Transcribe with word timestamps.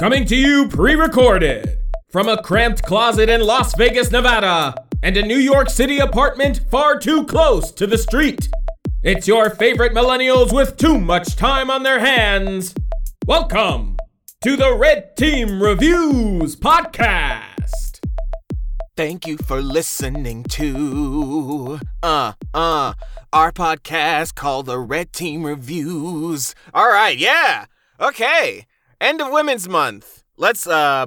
Coming 0.00 0.24
to 0.28 0.34
you 0.34 0.66
pre 0.66 0.94
recorded 0.94 1.76
from 2.08 2.26
a 2.26 2.42
cramped 2.42 2.82
closet 2.82 3.28
in 3.28 3.42
Las 3.42 3.76
Vegas, 3.76 4.10
Nevada, 4.10 4.74
and 5.02 5.14
a 5.14 5.22
New 5.22 5.36
York 5.36 5.68
City 5.68 5.98
apartment 5.98 6.62
far 6.70 6.98
too 6.98 7.26
close 7.26 7.70
to 7.72 7.86
the 7.86 7.98
street. 7.98 8.48
It's 9.02 9.28
your 9.28 9.50
favorite 9.50 9.92
millennials 9.92 10.54
with 10.54 10.78
too 10.78 10.98
much 10.98 11.36
time 11.36 11.70
on 11.70 11.82
their 11.82 11.98
hands. 11.98 12.74
Welcome 13.26 13.98
to 14.40 14.56
the 14.56 14.74
Red 14.74 15.18
Team 15.18 15.62
Reviews 15.62 16.56
Podcast. 16.56 18.00
Thank 18.96 19.26
you 19.26 19.36
for 19.36 19.60
listening 19.60 20.44
to 20.44 21.78
uh 22.02 22.32
uh 22.54 22.94
our 23.34 23.52
podcast 23.52 24.34
called 24.34 24.64
the 24.64 24.78
Red 24.78 25.12
Team 25.12 25.44
Reviews. 25.44 26.54
All 26.72 26.88
right, 26.88 27.18
yeah. 27.18 27.66
Okay. 28.00 28.66
End 29.00 29.22
of 29.22 29.32
Women's 29.32 29.66
Month. 29.66 30.24
Let's 30.36 30.66
uh 30.66 31.06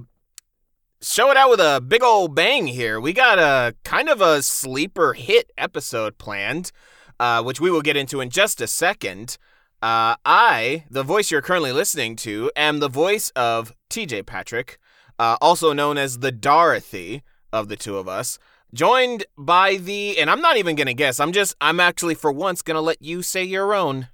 show 0.99 1.29
it 1.29 1.38
out 1.38 1.52
with 1.52 1.59
a 1.59 1.79
big 1.79 2.02
old 2.02 2.33
bang 2.33 2.66
here. 2.66 2.99
We 2.99 3.13
got 3.13 3.38
a 3.38 3.75
kind 3.83 4.09
of 4.09 4.19
a 4.19 4.41
sleeper 4.41 5.13
hit 5.13 5.52
episode 5.59 6.17
planned, 6.17 6.71
uh, 7.19 7.43
which 7.43 7.61
we 7.61 7.69
will 7.69 7.83
get 7.83 7.95
into 7.95 8.19
in 8.19 8.31
just 8.31 8.61
a 8.61 8.67
second. 8.67 9.38
Uh, 9.81 10.16
I, 10.25 10.85
the 10.89 11.03
voice 11.03 11.29
you're 11.29 11.41
currently 11.43 11.71
listening 11.71 12.16
to, 12.17 12.49
am 12.55 12.79
the 12.79 12.89
voice 12.89 13.31
of 13.35 13.73
TJ 13.91 14.25
Patrick, 14.25 14.80
uh, 15.19 15.38
also 15.39 15.71
known 15.73 15.99
as 15.99 16.19
the 16.19 16.31
Dorothy 16.31 17.21
of 17.52 17.67
the 17.67 17.75
two 17.75 17.97
of 17.97 18.07
us, 18.07 18.39
joined 18.73 19.25
by 19.38 19.75
the, 19.75 20.17
and 20.17 20.31
I'm 20.31 20.41
not 20.41 20.57
even 20.57 20.75
gonna 20.75 20.95
guess. 20.95 21.19
I'm 21.19 21.33
just, 21.33 21.53
I'm 21.61 21.80
actually 21.80 22.16
for 22.16 22.31
once 22.31 22.63
gonna 22.63 22.81
let 22.81 23.03
you 23.03 23.21
say 23.21 23.44
your 23.44 23.75
own. 23.75 24.07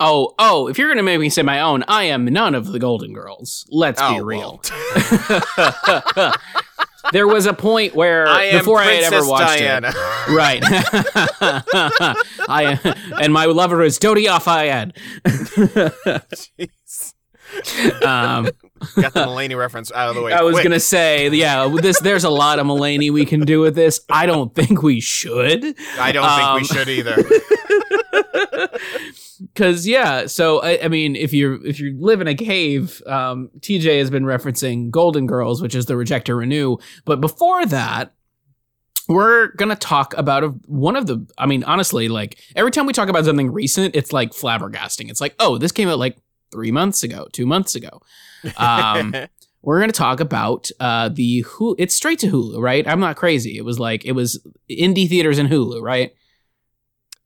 Oh, 0.00 0.34
oh, 0.38 0.68
if 0.68 0.78
you're 0.78 0.88
going 0.88 0.98
to 0.98 1.02
make 1.02 1.18
me 1.18 1.28
say 1.28 1.42
my 1.42 1.60
own, 1.60 1.82
I 1.88 2.04
am 2.04 2.24
none 2.26 2.54
of 2.54 2.68
the 2.72 2.78
Golden 2.78 3.12
Girls. 3.12 3.66
Let's 3.68 4.00
Oh, 4.02 4.14
be 4.14 4.20
real. 4.22 4.60
well. 5.56 6.34
there 7.12 7.26
was 7.26 7.46
a 7.46 7.52
point 7.54 7.94
where 7.96 8.28
I 8.28 8.52
before 8.52 8.78
I 8.78 8.84
had 8.92 9.12
ever 9.12 9.26
watched 9.26 9.58
Diana. 9.58 9.88
it. 9.88 9.94
Right. 10.28 10.62
I 12.48 12.78
am, 12.84 12.94
and 13.20 13.32
my 13.32 13.46
lover 13.46 13.82
is 13.82 13.98
Dodi 13.98 14.26
Al-Fayed. 14.26 14.92
Jeez. 15.24 17.14
um, 18.04 18.44
Got 19.00 19.14
the 19.14 19.24
Mulaney 19.26 19.56
reference 19.58 19.90
out 19.90 20.10
of 20.10 20.14
the 20.16 20.22
way. 20.22 20.32
I 20.34 20.42
was 20.42 20.52
quick. 20.54 20.64
gonna 20.64 20.78
say, 20.80 21.30
yeah, 21.30 21.66
this 21.80 21.98
there's 22.00 22.24
a 22.24 22.30
lot 22.30 22.58
of 22.58 22.66
Mulaney 22.66 23.10
we 23.10 23.24
can 23.24 23.40
do 23.40 23.60
with 23.60 23.74
this. 23.74 24.00
I 24.10 24.26
don't 24.26 24.54
think 24.54 24.82
we 24.82 25.00
should. 25.00 25.74
I 25.98 26.12
don't 26.12 26.24
um, 26.26 26.58
think 26.60 26.70
we 26.70 26.76
should 26.76 26.88
either. 26.90 27.16
Cause 29.54 29.86
yeah, 29.86 30.26
so 30.26 30.60
I, 30.62 30.84
I 30.84 30.88
mean, 30.88 31.14
if 31.16 31.32
you 31.32 31.60
if 31.64 31.78
you 31.78 31.96
live 31.98 32.20
in 32.20 32.28
a 32.28 32.34
cave, 32.34 33.02
um, 33.06 33.50
TJ 33.60 33.98
has 33.98 34.10
been 34.10 34.24
referencing 34.24 34.90
Golden 34.90 35.26
Girls, 35.26 35.62
which 35.62 35.74
is 35.74 35.86
the 35.86 35.96
Reject 35.96 36.28
or 36.28 36.36
Renew. 36.36 36.78
But 37.04 37.20
before 37.20 37.64
that, 37.66 38.14
we're 39.08 39.48
gonna 39.52 39.76
talk 39.76 40.14
about 40.16 40.44
a, 40.44 40.48
one 40.66 40.96
of 40.96 41.06
the. 41.06 41.26
I 41.38 41.46
mean, 41.46 41.64
honestly, 41.64 42.08
like 42.08 42.38
every 42.54 42.70
time 42.70 42.86
we 42.86 42.92
talk 42.92 43.08
about 43.08 43.24
something 43.24 43.50
recent, 43.50 43.96
it's 43.96 44.12
like 44.12 44.30
flabbergasting. 44.32 45.10
It's 45.10 45.20
like, 45.20 45.34
oh, 45.38 45.58
this 45.58 45.72
came 45.72 45.88
out 45.88 45.98
like 45.98 46.18
three 46.50 46.70
months 46.70 47.02
ago, 47.02 47.28
two 47.32 47.46
months 47.46 47.74
ago. 47.74 48.00
Um, 48.56 49.14
we're 49.62 49.80
gonna 49.80 49.92
talk 49.92 50.20
about 50.20 50.70
uh 50.78 51.08
the 51.08 51.42
Hulu. 51.44 51.76
It's 51.78 51.94
straight 51.94 52.18
to 52.20 52.28
Hulu, 52.28 52.60
right? 52.60 52.86
I'm 52.86 53.00
not 53.00 53.16
crazy. 53.16 53.56
It 53.56 53.64
was 53.64 53.78
like 53.78 54.04
it 54.04 54.12
was 54.12 54.44
indie 54.70 55.08
theaters 55.08 55.38
and 55.38 55.48
Hulu, 55.48 55.80
right? 55.80 56.12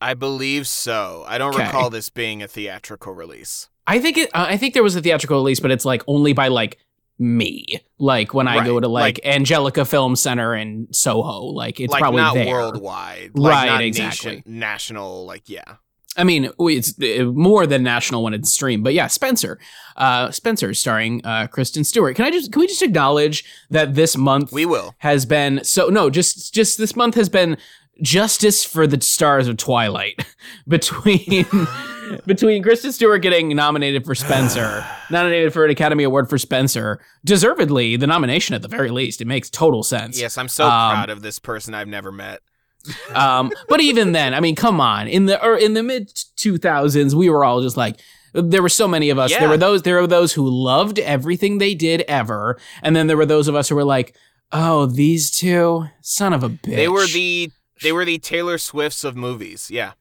I 0.03 0.14
believe 0.14 0.67
so. 0.67 1.25
I 1.27 1.39
don't 1.39 1.55
Okay. 1.55 1.64
recall 1.64 1.89
this 1.91 2.11
being 2.11 2.42
a 2.42 2.48
theatrical 2.48 3.14
release. 3.14 3.69
I 3.86 3.98
think 3.98 4.19
it. 4.19 4.28
Uh, 4.34 4.47
I 4.48 4.56
think 4.56 4.75
there 4.75 4.83
was 4.83 4.97
a 4.97 5.00
theatrical 5.03 5.36
release, 5.39 5.61
but 5.61 5.70
it's 5.70 5.84
like 5.84 6.03
only 6.06 6.33
by 6.33 6.48
like 6.48 6.78
me. 7.19 7.64
Like 7.98 8.34
when 8.34 8.48
I 8.48 8.64
go 8.64 8.80
to 8.80 8.89
like, 8.89 9.20
like- 9.25 9.27
Angelika 9.34 9.84
Film 9.84 10.17
Center 10.17 10.55
in 10.55 10.89
Soho. 10.92 11.42
Like 11.45 11.80
it's 11.80 11.92
like 11.92 12.00
probably 12.00 12.20
not 12.20 12.35
there. 12.35 12.52
worldwide. 12.52 13.30
Like 13.35 13.52
Right, 13.55 13.67
not 13.67 13.83
exactly. 13.83 14.30
Nation, 14.36 14.42
national, 14.46 15.24
like 15.27 15.48
yeah. 15.48 15.77
I 16.14 16.24
mean, 16.24 16.51
it's 16.58 16.92
more 17.24 17.67
than 17.67 17.83
national 17.83 18.23
when 18.23 18.34
it's 18.34 18.52
streamed. 18.52 18.84
But 18.84 18.92
yeah, 18.92 19.07
Spencer. 19.07 19.58
Uh, 19.96 20.30
Spencer, 20.30 20.74
starring 20.74 21.24
uh, 21.24 21.46
Kristen 21.46 21.84
Stewart. 21.84 22.17
Can 22.17 22.27
I 22.27 22.30
just 22.30 22.52
can 22.52 22.61
we 22.61 22.67
just 22.67 22.83
acknowledge 22.83 23.45
that 23.70 23.95
this 23.95 24.14
month 24.17 24.52
We 24.52 24.67
will. 24.67 24.95
has 24.98 25.24
been 25.24 25.64
so 25.64 25.89
no 25.89 26.11
just 26.11 26.52
just 26.52 26.77
this 26.77 26.95
month 26.96 27.14
has 27.14 27.30
been 27.30 27.57
justice 28.01 28.64
for 28.64 28.86
the 28.86 29.01
stars 29.01 29.47
of 29.48 29.57
twilight 29.57 30.25
between 30.69 31.45
between 32.27 32.63
kristen 32.63 32.91
stewart 32.91 33.20
getting 33.23 33.55
nominated 33.55 34.05
for 34.05 34.14
spencer 34.14 34.85
nominated 35.11 35.53
for 35.53 35.64
an 35.64 35.70
academy 35.70 36.02
award 36.05 36.29
for 36.29 36.39
spencer 36.39 37.01
deservedly 37.25 37.97
the 37.97 38.07
nomination 38.07 38.55
at 38.55 38.63
the 38.63 38.69
very 38.69 38.91
least. 38.91 39.20
It 39.20 39.27
makes 39.27 39.51
total 39.51 39.83
sense. 39.83 40.20
Yes, 40.20 40.39
I'm 40.39 40.48
so 40.48 40.64
Um, 40.64 40.95
proud 40.95 41.11
of 41.11 41.23
this 41.23 41.39
person 41.39 41.75
I've 41.75 41.89
never 41.89 42.11
met. 42.11 42.41
um 43.14 43.52
but 43.69 43.81
even 43.81 44.11
then 44.11 44.35
i 44.35 44.41
mean 44.41 44.57
come 44.57 44.81
on. 44.81 45.07
In 45.07 45.27
the 45.27 45.41
or 45.45 45.57
in 45.57 45.75
the 45.75 45.83
mid 45.85 46.08
2000s 46.08 47.14
we 47.14 47.31
were 47.31 47.45
all 47.45 47.63
just 47.63 47.77
like 47.77 48.01
there 48.35 48.63
were 48.63 48.69
so 48.70 48.89
many 48.89 49.11
of 49.11 49.19
us. 49.19 49.31
Yeah. 49.31 49.41
there 49.41 49.48
were 49.51 49.57
those 49.58 49.83
there 49.83 50.01
were 50.01 50.07
those 50.07 50.33
who 50.33 50.48
loved 50.48 50.98
everything 50.98 51.58
they 51.58 51.75
did 51.75 52.01
ever. 52.08 52.58
And 52.83 52.97
then 52.97 53.07
there 53.07 53.17
were 53.19 53.27
those 53.27 53.47
of 53.47 53.55
us 53.55 53.69
who 53.69 53.77
were 53.77 53.85
like 53.85 54.17
oh 54.51 54.86
these 54.86 55.31
two 55.31 55.85
son 56.01 56.33
of 56.33 56.42
a 56.42 56.48
bitch 56.48 56.75
They 56.75 56.89
were 56.89 57.07
the 57.07 57.52
they 57.83 57.93
were 57.93 58.05
the 58.05 58.19
Taylor 58.19 58.59
Swifts 58.59 59.05
of 59.05 59.17
movies. 59.17 59.70
Yeah. 59.70 59.93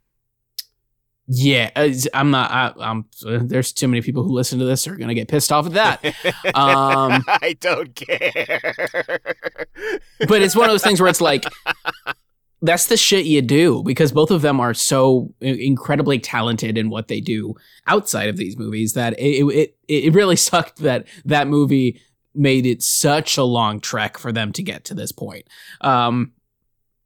Yeah, 1.34 1.70
I'm 2.14 2.30
not. 2.32 2.52
I, 2.52 2.74
I'm. 2.80 3.06
Uh, 3.26 3.40
there's 3.42 3.72
too 3.72 3.88
many 3.88 4.02
people 4.02 4.24
who 4.24 4.34
listen 4.34 4.60
to 4.60 4.66
this 4.66 4.86
are 4.88 4.98
gonna 4.98 5.14
get 5.14 5.30
pissed 5.30 5.52
off 5.52 5.66
at 5.68 5.74
that. 5.74 6.04
Um, 6.56 7.24
I 7.28 7.56
don't 7.60 7.96
care. 7.96 8.74
but 10.28 10.42
it's 10.42 10.56
one 10.56 10.66
of 10.66 10.74
those 10.74 10.84
things 10.84 11.00
where 11.00 11.10
it's 11.10 11.22
like, 11.22 11.46
that's 12.62 12.88
the 12.88 12.98
shit 12.98 13.26
you 13.26 13.42
do 13.42 13.82
because 13.84 14.12
both 14.12 14.32
of 14.32 14.42
them 14.42 14.60
are 14.60 14.74
so 14.74 15.34
incredibly 15.40 16.20
talented 16.20 16.78
in 16.78 16.90
what 16.90 17.08
they 17.08 17.22
do 17.22 17.56
outside 17.88 18.28
of 18.28 18.38
these 18.38 18.58
movies 18.58 18.94
that 18.94 19.14
it 19.18 19.44
it 19.46 19.78
it 19.88 20.14
really 20.14 20.36
sucked 20.36 20.80
that 20.80 21.08
that 21.24 21.48
movie 21.48 22.02
made 22.34 22.66
it 22.66 22.82
such 22.82 23.38
a 23.38 23.44
long 23.44 23.80
trek 23.80 24.18
for 24.18 24.32
them 24.32 24.52
to 24.54 24.64
get 24.64 24.86
to 24.86 24.94
this 24.94 25.12
point. 25.12 25.48
Um, 25.82 26.34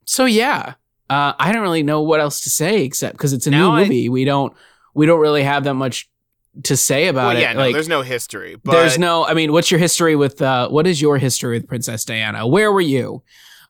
so 0.06 0.24
yeah, 0.24 0.74
uh, 1.10 1.34
I 1.38 1.52
don't 1.52 1.60
really 1.62 1.82
know 1.82 2.00
what 2.00 2.20
else 2.20 2.40
to 2.40 2.50
say 2.50 2.82
except 2.84 3.12
because 3.18 3.34
it's 3.34 3.46
a 3.46 3.50
Now 3.50 3.68
new 3.72 3.76
I- 3.76 3.82
movie. 3.82 4.08
We 4.08 4.24
don't 4.24 4.54
we 4.94 5.04
don't 5.04 5.20
really 5.20 5.42
have 5.42 5.64
that 5.64 5.74
much 5.74 6.08
to 6.62 6.74
say 6.74 7.08
about 7.08 7.26
well, 7.28 7.36
it. 7.36 7.40
yeah, 7.42 7.52
no, 7.52 7.60
like, 7.60 7.74
there's 7.74 7.86
no 7.88 8.00
history. 8.00 8.56
But 8.64 8.72
there's 8.72 8.98
no. 8.98 9.26
I 9.26 9.34
mean, 9.34 9.52
what's 9.52 9.70
your 9.70 9.78
history 9.78 10.16
with? 10.16 10.40
Uh, 10.40 10.70
what 10.70 10.86
is 10.86 11.02
your 11.02 11.18
history 11.18 11.58
with 11.58 11.68
Princess 11.68 12.02
Diana? 12.06 12.46
Where 12.46 12.72
were 12.72 12.80
you? 12.80 13.22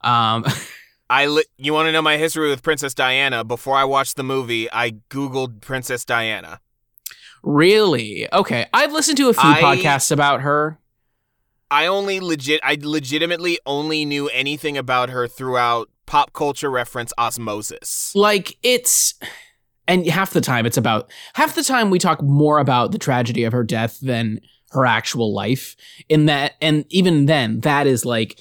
Um, 0.02 0.44
I 1.10 1.26
li- 1.26 1.44
you 1.56 1.72
want 1.72 1.86
to 1.88 1.92
know 1.92 2.02
my 2.02 2.16
history 2.16 2.48
with 2.48 2.62
Princess 2.62 2.94
Diana? 2.94 3.42
Before 3.44 3.76
I 3.76 3.84
watched 3.84 4.16
the 4.16 4.22
movie, 4.22 4.69
I 4.72 4.92
googled 5.10 5.60
Princess 5.60 6.04
Diana. 6.04 6.60
really? 7.42 8.28
Okay, 8.32 8.66
I've 8.72 8.92
listened 8.92 9.16
to 9.19 9.28
a 9.28 9.34
few 9.34 9.42
I- 9.50 9.60
podcasts 9.62 10.10
about 10.12 10.41
her. 10.42 10.78
I 11.70 11.86
only 11.86 12.20
legit 12.20 12.60
I 12.62 12.78
legitimately 12.80 13.58
only 13.66 14.04
knew 14.04 14.28
anything 14.28 14.78
about 14.78 15.10
her 15.10 15.26
throughout 15.26 15.91
pop 16.06 16.33
culture 16.33 16.71
reference 16.71 17.12
osmosis. 17.19 18.12
Like 18.15 18.56
it's, 18.62 19.15
and 19.89 20.06
half 20.06 20.33
the 20.33 20.41
time 20.41 20.67
it's 20.67 20.77
about 20.77 21.11
half 21.34 21.55
the 21.55 21.62
time 21.62 21.91
we 21.91 21.99
talk 21.99 22.22
more 22.22 22.59
about 22.59 22.93
the 22.93 22.99
tragedy 22.99 23.44
of 23.44 23.53
her 23.53 23.65
death 23.65 23.99
than 24.00 24.41
her 24.71 24.84
actual 24.87 25.33
life. 25.33 25.77
In 26.09 26.27
that, 26.27 26.55
and 26.61 26.84
even 26.89 27.27
then, 27.27 27.61
that 27.61 27.87
is 27.87 28.05
like 28.05 28.41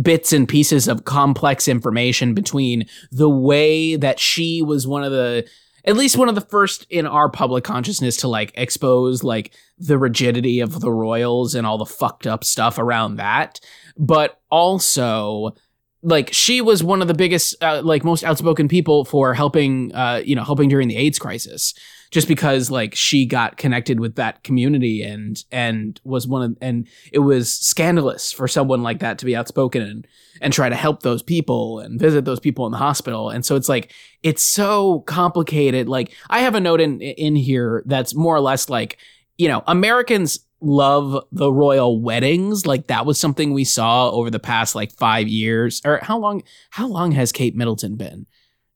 bits 0.00 0.32
and 0.32 0.48
pieces 0.48 0.88
of 0.88 1.04
complex 1.04 1.68
information 1.68 2.34
between 2.34 2.86
the 3.10 3.28
way 3.28 3.96
that 3.96 4.18
she 4.18 4.62
was 4.62 4.86
one 4.86 5.04
of 5.04 5.12
the 5.12 5.48
at 5.84 5.96
least 5.96 6.18
one 6.18 6.28
of 6.28 6.34
the 6.34 6.40
first 6.42 6.86
in 6.90 7.06
our 7.06 7.30
public 7.30 7.64
consciousness 7.64 8.18
to 8.18 8.28
like 8.28 8.52
expose 8.54 9.22
like 9.22 9.52
the 9.78 9.98
rigidity 9.98 10.60
of 10.60 10.80
the 10.80 10.92
royals 10.92 11.54
and 11.54 11.66
all 11.66 11.78
the 11.78 11.86
fucked 11.86 12.26
up 12.26 12.44
stuff 12.44 12.78
around 12.78 13.16
that 13.16 13.60
but 13.96 14.40
also 14.50 15.54
like 16.02 16.32
she 16.32 16.60
was 16.60 16.82
one 16.82 17.02
of 17.02 17.08
the 17.08 17.14
biggest 17.14 17.54
uh, 17.62 17.82
like 17.82 18.04
most 18.04 18.24
outspoken 18.24 18.68
people 18.68 19.04
for 19.04 19.34
helping 19.34 19.94
uh 19.94 20.20
you 20.24 20.34
know 20.34 20.44
helping 20.44 20.68
during 20.68 20.88
the 20.88 20.96
AIDS 20.96 21.18
crisis 21.18 21.74
just 22.10 22.26
because 22.26 22.70
like 22.70 22.94
she 22.94 23.24
got 23.24 23.56
connected 23.56 24.00
with 24.00 24.16
that 24.16 24.42
community 24.42 25.02
and 25.02 25.44
and 25.52 26.00
was 26.04 26.26
one 26.26 26.42
of 26.42 26.56
and 26.60 26.88
it 27.12 27.20
was 27.20 27.52
scandalous 27.52 28.32
for 28.32 28.48
someone 28.48 28.82
like 28.82 29.00
that 29.00 29.18
to 29.18 29.24
be 29.24 29.36
outspoken 29.36 29.82
and 29.82 30.06
and 30.40 30.52
try 30.52 30.68
to 30.68 30.74
help 30.74 31.02
those 31.02 31.22
people 31.22 31.80
and 31.80 32.00
visit 32.00 32.24
those 32.24 32.40
people 32.40 32.64
in 32.64 32.72
the 32.72 32.78
hospital. 32.78 33.28
And 33.28 33.44
so 33.44 33.56
it's 33.56 33.68
like 33.68 33.92
it's 34.22 34.42
so 34.42 35.00
complicated. 35.00 35.88
Like 35.88 36.14
i 36.28 36.40
have 36.40 36.54
a 36.54 36.60
note 36.60 36.80
in 36.80 37.00
in 37.00 37.36
here 37.36 37.82
that's 37.86 38.14
more 38.14 38.34
or 38.34 38.40
less 38.40 38.68
like 38.68 38.98
you 39.38 39.48
know 39.48 39.62
americans 39.66 40.40
love 40.60 41.24
the 41.32 41.52
royal 41.52 42.00
weddings 42.00 42.66
like 42.66 42.86
that 42.88 43.06
was 43.06 43.18
something 43.18 43.52
we 43.52 43.64
saw 43.64 44.10
over 44.10 44.30
the 44.30 44.38
past 44.38 44.74
like 44.74 44.92
5 44.92 45.26
years 45.28 45.80
or 45.84 46.00
how 46.02 46.18
long 46.18 46.42
how 46.70 46.86
long 46.86 47.12
has 47.12 47.32
kate 47.32 47.56
middleton 47.56 47.96
been 47.96 48.26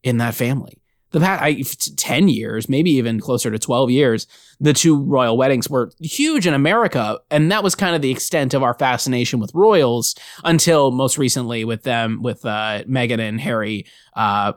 in 0.03 0.19
that 0.19 0.35
family 0.35 0.81
the 1.15 1.21
past 1.21 1.97
10 1.97 2.29
years, 2.29 2.69
maybe 2.69 2.91
even 2.91 3.21
closer 3.21 3.49
to 3.49 3.59
12 3.59 3.89
years, 3.91 4.27
the 4.59 4.73
two 4.73 5.01
royal 5.01 5.37
weddings 5.37 5.71
were 5.71 5.93
huge 6.01 6.45
in 6.45 6.55
America. 6.55 7.21
And 7.31 7.53
that 7.53 7.63
was 7.63 7.77
kind 7.77 7.95
of 7.95 8.03
the 8.03 8.11
extent 8.11 8.53
of 8.53 8.65
our 8.65 8.75
fascination 8.75 9.39
with 9.39 9.55
royals 9.55 10.17
until 10.43 10.91
most 10.91 11.17
recently 11.17 11.65
with 11.65 11.85
them, 11.85 12.21
with 12.21 12.45
uh, 12.45 12.83
Meghan 12.89 13.21
and 13.21 13.41
Harry, 13.41 13.87
uh, 14.17 14.55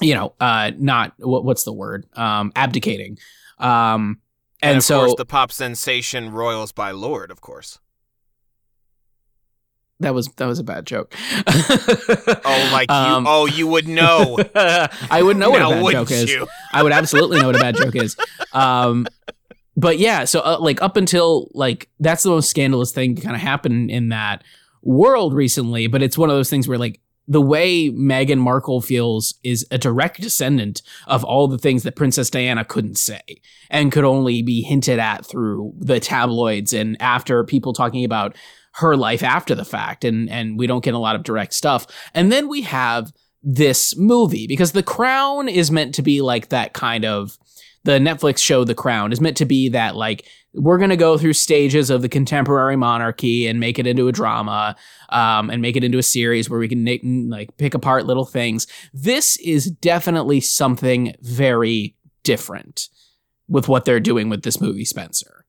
you 0.00 0.14
know, 0.14 0.34
uh, 0.40 0.72
not 0.76 1.12
what, 1.18 1.44
what's 1.44 1.62
the 1.62 1.72
word? 1.72 2.04
Um, 2.14 2.50
abdicating. 2.56 3.18
Um, 3.58 4.18
and, 4.62 4.84
so 4.84 5.00
course, 5.00 5.14
the 5.16 5.24
pop 5.24 5.52
sensation 5.52 6.30
Royals 6.30 6.72
by 6.72 6.90
Lorde, 6.90 7.30
of 7.30 7.40
course. 7.40 7.78
that 10.00 10.14
was 10.14 10.28
that 10.36 10.46
was 10.46 10.58
a 10.58 10.64
bad 10.64 10.86
joke. 10.86 11.14
Oh, 12.42 12.70
like 12.72 12.90
you. 12.90 12.96
Um, 12.96 13.26
oh, 13.28 13.46
you 13.46 13.66
would 13.66 13.86
know. 13.86 14.38
I 14.54 15.22
would 15.22 15.36
know 15.36 15.50
what 15.50 15.62
a 15.62 15.68
bad 15.68 15.92
joke 15.92 16.10
is. 16.10 16.36
I 16.72 16.82
would 16.82 16.92
absolutely 16.92 17.38
know 17.40 17.46
what 17.46 17.56
a 17.56 17.60
bad 17.60 17.76
joke 17.76 17.96
is. 17.96 18.16
Um, 18.52 19.06
but 19.76 19.98
yeah, 19.98 20.24
so 20.24 20.40
uh, 20.40 20.58
like 20.58 20.82
up 20.82 20.96
until 20.96 21.50
like 21.54 21.88
that's 22.00 22.22
the 22.22 22.30
most 22.30 22.50
scandalous 22.50 22.92
thing 22.92 23.14
to 23.14 23.22
kind 23.22 23.36
of 23.36 23.42
happen 23.42 23.90
in 23.90 24.08
that 24.08 24.42
world 24.82 25.34
recently. 25.34 25.86
But 25.86 26.02
it's 26.02 26.18
one 26.18 26.30
of 26.30 26.36
those 26.36 26.50
things 26.50 26.66
where 26.66 26.78
like 26.78 27.00
the 27.30 27.40
way 27.40 27.90
Meghan 27.90 28.38
Markle 28.38 28.80
feels 28.80 29.34
is 29.44 29.64
a 29.70 29.78
direct 29.78 30.20
descendant 30.20 30.82
of 31.06 31.22
all 31.22 31.46
the 31.46 31.58
things 31.58 31.84
that 31.84 31.94
Princess 31.94 32.28
Diana 32.28 32.64
couldn't 32.64 32.98
say 32.98 33.22
and 33.70 33.92
could 33.92 34.02
only 34.02 34.42
be 34.42 34.62
hinted 34.62 34.98
at 34.98 35.24
through 35.24 35.72
the 35.78 36.00
tabloids 36.00 36.72
and 36.72 37.00
after 37.00 37.44
people 37.44 37.72
talking 37.72 38.04
about 38.04 38.36
her 38.74 38.96
life 38.96 39.22
after 39.22 39.54
the 39.54 39.64
fact 39.64 40.04
and 40.04 40.28
and 40.28 40.58
we 40.58 40.66
don't 40.66 40.82
get 40.82 40.94
a 40.94 40.98
lot 40.98 41.14
of 41.14 41.22
direct 41.22 41.54
stuff. 41.54 41.86
And 42.14 42.32
then 42.32 42.48
we 42.48 42.62
have 42.62 43.12
this 43.44 43.96
movie 43.96 44.48
because 44.48 44.72
The 44.72 44.82
Crown 44.82 45.48
is 45.48 45.70
meant 45.70 45.94
to 45.94 46.02
be 46.02 46.22
like 46.22 46.48
that 46.48 46.72
kind 46.72 47.04
of 47.04 47.38
the 47.84 47.98
Netflix 47.98 48.38
show 48.38 48.64
The 48.64 48.74
Crown 48.74 49.12
is 49.12 49.20
meant 49.20 49.36
to 49.38 49.46
be 49.46 49.70
that 49.70 49.96
like 49.96 50.26
we're 50.52 50.78
going 50.78 50.90
to 50.90 50.96
go 50.96 51.16
through 51.16 51.32
stages 51.32 51.90
of 51.90 52.02
the 52.02 52.08
contemporary 52.08 52.76
monarchy 52.76 53.46
and 53.46 53.60
make 53.60 53.78
it 53.78 53.86
into 53.86 54.08
a 54.08 54.12
drama 54.12 54.76
um, 55.10 55.48
and 55.48 55.62
make 55.62 55.76
it 55.76 55.84
into 55.84 55.98
a 55.98 56.02
series 56.02 56.50
where 56.50 56.58
we 56.58 56.68
can 56.68 56.84
na- 56.84 57.36
like 57.36 57.56
pick 57.56 57.74
apart 57.74 58.06
little 58.06 58.24
things. 58.24 58.66
This 58.92 59.36
is 59.38 59.70
definitely 59.70 60.40
something 60.40 61.14
very 61.20 61.96
different 62.24 62.88
with 63.48 63.68
what 63.68 63.84
they're 63.84 64.00
doing 64.00 64.28
with 64.28 64.42
this 64.42 64.60
movie, 64.60 64.84
Spencer. 64.84 65.44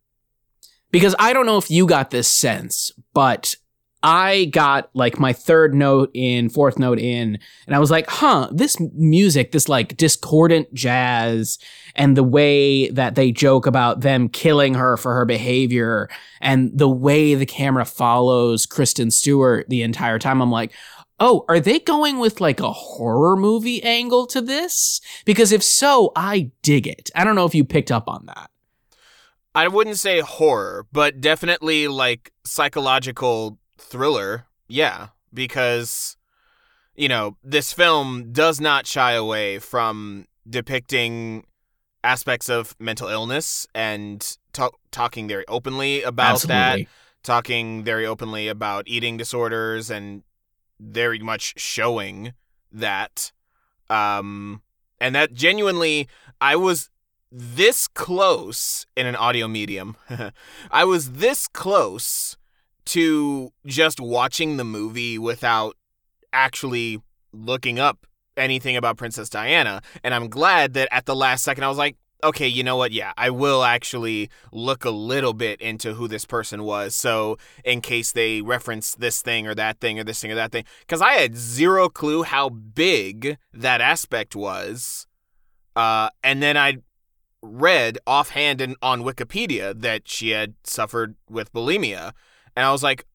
Because 0.92 1.16
I 1.18 1.34
don't 1.34 1.46
know 1.46 1.58
if 1.58 1.72
you 1.72 1.86
got 1.88 2.12
this 2.12 2.28
sense, 2.28 2.92
but 3.14 3.56
I 4.04 4.46
got 4.46 4.90
like 4.94 5.20
my 5.20 5.32
third 5.32 5.74
note 5.74 6.10
in, 6.14 6.50
fourth 6.50 6.80
note 6.80 7.00
in, 7.00 7.38
and 7.68 7.76
I 7.76 7.80
was 7.80 7.92
like, 7.92 8.10
huh, 8.10 8.50
this 8.52 8.78
music, 8.96 9.52
this 9.52 9.70
like 9.70 9.96
discordant 9.96 10.74
jazz, 10.74 11.60
and 11.96 12.16
the 12.16 12.24
way 12.24 12.90
that 12.90 13.16
they 13.16 13.32
joke 13.32 13.66
about 13.66 14.02
them 14.02 14.30
killing 14.30 14.74
her 14.74 14.98
for 14.98 15.14
her 15.16 15.26
behavior, 15.26 16.10
and 16.40 16.72
the 16.78 16.90
way 16.90 17.36
the 17.36 17.46
camera 17.46 17.86
follows 17.86 18.66
Kristen 18.66 19.12
Stewart 19.12 19.68
the 19.70 19.82
entire 19.82 20.20
time, 20.20 20.42
I'm 20.42 20.52
like, 20.52 20.74
oh, 21.20 21.46
are 21.48 21.60
they 21.60 21.80
going 21.80 22.20
with 22.20 22.42
like 22.42 22.60
a 22.60 22.72
horror 22.72 23.36
movie 23.36 23.82
angle 23.84 24.26
to 24.28 24.42
this? 24.42 25.02
Because 25.26 25.52
if 25.52 25.64
so, 25.64 26.12
I 26.16 26.52
dig 26.64 26.88
it. 26.88 27.10
I 27.16 27.24
don't 27.24 27.36
know 27.36 27.46
if 27.46 27.56
you 27.56 27.64
picked 27.64 27.92
up 27.92 28.08
on 28.08 28.26
that. 28.26 28.50
I 29.54 29.68
wouldn't 29.68 29.98
say 29.98 30.22
horror, 30.22 30.88
but 30.92 31.20
definitely 31.22 31.88
like 31.88 32.32
psychological 32.46 33.60
thriller. 33.78 34.46
Yeah, 34.68 35.10
because 35.34 36.16
you 36.96 37.08
know, 37.08 37.38
this 37.44 37.74
film 37.74 38.32
does 38.32 38.60
not 38.60 38.86
shy 38.86 39.14
away 39.14 39.60
from 39.60 40.28
depicting 40.50 41.46
aspects 42.04 42.50
of 42.50 42.76
mental 42.80 43.08
illness 43.08 43.68
and 43.76 44.38
talk, 44.54 44.78
talking 44.92 45.28
very 45.28 45.46
openly 45.48 46.02
about 46.04 46.42
that, 46.44 46.80
talking 47.24 47.84
very 47.84 48.06
openly 48.06 48.48
about 48.48 48.88
eating 48.88 49.18
disorders 49.18 49.90
and 49.90 50.24
very 50.80 51.20
much 51.20 51.54
showing 51.58 52.34
that 52.72 53.32
um 53.90 54.62
and 55.00 55.14
that 55.14 55.34
genuinely 55.34 56.08
I 56.40 56.56
was 56.56 56.90
this 57.32 57.88
close 57.88 58.86
in 58.98 59.06
an 59.06 59.16
audio 59.16 59.48
medium. 59.48 59.96
I 60.72 60.84
was 60.84 61.14
this 61.14 61.48
close 61.48 62.36
to 62.86 63.54
just 63.66 64.00
watching 64.00 64.58
the 64.58 64.64
movie 64.64 65.18
without 65.18 65.78
actually 66.34 67.02
looking 67.32 67.80
up 67.80 68.06
anything 68.38 68.78
about 68.78 68.98
Princess 68.98 69.30
Diana. 69.30 69.82
And 70.04 70.14
I'm 70.14 70.30
glad 70.30 70.74
that 70.74 70.88
at 70.92 71.06
the 71.06 71.16
last 71.16 71.44
second 71.44 71.64
I 71.64 71.68
was 71.68 71.78
like, 71.78 71.98
okay, 72.24 72.48
you 72.48 72.64
know 72.64 72.76
what? 72.76 72.92
Yeah, 72.92 73.14
I 73.18 73.30
will 73.30 73.64
actually 73.64 74.30
look 74.52 74.86
a 74.86 74.90
little 74.90 75.34
bit 75.34 75.62
into 75.62 75.96
who 75.96 76.08
this 76.08 76.26
person 76.26 76.64
was. 76.64 76.96
So, 76.96 77.38
in 77.64 77.82
case 77.82 78.12
they 78.12 78.42
reference 78.42 78.96
this 78.96 79.22
thing 79.22 79.48
or 79.48 79.56
that 79.56 79.80
thing 79.80 80.00
or 80.00 80.04
this 80.04 80.22
thing 80.22 80.32
or 80.32 80.36
that 80.36 80.52
thing, 80.52 80.66
because 80.82 81.02
I 81.02 81.14
had 81.14 81.36
zero 81.36 81.90
clue 81.90 82.24
how 82.24 82.50
big 82.50 83.38
that 83.54 83.82
aspect 83.82 84.36
was. 84.36 85.08
Uh, 85.76 86.10
and 86.24 86.44
then 86.44 86.58
I 86.58 86.78
read 87.42 87.98
offhand 88.06 88.62
in, 88.62 88.76
on 88.82 89.02
Wikipedia 89.04 89.80
that 89.80 90.08
she 90.08 90.30
had 90.30 90.56
suffered 90.64 91.16
with 91.30 91.52
bulimia. 91.54 92.14
And 92.56 92.66
I 92.66 92.72
was 92.72 92.84
like, 92.84 93.06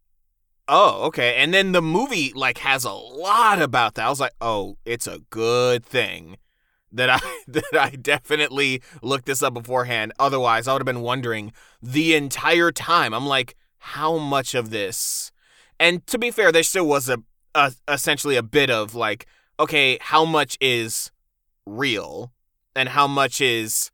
oh, 0.68 1.04
okay. 1.06 1.36
And 1.36 1.52
then 1.52 1.72
the 1.72 1.82
movie 1.82 2.32
like 2.34 2.58
has 2.58 2.84
a 2.84 2.92
lot 2.92 3.60
about 3.60 3.94
that. 3.94 4.06
I 4.06 4.08
was 4.08 4.20
like, 4.20 4.34
oh, 4.40 4.76
it's 4.84 5.06
a 5.06 5.20
good 5.30 5.84
thing 5.84 6.36
that 6.92 7.10
I 7.10 7.20
that 7.48 7.76
I 7.78 7.90
definitely 7.90 8.82
looked 9.02 9.26
this 9.26 9.42
up 9.42 9.54
beforehand. 9.54 10.12
Otherwise, 10.18 10.66
I 10.66 10.72
would 10.72 10.80
have 10.80 10.86
been 10.86 11.02
wondering 11.02 11.52
the 11.82 12.14
entire 12.14 12.72
time. 12.72 13.14
I'm 13.14 13.26
like, 13.26 13.56
how 13.78 14.18
much 14.18 14.54
of 14.54 14.70
this? 14.70 15.30
And 15.78 16.06
to 16.06 16.18
be 16.18 16.30
fair, 16.30 16.50
there 16.50 16.62
still 16.62 16.86
was 16.86 17.08
a, 17.08 17.19
a 17.54 17.72
essentially 17.88 18.36
a 18.36 18.42
bit 18.42 18.70
of 18.70 18.94
like, 18.94 19.26
okay, 19.60 19.98
how 20.00 20.24
much 20.24 20.56
is 20.60 21.10
real 21.66 22.32
and 22.74 22.90
how 22.90 23.06
much 23.06 23.40
is 23.40 23.90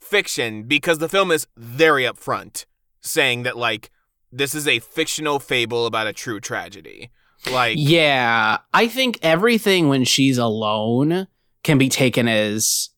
fiction? 0.00 0.64
Because 0.64 0.98
the 0.98 1.08
film 1.08 1.30
is 1.30 1.46
very 1.56 2.04
upfront, 2.04 2.64
saying 3.00 3.42
that 3.44 3.56
like 3.56 3.90
this 4.34 4.54
is 4.54 4.66
a 4.66 4.80
fictional 4.80 5.38
fable 5.38 5.86
about 5.86 6.06
a 6.06 6.12
true 6.12 6.40
tragedy. 6.40 7.10
Like, 7.50 7.76
Yeah, 7.78 8.58
I 8.72 8.88
think 8.88 9.18
everything 9.22 9.88
when 9.88 10.04
she's 10.04 10.38
alone 10.38 11.26
can 11.62 11.78
be 11.78 11.88
taken 11.88 12.28
as 12.28 12.90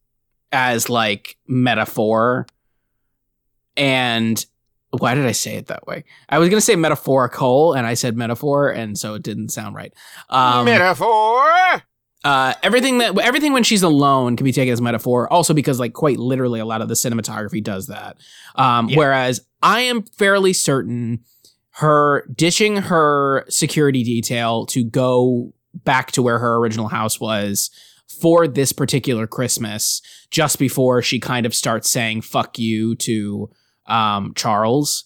as 0.53 0.89
like 0.89 1.37
metaphor. 1.47 2.47
And 3.77 4.45
why 4.91 5.15
did 5.15 5.27
I 5.27 5.33
say 5.33 5.57
it 5.57 5.67
that 5.67 5.87
way? 5.87 6.05
I 6.29 6.39
was 6.39 6.49
gonna 6.49 6.61
say 6.61 6.77
metaphorical, 6.77 7.75
and 7.75 7.87
I 7.87 7.95
said 7.95 8.17
metaphor, 8.17 8.71
and 8.71 8.97
so 8.97 9.15
it 9.15 9.23
didn't 9.23 9.51
sound 9.51 9.75
right. 9.75 9.93
Um, 10.31 10.65
metaphor. 10.65 11.83
Uh, 12.27 12.55
everything 12.65 12.99
that 12.99 13.17
everything 13.21 13.53
when 13.53 13.63
she's 13.63 13.85
alone 13.85 14.37
can 14.37 14.43
be 14.43 14.51
taken 14.51 14.73
as 14.73 14.81
metaphor. 14.81 15.33
Also, 15.33 15.55
because 15.55 15.79
like 15.79 15.93
quite 15.93 16.19
literally, 16.19 16.59
a 16.59 16.65
lot 16.65 16.83
of 16.83 16.89
the 16.89 16.95
cinematography 16.95 17.63
does 17.63 17.87
that. 17.87 18.17
Um, 18.57 18.89
Yeah. 18.89 18.99
Whereas 18.99 19.47
I 19.63 19.83
am 19.83 20.03
fairly 20.03 20.53
certain 20.53 21.21
her 21.75 22.27
dishing 22.35 22.79
her 22.79 23.45
security 23.49 24.03
detail 24.03 24.67
to 24.67 24.83
go 24.83 25.53
back 25.73 26.11
to 26.13 26.23
where 26.23 26.41
her 26.41 26.57
original 26.57 26.89
house 26.89 27.21
was 27.21 27.71
for 28.09 28.49
this 28.49 28.73
particular 28.73 29.29
Christmas, 29.29 30.03
just 30.33 30.59
before 30.59 31.03
she 31.03 31.21
kind 31.21 31.47
of 31.47 31.55
starts 31.55 31.89
saying 31.89 32.23
"fuck 32.23 32.59
you" 32.59 32.97
to 32.97 33.51
um, 33.87 34.33
Charles, 34.35 35.05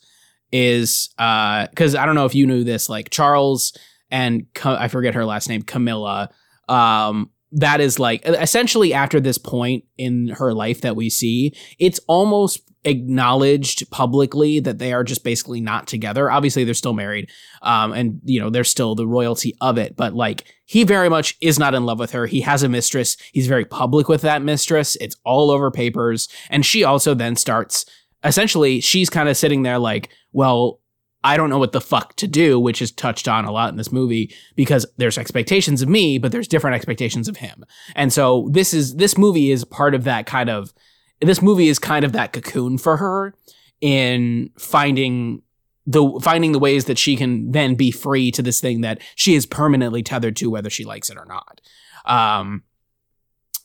is 0.53 1.11
because 1.19 1.95
I 1.95 2.07
don't 2.07 2.15
know 2.15 2.25
if 2.25 2.35
you 2.35 2.47
knew 2.47 2.65
this, 2.65 2.89
like 2.89 3.11
Charles 3.11 3.77
and 4.11 4.47
I 4.65 4.89
forget 4.89 5.15
her 5.15 5.27
last 5.27 5.51
name, 5.51 5.61
Camilla 5.63 6.31
um 6.71 7.31
that 7.53 7.81
is 7.81 7.99
like 7.99 8.23
essentially 8.25 8.95
after 8.95 9.21
this 9.21 9.37
point 9.37 9.85
in 9.99 10.29
her 10.29 10.55
life 10.55 10.83
that 10.83 10.97
we 10.97 11.11
see 11.11 11.53
it's 11.79 11.99
almost 12.07 12.61
acknowledged 12.85 13.91
publicly 13.91 14.59
that 14.59 14.79
they 14.79 14.93
are 14.93 15.05
just 15.05 15.23
basically 15.23 15.61
not 15.61 15.87
together. 15.87 16.31
Obviously 16.31 16.65
they're 16.65 16.73
still 16.73 16.95
married 16.95 17.29
um 17.61 17.93
and 17.93 18.21
you 18.25 18.41
know 18.41 18.49
they're 18.49 18.65
still 18.65 18.95
the 18.95 19.07
royalty 19.07 19.55
of 19.61 19.77
it 19.77 19.97
but 19.97 20.15
like 20.15 20.47
he 20.65 20.85
very 20.85 21.09
much 21.09 21.37
is 21.41 21.59
not 21.59 21.75
in 21.75 21.85
love 21.85 21.99
with 21.99 22.13
her. 22.13 22.27
He 22.27 22.41
has 22.43 22.63
a 22.63 22.69
mistress. 22.69 23.17
He's 23.33 23.49
very 23.49 23.65
public 23.65 24.09
with 24.09 24.23
that 24.23 24.41
mistress. 24.41 24.97
It's 24.97 25.17
all 25.25 25.51
over 25.51 25.71
papers. 25.71 26.29
And 26.49 26.65
she 26.65 26.85
also 26.85 27.13
then 27.13 27.37
starts 27.37 27.85
essentially 28.25 28.81
she's 28.81 29.11
kind 29.11 29.29
of 29.29 29.37
sitting 29.37 29.63
there 29.63 29.79
like 29.79 30.11
well 30.33 30.81
I 31.23 31.37
don't 31.37 31.51
know 31.51 31.59
what 31.59 31.73
the 31.73 31.81
fuck 31.81 32.17
to 32.17 32.27
do, 32.27 32.59
which 32.59 32.81
is 32.81 32.91
touched 32.91 33.29
on 33.29 33.45
a 33.45 33.53
lot 33.53 33.71
in 33.71 33.77
this 33.77 33.93
movie 33.93 34.35
because 34.57 34.87
there's 34.97 35.19
expectations 35.19 35.83
of 35.83 35.89
me, 35.89 36.19
but 36.19 36.33
there's 36.33 36.49
different 36.49 36.77
expectations 36.77 37.29
of 37.29 37.37
him. 37.37 37.65
And 37.95 38.13
so 38.13 38.49
this 38.53 38.73
is 38.73 38.97
this 38.97 39.19
movie 39.19 39.51
is 39.51 39.65
part 39.65 39.95
of 39.95 40.05
that 40.05 40.27
kind 40.27 40.49
of 40.49 40.73
this 41.21 41.43
movie 41.43 41.69
is 41.69 41.79
kind 41.79 42.05
of 42.05 42.13
that 42.13 42.33
cocoon 42.33 42.79
for 42.79 42.97
her 42.97 43.35
in 43.81 44.51
finding 44.59 45.43
the 45.87 46.21
finding 46.23 46.53
the 46.53 46.59
ways 46.59 46.87
that 46.87 46.99
she 46.99 47.17
can 47.17 47.51
then 47.53 47.75
be 47.75 47.91
free 47.91 48.31
to 48.31 48.43
this 48.43 48.61
thing 48.61 48.81
that 48.81 49.01
she 49.15 49.35
is 49.35 49.45
permanently 49.45 50.03
tethered 50.03 50.37
to 50.37 50.51
whether 50.51 50.71
she 50.71 50.85
likes 50.85 51.11
it 51.11 51.19
or 51.19 51.27
not. 51.27 51.61
Um 52.07 52.63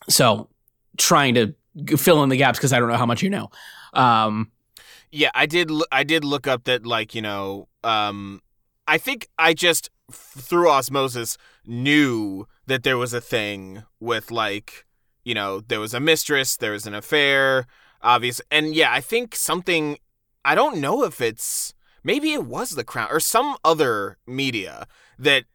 so 0.09 0.49
trying 0.97 1.35
to 1.35 1.55
fill 1.97 2.23
in 2.23 2.29
the 2.29 2.37
gaps 2.37 2.57
because 2.57 2.73
I 2.73 2.79
don't 2.79 2.89
know 2.89 2.97
how 2.97 3.05
much 3.05 3.21
you 3.21 3.29
know. 3.29 3.49
Um, 3.93 4.51
Yeah, 5.15 5.31
I 5.33 5.45
did. 5.45 5.71
I 5.93 6.03
did 6.03 6.25
look 6.25 6.45
up 6.45 6.65
that, 6.65 6.85
like 6.85 7.15
you 7.15 7.21
know, 7.21 7.69
um, 7.85 8.41
I 8.85 8.97
think 8.97 9.29
I 9.39 9.53
just 9.53 9.89
through 10.11 10.69
osmosis 10.69 11.37
knew 11.65 12.47
that 12.67 12.83
there 12.83 12.97
was 12.97 13.13
a 13.13 13.21
thing 13.21 13.83
with 14.01 14.29
like, 14.29 14.85
you 15.23 15.33
know, 15.33 15.61
there 15.61 15.79
was 15.79 15.93
a 15.93 16.01
mistress, 16.01 16.57
there 16.57 16.73
was 16.73 16.85
an 16.85 16.93
affair, 16.93 17.65
obvious, 18.01 18.41
and 18.51 18.75
yeah, 18.75 18.91
I 18.91 18.99
think 18.99 19.35
something. 19.35 19.97
I 20.43 20.53
don't 20.53 20.77
know 20.77 21.03
if 21.05 21.21
it's 21.21 21.73
maybe 22.03 22.33
it 22.33 22.45
was 22.45 22.71
The 22.71 22.83
Crown 22.83 23.07
or 23.09 23.21
some 23.21 23.55
other 23.63 24.17
media 24.27 24.85
that 25.17 25.45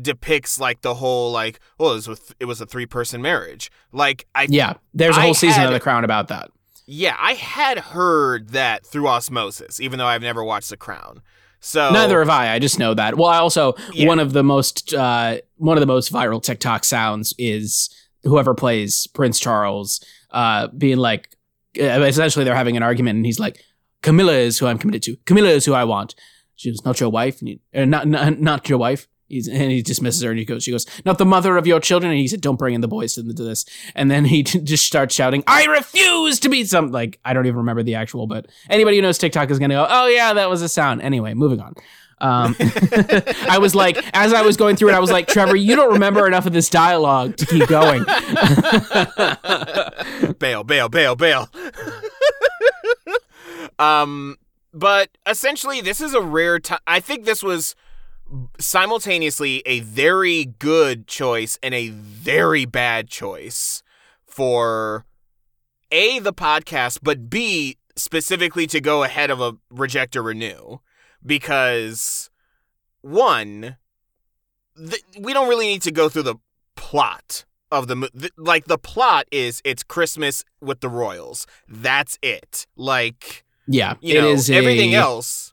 depicts 0.00 0.60
like 0.60 0.82
the 0.82 0.94
whole 0.94 1.32
like, 1.32 1.60
well, 1.78 1.92
it 1.92 1.94
was 1.94 2.08
with, 2.08 2.34
it 2.38 2.44
was 2.44 2.60
a 2.60 2.66
three 2.66 2.86
person 2.86 3.22
marriage. 3.22 3.70
Like 3.90 4.26
I 4.34 4.48
yeah, 4.50 4.74
there's 4.92 5.16
a 5.16 5.22
whole 5.22 5.32
season 5.32 5.64
of 5.64 5.72
The 5.72 5.80
Crown 5.80 6.04
about 6.04 6.28
that. 6.28 6.50
Yeah, 6.90 7.14
I 7.20 7.34
had 7.34 7.78
heard 7.78 8.48
that 8.50 8.84
through 8.86 9.08
osmosis, 9.08 9.78
even 9.78 9.98
though 9.98 10.06
I've 10.06 10.22
never 10.22 10.42
watched 10.42 10.70
The 10.70 10.76
Crown. 10.78 11.20
So 11.60 11.90
Neither 11.92 12.20
have 12.20 12.30
I. 12.30 12.54
I 12.54 12.58
just 12.58 12.78
know 12.78 12.94
that. 12.94 13.16
Well, 13.18 13.26
I 13.28 13.38
also 13.38 13.74
Yeah. 13.92 14.06
one 14.06 14.18
of 14.20 14.32
the 14.32 14.42
most 14.42 14.94
uh, 14.94 15.38
one 15.56 15.76
of 15.76 15.80
the 15.80 15.86
most 15.86 16.12
viral 16.12 16.42
TikTok 16.42 16.84
sounds 16.84 17.34
is 17.36 17.90
whoever 18.22 18.54
plays 18.54 19.06
Prince 19.08 19.38
Charles 19.38 20.00
uh, 20.30 20.68
being 20.68 20.96
like, 20.98 21.28
uh, 21.78 21.84
essentially 22.02 22.44
they're 22.44 22.54
having 22.54 22.76
an 22.76 22.82
argument, 22.82 23.16
and 23.16 23.26
he's 23.26 23.38
like, 23.40 23.60
"Camilla 24.02 24.32
is 24.34 24.58
who 24.58 24.66
I'm 24.66 24.78
committed 24.78 25.02
to. 25.04 25.16
Camilla 25.26 25.48
is 25.50 25.64
who 25.66 25.74
I 25.74 25.84
want. 25.84 26.14
She 26.56 26.70
was 26.70 26.84
not 26.84 27.00
your 27.00 27.10
wife, 27.10 27.40
and 27.40 27.48
you, 27.50 27.58
uh, 27.74 27.84
not, 27.84 28.06
not 28.08 28.40
not 28.40 28.68
your 28.68 28.78
wife." 28.78 29.06
He's, 29.28 29.46
and 29.48 29.70
he 29.70 29.82
dismisses 29.82 30.22
her, 30.22 30.30
and 30.30 30.38
he 30.38 30.44
goes, 30.44 30.64
"She 30.64 30.70
goes, 30.70 30.86
not 31.04 31.18
the 31.18 31.26
mother 31.26 31.56
of 31.56 31.66
your 31.66 31.80
children." 31.80 32.10
And 32.10 32.20
he 32.20 32.28
said, 32.28 32.40
"Don't 32.40 32.58
bring 32.58 32.74
in 32.74 32.80
the 32.80 32.88
boys 32.88 33.14
to, 33.14 33.22
to 33.22 33.42
this." 33.42 33.64
And 33.94 34.10
then 34.10 34.24
he 34.24 34.42
just 34.42 34.86
starts 34.86 35.14
shouting, 35.14 35.44
"I 35.46 35.66
refuse 35.66 36.40
to 36.40 36.48
be 36.48 36.64
some 36.64 36.90
like 36.90 37.20
I 37.24 37.32
don't 37.32 37.46
even 37.46 37.58
remember 37.58 37.82
the 37.82 37.94
actual, 37.94 38.26
but 38.26 38.46
anybody 38.68 38.96
who 38.96 39.02
knows 39.02 39.18
TikTok 39.18 39.50
is 39.50 39.58
gonna 39.58 39.74
go, 39.74 39.86
"Oh 39.88 40.06
yeah, 40.06 40.32
that 40.34 40.48
was 40.50 40.62
a 40.62 40.68
sound." 40.68 41.02
Anyway, 41.02 41.34
moving 41.34 41.60
on. 41.60 41.74
Um, 42.20 42.56
I 43.48 43.58
was 43.60 43.76
like, 43.76 43.96
as 44.12 44.32
I 44.32 44.42
was 44.42 44.56
going 44.56 44.74
through 44.74 44.88
it, 44.90 44.94
I 44.94 44.98
was 44.98 45.10
like, 45.10 45.28
Trevor, 45.28 45.54
you 45.54 45.76
don't 45.76 45.92
remember 45.92 46.26
enough 46.26 46.46
of 46.46 46.52
this 46.52 46.68
dialogue 46.68 47.36
to 47.36 47.46
keep 47.46 47.68
going. 47.68 48.04
bail, 50.38 50.64
bail, 50.64 50.88
bail, 50.88 51.14
bail. 51.14 51.48
um, 53.78 54.36
but 54.74 55.10
essentially, 55.26 55.80
this 55.80 56.00
is 56.00 56.12
a 56.12 56.20
rare 56.20 56.58
time. 56.58 56.80
I 56.88 56.98
think 56.98 57.24
this 57.24 57.40
was 57.42 57.76
simultaneously 58.58 59.62
a 59.66 59.80
very 59.80 60.44
good 60.44 61.06
choice 61.06 61.58
and 61.62 61.74
a 61.74 61.88
very 61.88 62.64
bad 62.64 63.08
choice 63.08 63.82
for 64.26 65.06
a 65.90 66.18
the 66.18 66.32
podcast, 66.32 66.98
but 67.02 67.30
b 67.30 67.78
specifically 67.96 68.66
to 68.66 68.80
go 68.80 69.02
ahead 69.02 69.30
of 69.30 69.40
a 69.40 69.56
reject 69.70 70.14
or 70.16 70.22
renew 70.22 70.78
because 71.24 72.30
one, 73.00 73.76
th- 74.76 75.02
we 75.18 75.32
don't 75.32 75.48
really 75.48 75.66
need 75.66 75.82
to 75.82 75.90
go 75.90 76.08
through 76.08 76.22
the 76.22 76.36
plot 76.76 77.44
of 77.72 77.86
the 77.88 77.96
mo- 77.96 78.08
th- 78.18 78.32
like 78.36 78.66
the 78.66 78.78
plot 78.78 79.26
is 79.32 79.60
it's 79.64 79.82
Christmas 79.82 80.44
with 80.60 80.80
the 80.80 80.88
royals. 80.88 81.46
That's 81.68 82.18
it. 82.22 82.66
Like 82.76 83.44
Yeah, 83.66 83.94
you 84.00 84.16
it 84.18 84.20
know 84.22 84.28
is 84.30 84.48
everything 84.50 84.94
a- 84.94 84.98
else. 84.98 85.47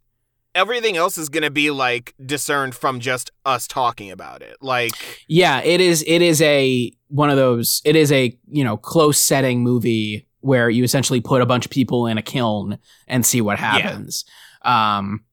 Everything 0.56 0.96
else 0.98 1.18
is 1.18 1.30
gonna 1.30 1.52
be 1.52 1.70
like 1.70 2.16
discerned 2.26 2.74
from 2.74 3.00
just 3.00 3.30
us 3.46 3.68
talking 3.68 4.10
about 4.10 4.42
it. 4.42 4.56
Like 4.62 4.94
Yeah, 5.28 5.62
it 5.62 5.82
is. 5.82 6.04
It 6.08 6.22
is 6.22 6.42
a 6.42 6.92
one 7.10 7.30
of 7.30 7.36
those. 7.36 7.82
It 7.86 7.96
is 7.96 8.12
a 8.12 8.36
you 8.50 8.64
know 8.64 8.78
close 8.78 9.20
setting 9.20 9.62
movie 9.62 10.28
where 10.40 10.70
you 10.70 10.84
essentially 10.84 11.20
put 11.22 11.42
a 11.42 11.46
bunch 11.46 11.66
of 11.66 11.72
people 11.72 12.08
in 12.08 12.18
a 12.18 12.22
kiln 12.22 12.78
and 13.08 13.26
see 13.26 13.42
what 13.42 13.60
happens. 13.60 14.24
Um, 14.62 15.26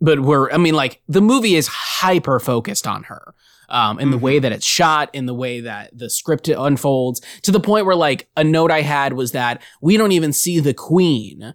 but 0.00 0.20
we're. 0.20 0.50
I 0.50 0.56
mean, 0.56 0.74
like 0.74 1.02
the 1.08 1.20
movie 1.20 1.56
is 1.56 1.66
hyper 1.68 2.40
focused 2.40 2.86
on 2.86 3.04
her. 3.04 3.34
Um, 3.68 4.00
in 4.00 4.10
the 4.10 4.16
Mhm. 4.18 4.22
way 4.22 4.38
that 4.40 4.50
it's 4.50 4.66
shot, 4.66 5.10
in 5.12 5.26
the 5.26 5.34
way 5.34 5.60
that 5.60 5.96
the 5.96 6.10
script 6.10 6.48
unfolds, 6.48 7.20
to 7.42 7.52
the 7.52 7.60
point 7.60 7.86
where 7.86 7.94
like 7.94 8.28
a 8.36 8.42
note 8.42 8.72
I 8.72 8.80
had 8.80 9.12
was 9.12 9.30
that 9.30 9.62
we 9.80 9.96
don't 9.96 10.10
even 10.10 10.32
see 10.32 10.58
the 10.58 10.74
queen, 10.74 11.54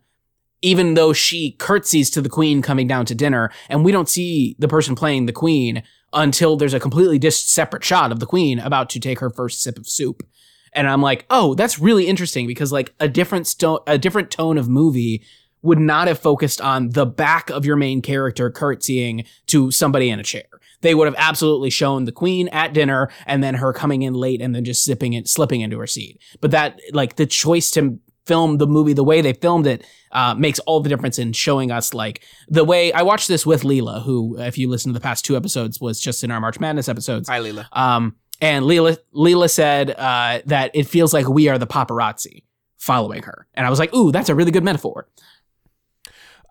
even 0.65 0.95
though 0.95 1.13
she 1.13 1.51
curtsies 1.51 2.10
to 2.10 2.22
the 2.24 2.29
queen 2.29 2.63
coming 2.63 2.88
down 2.88 3.05
to 3.05 3.13
dinner, 3.13 3.51
and 3.69 3.86
we 3.86 3.91
don't 3.91 4.10
see 4.10 4.55
the 4.57 4.67
person 4.67 4.95
playing 4.95 5.27
the 5.27 5.31
queen 5.31 5.84
until 6.12 6.57
there's 6.57 6.74
a 6.74 6.79
completely 6.79 7.19
dis- 7.19 7.48
separate 7.48 7.84
shot 7.84 8.12
of 8.12 8.19
the 8.19 8.25
queen 8.25 8.57
about 8.57 8.89
to 8.89 9.00
take 9.00 9.19
her 9.19 9.29
first 9.29 9.62
sip 9.62 9.77
of 9.77 9.88
soup. 9.88 10.24
And 10.74 10.89
I'm 10.89 11.03
like, 11.03 11.27
oh, 11.29 11.53
that's 11.53 11.77
really 11.77 12.07
interesting 12.07 12.48
because 12.48 12.72
like 12.72 12.95
a 13.00 13.07
different 13.07 13.45
sto- 13.45 13.84
a 13.86 14.00
different 14.00 14.31
tone 14.31 14.57
of 14.57 14.67
movie 14.67 15.24
would 15.62 15.77
not 15.77 16.07
have 16.07 16.17
focused 16.17 16.60
on 16.60 16.89
the 16.89 17.05
back 17.05 17.51
of 17.51 17.63
your 17.63 17.75
main 17.75 18.01
character 18.01 18.50
curtsying 18.50 19.24
to 19.45 19.69
somebody 19.69 20.10
in 20.10 20.19
a 20.19 20.24
chair. 20.24 20.45
They 20.81 20.95
would 20.95 21.05
have 21.05 21.15
absolutely 21.19 21.69
shown 21.69 22.05
the 22.05 22.12
queen 22.12 22.48
at 22.48 22.74
dinner 22.74 23.12
and 23.27 23.43
then 23.43 23.53
her 23.53 23.72
coming 23.72 24.01
in 24.01 24.15
late 24.15 24.41
and 24.41 24.55
then 24.55 24.65
just 24.65 24.84
sipping 24.84 25.13
it, 25.13 25.27
slipping 25.27 25.62
into 25.62 25.77
her 25.77 25.88
seat. 25.88 26.19
But 26.41 26.51
that, 26.51 26.79
like, 26.91 27.17
the 27.17 27.25
choice 27.27 27.69
to 27.72 28.00
film 28.25 28.58
the 28.58 28.67
movie 28.67 28.94
the 28.94 29.03
way 29.03 29.22
they 29.22 29.34
filmed 29.34 29.67
it 29.67 29.86
uh, 30.12 30.34
makes 30.34 30.60
all 30.60 30.79
the 30.79 30.89
difference 30.89 31.20
in 31.20 31.34
showing 31.34 31.72
us 31.72 31.94
like 31.94 32.24
the 32.48 32.63
way 32.63 32.91
I 32.94 33.01
watched 33.01 33.27
this 33.27 33.46
with 33.46 33.63
Leela, 33.63 34.03
who, 34.03 34.39
if 34.39 34.58
you 34.58 34.70
listen 34.70 34.91
to 34.94 34.98
the 34.98 35.03
past 35.03 35.25
two 35.25 35.36
episodes, 35.36 35.79
was 35.79 36.00
just 36.00 36.24
in 36.24 36.32
our 36.32 36.39
March 36.39 36.60
Madness 36.60 36.89
episodes. 36.89 37.29
hi 37.29 37.39
Leela. 37.39 37.67
Um, 37.72 38.15
and 38.41 38.65
Leela, 38.65 38.98
Leela 39.13 39.50
said 39.50 39.91
uh, 39.91 40.41
that 40.46 40.72
it 40.74 40.88
feels 40.88 41.13
like 41.13 41.27
we 41.27 41.48
are 41.48 41.58
the 41.58 41.67
paparazzi 41.67 42.44
following 42.77 43.24
her, 43.24 43.48
and 43.53 43.65
I 43.65 43.70
was 43.70 43.79
like, 43.79 43.94
"Ooh, 43.94 44.12
that's 44.12 44.29
a 44.29 44.36
really 44.36 44.51
good 44.51 44.63
metaphor." 44.63 45.08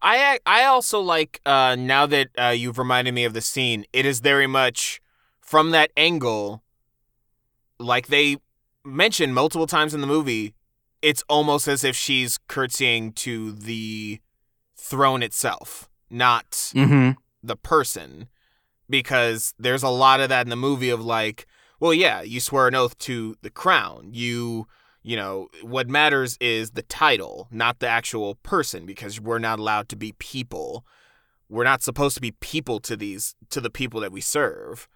I 0.03 0.39
I 0.45 0.65
also 0.65 1.01
like 1.01 1.41
uh, 1.47 1.77
now 1.79 2.07
that 2.07 2.29
uh, 2.39 2.49
you've 2.49 2.79
reminded 2.79 3.15
me 3.15 3.25
of 3.25 3.33
the 3.33 3.41
scene. 3.41 3.87
It 3.93 4.05
is 4.05 4.21
very 4.21 4.47
much 4.47 5.01
from 5.41 5.71
that 5.71 5.91
angle, 5.97 6.63
like 7.79 8.09
they 8.09 8.39
mentioned 8.85 9.35
multiple 9.35 9.67
times 9.67 9.95
in 9.95 10.01
the 10.01 10.07
movie. 10.07 10.55
It's 11.05 11.23
almost 11.29 11.69
as 11.69 11.85
if 11.85 11.95
she's 11.97 12.39
curtsying 12.49 13.13
to 13.25 13.53
the 13.53 14.21
throne 14.77 15.23
itself, 15.23 15.89
not 16.11 16.51
Mm-hmm. 16.75 17.11
the 17.43 17.57
person, 17.57 18.29
because 18.89 19.55
there's 19.59 19.83
a 19.83 19.89
lot 19.89 20.21
of 20.21 20.29
that 20.31 20.47
in 20.47 20.51
the 20.51 20.57
movie 20.69 20.91
of 20.91 21.01
like, 21.05 21.47
well, 21.81 21.93
yeah, 21.95 22.23
you 22.23 22.41
swear 22.41 22.69
an 22.69 22.75
oath 22.75 22.97
to 22.99 23.37
the 23.43 23.51
crown. 23.51 24.11
You 24.13 24.67
you 25.07 25.17
know, 25.17 25.49
what 25.61 25.87
matters 25.91 26.39
is 26.41 26.71
the 26.71 26.83
title, 26.83 27.47
not 27.51 27.79
the 27.81 27.87
actual 27.89 28.37
person, 28.37 28.87
because 28.87 29.21
we're 29.21 29.39
not 29.39 29.59
allowed 29.59 29.91
to 29.91 29.97
be 29.97 30.13
people. 30.19 30.87
We're 31.51 31.65
not 31.65 31.83
supposed 31.83 32.15
to 32.15 32.23
be 32.23 32.31
people 32.41 32.81
to 32.81 32.97
these 32.97 33.35
to 33.51 33.61
the 33.61 33.69
people 33.71 34.01
that 34.01 34.13
we 34.13 34.23
serve. 34.23 34.89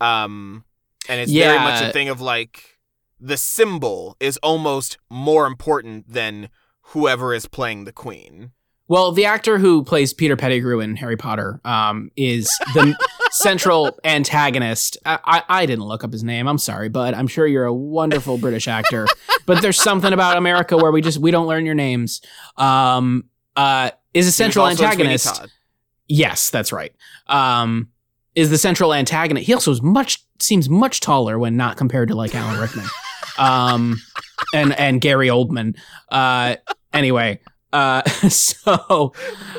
Um 0.00 0.64
and 1.08 1.20
it's 1.20 1.32
very 1.46 1.58
much 1.58 1.80
a 1.82 1.92
thing 1.92 2.08
of 2.08 2.20
like 2.20 2.77
the 3.20 3.36
symbol 3.36 4.16
is 4.20 4.36
almost 4.38 4.98
more 5.10 5.46
important 5.46 6.12
than 6.12 6.48
whoever 6.80 7.34
is 7.34 7.46
playing 7.46 7.84
the 7.84 7.92
queen. 7.92 8.52
Well, 8.88 9.12
the 9.12 9.26
actor 9.26 9.58
who 9.58 9.84
plays 9.84 10.14
Peter 10.14 10.34
Pettigrew 10.34 10.80
in 10.80 10.96
Harry 10.96 11.16
Potter 11.16 11.60
um, 11.64 12.10
is 12.16 12.46
the 12.72 12.96
central 13.32 13.98
antagonist. 14.02 14.96
I, 15.04 15.18
I, 15.24 15.42
I 15.48 15.66
didn't 15.66 15.84
look 15.84 16.04
up 16.04 16.12
his 16.12 16.24
name. 16.24 16.48
I'm 16.48 16.56
sorry, 16.56 16.88
but 16.88 17.14
I'm 17.14 17.26
sure 17.26 17.46
you're 17.46 17.66
a 17.66 17.74
wonderful 17.74 18.38
British 18.38 18.66
actor. 18.66 19.06
but 19.46 19.60
there's 19.60 19.80
something 19.80 20.14
about 20.14 20.38
America 20.38 20.78
where 20.78 20.90
we 20.90 21.02
just 21.02 21.18
we 21.18 21.30
don't 21.30 21.46
learn 21.46 21.66
your 21.66 21.74
names. 21.74 22.22
Um, 22.56 23.24
uh, 23.56 23.90
is 24.14 24.26
a 24.26 24.32
central 24.32 24.66
antagonist. 24.66 25.46
Yes, 26.06 26.48
that's 26.48 26.72
right. 26.72 26.94
Um, 27.26 27.90
is 28.34 28.48
the 28.50 28.58
central 28.58 28.94
antagonist. 28.94 29.46
He 29.46 29.52
also 29.52 29.70
is 29.70 29.82
much 29.82 30.24
seems 30.38 30.70
much 30.70 31.00
taller 31.00 31.38
when 31.38 31.56
not 31.56 31.76
compared 31.76 32.08
to 32.08 32.14
like 32.14 32.34
Alan 32.34 32.58
Rickman, 32.60 32.86
um, 33.38 34.00
and 34.54 34.78
and 34.78 35.00
Gary 35.00 35.28
Oldman. 35.28 35.76
Uh, 36.10 36.56
anyway, 36.92 37.40
uh, 37.72 38.02
so 38.28 39.12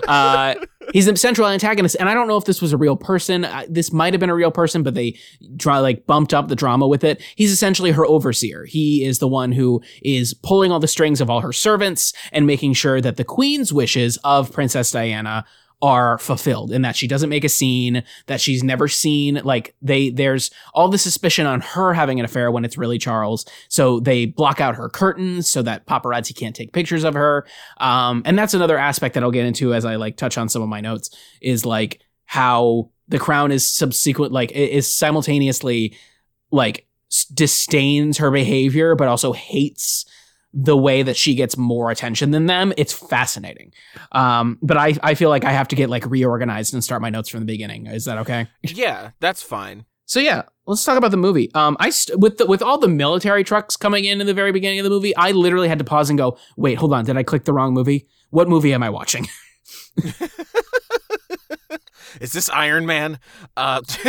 uh, 0.07 0.55
he's 0.93 1.05
the 1.05 1.15
central 1.15 1.47
antagonist, 1.47 1.95
and 1.99 2.09
I 2.09 2.13
don't 2.13 2.27
know 2.27 2.37
if 2.37 2.45
this 2.45 2.61
was 2.61 2.73
a 2.73 2.77
real 2.77 2.95
person. 2.95 3.45
Uh, 3.45 3.65
this 3.69 3.91
might 3.91 4.13
have 4.13 4.19
been 4.19 4.29
a 4.29 4.35
real 4.35 4.51
person, 4.51 4.83
but 4.83 4.95
they 4.95 5.17
try 5.57 5.79
like 5.79 6.05
bumped 6.05 6.33
up 6.33 6.47
the 6.47 6.55
drama 6.55 6.87
with 6.87 7.03
it. 7.03 7.21
He's 7.35 7.51
essentially 7.51 7.91
her 7.91 8.05
overseer. 8.05 8.65
He 8.65 9.03
is 9.03 9.19
the 9.19 9.27
one 9.27 9.51
who 9.51 9.81
is 10.01 10.33
pulling 10.33 10.71
all 10.71 10.79
the 10.79 10.87
strings 10.87 11.21
of 11.21 11.29
all 11.29 11.41
her 11.41 11.53
servants 11.53 12.13
and 12.31 12.47
making 12.47 12.73
sure 12.73 13.01
that 13.01 13.17
the 13.17 13.23
queen's 13.23 13.71
wishes 13.71 14.17
of 14.23 14.51
Princess 14.51 14.91
Diana 14.91 15.45
are 15.81 16.17
fulfilled 16.17 16.71
and 16.71 16.83
that 16.83 16.95
she 16.95 17.07
doesn't 17.07 17.29
make 17.29 17.45
a 17.45 17.49
scene 17.49 18.03
that 18.27 18.41
she's 18.41 18.63
never 18.63 18.87
seen 18.87 19.39
like 19.45 19.73
they 19.81 20.09
there's 20.09 20.51
all 20.73 20.89
the 20.89 20.97
suspicion 20.97 21.45
on 21.45 21.61
her 21.61 21.93
having 21.93 22.19
an 22.19 22.25
affair 22.25 22.51
when 22.51 22.65
it's 22.65 22.77
really 22.77 22.97
Charles. 22.97 23.45
So 23.69 24.01
they 24.01 24.25
block 24.25 24.59
out 24.59 24.75
her 24.75 24.89
curtains 24.89 25.49
so 25.49 25.61
that 25.61 25.85
paparazzi 25.85 26.35
can't 26.35 26.55
take 26.55 26.73
pictures 26.73 27.05
of 27.05 27.13
her. 27.13 27.45
Um 27.77 28.23
and 28.25 28.37
that's 28.37 28.53
another 28.53 28.77
aspect 28.77 29.13
that 29.13 29.23
I'll 29.23 29.31
get 29.31 29.45
into 29.45 29.73
as 29.73 29.85
I 29.85 29.95
like 29.95 30.17
touch 30.17 30.37
on 30.37 30.49
some 30.49 30.61
of 30.61 30.67
my 30.67 30.81
notes 30.81 31.11
is 31.41 31.65
like 31.65 32.01
how 32.25 32.89
the 33.07 33.19
crown 33.19 33.51
is 33.51 33.65
subsequent 33.65 34.33
like 34.33 34.51
is 34.51 34.93
simultaneously 34.93 35.95
like 36.51 36.87
disdains 37.33 38.17
her 38.17 38.31
behavior 38.31 38.95
but 38.95 39.07
also 39.07 39.31
hates 39.31 40.05
the 40.53 40.75
way 40.75 41.03
that 41.03 41.15
she 41.15 41.35
gets 41.35 41.57
more 41.57 41.91
attention 41.91 42.31
than 42.31 42.47
them, 42.47 42.73
it's 42.77 42.93
fascinating. 42.93 43.71
Um, 44.11 44.57
but 44.61 44.77
I, 44.77 44.95
I 45.03 45.13
feel 45.15 45.29
like 45.29 45.45
I 45.45 45.51
have 45.51 45.67
to 45.69 45.75
get 45.75 45.89
like 45.89 46.05
reorganized 46.05 46.73
and 46.73 46.83
start 46.83 47.01
my 47.01 47.09
notes 47.09 47.29
from 47.29 47.41
the 47.41 47.45
beginning. 47.45 47.87
Is 47.87 48.05
that 48.05 48.17
okay? 48.19 48.47
Yeah, 48.63 49.11
that's 49.19 49.41
fine. 49.41 49.85
So 50.05 50.19
yeah, 50.19 50.43
let's 50.65 50.83
talk 50.83 50.97
about 50.97 51.11
the 51.11 51.17
movie. 51.17 51.53
Um, 51.53 51.77
I 51.79 51.91
st- 51.91 52.19
with 52.19 52.37
the, 52.37 52.47
with 52.47 52.63
all 52.63 52.79
the 52.79 52.87
military 52.87 53.43
trucks 53.43 53.75
coming 53.77 54.05
in 54.05 54.21
in 54.21 54.25
the 54.27 54.33
very 54.33 54.51
beginning 54.51 54.79
of 54.79 54.83
the 54.83 54.89
movie, 54.89 55.15
I 55.15 55.31
literally 55.31 55.67
had 55.67 55.77
to 55.79 55.85
pause 55.85 56.09
and 56.09 56.17
go, 56.17 56.37
"Wait, 56.57 56.79
hold 56.79 56.93
on, 56.93 57.05
did 57.05 57.15
I 57.15 57.21
click 57.23 57.43
the 57.43 57.53
wrong 57.53 57.73
movie? 57.73 58.07
What 58.31 58.49
movie 58.49 58.73
am 58.73 58.81
I 58.81 58.89
watching?" 58.89 59.27
Is 62.21 62.33
this 62.33 62.49
Iron 62.49 62.85
Man? 62.85 63.19
Uh, 63.57 63.81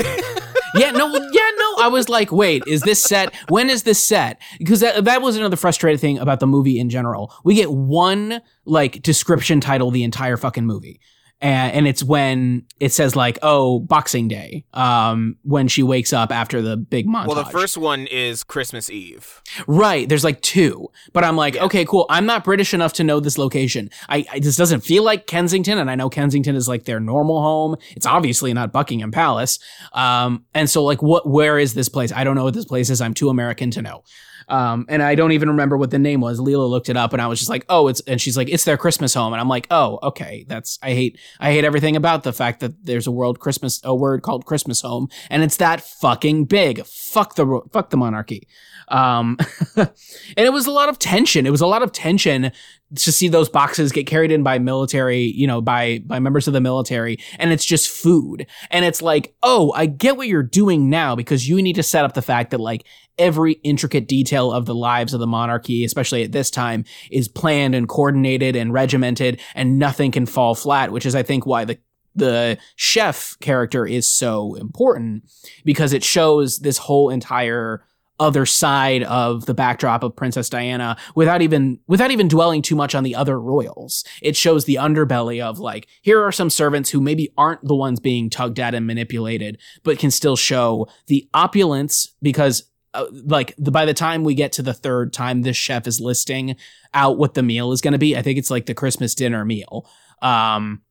yeah, 0.75 0.91
no, 0.91 1.13
yeah, 1.13 1.51
no. 1.57 1.77
I 1.79 1.89
was 1.91 2.09
like, 2.09 2.33
wait, 2.33 2.63
is 2.67 2.83
this 2.83 3.03
set? 3.03 3.35
When 3.49 3.71
is 3.71 3.85
this 3.85 4.07
set? 4.07 4.41
Because 4.59 4.81
that, 4.81 5.05
that 5.05 5.23
was 5.23 5.37
another 5.37 5.57
frustrating 5.57 5.99
thing 5.99 6.19
about 6.19 6.41
the 6.41 6.47
movie 6.47 6.79
in 6.79 6.91
general. 6.91 7.33
We 7.45 7.55
get 7.55 7.73
one 7.73 8.41
like 8.65 9.03
description 9.03 9.61
title 9.61 9.91
the 9.91 10.05
entire 10.05 10.37
fucking 10.37 10.67
movie 10.67 11.01
and, 11.41 11.73
and 11.73 11.89
it's 11.89 12.03
when 12.03 12.65
it 12.79 12.93
says 12.93 13.17
like 13.17 13.39
oh 13.43 13.81
boxing 13.81 14.29
day 14.29 14.65
um 14.75 15.37
when 15.43 15.69
she 15.69 15.83
wakes 15.83 16.13
up 16.13 16.31
after 16.31 16.61
the 16.61 16.77
big 16.77 17.07
montage. 17.07 17.29
Well 17.29 17.45
the 17.45 17.51
first 17.51 17.79
one 17.79 18.07
is 18.07 18.45
christmas 18.45 18.91
eve. 18.91 19.43
Right 19.67 20.09
there's 20.09 20.25
like 20.25 20.41
two. 20.43 20.91
But 21.13 21.25
i'm 21.25 21.37
like 21.37 21.55
yeah. 21.55 21.65
okay 21.65 21.85
cool. 21.85 22.07
I'm 22.11 22.27
not 22.27 22.45
british 22.45 22.75
enough 22.75 22.93
to 22.95 23.05
know 23.05 23.21
this 23.21 23.39
location. 23.39 23.91
I, 24.09 24.27
I 24.33 24.39
this 24.41 24.57
doesn't 24.57 24.81
feel 24.81 25.03
like 25.03 25.27
kensington 25.27 25.79
and 25.79 25.91
i 25.91 25.95
know 25.95 26.11
kensington 26.11 26.57
is 26.57 26.69
like 26.69 26.85
their 26.85 27.01
normal 27.01 27.43
home. 27.43 27.77
It's 27.97 28.07
obviously 28.07 28.53
not 28.53 28.73
buckingham 28.73 29.11
palace. 29.11 29.59
Um 29.93 30.45
and 30.55 30.69
so 30.69 30.85
like 30.85 31.03
what 31.03 31.29
where 31.29 31.59
is 31.59 31.75
this 31.75 31.89
place? 31.89 32.13
I 32.13 32.25
don't 32.25 32.37
know 32.37 32.45
what 32.45 32.55
this 32.55 32.67
place 32.67 32.91
is. 32.91 33.01
I'm 33.01 33.15
too 33.15 33.29
american 33.31 33.71
to 33.73 33.83
know. 33.83 34.05
Um, 34.51 34.85
and 34.89 35.03
I 35.03 35.15
don't 35.15 35.33
even 35.33 35.49
remember 35.49 35.77
what 35.77 35.91
the 35.91 35.99
name 35.99 36.21
was. 36.21 36.41
Leela 36.41 36.69
looked 36.69 36.89
it 36.89 36.97
up, 36.97 37.13
and 37.13 37.23
I 37.23 37.29
was 37.29 37.39
just 37.39 37.49
like, 37.49 37.65
"Oh, 37.69 37.87
it's." 37.89 38.01
And 38.01 38.21
she's 38.21 38.37
like, 38.37 38.49
"It's 38.51 38.65
their 38.65 38.77
Christmas 38.77 39.15
home," 39.15 39.33
and 39.33 39.41
I'm 39.41 39.49
like, 39.49 39.69
"Oh, 39.71 40.01
okay." 40.03 40.45
That's 40.49 40.79
I 40.83 40.93
hate 40.93 41.19
I 41.39 41.53
hate 41.53 41.65
everything 41.65 41.97
about 41.97 42.23
the 42.23 42.33
fact 42.33 42.61
that 42.61 42.85
there's 42.85 43.07
a 43.07 43.13
world 43.13 43.41
Christmas 43.41 43.81
a 43.85 43.95
word 43.95 44.23
called 44.23 44.47
Christmas 44.47 44.81
home, 44.81 45.09
and 45.29 45.43
it's 45.43 45.57
that 45.59 45.81
fucking 45.81 46.47
big. 46.47 46.85
Fuck 46.87 47.35
the 47.35 47.61
fuck 47.73 47.91
the 47.91 47.97
monarchy. 47.97 48.49
Um, 48.89 49.39
and 49.77 49.89
it 50.37 50.53
was 50.53 50.67
a 50.67 50.73
lot 50.73 50.89
of 50.89 50.99
tension. 50.99 51.47
It 51.47 51.51
was 51.51 51.61
a 51.61 51.67
lot 51.67 51.83
of 51.83 51.93
tension 51.93 52.51
to 52.97 53.13
see 53.13 53.29
those 53.29 53.49
boxes 53.49 53.93
get 53.93 54.07
carried 54.07 54.33
in 54.33 54.43
by 54.43 54.59
military, 54.59 55.21
you 55.21 55.47
know, 55.47 55.61
by 55.61 56.01
by 56.05 56.19
members 56.19 56.49
of 56.49 56.55
the 56.55 56.61
military, 56.61 57.19
and 57.39 57.53
it's 57.53 57.65
just 57.65 57.89
food. 57.89 58.47
And 58.71 58.85
it's 58.85 59.01
like, 59.01 59.35
oh, 59.43 59.73
I 59.73 59.87
get 59.87 60.17
what 60.17 60.29
you're 60.29 60.43
doing 60.43 60.91
now 60.91 61.15
because 61.15 61.49
you 61.49 61.63
need 61.63 61.77
to 61.77 61.83
set 61.83 62.05
up 62.05 62.15
the 62.15 62.23
fact 62.23 62.51
that 62.51 62.61
like 62.61 62.85
every 63.21 63.53
intricate 63.63 64.09
detail 64.09 64.51
of 64.51 64.67
the 64.67 64.75
lives 64.75 65.15
of 65.15 65.21
the 65.21 65.27
monarchy, 65.27 65.85
especially 65.85 66.25
at 66.25 66.33
this 66.33 66.51
time, 66.51 66.85
is 67.11 67.29
planned 67.29 67.77
and 67.77 67.89
coordinated 67.89 68.57
and 68.57 68.73
regimented, 68.73 69.41
and 69.55 69.79
nothing 69.79 70.11
can 70.11 70.27
fall 70.27 70.57
flat, 70.57 70.91
which 70.91 71.07
is 71.07 71.15
I 71.15 71.23
think 71.23 71.47
why 71.47 71.65
the 71.65 71.79
the 72.17 72.59
chef 72.75 73.37
character 73.41 73.87
is 73.87 74.11
so 74.11 74.55
important 74.57 75.31
because 75.65 75.93
it 75.93 76.03
shows 76.03 76.59
this 76.59 76.79
whole 76.79 77.09
entire 77.09 77.85
other 78.21 78.45
side 78.45 79.03
of 79.05 79.47
the 79.47 79.55
backdrop 79.55 80.03
of 80.03 80.15
Princess 80.15 80.51
Diana 80.51 80.97
without 81.15 81.41
even 81.41 81.81
without 81.89 82.11
even 82.11 82.29
dwelling 82.29 82.63
too 82.63 82.77
much 82.77 82.95
on 82.95 83.03
the 83.03 83.15
other 83.15 83.41
royals. 83.41 84.05
It 84.21 84.37
shows 84.37 84.67
the 84.67 84.75
underbelly 84.75 85.43
of 85.43 85.59
like 85.59 85.89
here 86.03 86.23
are 86.23 86.31
some 86.31 86.51
servants 86.51 86.91
who 86.91 87.01
maybe 87.01 87.33
aren't 87.39 87.65
the 87.65 87.75
ones 87.75 87.99
being 87.99 88.29
tugged 88.29 88.61
at 88.61 88.75
and 88.75 88.87
manipulated, 88.87 89.59
but 89.83 89.99
can 89.99 90.11
still 90.11 90.37
show 90.37 90.87
the 91.07 91.29
opulence 91.33 92.15
because 92.21 92.70
uh, 92.95 93.07
like 93.11 93.55
the, 93.57 93.71
by 93.71 93.85
the 93.85 93.95
time 93.95 94.25
we 94.25 94.35
get 94.35 94.53
to 94.53 94.63
the 94.63 94.75
third 94.75 95.13
time 95.13 95.43
this 95.43 95.57
chef 95.57 95.87
is 95.87 96.01
listing 96.01 96.57
out 96.93 97.19
what 97.19 97.35
the 97.35 97.43
meal 97.43 97.73
is 97.73 97.81
going 97.81 97.93
to 97.93 97.99
be, 97.99 98.17
I 98.17 98.23
think 98.23 98.39
it's 98.39 98.51
like 98.51 98.67
the 98.67 98.75
Christmas 98.75 99.15
dinner 99.15 99.45
meal. 99.45 99.89
Um, 100.23 100.83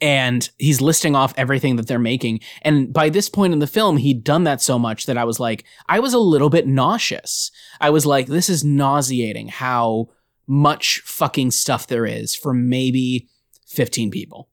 and 0.00 0.48
he's 0.58 0.80
listing 0.80 1.16
off 1.16 1.34
everything 1.36 1.76
that 1.76 1.88
they're 1.88 1.98
making. 1.98 2.40
And 2.62 2.92
by 2.92 3.08
this 3.08 3.28
point 3.28 3.52
in 3.52 3.58
the 3.58 3.66
film, 3.66 3.96
he'd 3.96 4.22
done 4.22 4.44
that 4.44 4.62
so 4.62 4.78
much 4.78 5.06
that 5.06 5.18
I 5.18 5.24
was 5.24 5.40
like, 5.40 5.64
I 5.88 5.98
was 5.98 6.14
a 6.14 6.18
little 6.18 6.50
bit 6.50 6.66
nauseous. 6.66 7.50
I 7.80 7.90
was 7.90 8.06
like, 8.06 8.26
this 8.26 8.48
is 8.48 8.62
nauseating 8.62 9.48
how 9.48 10.08
much 10.46 11.00
fucking 11.00 11.50
stuff 11.50 11.86
there 11.86 12.06
is 12.06 12.34
for 12.34 12.54
maybe 12.54 13.28
15 13.66 14.10
people. 14.10 14.48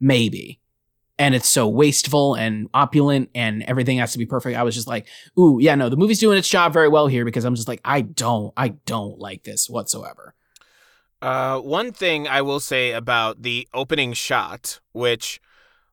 Maybe. 0.00 0.60
And 1.18 1.34
it's 1.34 1.48
so 1.48 1.68
wasteful 1.68 2.34
and 2.34 2.68
opulent 2.74 3.30
and 3.34 3.62
everything 3.64 3.98
has 3.98 4.12
to 4.12 4.18
be 4.18 4.26
perfect. 4.26 4.58
I 4.58 4.64
was 4.64 4.74
just 4.74 4.88
like, 4.88 5.06
ooh, 5.38 5.58
yeah, 5.60 5.76
no, 5.76 5.88
the 5.88 5.96
movie's 5.96 6.18
doing 6.18 6.36
its 6.36 6.48
job 6.48 6.72
very 6.72 6.88
well 6.88 7.06
here 7.06 7.24
because 7.24 7.44
I'm 7.44 7.54
just 7.54 7.68
like, 7.68 7.80
I 7.84 8.00
don't, 8.00 8.52
I 8.56 8.70
don't 8.84 9.18
like 9.20 9.44
this 9.44 9.70
whatsoever. 9.70 10.34
Uh, 11.22 11.58
one 11.60 11.92
thing 11.92 12.28
I 12.28 12.42
will 12.42 12.60
say 12.60 12.92
about 12.92 13.42
the 13.42 13.68
opening 13.72 14.12
shot, 14.12 14.80
which, 14.92 15.40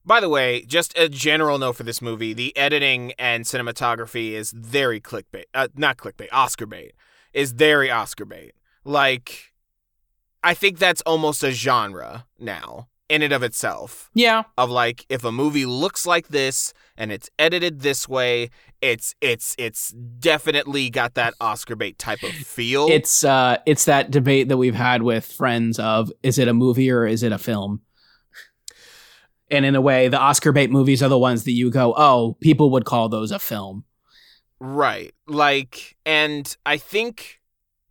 by 0.03 0.19
the 0.19 0.27
way, 0.27 0.65
just 0.65 0.97
a 0.97 1.07
general 1.07 1.57
note 1.57 1.77
for 1.77 1.83
this 1.83 2.01
movie, 2.01 2.33
the 2.33 2.57
editing 2.57 3.13
and 3.19 3.45
cinematography 3.45 4.31
is 4.31 4.51
very 4.51 4.99
clickbait. 4.99 5.45
Uh, 5.53 5.67
not 5.75 5.97
clickbait, 5.97 6.27
Oscar 6.31 6.65
bait. 6.65 6.93
Is 7.31 7.53
very 7.53 7.89
Oscar 7.89 8.25
bait. 8.25 8.51
Like, 8.83 9.53
I 10.43 10.53
think 10.53 10.79
that's 10.79 11.01
almost 11.03 11.43
a 11.43 11.51
genre 11.51 12.25
now 12.37 12.89
in 13.11 13.21
and 13.21 13.33
of 13.33 13.43
itself. 13.43 14.09
Yeah. 14.13 14.43
Of 14.57 14.69
like, 14.69 15.05
if 15.09 15.23
a 15.23 15.31
movie 15.31 15.65
looks 15.65 16.05
like 16.05 16.29
this 16.29 16.73
and 16.95 17.11
it's 17.11 17.29
edited 17.37 17.81
this 17.81 18.07
way 18.07 18.49
it's 18.81 19.13
it's 19.21 19.55
it's 19.59 19.91
definitely 19.91 20.89
got 20.89 21.13
that 21.13 21.35
Oscar 21.39 21.75
bait 21.75 21.99
type 21.99 22.23
of 22.23 22.31
feel. 22.31 22.87
It's 22.89 23.23
uh 23.23 23.57
it's 23.65 23.85
that 23.85 24.11
debate 24.11 24.49
that 24.49 24.57
we've 24.57 24.75
had 24.75 25.03
with 25.03 25.25
friends 25.25 25.79
of 25.79 26.11
is 26.23 26.39
it 26.39 26.47
a 26.47 26.53
movie 26.53 26.89
or 26.89 27.05
is 27.05 27.23
it 27.23 27.31
a 27.31 27.37
film? 27.37 27.81
And 29.51 29.65
in 29.65 29.75
a 29.75 29.81
way, 29.81 30.07
the 30.07 30.17
Oscar 30.17 30.51
bait 30.51 30.71
movies 30.71 31.03
are 31.03 31.09
the 31.09 31.19
ones 31.19 31.43
that 31.43 31.51
you 31.51 31.69
go, 31.69 31.93
"Oh, 31.95 32.37
people 32.39 32.71
would 32.71 32.85
call 32.85 33.09
those 33.09 33.31
a 33.31 33.39
film." 33.39 33.83
Right. 34.59 35.13
Like 35.27 35.95
and 36.05 36.55
I 36.65 36.77
think 36.77 37.40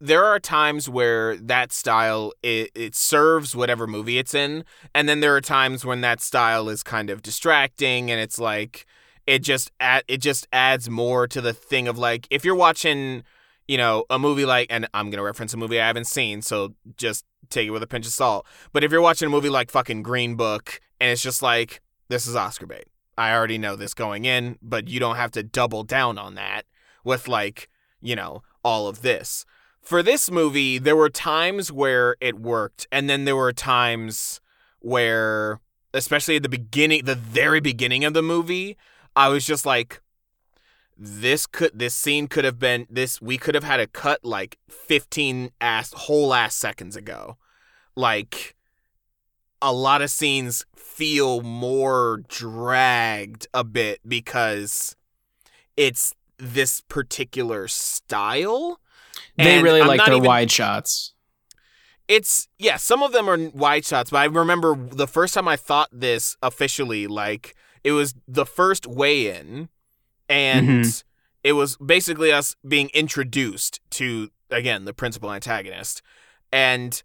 there 0.00 0.24
are 0.24 0.40
times 0.40 0.88
where 0.88 1.36
that 1.36 1.72
style 1.72 2.32
it, 2.42 2.70
it 2.74 2.94
serves 2.94 3.54
whatever 3.54 3.86
movie 3.86 4.18
it's 4.18 4.34
in 4.34 4.64
and 4.94 5.08
then 5.08 5.20
there 5.20 5.36
are 5.36 5.40
times 5.40 5.84
when 5.84 6.00
that 6.00 6.20
style 6.20 6.68
is 6.68 6.82
kind 6.82 7.10
of 7.10 7.22
distracting 7.22 8.10
and 8.10 8.20
it's 8.20 8.38
like 8.38 8.86
it 9.26 9.40
just 9.40 9.70
add, 9.78 10.02
it 10.08 10.18
just 10.18 10.48
adds 10.52 10.88
more 10.88 11.28
to 11.28 11.40
the 11.40 11.52
thing 11.52 11.86
of 11.86 11.98
like 11.98 12.26
if 12.30 12.44
you're 12.44 12.54
watching 12.54 13.22
you 13.68 13.76
know 13.76 14.04
a 14.08 14.18
movie 14.18 14.46
like 14.46 14.66
and 14.70 14.88
I'm 14.94 15.10
gonna 15.10 15.22
reference 15.22 15.52
a 15.52 15.58
movie 15.58 15.80
I 15.80 15.86
haven't 15.86 16.06
seen 16.06 16.40
so 16.40 16.74
just 16.96 17.24
take 17.50 17.66
it 17.66 17.70
with 17.70 17.82
a 17.82 17.86
pinch 17.86 18.06
of 18.06 18.12
salt 18.12 18.46
but 18.72 18.82
if 18.82 18.90
you're 18.90 19.00
watching 19.02 19.26
a 19.26 19.30
movie 19.30 19.50
like 19.50 19.70
fucking 19.70 20.02
Green 20.02 20.34
Book 20.34 20.80
and 20.98 21.10
it's 21.10 21.22
just 21.22 21.42
like 21.42 21.82
this 22.08 22.26
is 22.26 22.34
Oscar 22.34 22.66
bait. 22.66 22.86
I 23.16 23.34
already 23.34 23.58
know 23.58 23.76
this 23.76 23.92
going 23.92 24.24
in 24.24 24.58
but 24.62 24.88
you 24.88 24.98
don't 24.98 25.16
have 25.16 25.30
to 25.32 25.42
double 25.42 25.84
down 25.84 26.16
on 26.16 26.36
that 26.36 26.64
with 27.04 27.28
like 27.28 27.68
you 28.00 28.16
know 28.16 28.42
all 28.64 28.88
of 28.88 29.02
this 29.02 29.44
for 29.80 30.02
this 30.02 30.30
movie 30.30 30.78
there 30.78 30.96
were 30.96 31.10
times 31.10 31.72
where 31.72 32.16
it 32.20 32.38
worked 32.38 32.86
and 32.92 33.08
then 33.08 33.24
there 33.24 33.36
were 33.36 33.52
times 33.52 34.40
where 34.80 35.60
especially 35.92 36.36
at 36.36 36.42
the 36.42 36.48
beginning 36.48 37.04
the 37.04 37.14
very 37.14 37.60
beginning 37.60 38.04
of 38.04 38.14
the 38.14 38.22
movie 38.22 38.76
I 39.16 39.28
was 39.28 39.44
just 39.44 39.66
like, 39.66 40.00
this 40.96 41.46
could 41.46 41.78
this 41.78 41.94
scene 41.94 42.28
could 42.28 42.44
have 42.44 42.58
been 42.58 42.86
this 42.90 43.22
we 43.22 43.38
could 43.38 43.54
have 43.54 43.64
had 43.64 43.80
a 43.80 43.86
cut 43.86 44.22
like 44.22 44.58
15 44.68 45.50
ass 45.60 45.92
whole 45.94 46.34
ass 46.34 46.54
seconds 46.54 46.94
ago. 46.94 47.38
Like 47.96 48.54
a 49.62 49.72
lot 49.72 50.02
of 50.02 50.10
scenes 50.10 50.66
feel 50.76 51.40
more 51.40 52.22
dragged 52.28 53.46
a 53.54 53.64
bit 53.64 54.00
because 54.06 54.94
it's 55.76 56.14
this 56.38 56.82
particular 56.82 57.66
style 57.66 58.78
they 59.44 59.62
really 59.62 59.81
I'm 59.81 59.88
like 59.88 60.05
their 60.05 60.14
even, 60.14 60.26
wide 60.26 60.50
shots 60.50 61.14
it's 62.09 62.48
yeah 62.59 62.76
some 62.76 63.03
of 63.03 63.12
them 63.12 63.29
are 63.29 63.38
wide 63.50 63.85
shots 63.85 64.11
but 64.11 64.18
i 64.18 64.24
remember 64.24 64.74
the 64.74 65.07
first 65.07 65.35
time 65.35 65.46
i 65.46 65.57
thought 65.57 65.88
this 65.92 66.37
officially 66.42 67.07
like 67.07 67.55
it 67.83 67.92
was 67.92 68.14
the 68.29 68.46
first 68.46 68.87
weigh 68.87 69.35
in, 69.35 69.68
and 70.29 70.68
mm-hmm. 70.68 71.07
it 71.42 71.53
was 71.53 71.76
basically 71.76 72.31
us 72.31 72.57
being 72.66 72.90
introduced 72.92 73.81
to, 73.90 74.31
again, 74.50 74.85
the 74.85 74.92
principal 74.92 75.33
antagonist. 75.33 76.03
And 76.53 77.03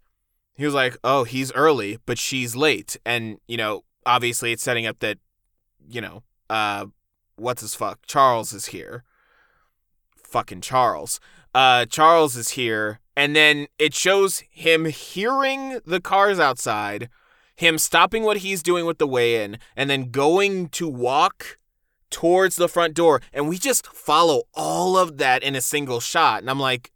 he 0.54 0.64
was 0.64 0.74
like, 0.74 0.96
oh, 1.02 1.24
he's 1.24 1.52
early, 1.52 1.98
but 2.06 2.18
she's 2.18 2.54
late. 2.54 2.96
And, 3.06 3.38
you 3.46 3.56
know, 3.56 3.84
obviously 4.04 4.52
it's 4.52 4.62
setting 4.62 4.86
up 4.86 4.98
that, 5.00 5.18
you 5.88 6.00
know, 6.00 6.22
uh, 6.50 6.86
what's 7.36 7.62
his 7.62 7.74
fuck? 7.74 8.00
Charles 8.06 8.52
is 8.52 8.66
here. 8.66 9.04
Fucking 10.16 10.60
Charles. 10.60 11.20
Uh, 11.56 11.86
Charles 11.86 12.36
is 12.36 12.50
here. 12.50 13.00
And 13.16 13.34
then 13.34 13.66
it 13.78 13.94
shows 13.94 14.42
him 14.50 14.84
hearing 14.84 15.80
the 15.86 16.02
cars 16.02 16.38
outside 16.38 17.08
him 17.56 17.78
stopping 17.78 18.22
what 18.22 18.36
he's 18.38 18.62
doing 18.62 18.84
with 18.84 18.98
the 18.98 19.06
weigh 19.06 19.42
in 19.42 19.58
and 19.74 19.88
then 19.88 20.10
going 20.10 20.68
to 20.68 20.86
walk 20.86 21.56
towards 22.10 22.56
the 22.56 22.68
front 22.68 22.92
door. 22.92 23.22
And 23.32 23.48
we 23.48 23.56
just 23.56 23.86
follow 23.86 24.42
all 24.52 24.98
of 24.98 25.16
that 25.16 25.42
in 25.42 25.56
a 25.56 25.62
single 25.62 25.98
shot. 25.98 26.42
And 26.42 26.50
I'm 26.50 26.60
like, 26.60 26.92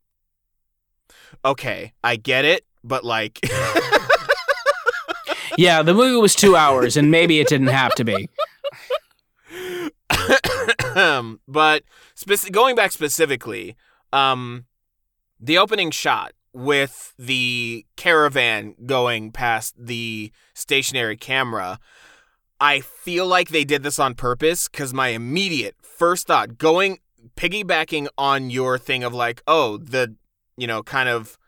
okay, 1.43 1.95
I 2.05 2.17
get 2.17 2.45
it, 2.45 2.67
but 2.85 3.05
like 3.05 3.41
Yeah, 5.57 5.83
the 5.83 5.95
movie 5.95 6.21
was 6.21 6.35
two 6.35 6.55
hours, 6.57 6.97
and 6.97 7.11
maybe 7.11 7.41
it 7.41 7.49
didn't 7.49 7.67
have 7.69 7.95
to 7.97 8.05
be. 8.05 8.29
but 11.49 11.83
speci- 12.17 12.53
going 12.53 12.77
back 12.77 12.93
specifically, 12.93 13.77
um, 14.13 14.67
the 15.39 15.59
opening 15.59 15.91
shot 15.91 16.33
with 16.53 17.15
the 17.19 17.87
caravan 17.97 18.75
going 18.87 19.31
past 19.31 19.75
the 19.79 20.33
stationary 20.55 21.17
camera, 21.17 21.79
I 22.61 22.81
feel 22.81 23.27
like 23.27 23.49
they 23.49 23.65
did 23.65 23.83
this 23.83 23.99
on 23.99 24.15
purpose 24.15 24.69
because 24.69 24.93
my 24.93 25.09
immediate 25.09 25.77
first 25.81 26.27
thought, 26.27 26.59
going 26.59 26.99
piggybacking 27.37 28.09
on 28.19 28.51
your 28.51 28.79
thing 28.79 29.05
of 29.05 29.15
like, 29.15 29.43
oh, 29.47 29.77
the 29.79 30.17
you 30.57 30.67
know, 30.67 30.83
kind 30.83 31.09
of 31.09 31.39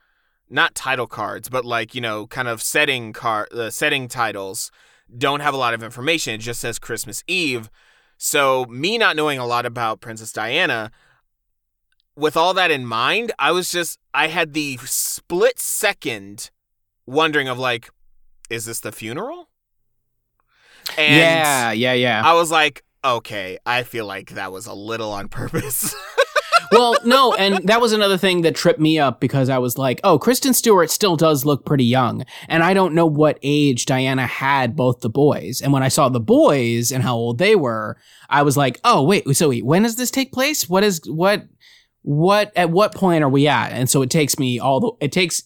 not 0.48 0.74
title 0.74 1.06
cards, 1.06 1.48
but 1.48 1.64
like 1.64 1.94
you 1.94 2.00
know, 2.00 2.26
kind 2.26 2.48
of 2.48 2.62
setting 2.62 3.12
car 3.12 3.48
the 3.50 3.64
uh, 3.64 3.70
setting 3.70 4.08
titles 4.08 4.70
don't 5.16 5.40
have 5.40 5.54
a 5.54 5.58
lot 5.58 5.74
of 5.74 5.82
information. 5.82 6.34
It 6.34 6.38
just 6.38 6.60
says 6.60 6.78
Christmas 6.78 7.22
Eve. 7.26 7.70
So, 8.16 8.64
me 8.66 8.98
not 8.98 9.16
knowing 9.16 9.38
a 9.38 9.46
lot 9.46 9.66
about 9.66 10.00
Princess 10.00 10.32
Diana, 10.32 10.92
with 12.16 12.36
all 12.36 12.54
that 12.54 12.70
in 12.70 12.86
mind, 12.86 13.32
I 13.38 13.52
was 13.52 13.70
just, 13.70 13.98
I 14.12 14.28
had 14.28 14.52
the 14.52 14.78
split 14.84 15.58
second 15.58 16.50
wondering 17.06 17.48
of 17.48 17.58
like, 17.58 17.90
is 18.50 18.64
this 18.64 18.80
the 18.80 18.92
funeral? 18.92 19.48
And 20.98 21.16
yeah, 21.16 21.72
yeah, 21.72 21.92
yeah. 21.94 22.22
I 22.24 22.34
was 22.34 22.50
like, 22.50 22.84
okay, 23.04 23.58
I 23.64 23.82
feel 23.82 24.06
like 24.06 24.30
that 24.30 24.52
was 24.52 24.66
a 24.66 24.74
little 24.74 25.10
on 25.12 25.28
purpose. 25.28 25.94
well, 26.72 26.96
no, 27.04 27.34
and 27.34 27.66
that 27.68 27.80
was 27.80 27.92
another 27.92 28.18
thing 28.18 28.42
that 28.42 28.54
tripped 28.54 28.80
me 28.80 28.98
up 28.98 29.20
because 29.20 29.48
I 29.48 29.58
was 29.58 29.78
like, 29.78 30.00
oh, 30.04 30.18
Kristen 30.18 30.54
Stewart 30.54 30.90
still 30.90 31.16
does 31.16 31.44
look 31.44 31.64
pretty 31.64 31.84
young. 31.84 32.24
And 32.48 32.62
I 32.62 32.74
don't 32.74 32.94
know 32.94 33.06
what 33.06 33.38
age 33.42 33.86
Diana 33.86 34.26
had 34.26 34.76
both 34.76 35.00
the 35.00 35.10
boys. 35.10 35.60
And 35.60 35.72
when 35.72 35.82
I 35.82 35.88
saw 35.88 36.08
the 36.08 36.20
boys 36.20 36.92
and 36.92 37.02
how 37.02 37.14
old 37.14 37.38
they 37.38 37.56
were, 37.56 37.96
I 38.28 38.42
was 38.42 38.56
like, 38.56 38.80
oh, 38.84 39.02
wait, 39.02 39.24
so 39.36 39.48
wait, 39.48 39.64
when 39.64 39.82
does 39.82 39.96
this 39.96 40.10
take 40.10 40.32
place? 40.32 40.68
What 40.68 40.84
is, 40.84 41.00
what, 41.06 41.44
what, 42.02 42.52
at 42.56 42.70
what 42.70 42.94
point 42.94 43.24
are 43.24 43.28
we 43.28 43.48
at? 43.48 43.72
And 43.72 43.88
so 43.88 44.02
it 44.02 44.10
takes 44.10 44.38
me 44.38 44.58
all 44.58 44.80
the, 44.80 44.92
it 45.00 45.12
takes, 45.12 45.44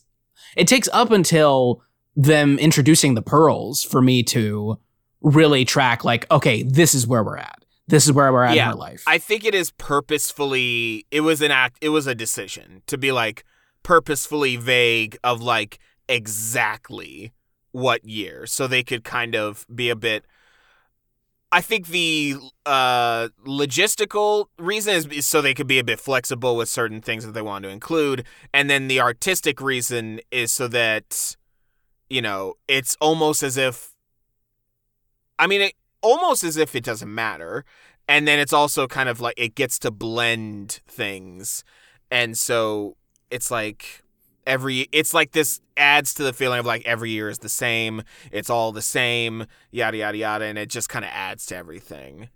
it 0.56 0.66
takes 0.66 0.88
up 0.92 1.10
until 1.10 1.82
them 2.14 2.58
introducing 2.58 3.14
the 3.14 3.22
pearls 3.22 3.82
for 3.82 4.02
me 4.02 4.22
to 4.24 4.78
really 5.20 5.64
track, 5.64 6.04
like, 6.04 6.30
okay, 6.30 6.62
this 6.62 6.94
is 6.94 7.06
where 7.06 7.22
we're 7.22 7.38
at 7.38 7.62
this 7.88 8.06
is 8.06 8.12
where 8.12 8.32
we're 8.32 8.42
at 8.42 8.56
yeah, 8.56 8.66
in 8.66 8.70
her 8.70 8.76
life. 8.76 9.04
I 9.06 9.18
think 9.18 9.44
it 9.44 9.54
is 9.54 9.70
purposefully 9.70 11.06
it 11.10 11.20
was 11.20 11.40
an 11.40 11.50
act 11.50 11.78
it 11.80 11.90
was 11.90 12.06
a 12.06 12.14
decision 12.14 12.82
to 12.86 12.98
be 12.98 13.12
like 13.12 13.44
purposefully 13.82 14.56
vague 14.56 15.16
of 15.22 15.40
like 15.40 15.78
exactly 16.08 17.32
what 17.72 18.04
year 18.04 18.46
so 18.46 18.66
they 18.66 18.82
could 18.82 19.04
kind 19.04 19.36
of 19.36 19.66
be 19.72 19.90
a 19.90 19.96
bit 19.96 20.24
I 21.52 21.60
think 21.60 21.88
the 21.88 22.36
uh, 22.64 23.28
logistical 23.46 24.46
reason 24.58 24.94
is, 25.12 25.26
so 25.26 25.40
they 25.40 25.54
could 25.54 25.68
be 25.68 25.78
a 25.78 25.84
bit 25.84 26.00
flexible 26.00 26.56
with 26.56 26.68
certain 26.68 27.00
things 27.00 27.24
that 27.24 27.32
they 27.32 27.42
want 27.42 27.62
to 27.64 27.68
include, 27.68 28.24
and 28.52 28.68
then 28.68 28.88
the 28.88 29.00
artistic 29.00 29.60
reason 29.60 30.20
is 30.30 30.52
so 30.52 30.68
that 30.68 31.36
you 32.10 32.20
know 32.20 32.54
it's 32.68 32.96
almost 33.00 33.42
as 33.42 33.56
if. 33.56 33.92
I 35.38 35.46
mean, 35.46 35.60
it, 35.60 35.74
almost 36.06 36.44
as 36.44 36.56
if 36.56 36.74
it 36.74 36.84
doesn't 36.84 37.12
matter. 37.12 37.64
And 38.08 38.26
then 38.28 38.38
it's 38.38 38.52
also 38.52 38.86
kind 38.86 39.08
of 39.08 39.20
like 39.20 39.34
it 39.36 39.54
gets 39.54 39.78
to 39.80 39.90
blend 39.90 40.80
things. 40.86 41.64
And 42.10 42.38
so 42.38 42.96
it's 43.30 43.50
like 43.50 44.02
every 44.46 44.88
it's 44.92 45.12
like 45.12 45.32
this 45.32 45.60
adds 45.76 46.14
to 46.14 46.22
the 46.22 46.32
feeling 46.32 46.60
of 46.60 46.66
like 46.66 46.86
every 46.86 47.10
year 47.10 47.28
is 47.28 47.40
the 47.40 47.48
same. 47.48 48.02
It's 48.32 48.50
all 48.50 48.72
the 48.72 48.82
same, 48.82 49.46
yada 49.70 49.98
yada 49.98 50.18
yada, 50.18 50.44
and 50.44 50.58
it 50.58 50.70
just 50.70 50.88
kind 50.88 51.04
of 51.04 51.10
adds 51.12 51.46
to 51.46 51.56
everything. 51.56 52.28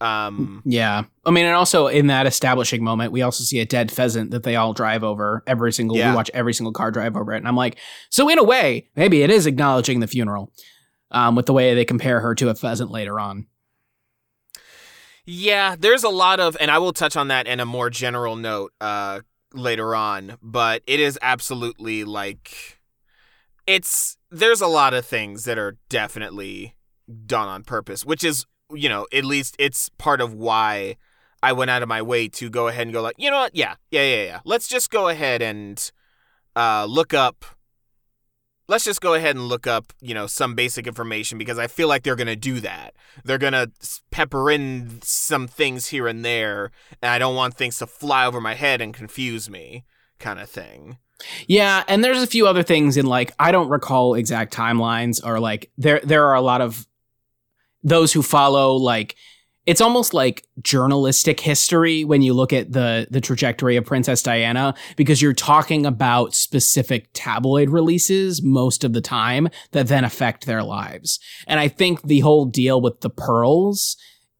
Um 0.00 0.62
Yeah. 0.66 1.04
I 1.24 1.30
mean, 1.30 1.46
and 1.46 1.54
also 1.54 1.86
in 1.86 2.08
that 2.08 2.26
establishing 2.26 2.84
moment, 2.84 3.12
we 3.12 3.22
also 3.22 3.44
see 3.44 3.60
a 3.60 3.64
dead 3.64 3.90
pheasant 3.90 4.30
that 4.32 4.42
they 4.42 4.56
all 4.56 4.74
drive 4.74 5.02
over 5.02 5.42
every 5.46 5.72
single 5.72 5.96
yeah. 5.96 6.10
we 6.10 6.16
watch 6.16 6.30
every 6.34 6.52
single 6.52 6.72
car 6.72 6.90
drive 6.90 7.16
over 7.16 7.32
it. 7.32 7.38
And 7.38 7.48
I'm 7.48 7.56
like, 7.56 7.78
so 8.10 8.28
in 8.28 8.38
a 8.38 8.44
way, 8.44 8.88
maybe 8.94 9.22
it 9.22 9.30
is 9.30 9.46
acknowledging 9.46 10.00
the 10.00 10.06
funeral 10.06 10.52
um, 11.10 11.34
with 11.34 11.46
the 11.46 11.52
way 11.52 11.74
they 11.74 11.84
compare 11.84 12.20
her 12.20 12.34
to 12.34 12.50
a 12.50 12.54
pheasant 12.54 12.90
later 12.90 13.18
on. 13.18 13.46
Yeah, 15.24 15.74
there's 15.76 16.04
a 16.04 16.08
lot 16.08 16.38
of, 16.38 16.56
and 16.60 16.70
I 16.70 16.78
will 16.78 16.92
touch 16.92 17.16
on 17.16 17.28
that 17.28 17.48
in 17.48 17.58
a 17.58 17.66
more 17.66 17.90
general 17.90 18.36
note 18.36 18.72
uh, 18.80 19.20
later 19.52 19.94
on, 19.94 20.38
but 20.42 20.82
it 20.86 21.00
is 21.00 21.18
absolutely 21.22 22.04
like 22.04 22.78
it's 23.66 24.16
there's 24.30 24.60
a 24.60 24.66
lot 24.66 24.94
of 24.94 25.04
things 25.04 25.44
that 25.44 25.58
are 25.58 25.76
definitely 25.88 26.76
done 27.26 27.48
on 27.48 27.62
purpose, 27.64 28.04
which 28.04 28.24
is 28.24 28.46
you 28.72 28.88
know 28.88 29.06
at 29.12 29.24
least 29.24 29.56
it's 29.58 29.88
part 29.90 30.20
of 30.20 30.34
why 30.34 30.96
I 31.42 31.52
went 31.52 31.70
out 31.70 31.82
of 31.82 31.88
my 31.88 32.02
way 32.02 32.28
to 32.28 32.50
go 32.50 32.68
ahead 32.68 32.86
and 32.86 32.92
go 32.92 33.02
like 33.02 33.16
you 33.18 33.30
know 33.30 33.38
what? 33.38 33.56
Yeah 33.56 33.74
yeah 33.90 34.02
yeah 34.02 34.24
yeah. 34.24 34.40
Let's 34.44 34.68
just 34.68 34.90
go 34.90 35.08
ahead 35.08 35.42
and 35.42 35.90
uh, 36.54 36.86
look 36.88 37.12
up 37.12 37.44
let's 38.68 38.84
just 38.84 39.00
go 39.00 39.14
ahead 39.14 39.36
and 39.36 39.48
look 39.48 39.66
up, 39.66 39.92
you 40.00 40.14
know, 40.14 40.26
some 40.26 40.54
basic 40.54 40.86
information 40.86 41.38
because 41.38 41.58
I 41.58 41.66
feel 41.66 41.88
like 41.88 42.02
they're 42.02 42.16
going 42.16 42.26
to 42.26 42.36
do 42.36 42.60
that. 42.60 42.94
They're 43.24 43.38
going 43.38 43.52
to 43.52 43.70
pepper 44.10 44.50
in 44.50 45.00
some 45.02 45.46
things 45.46 45.88
here 45.88 46.06
and 46.06 46.24
there, 46.24 46.70
and 47.02 47.10
I 47.10 47.18
don't 47.18 47.36
want 47.36 47.54
things 47.54 47.78
to 47.78 47.86
fly 47.86 48.26
over 48.26 48.40
my 48.40 48.54
head 48.54 48.80
and 48.80 48.92
confuse 48.92 49.48
me, 49.48 49.84
kind 50.18 50.40
of 50.40 50.48
thing. 50.48 50.98
Yeah, 51.46 51.82
and 51.88 52.04
there's 52.04 52.22
a 52.22 52.26
few 52.26 52.46
other 52.46 52.62
things 52.62 52.96
in 52.96 53.06
like 53.06 53.32
I 53.38 53.50
don't 53.50 53.68
recall 53.68 54.14
exact 54.14 54.52
timelines 54.52 55.24
or 55.24 55.40
like 55.40 55.70
there 55.78 56.00
there 56.04 56.26
are 56.26 56.34
a 56.34 56.42
lot 56.42 56.60
of 56.60 56.86
those 57.82 58.12
who 58.12 58.22
follow 58.22 58.74
like 58.74 59.16
it's 59.66 59.80
almost 59.80 60.14
like 60.14 60.46
journalistic 60.62 61.40
history 61.40 62.04
when 62.04 62.22
you 62.22 62.32
look 62.32 62.52
at 62.52 62.72
the 62.72 63.06
the 63.10 63.20
trajectory 63.20 63.76
of 63.76 63.84
Princess 63.84 64.22
Diana 64.22 64.74
because 64.96 65.20
you're 65.20 65.32
talking 65.32 65.84
about 65.84 66.34
specific 66.34 67.08
tabloid 67.12 67.68
releases 67.70 68.42
most 68.42 68.84
of 68.84 68.92
the 68.92 69.00
time 69.00 69.48
that 69.72 69.88
then 69.88 70.04
affect 70.04 70.46
their 70.46 70.62
lives. 70.62 71.18
And 71.46 71.60
I 71.60 71.68
think 71.68 72.02
the 72.02 72.20
whole 72.20 72.46
deal 72.46 72.80
with 72.80 73.00
the 73.00 73.10
pearls 73.10 73.96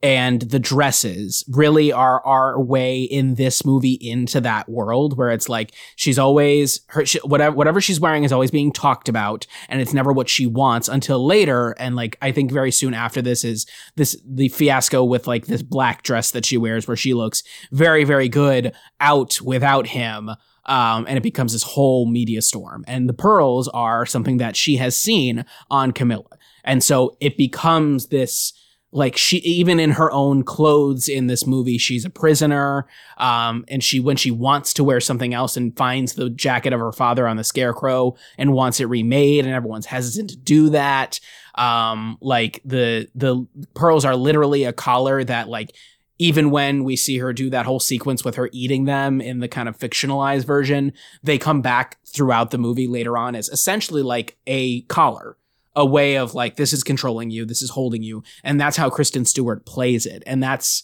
and 0.06 0.42
the 0.42 0.60
dresses 0.60 1.44
really 1.48 1.90
are 1.90 2.24
our 2.24 2.60
way 2.60 3.02
in 3.02 3.34
this 3.34 3.64
movie 3.64 3.98
into 4.00 4.40
that 4.40 4.68
world 4.68 5.18
where 5.18 5.30
it's 5.30 5.48
like 5.48 5.74
she's 5.96 6.16
always 6.16 6.80
her 6.90 7.04
she, 7.04 7.18
whatever 7.24 7.56
whatever 7.56 7.80
she's 7.80 7.98
wearing 7.98 8.22
is 8.22 8.30
always 8.30 8.52
being 8.52 8.70
talked 8.70 9.08
about 9.08 9.48
and 9.68 9.80
it's 9.80 9.92
never 9.92 10.12
what 10.12 10.28
she 10.28 10.46
wants 10.46 10.86
until 10.86 11.26
later 11.26 11.72
and 11.80 11.96
like 11.96 12.16
I 12.22 12.30
think 12.30 12.52
very 12.52 12.70
soon 12.70 12.94
after 12.94 13.20
this 13.20 13.42
is 13.42 13.66
this 13.96 14.16
the 14.24 14.48
fiasco 14.48 15.02
with 15.02 15.26
like 15.26 15.46
this 15.46 15.62
black 15.62 16.04
dress 16.04 16.30
that 16.30 16.46
she 16.46 16.56
wears 16.56 16.86
where 16.86 16.96
she 16.96 17.12
looks 17.12 17.42
very 17.72 18.04
very 18.04 18.28
good 18.28 18.72
out 19.00 19.40
without 19.40 19.88
him 19.88 20.30
um, 20.66 21.04
and 21.08 21.16
it 21.16 21.22
becomes 21.22 21.52
this 21.52 21.62
whole 21.62 22.06
media 22.06 22.42
storm. 22.42 22.84
And 22.88 23.08
the 23.08 23.12
pearls 23.12 23.68
are 23.68 24.04
something 24.04 24.38
that 24.38 24.56
she 24.56 24.78
has 24.78 24.96
seen 24.96 25.44
on 25.70 25.92
Camilla. 25.92 26.24
And 26.64 26.82
so 26.82 27.16
it 27.20 27.36
becomes 27.36 28.08
this 28.08 28.52
like 28.96 29.14
she 29.14 29.36
even 29.38 29.78
in 29.78 29.90
her 29.90 30.10
own 30.10 30.42
clothes 30.42 31.06
in 31.06 31.26
this 31.26 31.46
movie 31.46 31.76
she's 31.76 32.04
a 32.04 32.10
prisoner 32.10 32.86
um 33.18 33.64
and 33.68 33.84
she 33.84 34.00
when 34.00 34.16
she 34.16 34.30
wants 34.30 34.72
to 34.72 34.82
wear 34.82 35.00
something 35.00 35.34
else 35.34 35.56
and 35.56 35.76
finds 35.76 36.14
the 36.14 36.30
jacket 36.30 36.72
of 36.72 36.80
her 36.80 36.92
father 36.92 37.28
on 37.28 37.36
the 37.36 37.44
scarecrow 37.44 38.16
and 38.38 38.54
wants 38.54 38.80
it 38.80 38.86
remade 38.86 39.44
and 39.44 39.54
everyone's 39.54 39.86
hesitant 39.86 40.30
to 40.30 40.36
do 40.36 40.70
that 40.70 41.20
um 41.56 42.16
like 42.22 42.60
the 42.64 43.06
the 43.14 43.46
pearls 43.74 44.04
are 44.04 44.16
literally 44.16 44.64
a 44.64 44.72
collar 44.72 45.22
that 45.22 45.46
like 45.46 45.74
even 46.18 46.50
when 46.50 46.82
we 46.82 46.96
see 46.96 47.18
her 47.18 47.34
do 47.34 47.50
that 47.50 47.66
whole 47.66 47.78
sequence 47.78 48.24
with 48.24 48.36
her 48.36 48.48
eating 48.50 48.86
them 48.86 49.20
in 49.20 49.40
the 49.40 49.48
kind 49.48 49.68
of 49.68 49.78
fictionalized 49.78 50.46
version, 50.46 50.94
they 51.22 51.36
come 51.36 51.60
back 51.60 51.98
throughout 52.06 52.50
the 52.50 52.56
movie 52.56 52.86
later 52.86 53.18
on 53.18 53.34
as 53.34 53.50
essentially 53.50 54.02
like 54.02 54.38
a 54.46 54.80
collar 54.82 55.36
a 55.76 55.84
way 55.86 56.16
of 56.16 56.34
like 56.34 56.56
this 56.56 56.72
is 56.72 56.82
controlling 56.82 57.30
you, 57.30 57.44
this 57.44 57.62
is 57.62 57.70
holding 57.70 58.02
you, 58.02 58.24
and 58.42 58.60
that's 58.60 58.76
how 58.76 58.90
Kristen 58.90 59.24
Stewart 59.24 59.64
plays 59.66 60.06
it, 60.06 60.22
and 60.26 60.42
that's 60.42 60.82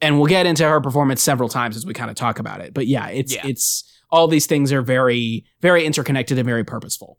and 0.00 0.16
we'll 0.16 0.28
get 0.28 0.46
into 0.46 0.66
her 0.66 0.80
performance 0.80 1.22
several 1.22 1.48
times 1.48 1.76
as 1.76 1.84
we 1.84 1.92
kind 1.92 2.10
of 2.10 2.16
talk 2.16 2.38
about 2.38 2.60
it. 2.60 2.72
But 2.72 2.86
yeah, 2.86 3.08
it's 3.08 3.34
yeah. 3.34 3.46
it's 3.46 3.84
all 4.10 4.28
these 4.28 4.46
things 4.46 4.72
are 4.72 4.82
very 4.82 5.44
very 5.60 5.84
interconnected 5.84 6.38
and 6.38 6.46
very 6.46 6.64
purposeful. 6.64 7.18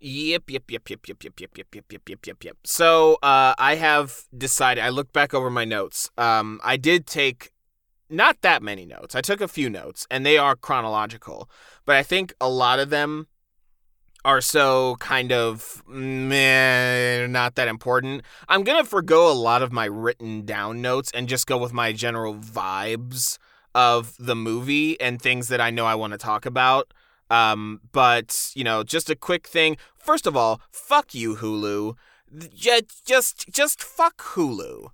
Yep, 0.00 0.50
yep, 0.50 0.70
yep, 0.70 0.90
yep, 0.90 1.08
yep, 1.08 1.24
yep, 1.24 1.40
yep, 1.40 1.56
yep, 1.56 1.74
yep, 1.74 1.92
yep, 1.92 2.08
yep, 2.08 2.26
yep, 2.26 2.44
yep. 2.44 2.56
So 2.64 3.14
uh, 3.22 3.54
I 3.58 3.74
have 3.76 4.22
decided. 4.36 4.82
I 4.82 4.90
looked 4.90 5.12
back 5.12 5.34
over 5.34 5.50
my 5.50 5.64
notes. 5.64 6.10
Um, 6.16 6.60
I 6.62 6.76
did 6.76 7.06
take 7.06 7.50
not 8.08 8.42
that 8.42 8.62
many 8.62 8.86
notes. 8.86 9.14
I 9.16 9.20
took 9.20 9.40
a 9.40 9.48
few 9.48 9.68
notes, 9.68 10.06
and 10.10 10.24
they 10.24 10.38
are 10.38 10.54
chronological. 10.54 11.50
But 11.84 11.96
I 11.96 12.04
think 12.04 12.32
a 12.40 12.48
lot 12.48 12.78
of 12.78 12.90
them 12.90 13.26
are 14.24 14.40
so 14.40 14.96
kind 15.00 15.32
of 15.32 15.82
meh, 15.86 17.26
not 17.26 17.54
that 17.54 17.68
important. 17.68 18.22
I'm 18.48 18.64
gonna 18.64 18.84
forego 18.84 19.30
a 19.30 19.32
lot 19.32 19.62
of 19.62 19.72
my 19.72 19.86
written 19.86 20.44
down 20.44 20.82
notes 20.82 21.10
and 21.14 21.28
just 21.28 21.46
go 21.46 21.56
with 21.56 21.72
my 21.72 21.92
general 21.92 22.34
vibes 22.34 23.38
of 23.74 24.14
the 24.18 24.34
movie 24.34 25.00
and 25.00 25.20
things 25.20 25.48
that 25.48 25.60
I 25.60 25.70
know 25.70 25.86
I 25.86 25.94
want 25.94 26.12
to 26.12 26.18
talk 26.18 26.46
about. 26.46 26.92
Um, 27.30 27.80
but 27.92 28.50
you 28.54 28.64
know, 28.64 28.82
just 28.82 29.10
a 29.10 29.16
quick 29.16 29.46
thing. 29.46 29.76
First 29.96 30.26
of 30.26 30.36
all, 30.36 30.60
fuck 30.70 31.14
you, 31.14 31.36
Hulu. 31.36 31.94
Just, 32.54 33.06
just, 33.06 33.48
just 33.50 33.82
fuck 33.82 34.18
Hulu. 34.18 34.90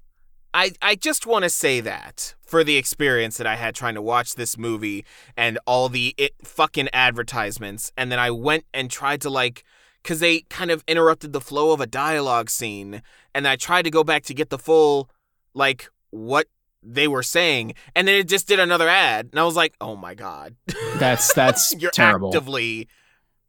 I, 0.55 0.71
I 0.81 0.95
just 0.95 1.27
want 1.27 1.43
to 1.43 1.51
say 1.51 1.81
that 1.81 2.37
for 2.41 2.63
the 2.63 2.77
experience 2.77 3.37
that 3.39 3.47
I 3.47 3.57
had 3.57 3.75
trying 3.75 3.95
to 3.97 4.03
watch 4.03 4.37
this 4.37 4.57
movie 4.57 5.05
and 5.37 5.59
all 5.67 5.89
the 5.89 6.15
it, 6.17 6.33
fucking 6.45 6.89
advertisements. 6.93 7.91
And 7.97 8.13
then 8.13 8.21
I 8.21 8.31
went 8.31 8.65
and 8.73 8.89
tried 8.89 9.21
to, 9.23 9.31
like, 9.31 9.65
because 10.03 10.21
they 10.21 10.43
kind 10.43 10.71
of 10.71 10.85
interrupted 10.87 11.33
the 11.33 11.41
flow 11.41 11.73
of 11.73 11.81
a 11.81 11.89
dialogue 11.89 12.51
scene. 12.51 13.03
And 13.35 13.49
I 13.49 13.57
tried 13.57 13.83
to 13.83 13.91
go 13.91 14.05
back 14.05 14.23
to 14.25 14.35
get 14.35 14.51
the 14.51 14.59
full, 14.59 15.11
like, 15.55 15.89
what 16.11 16.47
they 16.85 17.09
were 17.09 17.25
saying. 17.25 17.75
And 17.97 18.07
then 18.07 18.15
it 18.15 18.29
just 18.29 18.47
did 18.47 18.61
another 18.61 18.89
ad. 18.89 19.31
And 19.33 19.41
I 19.41 19.45
was 19.45 19.57
like, 19.57 19.75
oh 19.81 19.97
my 19.97 20.15
God. 20.15 20.55
That's, 20.99 21.35
that's 21.35 21.75
You're 21.79 21.91
terrible. 21.91 22.29
actively, 22.29 22.87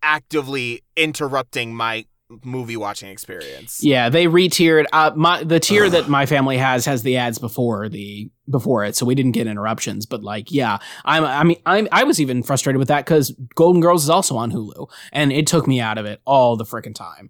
actively 0.01 0.81
interrupting 0.95 1.75
my 1.75 2.05
movie 2.43 2.77
watching 2.77 3.09
experience. 3.09 3.83
Yeah, 3.83 4.09
they 4.09 4.27
re-tiered. 4.27 4.88
Uh, 4.91 5.11
my 5.15 5.43
the 5.43 5.59
tier 5.59 5.89
that 5.89 6.07
my 6.07 6.25
family 6.25 6.57
has 6.57 6.85
has 6.85 7.03
the 7.03 7.17
ads 7.17 7.38
before 7.38 7.89
the 7.89 8.29
before 8.49 8.83
it, 8.83 8.95
so 8.95 9.05
we 9.05 9.15
didn't 9.15 9.33
get 9.33 9.47
interruptions. 9.47 10.05
But 10.05 10.23
like, 10.23 10.51
yeah, 10.51 10.79
I'm. 11.03 11.23
I 11.23 11.43
mean, 11.43 11.61
I'm. 11.65 11.88
I 11.91 12.03
was 12.03 12.19
even 12.19 12.43
frustrated 12.43 12.79
with 12.79 12.88
that 12.88 13.05
because 13.05 13.35
Golden 13.55 13.81
Girls 13.81 14.03
is 14.03 14.09
also 14.09 14.38
on 14.38 14.51
Hulu, 14.51 14.89
and 15.11 15.31
it 15.31 15.47
took 15.47 15.67
me 15.67 15.79
out 15.79 15.97
of 15.97 16.05
it 16.05 16.21
all 16.25 16.55
the 16.55 16.65
freaking 16.65 16.95
time. 16.95 17.29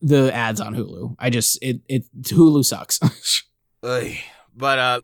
The 0.00 0.34
ads 0.34 0.60
on 0.60 0.74
Hulu, 0.74 1.16
I 1.18 1.30
just 1.30 1.58
it 1.62 1.80
it 1.88 2.04
Hulu 2.22 2.64
sucks. 2.64 3.00
But 4.56 4.78
uh, 4.78 5.00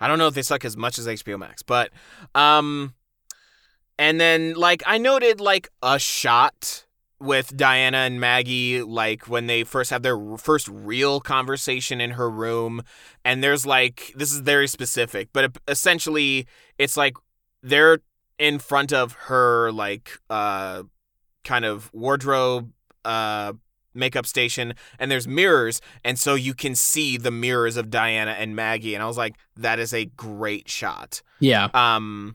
I 0.00 0.08
don't 0.08 0.18
know 0.18 0.28
if 0.28 0.34
they 0.34 0.42
suck 0.42 0.64
as 0.64 0.76
much 0.76 0.98
as 0.98 1.06
HBO 1.06 1.38
Max. 1.38 1.62
But 1.62 1.90
um, 2.34 2.94
and 3.98 4.20
then 4.20 4.54
like 4.54 4.82
I 4.86 4.98
noted 4.98 5.40
like 5.40 5.68
a 5.82 5.98
shot 5.98 6.83
with 7.24 7.56
Diana 7.56 7.98
and 7.98 8.20
Maggie, 8.20 8.82
like 8.82 9.28
when 9.28 9.46
they 9.46 9.64
first 9.64 9.90
have 9.90 10.02
their 10.02 10.18
first 10.36 10.68
real 10.68 11.20
conversation 11.20 12.00
in 12.00 12.12
her 12.12 12.30
room. 12.30 12.82
And 13.24 13.42
there's 13.42 13.64
like, 13.66 14.12
this 14.14 14.32
is 14.32 14.40
very 14.40 14.68
specific, 14.68 15.30
but 15.32 15.56
essentially 15.66 16.46
it's 16.78 16.96
like 16.96 17.16
they're 17.62 18.00
in 18.38 18.58
front 18.58 18.92
of 18.92 19.12
her, 19.12 19.72
like, 19.72 20.18
uh, 20.28 20.82
kind 21.44 21.64
of 21.64 21.92
wardrobe, 21.92 22.72
uh, 23.04 23.54
makeup 23.94 24.26
station 24.26 24.74
and 24.98 25.08
there's 25.08 25.28
mirrors 25.28 25.80
and 26.04 26.18
so 26.18 26.34
you 26.34 26.52
can 26.52 26.74
see 26.74 27.16
the 27.16 27.30
mirrors 27.30 27.76
of 27.76 27.90
Diana 27.90 28.32
and 28.32 28.56
Maggie 28.56 28.92
and 28.94 29.04
I 29.04 29.06
was 29.06 29.16
like 29.16 29.36
that 29.56 29.78
is 29.78 29.94
a 29.94 30.06
great 30.06 30.68
shot. 30.68 31.22
Yeah. 31.38 31.68
Um 31.74 32.34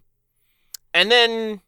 and 0.94 1.12
then 1.12 1.60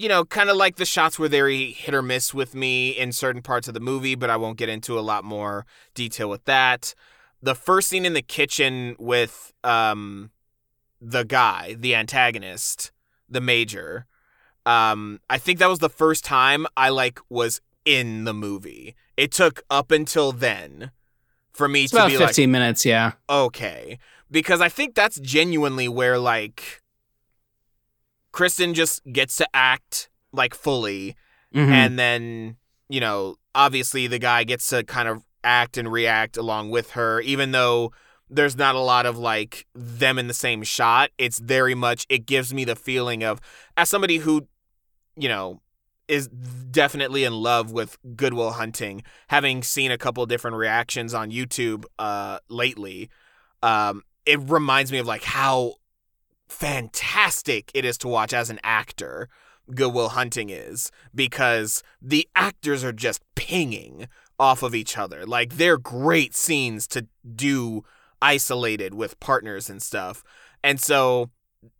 you 0.00 0.08
know, 0.08 0.24
kind 0.24 0.48
of 0.48 0.56
like 0.56 0.76
the 0.76 0.86
shots 0.86 1.18
were 1.18 1.28
very 1.28 1.72
hit 1.72 1.94
or 1.94 2.00
miss 2.00 2.32
with 2.32 2.54
me 2.54 2.88
in 2.88 3.12
certain 3.12 3.42
parts 3.42 3.68
of 3.68 3.74
the 3.74 3.80
movie, 3.80 4.14
but 4.14 4.30
I 4.30 4.36
won't 4.38 4.56
get 4.56 4.70
into 4.70 4.98
a 4.98 5.00
lot 5.00 5.24
more 5.24 5.66
detail 5.94 6.30
with 6.30 6.42
that. 6.46 6.94
The 7.42 7.54
first 7.54 7.90
scene 7.90 8.06
in 8.06 8.14
the 8.14 8.22
kitchen 8.22 8.96
with 8.98 9.52
um 9.62 10.30
the 11.02 11.24
guy, 11.24 11.76
the 11.78 11.94
antagonist, 11.94 12.92
the 13.28 13.42
major. 13.42 14.06
Um 14.64 15.20
I 15.28 15.36
think 15.36 15.58
that 15.58 15.68
was 15.68 15.80
the 15.80 15.90
first 15.90 16.24
time 16.24 16.66
I 16.78 16.88
like 16.88 17.20
was 17.28 17.60
in 17.84 18.24
the 18.24 18.32
movie. 18.32 18.94
It 19.18 19.32
took 19.32 19.62
up 19.68 19.90
until 19.90 20.32
then 20.32 20.92
for 21.52 21.68
me 21.68 21.84
it's 21.84 21.90
to 21.92 21.98
about 21.98 22.08
be 22.08 22.16
15 22.16 22.48
like 22.48 22.52
minutes. 22.52 22.86
Yeah. 22.86 23.12
okay 23.28 23.98
because 24.30 24.62
I 24.62 24.70
think 24.70 24.94
that's 24.94 25.20
genuinely 25.20 25.88
where 25.88 26.18
like 26.18 26.79
Kristen 28.32 28.74
just 28.74 29.00
gets 29.12 29.36
to 29.36 29.48
act 29.54 30.08
like 30.32 30.54
fully 30.54 31.16
Mhm. 31.54 31.70
and 31.70 31.98
then 31.98 32.56
you 32.88 33.00
know 33.00 33.34
obviously 33.54 34.06
the 34.06 34.18
guy 34.20 34.44
gets 34.44 34.68
to 34.68 34.84
kind 34.84 35.08
of 35.08 35.24
act 35.42 35.76
and 35.76 35.90
react 35.90 36.36
along 36.36 36.70
with 36.70 36.92
her 36.92 37.20
even 37.22 37.50
though 37.50 37.92
there's 38.28 38.56
not 38.56 38.76
a 38.76 38.80
lot 38.80 39.06
of 39.06 39.18
like 39.18 39.66
them 39.74 40.18
in 40.18 40.28
the 40.28 40.34
same 40.34 40.62
shot 40.62 41.10
it's 41.18 41.40
very 41.40 41.74
much 41.74 42.06
it 42.08 42.26
gives 42.26 42.54
me 42.54 42.64
the 42.64 42.76
feeling 42.76 43.24
of 43.24 43.40
as 43.76 43.88
somebody 43.90 44.18
who 44.18 44.46
you 45.16 45.28
know 45.28 45.60
is 46.06 46.28
definitely 46.28 47.24
in 47.24 47.32
love 47.32 47.72
with 47.72 47.96
Good 48.16 48.34
Will 48.34 48.52
Hunting 48.52 49.02
having 49.28 49.62
seen 49.62 49.90
a 49.90 49.98
couple 49.98 50.24
different 50.26 50.56
reactions 50.56 51.14
on 51.14 51.30
YouTube 51.32 51.84
uh 51.98 52.38
lately 52.48 53.10
um 53.62 54.02
it 54.26 54.38
reminds 54.48 54.92
me 54.92 54.98
of 54.98 55.06
like 55.06 55.24
how 55.24 55.74
fantastic 56.50 57.70
it 57.74 57.84
is 57.84 57.96
to 57.98 58.08
watch 58.08 58.32
as 58.32 58.50
an 58.50 58.60
actor 58.62 59.28
Good 59.74 59.94
Will 59.94 60.10
Hunting 60.10 60.50
is 60.50 60.90
because 61.14 61.82
the 62.02 62.28
actors 62.34 62.84
are 62.84 62.92
just 62.92 63.22
pinging 63.34 64.08
off 64.38 64.62
of 64.62 64.74
each 64.74 64.98
other. 64.98 65.24
Like 65.26 65.56
they're 65.56 65.78
great 65.78 66.34
scenes 66.34 66.86
to 66.88 67.06
do 67.34 67.84
isolated 68.22 68.94
with 68.94 69.20
partners 69.20 69.70
and 69.70 69.82
stuff. 69.82 70.24
And 70.62 70.80
so 70.80 71.30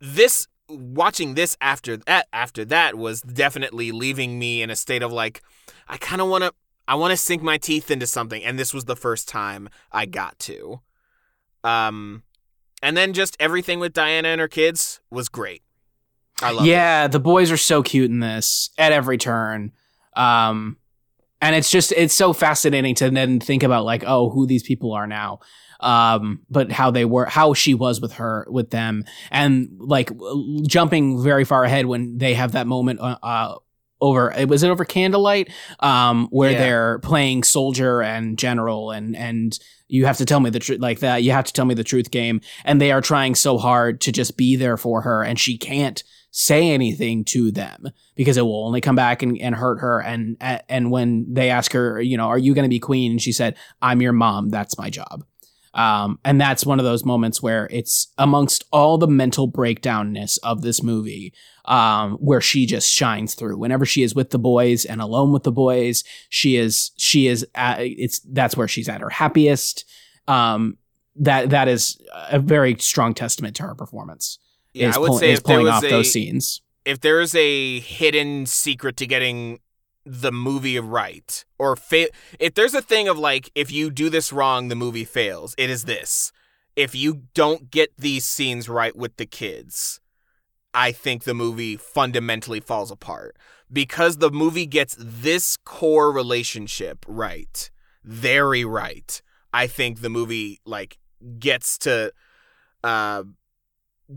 this 0.00 0.46
watching 0.68 1.34
this 1.34 1.56
after 1.60 1.96
that 1.96 2.28
after 2.32 2.64
that 2.64 2.94
was 2.94 3.22
definitely 3.22 3.90
leaving 3.90 4.38
me 4.38 4.62
in 4.62 4.70
a 4.70 4.76
state 4.76 5.02
of 5.02 5.12
like 5.12 5.42
I 5.88 5.96
kind 5.96 6.20
of 6.20 6.28
want 6.28 6.44
to 6.44 6.52
I 6.86 6.94
want 6.94 7.10
to 7.10 7.16
sink 7.16 7.42
my 7.42 7.58
teeth 7.58 7.90
into 7.90 8.06
something 8.06 8.42
and 8.44 8.58
this 8.58 8.72
was 8.72 8.84
the 8.84 8.96
first 8.96 9.28
time 9.28 9.68
I 9.90 10.06
got 10.06 10.38
to. 10.40 10.80
Um 11.64 12.22
and 12.82 12.96
then 12.96 13.12
just 13.12 13.36
everything 13.40 13.80
with 13.80 13.92
Diana 13.92 14.28
and 14.28 14.40
her 14.40 14.48
kids 14.48 15.00
was 15.10 15.28
great. 15.28 15.62
I 16.42 16.52
love 16.52 16.64
it. 16.64 16.70
yeah, 16.70 17.06
the 17.06 17.20
boys 17.20 17.50
are 17.50 17.56
so 17.56 17.82
cute 17.82 18.10
in 18.10 18.20
this 18.20 18.70
at 18.78 18.92
every 18.92 19.18
turn. 19.18 19.72
Um, 20.16 20.78
and 21.40 21.56
it's 21.56 21.70
just 21.70 21.92
it's 21.92 22.14
so 22.14 22.32
fascinating 22.32 22.94
to 22.96 23.10
then 23.10 23.40
think 23.40 23.62
about 23.62 23.84
like, 23.84 24.04
oh, 24.06 24.30
who 24.30 24.46
these 24.46 24.62
people 24.62 24.92
are 24.92 25.06
now. 25.06 25.40
Um, 25.80 26.40
but 26.50 26.70
how 26.70 26.90
they 26.90 27.06
were, 27.06 27.24
how 27.24 27.54
she 27.54 27.72
was 27.72 28.02
with 28.02 28.12
her, 28.14 28.46
with 28.50 28.68
them, 28.70 29.04
and 29.30 29.70
like 29.78 30.10
jumping 30.66 31.22
very 31.22 31.44
far 31.44 31.64
ahead 31.64 31.86
when 31.86 32.18
they 32.18 32.34
have 32.34 32.52
that 32.52 32.66
moment, 32.66 33.00
uh, 33.00 33.16
uh 33.22 33.54
over 34.00 34.32
was 34.48 34.62
it 34.62 34.70
over 34.70 34.84
candlelight 34.84 35.50
um 35.80 36.28
where 36.30 36.52
Yeah. 36.52 36.58
they're 36.58 36.98
playing 37.00 37.42
soldier 37.42 38.02
and 38.02 38.38
general 38.38 38.90
and 38.90 39.16
and 39.16 39.58
you 39.88 40.06
have 40.06 40.18
to 40.18 40.24
tell 40.24 40.38
me 40.40 40.50
the 40.50 40.60
truth 40.60 40.80
like 40.80 41.00
that 41.00 41.22
you 41.24 41.32
have 41.32 41.44
to 41.46 41.52
tell 41.52 41.64
me 41.64 41.74
the 41.74 41.82
truth 41.82 42.10
game. 42.12 42.40
And 42.64 42.80
they 42.80 42.92
are 42.92 43.00
trying 43.00 43.34
so 43.34 43.58
hard 43.58 44.00
to 44.02 44.12
just 44.12 44.36
be 44.36 44.54
there 44.56 44.76
for 44.76 45.02
her 45.02 45.24
and 45.24 45.38
she 45.38 45.58
can't 45.58 46.02
say 46.30 46.70
anything 46.70 47.24
to 47.24 47.50
them 47.50 47.88
because 48.14 48.36
it 48.36 48.42
will 48.42 48.64
only 48.64 48.80
come 48.80 48.94
back 48.94 49.20
and, 49.24 49.36
and 49.40 49.52
hurt 49.52 49.78
her. 49.80 50.00
And 50.00 50.36
and 50.68 50.92
when 50.92 51.26
they 51.32 51.50
ask 51.50 51.72
her 51.72 52.00
you 52.00 52.16
know 52.16 52.26
are 52.28 52.38
you 52.38 52.54
going 52.54 52.64
to 52.64 52.68
be 52.68 52.78
queen? 52.78 53.10
And 53.12 53.20
she 53.20 53.32
said 53.32 53.56
i'm 53.82 54.00
your 54.00 54.12
mom. 54.12 54.48
That's 54.50 54.78
my 54.78 54.90
job 54.90 55.24
um, 55.74 56.18
and 56.24 56.40
that's 56.40 56.66
one 56.66 56.78
of 56.78 56.84
those 56.84 57.04
moments 57.04 57.42
where 57.42 57.68
it's 57.70 58.12
amongst 58.18 58.64
all 58.72 58.98
the 58.98 59.06
mental 59.06 59.50
breakdownness 59.50 60.38
of 60.42 60.62
this 60.62 60.82
movie 60.82 61.32
um, 61.66 62.14
where 62.14 62.40
she 62.40 62.66
just 62.66 62.90
shines 62.90 63.34
through. 63.34 63.56
Whenever 63.56 63.84
she 63.84 64.02
is 64.02 64.14
with 64.14 64.30
the 64.30 64.38
boys 64.38 64.84
and 64.84 65.00
alone 65.00 65.32
with 65.32 65.44
the 65.44 65.52
boys 65.52 66.02
she 66.28 66.56
is 66.56 66.90
she 66.96 67.28
is 67.28 67.46
at, 67.54 67.80
it's 67.80 68.20
that's 68.20 68.56
where 68.56 68.68
she's 68.68 68.88
at 68.88 69.00
her 69.00 69.10
happiest. 69.10 69.84
Um, 70.26 70.76
that 71.16 71.50
that 71.50 71.68
is 71.68 72.00
a 72.30 72.38
very 72.38 72.76
strong 72.78 73.14
testament 73.14 73.56
to 73.56 73.62
her 73.62 73.74
performance. 73.74 74.38
Yeah, 74.72 74.88
is, 74.88 74.96
I 74.96 74.98
would 74.98 75.08
pull- 75.08 75.18
say 75.18 75.30
is 75.30 75.38
if 75.38 75.44
there 75.44 75.56
pulling 75.58 75.72
was 75.72 75.84
off 75.84 75.84
a, 75.84 75.90
those 75.90 76.12
scenes. 76.12 76.62
if 76.84 77.00
there's 77.00 77.34
a 77.34 77.78
hidden 77.80 78.46
secret 78.46 78.96
to 78.96 79.06
getting 79.06 79.60
the 80.04 80.32
movie 80.32 80.78
right 80.80 81.44
or 81.58 81.76
fa- 81.76 82.08
if 82.38 82.54
there's 82.54 82.74
a 82.74 82.82
thing 82.82 83.08
of 83.08 83.18
like 83.18 83.50
if 83.54 83.70
you 83.70 83.90
do 83.90 84.08
this 84.08 84.32
wrong 84.32 84.68
the 84.68 84.74
movie 84.74 85.04
fails 85.04 85.54
it 85.58 85.70
is 85.70 85.84
this. 85.84 86.32
If 86.76 86.94
you 86.94 87.22
don't 87.34 87.70
get 87.70 87.90
these 87.98 88.24
scenes 88.24 88.68
right 88.68 88.96
with 88.96 89.16
the 89.16 89.26
kids 89.26 90.00
i 90.72 90.92
think 90.92 91.24
the 91.24 91.34
movie 91.34 91.76
fundamentally 91.76 92.60
falls 92.60 92.90
apart. 92.90 93.36
Because 93.72 94.16
the 94.16 94.32
movie 94.32 94.66
gets 94.66 94.96
this 94.98 95.56
core 95.58 96.10
relationship 96.10 97.04
right 97.06 97.70
very 98.02 98.64
right 98.64 99.22
i 99.52 99.66
think 99.66 100.00
the 100.00 100.08
movie 100.08 100.60
like 100.64 100.98
gets 101.38 101.76
to 101.78 102.12
uh 102.82 103.22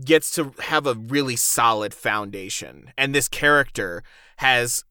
gets 0.02 0.30
to 0.32 0.52
have 0.60 0.86
a 0.86 0.94
really 0.94 1.36
solid 1.36 1.94
foundation. 1.94 2.92
And 2.96 3.14
this 3.14 3.28
character 3.28 4.02
has 4.38 4.84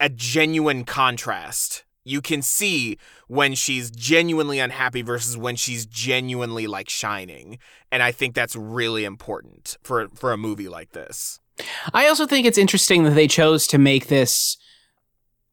a 0.00 0.08
genuine 0.08 0.84
contrast. 0.84 1.84
You 2.04 2.22
can 2.22 2.40
see 2.40 2.98
when 3.26 3.54
she's 3.54 3.90
genuinely 3.90 4.58
unhappy 4.58 5.02
versus 5.02 5.36
when 5.36 5.56
she's 5.56 5.84
genuinely 5.84 6.66
like 6.66 6.88
shining. 6.88 7.58
And 7.92 8.02
i 8.02 8.12
think 8.12 8.34
that's 8.34 8.56
really 8.56 9.04
important 9.04 9.76
for 9.82 10.08
for 10.08 10.32
a 10.32 10.38
movie 10.38 10.68
like 10.68 10.92
this. 10.92 11.40
I 11.92 12.06
also 12.06 12.26
think 12.26 12.46
it's 12.46 12.58
interesting 12.58 13.02
that 13.04 13.14
they 13.14 13.26
chose 13.26 13.66
to 13.68 13.78
make 13.78 14.06
this 14.06 14.56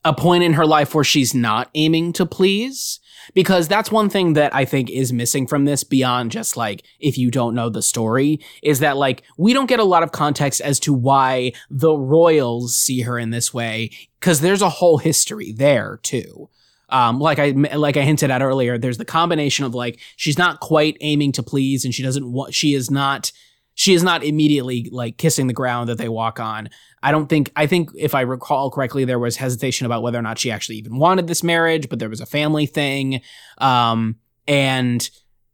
a 0.03 0.13
point 0.13 0.43
in 0.43 0.53
her 0.53 0.65
life 0.65 0.93
where 0.93 1.03
she's 1.03 1.33
not 1.33 1.69
aiming 1.73 2.13
to 2.13 2.25
please. 2.25 2.99
Because 3.33 3.67
that's 3.67 3.91
one 3.91 4.09
thing 4.09 4.33
that 4.33 4.53
I 4.53 4.65
think 4.65 4.89
is 4.89 5.11
missing 5.11 5.47
from 5.47 5.65
this 5.65 5.83
beyond 5.83 6.31
just 6.31 6.55
like 6.55 6.83
if 6.99 7.17
you 7.17 7.31
don't 7.31 7.55
know 7.55 7.69
the 7.69 7.81
story 7.81 8.39
is 8.61 8.79
that 8.79 8.97
like 8.97 9.23
we 9.37 9.53
don't 9.53 9.65
get 9.67 9.79
a 9.79 9.83
lot 9.83 10.03
of 10.03 10.11
context 10.11 10.61
as 10.61 10.79
to 10.81 10.93
why 10.93 11.53
the 11.69 11.95
royals 11.95 12.75
see 12.75 13.01
her 13.01 13.17
in 13.17 13.29
this 13.29 13.53
way 13.53 13.91
because 14.19 14.41
there's 14.41 14.61
a 14.61 14.69
whole 14.69 14.97
history 14.97 15.51
there 15.51 15.99
too. 16.01 16.49
Um, 16.89 17.19
like 17.19 17.39
I 17.39 17.49
like 17.49 17.97
I 17.97 18.01
hinted 18.01 18.29
at 18.29 18.41
earlier, 18.41 18.77
there's 18.77 18.99
the 18.99 19.05
combination 19.05 19.65
of 19.65 19.73
like 19.73 19.99
she's 20.15 20.37
not 20.37 20.59
quite 20.59 20.97
aiming 21.01 21.31
to 21.33 21.43
please, 21.43 21.83
and 21.83 21.93
she 21.93 22.03
doesn't 22.03 22.31
want 22.31 22.53
she 22.53 22.73
is 22.73 22.91
not 22.91 23.31
she 23.75 23.93
is 23.93 24.03
not 24.03 24.23
immediately 24.23 24.89
like 24.91 25.17
kissing 25.17 25.47
the 25.47 25.53
ground 25.53 25.89
that 25.89 25.97
they 25.97 26.09
walk 26.09 26.39
on. 26.39 26.69
I 27.03 27.11
don't 27.11 27.27
think 27.27 27.51
I 27.55 27.67
think 27.67 27.91
if 27.95 28.15
I 28.15 28.21
recall 28.21 28.71
correctly, 28.71 29.05
there 29.05 29.19
was 29.19 29.37
hesitation 29.37 29.85
about 29.85 30.01
whether 30.01 30.17
or 30.17 30.23
not 30.23 30.39
she 30.39 30.49
actually 30.49 30.77
even 30.77 30.97
wanted 30.97 31.27
this 31.27 31.43
marriage, 31.43 31.87
but 31.89 31.99
there 31.99 32.09
was 32.09 32.21
a 32.21 32.25
family 32.25 32.65
thing. 32.65 33.21
Um, 33.59 34.15
and 34.47 35.07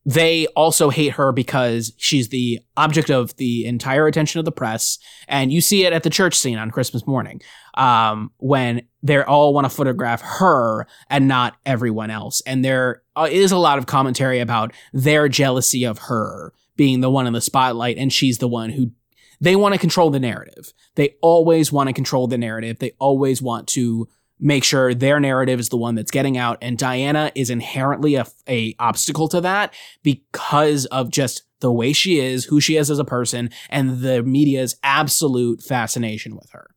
they 0.06 0.48
also 0.48 0.90
hate 0.90 1.14
her 1.14 1.32
because 1.32 1.94
she's 1.98 2.30
the 2.30 2.60
object 2.76 3.12
of 3.12 3.36
the 3.36 3.66
entire 3.66 4.08
attention 4.08 4.40
of 4.40 4.46
the 4.46 4.52
press. 4.52 4.98
And 5.28 5.54
you 5.54 5.62
see 5.62 5.86
it 5.86 5.94
at 5.94 6.04
the 6.04 6.10
church 6.10 6.36
scene 6.36 6.58
on 6.58 6.72
Christmas 6.72 7.06
morning 7.06 7.42
um, 7.76 8.32
when 8.38 8.84
they 9.04 9.22
all 9.22 9.54
want 9.54 9.66
to 9.66 9.70
photograph 9.70 10.22
her 10.22 10.88
and 11.10 11.28
not 11.28 11.58
everyone 11.66 12.10
else. 12.10 12.42
And 12.48 12.66
there 12.66 13.04
uh, 13.16 13.30
a 13.32 13.56
lot 13.56 13.78
of 13.78 13.86
commentary 13.86 14.40
about 14.40 14.74
their 14.92 15.30
jealousy 15.30 15.86
of 15.86 16.00
her 16.00 16.54
being 16.76 17.02
the 17.02 17.12
one 17.12 17.28
in 17.28 17.34
the 17.34 17.42
spotlight 17.42 17.98
and 17.98 18.12
she's 18.12 18.38
the 18.38 18.48
one 18.48 18.72
who 18.72 18.92
they 19.40 19.56
want 19.56 19.74
to 19.74 19.80
control 19.80 20.10
the 20.10 20.20
narrative. 20.20 20.74
They 20.96 21.16
always 21.22 21.72
want 21.72 21.88
to 21.88 21.94
control 21.94 22.28
the 22.28 22.38
narrative. 22.38 22.80
They 22.80 22.92
always 23.00 23.42
want 23.42 23.68
to 23.70 24.08
make 24.40 24.64
sure 24.64 24.94
their 24.94 25.20
narrative 25.20 25.60
is 25.60 25.70
the 25.70 25.78
one 25.78 25.96
that's 25.96 26.12
getting 26.12 26.38
out. 26.38 26.58
And 26.62 26.78
Diana 26.78 27.32
is 27.36 27.50
inherently 27.50 28.16
a, 28.16 28.26
a 28.48 28.76
obstacle 28.80 29.28
to 29.30 29.42
that 29.42 29.74
because 30.04 30.86
of 30.88 31.12
just 31.12 31.44
the 31.60 31.72
way 31.72 31.94
she 31.94 32.20
is, 32.20 32.46
who 32.46 32.60
she 32.60 32.76
is 32.76 32.90
as 32.90 33.00
a 33.00 33.06
person, 33.06 33.52
and 33.70 34.02
the 34.02 34.24
media's 34.24 34.76
absolute 34.84 35.62
fascination 35.62 36.36
with 36.36 36.50
her. 36.52 36.72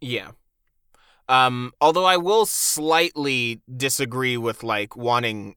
Yeah. 0.00 0.30
Um, 1.28 1.72
although 1.80 2.04
I 2.04 2.16
will 2.16 2.46
slightly 2.46 3.62
disagree 3.74 4.36
with 4.36 4.62
like 4.62 4.96
wanting 4.96 5.56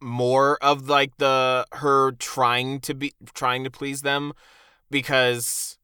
more 0.00 0.58
of 0.62 0.88
like 0.88 1.16
the 1.18 1.66
her 1.72 2.12
trying 2.12 2.80
to 2.80 2.94
be 2.94 3.14
trying 3.34 3.64
to 3.64 3.70
please 3.70 4.02
them 4.02 4.32
because 4.90 5.78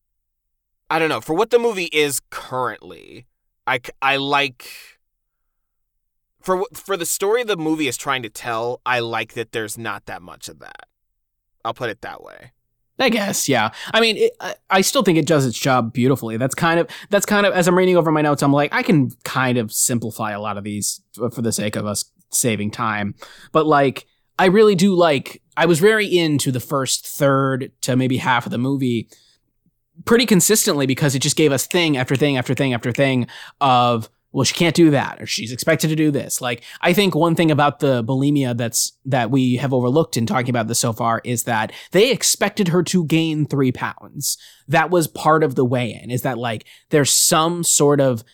I 0.90 0.98
don't 0.98 1.09
know 1.09 1.20
for 1.20 1.35
what 1.35 1.50
the 1.50 1.59
movie 1.59 1.90
is 1.92 2.20
currently 2.31 3.27
I, 3.66 3.81
I 4.00 4.16
like 4.16 4.68
for 6.40 6.64
for 6.72 6.96
the 6.96 7.07
story 7.07 7.42
the 7.42 7.57
movie 7.57 7.88
is 7.88 7.96
trying 7.96 8.22
to 8.22 8.29
tell 8.29 8.81
I 8.87 9.00
like 9.00 9.35
that 9.35 9.53
there's 9.53 9.77
not 9.77 10.07
that 10.07 10.22
much 10.22 10.48
of 10.48 10.61
that 10.61 10.87
I'll 11.64 11.74
put 11.74 11.90
it 11.90 12.03
that 12.03 12.22
way 12.22 12.53
I 12.98 13.09
guess, 13.09 13.48
yeah. 13.48 13.70
I 13.92 14.00
mean, 14.00 14.16
it, 14.16 14.37
I, 14.40 14.55
I 14.70 14.81
still 14.81 15.03
think 15.03 15.18
it 15.18 15.27
does 15.27 15.44
its 15.44 15.59
job 15.59 15.92
beautifully. 15.92 16.37
That's 16.37 16.55
kind 16.55 16.79
of 16.79 16.88
that's 17.11 17.27
kind 17.27 17.44
of 17.44 17.53
as 17.53 17.66
I'm 17.66 17.77
reading 17.77 17.96
over 17.96 18.12
my 18.12 18.22
notes, 18.22 18.40
I'm 18.40 18.53
like, 18.53 18.72
I 18.72 18.85
can 18.85 19.11
kind 19.24 19.59
of 19.59 19.72
simplify 19.72 20.31
a 20.31 20.40
lot 20.40 20.57
of 20.57 20.62
these 20.62 21.00
uh, 21.20 21.29
for 21.29 21.42
the 21.42 21.50
sake 21.50 21.74
of 21.74 21.87
us 21.87 22.05
saving 22.35 22.70
time. 22.70 23.14
But 23.53 23.66
like, 23.66 24.07
I 24.38 24.47
really 24.47 24.75
do 24.75 24.94
like. 24.94 25.42
I 25.57 25.66
was 25.66 25.79
very 25.79 26.07
into 26.07 26.51
the 26.51 26.61
first 26.61 27.07
third 27.07 27.70
to 27.83 27.94
maybe 27.94 28.16
half 28.16 28.47
of 28.47 28.51
the 28.51 28.59
movie 28.59 29.09
pretty 30.05 30.27
consistently 30.27 30.87
because 30.87 31.14
it 31.14 31.20
just 31.20 31.37
gave 31.37 31.53
us 31.53 31.66
thing 31.66 31.97
after 31.97 32.16
thing 32.16 32.37
after 32.37 32.55
thing 32.55 32.75
after 32.75 32.90
thing 32.90 33.27
of 33.61 34.09
well 34.33 34.44
she 34.44 34.55
can't 34.55 34.75
do 34.75 34.90
that 34.90 35.23
or 35.23 35.27
she's 35.27 35.53
expected 35.53 35.88
to 35.88 35.97
do 35.97 36.11
this 36.11 36.40
like 36.40 36.62
i 36.81 36.92
think 36.92 37.14
one 37.14 37.37
thing 37.37 37.51
about 37.51 37.79
the 37.79 38.03
bulimia 38.03 38.57
that's 38.57 38.92
that 39.05 39.31
we 39.31 39.57
have 39.57 39.73
overlooked 39.73 40.16
in 40.16 40.27
talking 40.27 40.51
about 40.51 40.66
this 40.66 40.81
so 40.81 40.92
far 40.92 41.20
is 41.25 41.44
that 41.44 41.73
they 41.92 42.11
expected 42.11 42.68
her 42.68 42.83
to 42.83 43.05
gain 43.05 43.47
three 43.47 43.70
pounds 43.70 44.37
that 44.66 44.90
was 44.90 45.07
part 45.07 45.44
of 45.44 45.55
the 45.55 45.64
weigh-in 45.64 46.11
is 46.11 46.23
that 46.23 46.37
like 46.37 46.66
there's 46.90 47.11
some 47.11 47.62
sort 47.62 48.01
of 48.01 48.25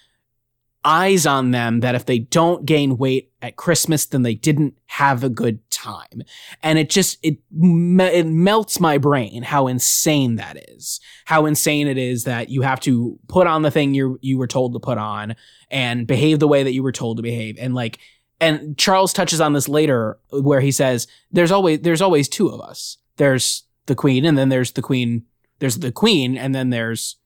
eyes 0.84 1.26
on 1.26 1.50
them 1.50 1.80
that 1.80 1.94
if 1.94 2.06
they 2.06 2.18
don't 2.18 2.64
gain 2.64 2.96
weight 2.96 3.30
at 3.42 3.56
Christmas, 3.56 4.06
then 4.06 4.22
they 4.22 4.34
didn't 4.34 4.78
have 4.86 5.22
a 5.22 5.28
good 5.28 5.68
time. 5.70 6.22
And 6.62 6.78
it 6.78 6.88
just, 6.88 7.18
it, 7.22 7.38
it 7.52 8.26
melts 8.26 8.80
my 8.80 8.96
brain 8.96 9.42
how 9.42 9.66
insane 9.66 10.36
that 10.36 10.56
is. 10.70 11.00
How 11.26 11.46
insane 11.46 11.86
it 11.86 11.98
is 11.98 12.24
that 12.24 12.48
you 12.48 12.62
have 12.62 12.80
to 12.80 13.18
put 13.28 13.46
on 13.46 13.62
the 13.62 13.70
thing 13.70 13.94
you 13.94 14.18
you 14.22 14.38
were 14.38 14.46
told 14.46 14.72
to 14.72 14.80
put 14.80 14.98
on 14.98 15.36
and 15.70 16.06
behave 16.06 16.38
the 16.38 16.48
way 16.48 16.62
that 16.62 16.72
you 16.72 16.82
were 16.82 16.92
told 16.92 17.18
to 17.18 17.22
behave. 17.22 17.56
And 17.58 17.74
like, 17.74 17.98
and 18.40 18.76
Charles 18.78 19.12
touches 19.12 19.40
on 19.40 19.52
this 19.52 19.68
later 19.68 20.18
where 20.30 20.60
he 20.60 20.72
says, 20.72 21.06
there's 21.30 21.52
always, 21.52 21.80
there's 21.80 22.02
always 22.02 22.28
two 22.28 22.48
of 22.48 22.60
us. 22.60 22.96
There's 23.16 23.64
the 23.84 23.94
queen 23.94 24.24
and 24.24 24.38
then 24.38 24.48
there's 24.48 24.72
the 24.72 24.82
queen, 24.82 25.24
there's 25.58 25.78
the 25.78 25.92
queen 25.92 26.38
and 26.38 26.54
then 26.54 26.70
there's 26.70 27.16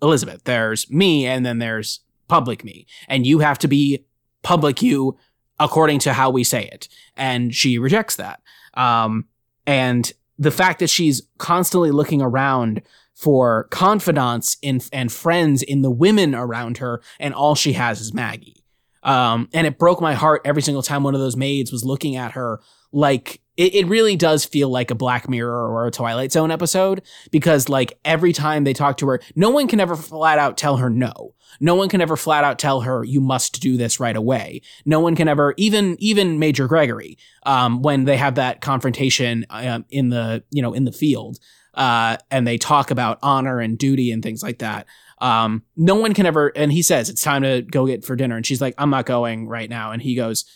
Elizabeth. 0.00 0.44
There's 0.44 0.90
me 0.90 1.26
and 1.26 1.44
then 1.44 1.58
there's 1.58 2.00
public 2.30 2.64
me 2.64 2.86
and 3.08 3.26
you 3.26 3.40
have 3.40 3.58
to 3.58 3.68
be 3.68 4.04
public 4.42 4.80
you 4.80 5.18
according 5.58 5.98
to 5.98 6.12
how 6.14 6.30
we 6.30 6.44
say 6.44 6.64
it. 6.72 6.88
And 7.16 7.54
she 7.54 7.78
rejects 7.78 8.16
that. 8.16 8.40
Um, 8.74 9.26
and 9.66 10.10
the 10.38 10.50
fact 10.50 10.78
that 10.78 10.88
she's 10.88 11.22
constantly 11.36 11.90
looking 11.90 12.22
around 12.22 12.82
for 13.14 13.64
confidants 13.64 14.56
in, 14.62 14.80
and 14.92 15.12
friends 15.12 15.62
in 15.62 15.82
the 15.82 15.90
women 15.90 16.34
around 16.34 16.78
her, 16.78 17.02
and 17.18 17.34
all 17.34 17.54
she 17.54 17.74
has 17.74 18.00
is 18.00 18.14
Maggie. 18.14 18.64
Um, 19.02 19.48
and 19.52 19.66
it 19.66 19.78
broke 19.78 20.00
my 20.00 20.14
heart 20.14 20.40
every 20.44 20.62
single 20.62 20.82
time 20.82 21.02
one 21.02 21.14
of 21.14 21.20
those 21.20 21.36
maids 21.36 21.72
was 21.72 21.84
looking 21.84 22.16
at 22.16 22.32
her 22.32 22.60
like 22.92 23.42
it, 23.60 23.74
it 23.74 23.86
really 23.88 24.16
does 24.16 24.46
feel 24.46 24.70
like 24.70 24.90
a 24.90 24.94
Black 24.94 25.28
Mirror 25.28 25.68
or 25.70 25.86
a 25.86 25.90
Twilight 25.90 26.32
Zone 26.32 26.50
episode 26.50 27.02
because 27.30 27.68
like 27.68 27.98
every 28.06 28.32
time 28.32 28.64
they 28.64 28.72
talk 28.72 28.96
to 28.96 29.08
her, 29.08 29.20
no 29.36 29.50
one 29.50 29.68
can 29.68 29.80
ever 29.80 29.96
flat 29.96 30.38
out 30.38 30.56
tell 30.56 30.78
her 30.78 30.88
no. 30.88 31.34
No 31.60 31.74
one 31.74 31.90
can 31.90 32.00
ever 32.00 32.16
flat 32.16 32.42
out 32.42 32.58
tell 32.58 32.80
her 32.80 33.04
you 33.04 33.20
must 33.20 33.60
do 33.60 33.76
this 33.76 34.00
right 34.00 34.16
away. 34.16 34.62
No 34.86 35.00
one 35.00 35.14
can 35.14 35.28
ever, 35.28 35.52
even 35.58 35.96
even 35.98 36.38
Major 36.38 36.66
Gregory, 36.68 37.18
um, 37.44 37.82
when 37.82 38.04
they 38.04 38.16
have 38.16 38.36
that 38.36 38.62
confrontation 38.62 39.44
um, 39.50 39.84
in 39.90 40.08
the 40.08 40.42
you 40.50 40.62
know 40.62 40.72
in 40.72 40.84
the 40.84 40.92
field, 40.92 41.38
uh, 41.74 42.16
and 42.30 42.46
they 42.46 42.56
talk 42.56 42.90
about 42.90 43.18
honor 43.22 43.60
and 43.60 43.76
duty 43.76 44.10
and 44.10 44.22
things 44.22 44.42
like 44.42 44.60
that. 44.60 44.86
Um, 45.18 45.64
no 45.76 45.96
one 45.96 46.14
can 46.14 46.24
ever, 46.24 46.50
and 46.56 46.72
he 46.72 46.80
says 46.80 47.10
it's 47.10 47.22
time 47.22 47.42
to 47.42 47.60
go 47.60 47.86
get 47.86 48.06
for 48.06 48.16
dinner, 48.16 48.36
and 48.36 48.46
she's 48.46 48.62
like, 48.62 48.74
I'm 48.78 48.88
not 48.88 49.04
going 49.04 49.48
right 49.48 49.68
now, 49.68 49.92
and 49.92 50.00
he 50.00 50.14
goes, 50.14 50.46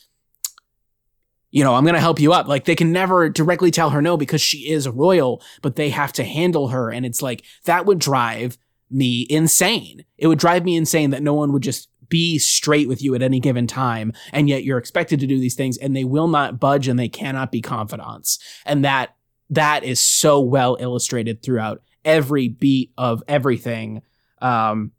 you 1.55 1.63
know, 1.63 1.77
I'm 1.77 1.85
going 1.85 1.95
to 1.95 2.01
help 2.01 2.19
you 2.19 2.33
up. 2.33 2.49
Like 2.49 2.65
they 2.65 2.75
can 2.75 2.91
never 2.91 3.29
directly 3.29 3.71
tell 3.71 3.91
her 3.91 4.03
no 4.03 4.17
because 4.17 4.41
she 4.41 4.69
is 4.69 4.89
royal, 4.89 5.41
but 5.63 5.77
they 5.77 5.89
have 5.91 6.13
to 6.15 6.25
handle 6.25 6.69
her. 6.69 6.91
And 6.91 7.07
it's 7.07 7.23
like 7.23 7.45
that 7.65 7.87
would 7.87 8.01
drive 8.01 8.59
me 8.91 9.25
insane. 9.31 10.05
It 10.19 10.27
would 10.27 10.41
drive 10.41 10.65
me 10.65 10.75
insane 10.75 11.11
that 11.11 11.23
no 11.23 11.33
one 11.33 11.53
would 11.53 11.63
just 11.63 11.89
be 12.09 12.41
straight 12.41 12.89
with 12.89 13.05
you 13.05 13.15
at 13.15 13.23
any 13.23 13.39
given 13.39 13.69
time. 13.69 14.13
And 14.33 14.49
yet 14.49 14.65
you're 14.65 14.79
expected 14.79 15.21
to 15.21 15.29
do 15.29 15.39
these 15.39 15.55
things 15.55 15.79
and 15.79 15.95
they 15.95 16.03
will 16.03 16.27
not 16.27 16.59
budge 16.59 16.89
and 16.89 16.99
they 16.99 17.09
cannot 17.09 17.53
be 17.53 17.61
confidants. 17.61 18.41
And 18.67 18.85
that, 18.85 19.15
that 19.51 19.85
is 19.85 20.01
so 20.01 20.41
well 20.41 20.77
illustrated 20.81 21.41
throughout 21.41 21.83
every 22.05 22.49
beat 22.49 22.91
of 22.99 23.23
everything. 23.29 24.03
Um, 24.43 24.91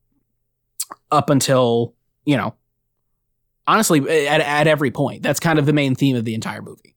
up 1.12 1.30
until, 1.30 1.96
you 2.24 2.38
know, 2.38 2.56
honestly 3.68 4.28
at, 4.28 4.42
at 4.42 4.68
every 4.68 4.92
point 4.92 5.24
that's 5.24 5.40
kind 5.40 5.60
of 5.60 5.66
the 5.66 5.74
main 5.74 5.96
theme 5.96 6.16
of 6.16 6.26
the 6.26 6.34
entire 6.34 6.62
movie 6.62 6.96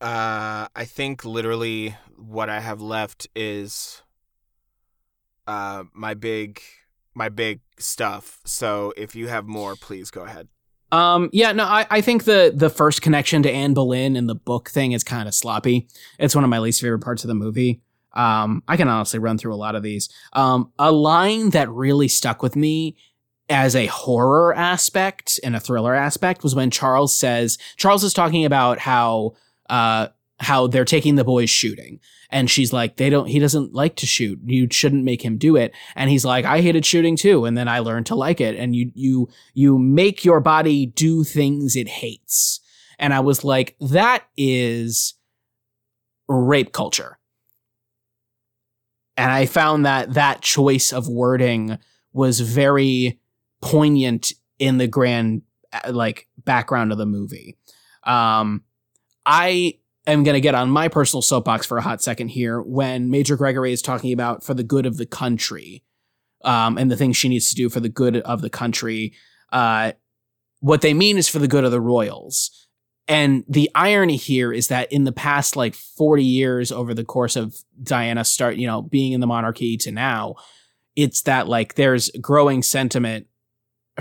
uh 0.00 0.66
i 0.74 0.84
think 0.84 1.24
literally 1.24 1.96
what 2.16 2.48
i 2.48 2.60
have 2.60 2.80
left 2.80 3.28
is 3.34 4.02
uh 5.46 5.84
my 5.92 6.14
big 6.14 6.60
my 7.14 7.28
big 7.28 7.60
stuff 7.78 8.40
so 8.44 8.92
if 8.96 9.14
you 9.14 9.28
have 9.28 9.46
more 9.46 9.76
please 9.76 10.10
go 10.10 10.22
ahead 10.22 10.48
um, 10.92 11.30
yeah, 11.32 11.52
no, 11.52 11.64
I, 11.64 11.86
I 11.90 12.00
think 12.02 12.24
the 12.24 12.52
the 12.54 12.68
first 12.68 13.00
connection 13.00 13.42
to 13.44 13.50
Anne 13.50 13.72
Boleyn 13.72 14.14
in 14.14 14.26
the 14.26 14.34
book 14.34 14.68
thing 14.68 14.92
is 14.92 15.02
kind 15.02 15.26
of 15.26 15.34
sloppy. 15.34 15.88
It's 16.18 16.34
one 16.34 16.44
of 16.44 16.50
my 16.50 16.58
least 16.58 16.82
favorite 16.82 17.00
parts 17.00 17.24
of 17.24 17.28
the 17.28 17.34
movie. 17.34 17.80
Um, 18.12 18.62
I 18.68 18.76
can 18.76 18.88
honestly 18.88 19.18
run 19.18 19.38
through 19.38 19.54
a 19.54 19.56
lot 19.56 19.74
of 19.74 19.82
these. 19.82 20.10
Um, 20.34 20.70
a 20.78 20.92
line 20.92 21.50
that 21.50 21.70
really 21.70 22.08
stuck 22.08 22.42
with 22.42 22.56
me 22.56 22.96
as 23.48 23.76
a 23.76 23.86
horror 23.86 24.54
aspect 24.54 25.38
and 25.42 25.54
a 25.54 25.60
thriller 25.60 25.94
aspect 25.94 26.42
was 26.42 26.54
when 26.54 26.70
Charles 26.70 27.16
says 27.16 27.58
Charles 27.76 28.04
is 28.04 28.14
talking 28.14 28.44
about 28.44 28.78
how 28.78 29.34
uh 29.68 30.08
how 30.40 30.66
they're 30.66 30.84
taking 30.84 31.14
the 31.14 31.24
boys 31.24 31.50
shooting. 31.50 32.00
And 32.30 32.50
she's 32.50 32.72
like 32.72 32.96
they 32.96 33.10
don't 33.10 33.26
he 33.26 33.38
doesn't 33.38 33.74
like 33.74 33.96
to 33.96 34.06
shoot. 34.06 34.40
You 34.44 34.68
shouldn't 34.70 35.04
make 35.04 35.22
him 35.22 35.38
do 35.38 35.56
it. 35.56 35.74
And 35.94 36.10
he's 36.10 36.24
like 36.24 36.44
I 36.44 36.60
hated 36.60 36.86
shooting 36.86 37.16
too. 37.16 37.44
And 37.44 37.56
then 37.56 37.68
I 37.68 37.80
learned 37.80 38.06
to 38.06 38.14
like 38.14 38.40
it. 38.40 38.56
And 38.56 38.74
you 38.74 38.90
you 38.94 39.28
you 39.54 39.78
make 39.78 40.24
your 40.24 40.40
body 40.40 40.86
do 40.86 41.24
things 41.24 41.76
it 41.76 41.88
hates. 41.88 42.60
And 42.98 43.12
I 43.12 43.20
was 43.20 43.44
like 43.44 43.76
that 43.80 44.24
is 44.36 45.14
rape 46.28 46.72
culture. 46.72 47.18
And 49.16 49.30
I 49.30 49.46
found 49.46 49.84
that 49.84 50.14
that 50.14 50.40
choice 50.40 50.92
of 50.92 51.06
wording 51.06 51.78
was 52.12 52.40
very 52.40 53.20
poignant 53.62 54.32
in 54.58 54.76
the 54.76 54.86
grand 54.86 55.42
uh, 55.72 55.92
like 55.92 56.28
background 56.36 56.92
of 56.92 56.98
the 56.98 57.06
movie. 57.06 57.56
Um, 58.04 58.64
I 59.24 59.78
am 60.06 60.24
going 60.24 60.34
to 60.34 60.40
get 60.40 60.54
on 60.54 60.68
my 60.68 60.88
personal 60.88 61.22
soapbox 61.22 61.64
for 61.64 61.78
a 61.78 61.82
hot 61.82 62.02
second 62.02 62.28
here 62.28 62.60
when 62.60 63.08
Major 63.08 63.36
Gregory 63.36 63.72
is 63.72 63.80
talking 63.80 64.12
about 64.12 64.42
for 64.42 64.52
the 64.52 64.64
good 64.64 64.84
of 64.84 64.98
the 64.98 65.06
country, 65.06 65.84
um, 66.44 66.76
and 66.76 66.90
the 66.90 66.96
things 66.96 67.16
she 67.16 67.28
needs 67.28 67.48
to 67.50 67.54
do 67.54 67.68
for 67.68 67.80
the 67.80 67.88
good 67.88 68.16
of 68.16 68.42
the 68.42 68.50
country. 68.50 69.14
Uh, 69.50 69.92
what 70.60 70.80
they 70.80 70.92
mean 70.92 71.16
is 71.16 71.28
for 71.28 71.38
the 71.38 71.48
good 71.48 71.64
of 71.64 71.70
the 71.70 71.80
royals. 71.80 72.66
And 73.08 73.44
the 73.48 73.70
irony 73.74 74.16
here 74.16 74.52
is 74.52 74.68
that 74.68 74.92
in 74.92 75.04
the 75.04 75.12
past 75.12 75.56
like 75.56 75.74
40 75.74 76.24
years 76.24 76.70
over 76.70 76.94
the 76.94 77.04
course 77.04 77.34
of 77.34 77.56
Diana 77.82 78.24
start, 78.24 78.56
you 78.56 78.66
know, 78.66 78.80
being 78.80 79.12
in 79.12 79.20
the 79.20 79.26
monarchy 79.26 79.76
to 79.78 79.92
now, 79.92 80.36
it's 80.94 81.22
that 81.22 81.48
like 81.48 81.74
there's 81.74 82.10
growing 82.20 82.62
sentiment 82.62 83.26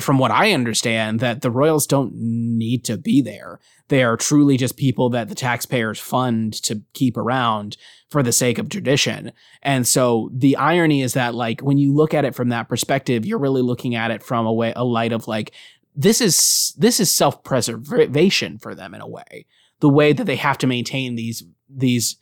from 0.01 0.17
what 0.17 0.31
I 0.31 0.51
understand 0.51 1.19
that 1.19 1.41
the 1.41 1.51
royals 1.51 1.87
don't 1.87 2.13
need 2.15 2.83
to 2.85 2.97
be 2.97 3.21
there. 3.21 3.59
They 3.87 4.03
are 4.03 4.17
truly 4.17 4.57
just 4.57 4.77
people 4.77 5.09
that 5.09 5.29
the 5.29 5.35
taxpayers 5.35 5.99
fund 5.99 6.53
to 6.63 6.81
keep 6.93 7.17
around 7.17 7.77
for 8.09 8.23
the 8.23 8.31
sake 8.31 8.57
of 8.57 8.69
tradition. 8.69 9.31
And 9.61 9.87
so 9.87 10.29
the 10.33 10.55
irony 10.57 11.01
is 11.01 11.13
that 11.13 11.35
like 11.35 11.61
when 11.61 11.77
you 11.77 11.93
look 11.93 12.13
at 12.13 12.25
it 12.25 12.35
from 12.35 12.49
that 12.49 12.69
perspective, 12.69 13.25
you're 13.25 13.39
really 13.39 13.61
looking 13.61 13.95
at 13.95 14.11
it 14.11 14.23
from 14.23 14.45
a 14.45 14.53
way 14.53 14.73
a 14.75 14.83
light 14.83 15.11
of 15.11 15.27
like 15.27 15.53
this 15.95 16.21
is 16.21 16.73
this 16.77 16.99
is 16.99 17.11
self-preservation 17.11 18.57
for 18.59 18.75
them 18.75 18.93
in 18.93 19.01
a 19.01 19.07
way. 19.07 19.45
The 19.79 19.89
way 19.89 20.13
that 20.13 20.25
they 20.25 20.37
have 20.37 20.57
to 20.59 20.67
maintain 20.67 21.15
these 21.15 21.43
these 21.69 22.17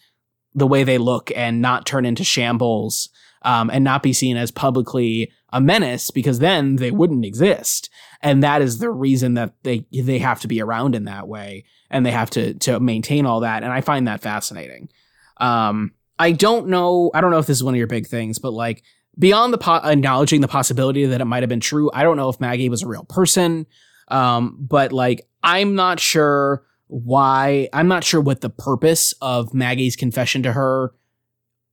the 0.55 0.67
way 0.67 0.83
they 0.83 0.97
look 0.97 1.31
and 1.35 1.61
not 1.61 1.85
turn 1.85 2.05
into 2.05 2.23
shambles 2.23 3.09
um, 3.43 3.69
and 3.69 3.83
not 3.83 4.03
be 4.03 4.13
seen 4.13 4.37
as 4.37 4.51
publicly 4.51 5.31
a 5.51 5.61
menace 5.61 6.11
because 6.11 6.39
then 6.39 6.75
they 6.75 6.91
wouldn't 6.91 7.25
exist. 7.25 7.89
And 8.21 8.43
that 8.43 8.61
is 8.61 8.79
the 8.79 8.91
reason 8.91 9.35
that 9.35 9.53
they 9.63 9.85
they 9.91 10.19
have 10.19 10.41
to 10.41 10.47
be 10.47 10.61
around 10.61 10.95
in 10.95 11.05
that 11.05 11.27
way 11.27 11.65
and 11.89 12.05
they 12.05 12.11
have 12.11 12.29
to 12.31 12.53
to 12.55 12.79
maintain 12.79 13.25
all 13.25 13.39
that. 13.41 13.63
And 13.63 13.71
I 13.71 13.81
find 13.81 14.07
that 14.07 14.21
fascinating. 14.21 14.89
Um, 15.37 15.93
I 16.17 16.33
don't 16.33 16.67
know. 16.67 17.11
I 17.13 17.21
don't 17.21 17.31
know 17.31 17.39
if 17.39 17.47
this 17.47 17.57
is 17.57 17.63
one 17.63 17.73
of 17.73 17.77
your 17.77 17.87
big 17.87 18.07
things, 18.07 18.39
but 18.39 18.51
like 18.51 18.83
beyond 19.17 19.53
the 19.53 19.57
po- 19.57 19.81
acknowledging 19.83 20.41
the 20.41 20.47
possibility 20.47 21.05
that 21.05 21.21
it 21.21 21.25
might 21.25 21.43
have 21.43 21.49
been 21.49 21.59
true, 21.59 21.89
I 21.93 22.03
don't 22.03 22.17
know 22.17 22.29
if 22.29 22.39
Maggie 22.39 22.69
was 22.69 22.83
a 22.83 22.87
real 22.87 23.05
person. 23.05 23.65
Um, 24.09 24.57
but 24.59 24.91
like, 24.91 25.27
I'm 25.43 25.75
not 25.75 25.99
sure 25.99 26.65
why. 26.87 27.69
I'm 27.71 27.87
not 27.87 28.03
sure 28.03 28.19
what 28.19 28.41
the 28.41 28.49
purpose 28.49 29.13
of 29.21 29.53
Maggie's 29.53 29.95
confession 29.95 30.43
to 30.43 30.51
her 30.51 30.93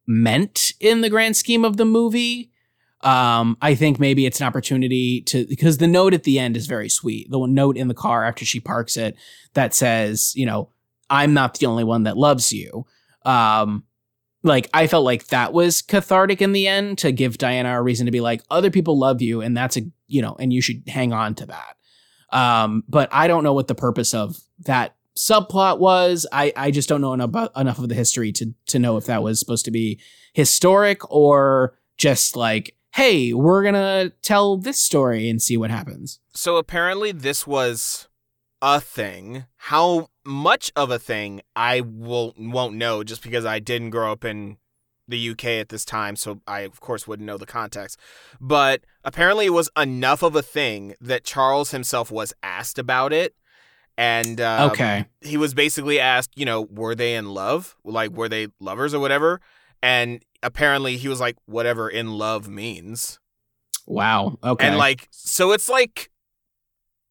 meant 0.06 0.72
in 0.80 1.00
the 1.00 1.10
grand 1.10 1.36
scheme 1.36 1.64
of 1.64 1.76
the 1.76 1.84
movie. 1.84 2.50
Um, 3.02 3.56
I 3.60 3.74
think 3.74 4.00
maybe 4.00 4.26
it's 4.26 4.40
an 4.40 4.46
opportunity 4.46 5.20
to 5.22 5.46
because 5.46 5.78
the 5.78 5.86
note 5.86 6.14
at 6.14 6.24
the 6.24 6.38
end 6.38 6.56
is 6.56 6.66
very 6.66 6.88
sweet. 6.88 7.30
The 7.30 7.46
note 7.46 7.76
in 7.76 7.88
the 7.88 7.94
car 7.94 8.24
after 8.24 8.44
she 8.44 8.58
parks 8.58 8.96
it 8.96 9.16
that 9.54 9.74
says, 9.74 10.32
you 10.34 10.46
know, 10.46 10.70
I'm 11.10 11.34
not 11.34 11.58
the 11.58 11.66
only 11.66 11.84
one 11.84 12.04
that 12.04 12.16
loves 12.16 12.52
you. 12.52 12.86
Um, 13.24 13.84
like 14.42 14.70
I 14.72 14.86
felt 14.86 15.04
like 15.04 15.26
that 15.26 15.52
was 15.52 15.82
cathartic 15.82 16.40
in 16.40 16.52
the 16.52 16.68
end 16.68 16.98
to 16.98 17.12
give 17.12 17.38
Diana 17.38 17.78
a 17.78 17.82
reason 17.82 18.06
to 18.06 18.12
be 18.12 18.20
like, 18.20 18.42
other 18.50 18.70
people 18.70 18.98
love 18.98 19.20
you, 19.20 19.40
and 19.40 19.56
that's 19.56 19.76
a 19.76 19.82
you 20.06 20.22
know, 20.22 20.36
and 20.38 20.52
you 20.52 20.62
should 20.62 20.82
hang 20.88 21.12
on 21.12 21.34
to 21.36 21.46
that. 21.46 21.76
Um, 22.36 22.84
but 22.88 23.08
I 23.12 23.28
don't 23.28 23.44
know 23.44 23.54
what 23.54 23.68
the 23.68 23.74
purpose 23.74 24.14
of 24.14 24.36
that 24.60 24.94
subplot 25.16 25.78
was. 25.78 26.26
I, 26.30 26.52
I 26.56 26.70
just 26.70 26.88
don't 26.88 27.00
know 27.00 27.12
enough, 27.12 27.50
enough 27.56 27.78
of 27.78 27.88
the 27.88 27.94
history 27.94 28.32
to 28.32 28.54
to 28.66 28.78
know 28.78 28.96
if 28.96 29.06
that 29.06 29.22
was 29.22 29.40
supposed 29.40 29.64
to 29.64 29.70
be 29.70 30.00
historic 30.32 31.10
or 31.10 31.74
just 31.96 32.36
like, 32.36 32.76
hey, 32.94 33.32
we're 33.32 33.64
gonna 33.64 34.10
tell 34.22 34.56
this 34.56 34.78
story 34.78 35.28
and 35.28 35.42
see 35.42 35.56
what 35.56 35.70
happens. 35.70 36.20
So 36.34 36.56
apparently, 36.56 37.12
this 37.12 37.46
was 37.46 38.08
a 38.62 38.80
thing. 38.80 39.44
How 39.56 40.10
much 40.24 40.72
of 40.76 40.90
a 40.90 40.98
thing 40.98 41.40
I 41.54 41.80
will 41.80 42.34
won't 42.38 42.74
know 42.74 43.02
just 43.02 43.22
because 43.22 43.44
I 43.44 43.58
didn't 43.58 43.90
grow 43.90 44.12
up 44.12 44.24
in 44.24 44.58
the 45.08 45.30
UK 45.30 45.44
at 45.44 45.68
this 45.68 45.84
time, 45.84 46.16
so 46.16 46.40
I 46.46 46.60
of 46.60 46.80
course 46.80 47.06
wouldn't 47.06 47.26
know 47.26 47.38
the 47.38 47.46
context. 47.46 47.98
But 48.40 48.82
apparently, 49.04 49.46
it 49.46 49.50
was 49.50 49.70
enough 49.76 50.22
of 50.22 50.36
a 50.36 50.42
thing 50.42 50.94
that 51.00 51.24
Charles 51.24 51.70
himself 51.70 52.10
was 52.10 52.34
asked 52.42 52.78
about 52.78 53.12
it 53.12 53.34
and 53.96 54.40
um, 54.40 54.70
okay, 54.70 55.06
he 55.20 55.36
was 55.36 55.54
basically 55.54 55.98
asked, 55.98 56.30
you 56.36 56.44
know, 56.44 56.62
were 56.62 56.94
they 56.94 57.14
in 57.14 57.30
love? 57.30 57.76
Like, 57.84 58.12
were 58.12 58.28
they 58.28 58.48
lovers 58.60 58.94
or 58.94 59.00
whatever? 59.00 59.40
And 59.82 60.24
apparently, 60.42 60.96
he 60.96 61.08
was 61.08 61.20
like, 61.20 61.36
whatever 61.46 61.88
in 61.88 62.12
love 62.12 62.48
means. 62.48 63.18
Wow. 63.86 64.38
Okay. 64.42 64.66
And 64.66 64.78
like, 64.78 65.06
so 65.10 65.52
it's 65.52 65.68
like 65.68 66.10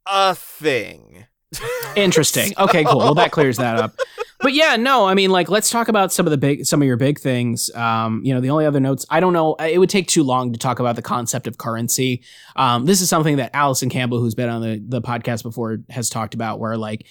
a 0.05 0.35
thing. 0.35 1.25
Interesting. 1.95 2.53
Okay, 2.57 2.83
cool. 2.83 2.97
Well, 2.97 3.15
that 3.15 3.31
clears 3.31 3.57
that 3.57 3.77
up. 3.77 3.93
But 4.41 4.53
yeah, 4.53 4.75
no, 4.75 5.05
I 5.05 5.13
mean, 5.13 5.31
like, 5.31 5.49
let's 5.49 5.69
talk 5.69 5.87
about 5.87 6.11
some 6.11 6.27
of 6.27 6.31
the 6.31 6.37
big, 6.37 6.65
some 6.65 6.81
of 6.81 6.85
your 6.85 6.97
big 6.97 7.19
things. 7.19 7.73
Um, 7.73 8.21
you 8.23 8.33
know, 8.33 8.41
the 8.41 8.49
only 8.49 8.65
other 8.65 8.79
notes, 8.79 9.05
I 9.09 9.19
don't 9.19 9.33
know, 9.33 9.55
it 9.55 9.79
would 9.79 9.89
take 9.89 10.07
too 10.07 10.23
long 10.23 10.51
to 10.53 10.59
talk 10.59 10.79
about 10.79 10.95
the 10.95 11.01
concept 11.01 11.47
of 11.47 11.57
currency. 11.57 12.23
Um, 12.55 12.85
this 12.85 13.01
is 13.01 13.09
something 13.09 13.37
that 13.37 13.51
Allison 13.53 13.89
Campbell, 13.89 14.19
who's 14.19 14.35
been 14.35 14.49
on 14.49 14.61
the, 14.61 14.83
the 14.85 15.01
podcast 15.01 15.43
before, 15.43 15.77
has 15.89 16.09
talked 16.09 16.33
about 16.33 16.59
where 16.59 16.77
like, 16.77 17.07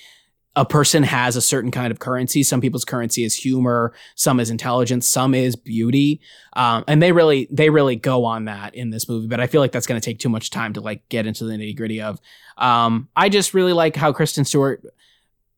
a 0.56 0.64
person 0.64 1.02
has 1.02 1.36
a 1.36 1.42
certain 1.42 1.70
kind 1.70 1.90
of 1.90 1.98
currency. 1.98 2.42
Some 2.42 2.60
people's 2.60 2.84
currency 2.84 3.24
is 3.24 3.34
humor, 3.34 3.92
some 4.14 4.38
is 4.38 4.50
intelligence, 4.50 5.08
some 5.08 5.34
is 5.34 5.56
beauty. 5.56 6.20
Um, 6.54 6.84
and 6.86 7.02
they 7.02 7.12
really, 7.12 7.48
they 7.50 7.70
really 7.70 7.96
go 7.96 8.24
on 8.24 8.44
that 8.44 8.74
in 8.74 8.90
this 8.90 9.08
movie, 9.08 9.26
but 9.26 9.40
I 9.40 9.46
feel 9.46 9.60
like 9.60 9.72
that's 9.72 9.86
going 9.86 10.00
to 10.00 10.04
take 10.04 10.18
too 10.18 10.28
much 10.28 10.50
time 10.50 10.72
to 10.74 10.80
like 10.80 11.08
get 11.08 11.26
into 11.26 11.44
the 11.44 11.54
nitty 11.54 11.76
gritty 11.76 12.00
of. 12.00 12.20
Um, 12.56 13.08
I 13.16 13.28
just 13.28 13.52
really 13.52 13.72
like 13.72 13.96
how 13.96 14.12
Kristen 14.12 14.44
Stewart 14.44 14.84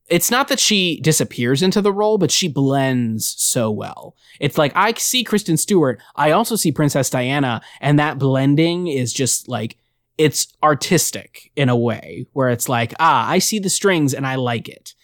it's 0.08 0.30
not 0.30 0.48
that 0.48 0.60
she 0.60 1.00
disappears 1.00 1.62
into 1.62 1.82
the 1.82 1.92
role, 1.92 2.16
but 2.16 2.30
she 2.30 2.48
blends 2.48 3.26
so 3.38 3.70
well. 3.70 4.14
It's 4.38 4.56
like 4.56 4.72
I 4.76 4.92
see 4.94 5.24
Kristen 5.24 5.56
Stewart, 5.56 6.00
I 6.14 6.30
also 6.30 6.56
see 6.56 6.72
Princess 6.72 7.10
Diana, 7.10 7.60
and 7.80 7.98
that 7.98 8.18
blending 8.18 8.86
is 8.86 9.12
just 9.12 9.48
like 9.48 9.76
it's 10.18 10.54
artistic 10.62 11.50
in 11.56 11.68
a 11.68 11.76
way 11.76 12.26
where 12.32 12.48
it's 12.48 12.68
like, 12.68 12.94
ah, 12.98 13.28
I 13.28 13.38
see 13.38 13.58
the 13.58 13.68
strings 13.68 14.14
and 14.14 14.26
I 14.26 14.36
like 14.36 14.68
it. 14.68 14.94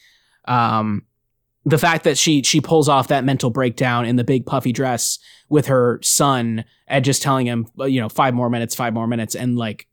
Um, 0.46 1.04
the 1.64 1.78
fact 1.78 2.04
that 2.04 2.18
she 2.18 2.42
she 2.42 2.60
pulls 2.60 2.88
off 2.88 3.08
that 3.08 3.24
mental 3.24 3.50
breakdown 3.50 4.04
in 4.04 4.16
the 4.16 4.24
big 4.24 4.46
puffy 4.46 4.72
dress 4.72 5.18
with 5.48 5.66
her 5.66 6.00
son 6.02 6.64
and 6.88 7.04
just 7.04 7.22
telling 7.22 7.46
him, 7.46 7.66
you 7.78 8.00
know, 8.00 8.08
five 8.08 8.34
more 8.34 8.50
minutes, 8.50 8.74
five 8.74 8.92
more 8.92 9.06
minutes, 9.06 9.34
and 9.36 9.56
like 9.56 9.86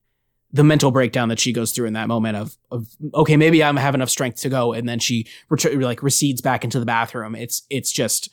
the 0.51 0.63
mental 0.63 0.89
breakdown 0.89 1.29
that 1.29 1.39
she 1.39 1.53
goes 1.53 1.71
through 1.71 1.85
in 1.85 1.93
that 1.93 2.07
moment 2.07 2.37
of 2.37 2.57
of 2.71 2.87
okay 3.13 3.37
maybe 3.37 3.63
I'm 3.63 3.75
have 3.77 3.93
enough 3.93 4.09
strength 4.09 4.41
to 4.41 4.49
go 4.49 4.73
and 4.73 4.89
then 4.89 4.99
she 4.99 5.27
ret- 5.49 5.79
like 5.79 6.01
recedes 6.01 6.41
back 6.41 6.63
into 6.63 6.79
the 6.79 6.85
bathroom. 6.85 7.35
It's 7.35 7.63
it's 7.69 7.91
just 7.91 8.29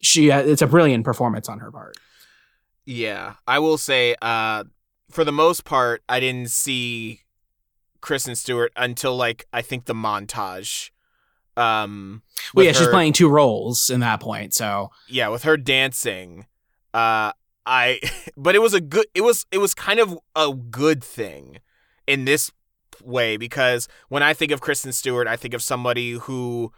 she 0.00 0.30
uh, 0.30 0.40
it's 0.40 0.62
a 0.62 0.66
brilliant 0.66 1.04
performance 1.04 1.48
on 1.48 1.58
her 1.58 1.70
part. 1.70 1.98
Yeah. 2.86 3.34
I 3.46 3.58
will 3.58 3.76
say 3.76 4.16
uh 4.22 4.64
for 5.10 5.24
the 5.24 5.32
most 5.32 5.64
part 5.64 6.02
I 6.08 6.20
didn't 6.20 6.50
see 6.50 7.22
Kristen 8.00 8.34
Stewart 8.34 8.72
until 8.76 9.16
like 9.16 9.46
I 9.52 9.62
think 9.62 9.86
the 9.86 9.94
montage 9.94 10.90
um 11.56 12.22
well 12.54 12.64
yeah 12.64 12.72
her, 12.72 12.78
she's 12.78 12.88
playing 12.88 13.12
two 13.12 13.28
roles 13.28 13.90
in 13.90 14.00
that 14.00 14.20
point 14.20 14.54
so. 14.54 14.90
Yeah 15.08 15.28
with 15.28 15.42
her 15.42 15.56
dancing 15.56 16.46
uh 16.94 17.32
I 17.66 18.00
but 18.36 18.54
it 18.54 18.60
was 18.60 18.74
a 18.74 18.80
good 18.80 19.06
it 19.14 19.22
was 19.22 19.46
it 19.50 19.58
was 19.58 19.74
kind 19.74 20.00
of 20.00 20.18
a 20.36 20.52
good 20.54 21.02
thing 21.02 21.58
in 22.06 22.24
this 22.24 22.50
way 23.04 23.36
because 23.36 23.88
when 24.08 24.22
I 24.22 24.34
think 24.34 24.52
of 24.52 24.60
Kristen 24.60 24.92
Stewart, 24.92 25.26
I 25.26 25.36
think 25.36 25.54
of 25.54 25.62
somebody 25.62 26.12
who 26.12 26.72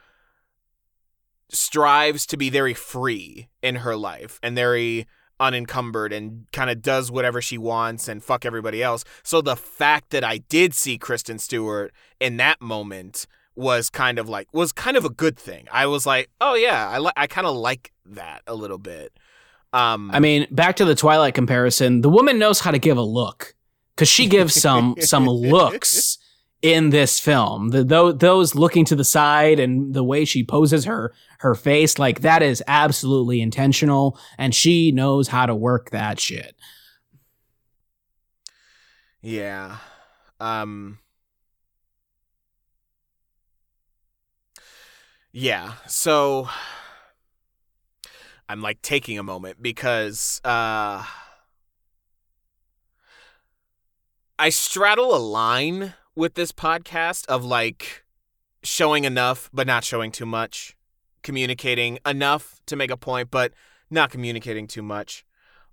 strives 1.49 2.26
to 2.26 2.37
be 2.37 2.51
very 2.51 2.74
free 2.74 3.49
in 3.62 3.76
her 3.76 3.97
life 3.97 4.39
and 4.43 4.55
very 4.55 5.07
unencumbered 5.41 6.12
and 6.12 6.47
kind 6.53 6.70
of 6.70 6.82
does 6.82 7.11
whatever 7.11 7.41
she 7.41 7.59
wants 7.59 8.07
and 8.07 8.22
fuck 8.22 8.45
everybody 8.45 8.82
else. 8.82 9.05
So 9.22 9.41
the 9.41 9.57
fact 9.57 10.11
that 10.11 10.22
I 10.22 10.38
did 10.38 10.74
see 10.74 10.99
Kristen 10.99 11.38
Stewart 11.38 11.93
in 12.20 12.36
that 12.36 12.61
moment 12.61 13.26
was 13.57 13.91
kind 13.91 14.18
of 14.18 14.28
like 14.28 14.47
was 14.53 14.70
kind 14.72 14.97
of 14.97 15.05
a 15.05 15.11
good 15.11 15.38
thing. 15.38 15.66
I 15.72 15.86
was 15.86 16.07
like, 16.07 16.30
"Oh 16.41 16.55
yeah, 16.55 16.88
I 16.88 16.99
li- 16.99 17.12
I 17.16 17.26
kind 17.26 17.47
of 17.47 17.57
like 17.57 17.93
that 18.07 18.43
a 18.47 18.55
little 18.55 18.78
bit." 18.78 19.12
Um, 19.72 20.11
I 20.12 20.20
mean, 20.20 20.47
back 20.51 20.76
to 20.76 20.84
the 20.84 20.95
Twilight 20.95 21.34
comparison, 21.34 22.01
the 22.01 22.09
woman 22.09 22.38
knows 22.38 22.61
how 22.61 22.70
to 22.70 22.78
give 22.78 22.97
a 22.97 23.03
look 23.03 23.55
because 23.95 24.09
she 24.09 24.26
gives 24.26 24.55
some 24.55 24.97
some 25.01 25.26
looks 25.28 26.18
in 26.63 26.91
this 26.91 27.19
film. 27.19 27.69
The, 27.69 28.13
those 28.13 28.55
looking 28.55 28.85
to 28.87 28.97
the 28.97 29.05
side 29.05 29.59
and 29.59 29.95
the 29.95 30.05
way 30.05 30.25
she 30.25 30.45
poses 30.45 30.85
her 30.85 31.13
her 31.39 31.55
face, 31.55 31.99
like 31.99 32.21
that 32.21 32.43
is 32.43 32.63
absolutely 32.67 33.41
intentional, 33.41 34.19
and 34.37 34.55
she 34.55 34.93
knows 34.93 35.29
how 35.29 35.47
to 35.47 35.55
work 35.55 35.91
that 35.91 36.21
shit. 36.21 36.55
Yeah. 39.23 39.79
Um. 40.39 40.99
Yeah. 45.33 45.75
So 45.87 46.49
I'm 48.49 48.61
like 48.61 48.83
taking 48.83 49.19
a 49.19 49.23
moment 49.23 49.63
because 49.63 50.41
uh 50.45 51.05
I 54.39 54.49
straddle 54.49 55.15
a 55.15 55.19
line 55.19 55.95
with 56.15 56.35
this 56.35 56.53
podcast 56.53 57.27
of 57.27 57.45
like 57.45 58.05
showing 58.63 59.05
enough 59.05 59.49
but 59.53 59.67
not 59.67 59.85
showing 59.85 60.11
too 60.11 60.27
much, 60.27 60.77
communicating 61.23 61.99
enough 62.05 62.61
to 62.67 62.77
make 62.77 62.91
a 62.91 62.97
point 62.97 63.31
but 63.31 63.53
not 63.91 64.11
communicating 64.11 64.67
too 64.67 64.83
much. 64.83 65.25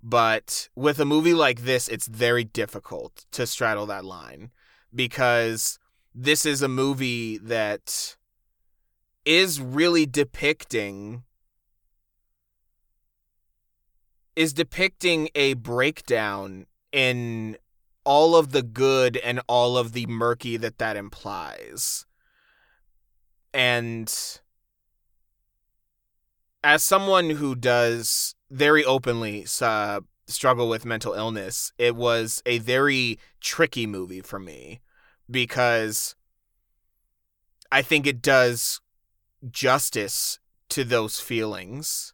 But 0.02 0.70
with 0.76 1.00
a 1.00 1.06
movie 1.06 1.34
like 1.34 1.62
this, 1.62 1.88
it's 1.88 2.08
very 2.08 2.44
difficult 2.44 3.26
to 3.32 3.48
straddle 3.48 3.86
that 3.88 4.06
line 4.06 4.52
because 4.94 5.80
this 6.14 6.46
is 6.46 6.62
a 6.62 6.68
movie 6.68 7.38
that 7.40 8.16
is 9.26 9.60
really 9.60 10.06
depicting 10.06 11.24
is 14.36 14.54
depicting 14.54 15.30
a 15.34 15.56
breakdown 15.56 16.68
in 16.92 17.58
all 18.08 18.38
of 18.38 18.54
the 18.54 18.64
good 18.64 19.18
and 19.18 19.42
all 19.48 19.78
of 19.78 19.92
the 19.92 20.06
murky 20.08 20.56
that 20.56 20.78
that 20.78 20.96
implies. 20.96 22.06
And 23.54 24.10
as 26.64 26.84
someone 26.84 27.32
who 27.32 27.54
does 27.54 28.34
very 28.50 28.86
openly 28.86 29.46
uh, 29.60 30.00
struggle 30.26 30.70
with 30.70 30.86
mental 30.86 31.14
illness, 31.16 31.74
it 31.78 31.98
was 31.98 32.42
a 32.46 32.60
very 32.60 33.20
tricky 33.42 33.86
movie 33.86 34.22
for 34.22 34.40
me 34.40 34.80
because 35.30 36.16
I 37.70 37.82
think 37.82 38.08
it 38.08 38.22
does 38.22 38.80
justice 39.50 40.40
to 40.70 40.86
those 40.86 41.20
feelings 41.20 42.14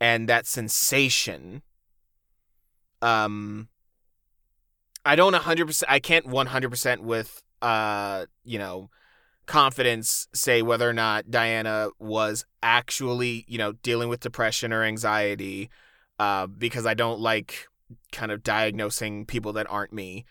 and 0.00 0.28
that 0.28 0.46
sensation. 0.46 1.62
Um, 3.00 3.68
I 5.04 5.16
don't 5.16 5.34
100%, 5.34 5.82
I 5.88 5.98
can't 5.98 6.26
100% 6.26 7.00
with, 7.00 7.42
uh, 7.60 8.26
you 8.44 8.58
know, 8.58 8.90
confidence 9.46 10.28
say 10.32 10.62
whether 10.62 10.88
or 10.88 10.92
not 10.92 11.30
Diana 11.30 11.88
was 11.98 12.44
actually, 12.62 13.44
you 13.48 13.58
know, 13.58 13.72
dealing 13.72 14.08
with 14.08 14.20
depression 14.20 14.72
or 14.72 14.84
anxiety, 14.84 15.70
uh, 16.18 16.46
because 16.46 16.86
I 16.86 16.94
don't 16.94 17.20
like 17.20 17.66
kind 18.12 18.30
of 18.30 18.42
diagnosing 18.42 19.26
people 19.26 19.52
that 19.54 19.66
aren't 19.68 19.92
me. 19.92 20.24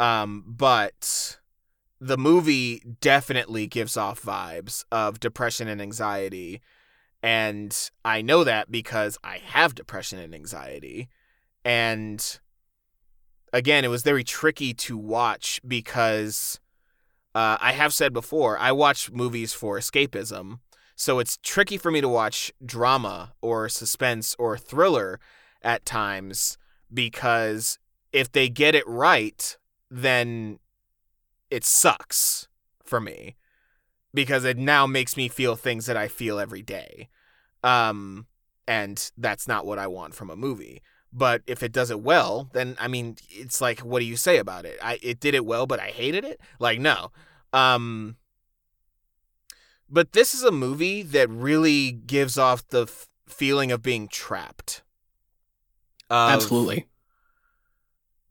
Um, 0.00 0.44
but 0.46 1.38
the 2.00 2.18
movie 2.18 2.82
definitely 3.00 3.66
gives 3.66 3.96
off 3.96 4.22
vibes 4.22 4.84
of 4.90 5.20
depression 5.20 5.68
and 5.68 5.82
anxiety. 5.82 6.60
And 7.22 7.76
I 8.04 8.22
know 8.22 8.44
that 8.44 8.70
because 8.70 9.18
I 9.24 9.38
have 9.38 9.74
depression 9.74 10.18
and 10.18 10.34
anxiety. 10.34 11.08
And 11.64 12.38
again, 13.52 13.84
it 13.84 13.88
was 13.88 14.02
very 14.02 14.24
tricky 14.24 14.74
to 14.74 14.96
watch 14.96 15.60
because 15.66 16.60
uh, 17.34 17.56
I 17.60 17.72
have 17.72 17.94
said 17.94 18.12
before, 18.12 18.58
I 18.58 18.72
watch 18.72 19.10
movies 19.10 19.52
for 19.52 19.78
escapism. 19.78 20.60
So 20.96 21.20
it's 21.20 21.38
tricky 21.42 21.76
for 21.76 21.90
me 21.90 22.00
to 22.00 22.08
watch 22.08 22.52
drama 22.64 23.32
or 23.40 23.68
suspense 23.68 24.34
or 24.38 24.58
thriller 24.58 25.20
at 25.62 25.84
times 25.84 26.58
because 26.92 27.78
if 28.12 28.32
they 28.32 28.48
get 28.48 28.74
it 28.74 28.86
right, 28.86 29.56
then 29.90 30.58
it 31.50 31.64
sucks 31.64 32.48
for 32.82 33.00
me 33.00 33.36
because 34.12 34.44
it 34.44 34.58
now 34.58 34.86
makes 34.86 35.16
me 35.16 35.28
feel 35.28 35.54
things 35.54 35.86
that 35.86 35.96
I 35.96 36.08
feel 36.08 36.40
every 36.40 36.62
day. 36.62 37.08
Um, 37.62 38.26
and 38.66 39.10
that's 39.16 39.46
not 39.46 39.66
what 39.66 39.78
I 39.78 39.86
want 39.86 40.14
from 40.14 40.30
a 40.30 40.36
movie. 40.36 40.82
But 41.12 41.42
if 41.46 41.62
it 41.62 41.72
does 41.72 41.90
it 41.90 42.00
well, 42.00 42.50
then 42.52 42.76
I 42.78 42.88
mean, 42.88 43.16
it's 43.30 43.60
like, 43.60 43.80
what 43.80 44.00
do 44.00 44.04
you 44.04 44.16
say 44.16 44.38
about 44.38 44.64
it? 44.64 44.78
I 44.82 44.98
it 45.02 45.20
did 45.20 45.34
it 45.34 45.46
well, 45.46 45.66
but 45.66 45.80
I 45.80 45.88
hated 45.88 46.24
it. 46.24 46.40
Like, 46.58 46.78
no. 46.78 47.10
Um, 47.52 48.16
but 49.88 50.12
this 50.12 50.34
is 50.34 50.42
a 50.42 50.50
movie 50.50 51.02
that 51.02 51.30
really 51.30 51.92
gives 51.92 52.36
off 52.36 52.66
the 52.68 52.82
f- 52.82 53.08
feeling 53.26 53.72
of 53.72 53.82
being 53.82 54.06
trapped. 54.08 54.82
Of 56.10 56.30
Absolutely. 56.32 56.86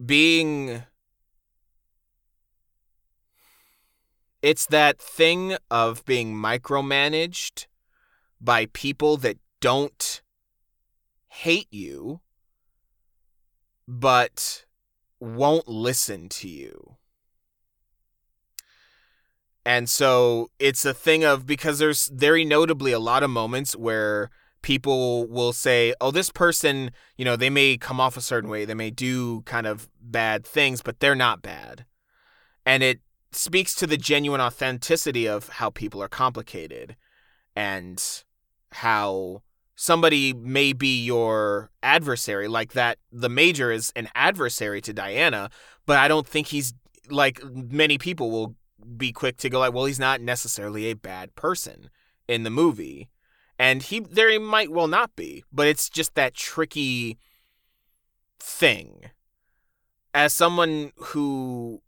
Being. 0.04 0.84
It's 4.44 4.68
that 4.68 5.00
thing 5.00 5.58
of 5.72 6.06
being 6.06 6.36
micromanaged 6.36 7.66
by 8.40 8.68
people 8.68 9.18
that 9.18 9.38
don't 9.60 10.22
hate 11.28 11.68
you, 11.72 12.22
but 13.88 14.66
won't 15.20 15.68
listen 15.68 16.30
to 16.30 16.48
you. 16.48 16.96
And 19.66 19.90
so 19.90 20.50
it's 20.60 20.86
a 20.86 20.94
thing 20.94 21.24
of 21.24 21.46
because 21.46 21.80
there's 21.80 22.08
very 22.08 22.46
notably 22.46 22.92
a 22.94 23.00
lot 23.00 23.24
of 23.24 23.30
moments 23.30 23.76
where 23.76 24.30
people 24.62 25.28
will 25.28 25.54
say, 25.54 25.94
oh, 26.00 26.12
this 26.12 26.30
person, 26.30 26.92
you 27.18 27.26
know, 27.26 27.36
they 27.36 27.50
may 27.50 27.78
come 27.78 28.00
off 28.00 28.18
a 28.18 28.22
certain 28.22 28.50
way, 28.50 28.66
they 28.66 28.74
may 28.74 28.92
do 28.92 29.42
kind 29.42 29.68
of 29.68 29.90
bad 30.02 30.46
things, 30.46 30.82
but 30.82 31.00
they're 31.00 31.16
not 31.16 31.42
bad. 31.42 31.86
And 32.66 32.82
it 32.82 33.02
speaks 33.32 33.76
to 33.76 33.88
the 33.88 33.98
genuine 33.98 34.42
authenticity 34.42 35.28
of 35.28 35.50
how 35.50 35.70
people 35.70 36.02
are 36.02 36.08
complicated 36.08 36.96
and 37.56 38.02
how 38.72 39.42
somebody 39.80 40.34
may 40.34 40.74
be 40.74 41.04
your 41.04 41.70
adversary 41.84 42.48
like 42.48 42.74
that 42.74 42.98
the 43.12 43.30
major 43.30 43.72
is 43.72 43.94
an 43.96 44.10
adversary 44.16 44.82
to 44.82 44.92
Diana 44.92 45.50
but 45.86 46.00
I 46.00 46.08
don't 46.08 46.28
think 46.28 46.48
he's 46.48 46.74
like 47.10 47.42
many 47.46 48.00
people 48.00 48.32
will 48.32 48.56
be 48.98 49.12
quick 49.12 49.38
to 49.38 49.50
go 49.50 49.60
like 49.60 49.74
well 49.74 49.86
he's 49.86 50.00
not 50.00 50.20
necessarily 50.20 50.88
a 50.88 50.96
bad 50.96 51.36
person 51.36 51.90
in 52.28 52.44
the 52.44 52.50
movie. 52.50 53.10
And 53.60 53.84
he 53.84 54.00
there 54.00 54.30
he 54.30 54.40
might 54.40 54.72
well 54.72 54.88
not 54.88 55.16
be 55.16 55.44
but 55.54 55.68
it's 55.68 55.90
just 55.90 56.16
that 56.16 56.34
tricky 56.34 57.20
thing. 58.40 59.12
As 60.12 60.34
someone 60.34 60.92
who 60.96 61.84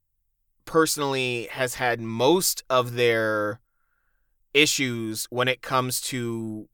personally 0.65 1.47
has 1.51 1.75
had 1.75 1.99
most 1.99 2.63
of 2.69 2.93
their 2.93 3.59
issues 4.53 5.25
when 5.31 5.47
it 5.47 5.63
comes 5.63 5.99
to 6.01 6.69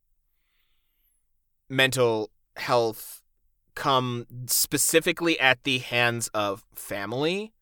mental 1.70 2.32
health 2.57 3.22
come 3.76 4.26
specifically 4.47 5.39
at 5.39 5.63
the 5.63 5.80
hands 5.80 6.30
of 6.30 6.63
family 6.74 7.53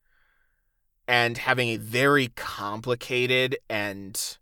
and 1.08 1.38
having 1.38 1.70
a 1.70 1.78
very 1.78 2.30
complicated 2.36 3.58
and 3.70 4.38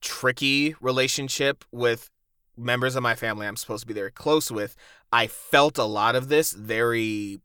tricky 0.00 0.74
relationship 0.80 1.64
with 1.70 2.10
members 2.56 2.96
of 2.96 3.02
my 3.02 3.14
family 3.14 3.46
I'm 3.46 3.56
supposed 3.56 3.82
to 3.82 3.86
be 3.86 3.94
very 3.94 4.10
close 4.10 4.50
with, 4.50 4.76
I 5.12 5.26
felt 5.26 5.78
a 5.78 5.84
lot 5.84 6.16
of 6.16 6.28
this 6.28 6.52
very 6.52 7.40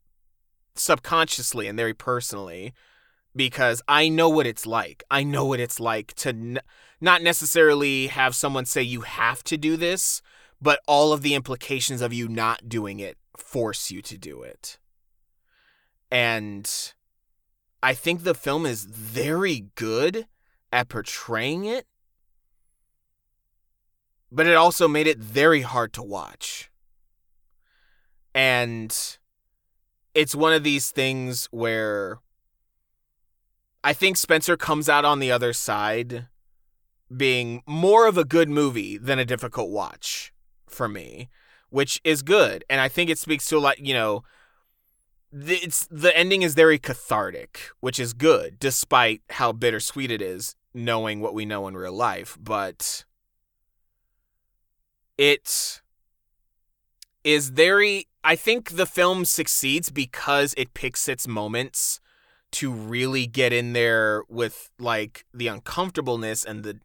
subconsciously 0.74 1.66
and 1.66 1.76
very 1.76 1.94
personally 1.94 2.74
because 3.34 3.82
I 3.88 4.08
know 4.08 4.28
what 4.28 4.46
it's 4.46 4.66
like. 4.66 5.04
I 5.10 5.22
know 5.22 5.44
what 5.44 5.60
it's 5.60 5.80
like 5.80 6.14
to 6.14 6.30
n- 6.30 6.60
not 7.00 7.22
necessarily 7.22 8.08
have 8.08 8.34
someone 8.34 8.64
say 8.64 8.82
you 8.82 9.02
have 9.02 9.44
to 9.44 9.56
do 9.56 9.76
this, 9.76 10.20
but 10.60 10.80
all 10.86 11.12
of 11.12 11.22
the 11.22 11.34
implications 11.34 12.00
of 12.00 12.12
you 12.12 12.28
not 12.28 12.68
doing 12.68 13.00
it 13.00 13.16
force 13.36 13.90
you 13.90 14.02
to 14.02 14.18
do 14.18 14.42
it. 14.42 14.78
And 16.10 16.68
I 17.82 17.94
think 17.94 18.22
the 18.22 18.34
film 18.34 18.66
is 18.66 18.84
very 18.84 19.66
good 19.74 20.26
at 20.72 20.88
portraying 20.88 21.64
it, 21.64 21.86
but 24.32 24.46
it 24.46 24.54
also 24.54 24.88
made 24.88 25.06
it 25.06 25.18
very 25.18 25.62
hard 25.62 25.92
to 25.94 26.02
watch. 26.02 26.70
And 28.34 28.94
it's 30.14 30.34
one 30.34 30.52
of 30.52 30.64
these 30.64 30.90
things 30.90 31.48
where 31.50 32.18
I 33.84 33.92
think 33.92 34.16
Spencer 34.16 34.56
comes 34.56 34.88
out 34.88 35.04
on 35.04 35.20
the 35.20 35.30
other 35.30 35.52
side 35.52 36.26
being 37.14 37.62
more 37.66 38.06
of 38.06 38.18
a 38.18 38.24
good 38.24 38.48
movie 38.48 38.98
than 38.98 39.18
a 39.18 39.24
difficult 39.24 39.70
watch 39.70 40.32
for 40.70 40.88
me, 40.88 41.28
which 41.70 42.00
is 42.04 42.22
good. 42.22 42.64
And 42.68 42.80
I 42.80 42.88
think 42.88 43.10
it 43.10 43.18
speaks 43.18 43.46
to 43.46 43.58
a 43.58 43.60
lot, 43.60 43.78
you 43.78 43.94
know, 43.94 44.22
it's 45.32 45.86
the 45.90 46.16
ending 46.16 46.42
is 46.42 46.54
very 46.54 46.78
cathartic, 46.78 47.70
which 47.80 48.00
is 48.00 48.12
good, 48.12 48.58
despite 48.58 49.22
how 49.30 49.52
bittersweet 49.52 50.10
it 50.10 50.22
is 50.22 50.54
knowing 50.72 51.20
what 51.20 51.34
we 51.34 51.44
know 51.44 51.68
in 51.68 51.76
real 51.76 51.92
life. 51.92 52.38
But 52.40 53.04
it 55.18 55.82
is 57.24 57.50
very. 57.50 58.08
I 58.24 58.36
think 58.36 58.70
the 58.70 58.86
film 58.86 59.24
succeeds 59.24 59.90
because 59.90 60.54
it 60.56 60.74
picks 60.74 61.08
its 61.08 61.28
moments 61.28 62.00
to 62.50 62.72
really 62.72 63.26
get 63.26 63.52
in 63.52 63.74
there 63.74 64.22
with 64.28 64.70
like 64.78 65.24
the 65.34 65.48
uncomfortableness 65.48 66.44
and 66.44 66.64
the 66.64 66.80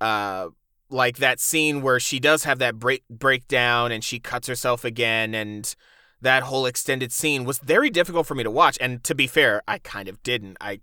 uh 0.00 0.48
like 0.90 1.18
that 1.18 1.38
scene 1.40 1.82
where 1.82 2.00
she 2.00 2.18
does 2.18 2.44
have 2.44 2.58
that 2.60 2.78
break 2.78 3.04
breakdown 3.08 3.92
and 3.92 4.02
she 4.02 4.18
cuts 4.18 4.48
herself 4.48 4.84
again 4.84 5.34
and 5.34 5.74
that 6.20 6.42
whole 6.44 6.66
extended 6.66 7.12
scene 7.12 7.44
was 7.44 7.58
very 7.58 7.90
difficult 7.90 8.26
for 8.26 8.34
me 8.34 8.42
to 8.42 8.50
watch. 8.50 8.76
And 8.80 9.04
to 9.04 9.14
be 9.14 9.26
fair, 9.26 9.62
I 9.68 9.78
kind 9.78 10.08
of 10.08 10.22
didn't. 10.22 10.56
I 10.60 10.80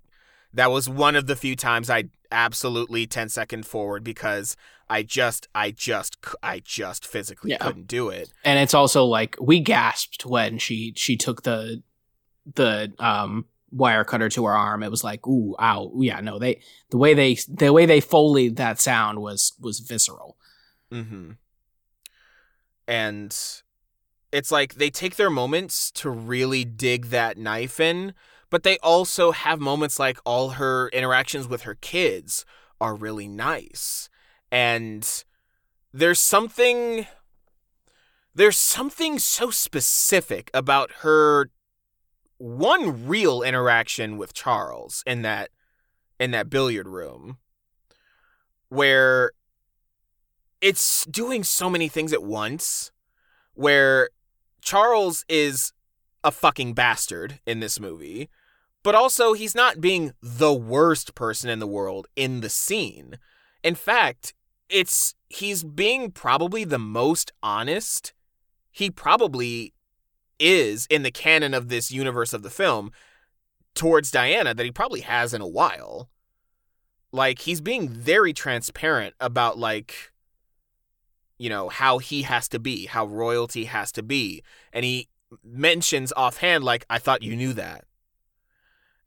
that 0.53 0.71
was 0.71 0.87
one 0.87 1.15
of 1.17 1.27
the 1.27 1.35
few 1.35 1.55
times 1.55 1.89
I 1.89 2.05
absolutely 2.31 3.05
10 3.05 3.27
second 3.29 3.65
forward 3.65 4.03
because 4.03 4.55
I 4.89 5.03
just 5.03 5.47
I 5.53 5.71
just 5.71 6.17
I 6.41 6.61
just 6.63 7.05
physically 7.05 7.51
Yeah. 7.51 7.57
couldn't 7.57 7.87
do 7.87 8.09
it. 8.09 8.29
and 8.43 8.59
it's 8.59 8.73
also 8.73 9.03
like 9.05 9.35
we 9.41 9.59
gasped 9.59 10.25
when 10.25 10.57
she 10.59 10.93
she 10.95 11.17
took 11.17 11.43
the 11.43 11.81
the 12.53 12.93
um 12.99 13.45
wire 13.75 14.03
cutter 14.03 14.29
to 14.29 14.45
her 14.45 14.53
arm 14.53 14.81
it 14.81 14.89
was 14.89 15.03
like 15.03 15.27
ooh 15.27 15.55
ow 15.61 15.91
yeah 15.99 16.21
no 16.21 16.39
they 16.39 16.59
the 16.91 16.97
way 16.97 17.13
they 17.13 17.37
the 17.47 17.73
way 17.73 17.85
they 17.85 17.99
foleyed 17.99 18.55
that 18.55 18.79
sound 18.79 19.21
was 19.21 19.53
was 19.59 19.79
visceral 19.79 20.35
Mm-hmm. 20.91 21.31
And 22.87 23.37
it's 24.31 24.51
like 24.51 24.75
they 24.75 24.89
take 24.89 25.15
their 25.15 25.29
moments 25.29 25.91
to 25.91 26.09
really 26.09 26.63
dig 26.65 27.07
that 27.07 27.37
knife 27.37 27.79
in, 27.79 28.13
but 28.49 28.63
they 28.63 28.77
also 28.79 29.31
have 29.31 29.59
moments 29.59 29.99
like 29.99 30.19
all 30.25 30.51
her 30.51 30.89
interactions 30.89 31.47
with 31.47 31.63
her 31.63 31.75
kids 31.75 32.45
are 32.79 32.95
really 32.95 33.27
nice. 33.27 34.09
And 34.51 35.23
there's 35.93 36.19
something 36.19 37.07
there's 38.33 38.57
something 38.57 39.17
so 39.17 39.49
specific 39.49 40.51
about 40.53 40.91
her 40.99 41.49
one 42.37 43.07
real 43.07 43.41
interaction 43.41 44.17
with 44.17 44.33
Charles 44.33 45.03
in 45.05 45.21
that 45.21 45.49
in 46.19 46.31
that 46.31 46.49
billiard 46.49 46.87
room 46.87 47.37
where 48.69 49.31
it's 50.61 51.05
doing 51.05 51.43
so 51.43 51.69
many 51.69 51.87
things 51.87 52.11
at 52.13 52.23
once 52.23 52.91
where 53.53 54.09
Charles 54.61 55.23
is 55.29 55.73
a 56.23 56.31
fucking 56.31 56.73
bastard 56.73 57.39
in 57.45 57.59
this 57.59 57.79
movie, 57.79 58.29
but 58.83 58.95
also 58.95 59.33
he's 59.33 59.55
not 59.55 59.79
being 59.79 60.13
the 60.21 60.53
worst 60.53 61.13
person 61.15 61.49
in 61.49 61.59
the 61.59 61.67
world 61.67 62.07
in 62.15 62.41
the 62.41 62.49
scene. 62.49 63.19
In 63.63 63.75
fact, 63.75 64.33
it's 64.69 65.13
he's 65.29 65.63
being 65.63 66.11
probably 66.11 66.63
the 66.63 66.79
most 66.79 67.31
honest 67.43 68.13
he 68.71 68.89
probably 68.89 69.74
is 70.39 70.85
in 70.89 71.03
the 71.03 71.11
canon 71.11 71.53
of 71.53 71.69
this 71.69 71.91
universe 71.91 72.33
of 72.33 72.43
the 72.43 72.49
film 72.49 72.91
towards 73.73 74.11
Diana 74.11 74.53
that 74.53 74.65
he 74.65 74.71
probably 74.71 75.01
has 75.01 75.33
in 75.33 75.41
a 75.41 75.47
while. 75.47 76.09
Like 77.11 77.39
he's 77.39 77.61
being 77.61 77.87
very 77.87 78.33
transparent 78.33 79.15
about 79.19 79.57
like 79.57 80.11
you 81.37 81.49
know 81.49 81.69
how 81.69 81.97
he 81.97 82.23
has 82.23 82.47
to 82.49 82.59
be, 82.59 82.85
how 82.85 83.05
royalty 83.05 83.65
has 83.65 83.91
to 83.93 84.03
be, 84.03 84.41
and 84.73 84.85
he 84.85 85.09
mentions 85.43 86.13
offhand 86.15 86.63
like 86.63 86.85
I 86.89 86.97
thought 86.97 87.23
you 87.23 87.35
knew 87.35 87.53
that. 87.53 87.85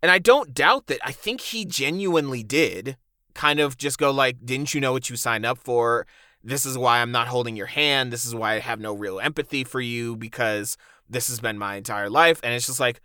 And 0.03 0.11
I 0.11 0.19
don't 0.19 0.55
doubt 0.55 0.87
that 0.87 1.01
I 1.05 1.13
think 1.13 1.41
he 1.41 1.65
genuinely 1.65 2.43
did 2.43 2.97
kind 3.35 3.61
of 3.61 3.77
just 3.77 3.99
go 3.99 4.11
like 4.11 4.45
didn't 4.45 4.75
you 4.75 4.81
know 4.81 4.93
what 4.93 5.11
you 5.11 5.17
signed 5.17 5.47
up 5.47 5.59
for? 5.59 6.07
This 6.43 6.65
is 6.65 6.79
why 6.79 7.01
I'm 7.01 7.13
not 7.13 7.29
holding 7.29 7.57
your 7.57 7.67
hand. 7.67 8.13
This 8.13 8.25
is 8.25 8.35
why 8.35 8.55
I 8.55 8.59
have 8.61 8.81
no 8.81 8.95
real 8.95 9.21
empathy 9.21 9.65
for 9.65 9.81
you 9.81 10.17
because 10.17 10.77
this 11.09 11.29
has 11.29 11.41
been 11.41 11.59
my 11.59 11.77
entire 11.77 12.11
life 12.11 12.41
and 12.43 12.55
it's 12.55 12.67
just 12.67 12.81
like 12.81 13.01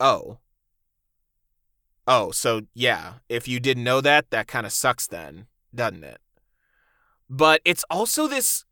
oh. 0.00 0.38
Oh 2.06 2.30
so 2.30 2.62
yeah 2.74 3.14
if 3.28 3.46
you 3.46 3.60
didn't 3.60 3.84
know 3.84 4.00
that 4.00 4.30
that 4.30 4.48
kind 4.48 4.66
of 4.66 4.72
sucks 4.72 5.06
then 5.06 5.46
doesn't 5.74 6.04
it? 6.04 6.18
But 7.28 7.62
it's 7.64 7.84
also 7.90 8.26
this 8.26 8.64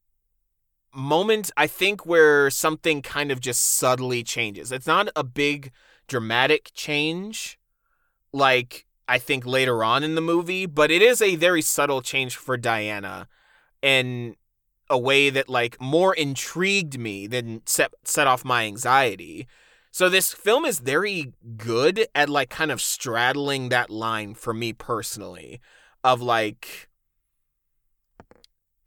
moment 0.92 1.52
i 1.56 1.68
think 1.68 2.04
where 2.04 2.50
something 2.50 3.00
kind 3.00 3.30
of 3.30 3.40
just 3.40 3.62
subtly 3.62 4.22
changes. 4.22 4.72
It's 4.72 4.86
not 4.86 5.08
a 5.14 5.24
big 5.24 5.70
dramatic 6.10 6.72
change 6.74 7.56
like 8.32 8.84
i 9.06 9.16
think 9.16 9.46
later 9.46 9.84
on 9.84 10.02
in 10.02 10.16
the 10.16 10.20
movie 10.20 10.66
but 10.66 10.90
it 10.90 11.00
is 11.00 11.22
a 11.22 11.36
very 11.36 11.62
subtle 11.62 12.02
change 12.02 12.34
for 12.34 12.56
diana 12.56 13.28
in 13.80 14.34
a 14.90 14.98
way 14.98 15.30
that 15.30 15.48
like 15.48 15.80
more 15.80 16.12
intrigued 16.14 16.98
me 16.98 17.26
than 17.26 17.62
set 17.64 17.94
set 18.04 18.26
off 18.26 18.44
my 18.44 18.64
anxiety. 18.64 19.46
So 19.92 20.08
this 20.08 20.32
film 20.32 20.64
is 20.64 20.78
very 20.80 21.32
good 21.56 22.06
at 22.14 22.28
like 22.28 22.50
kind 22.50 22.70
of 22.70 22.80
straddling 22.80 23.70
that 23.70 23.90
line 23.90 24.34
for 24.34 24.52
me 24.52 24.72
personally 24.72 25.60
of 26.04 26.20
like 26.20 26.88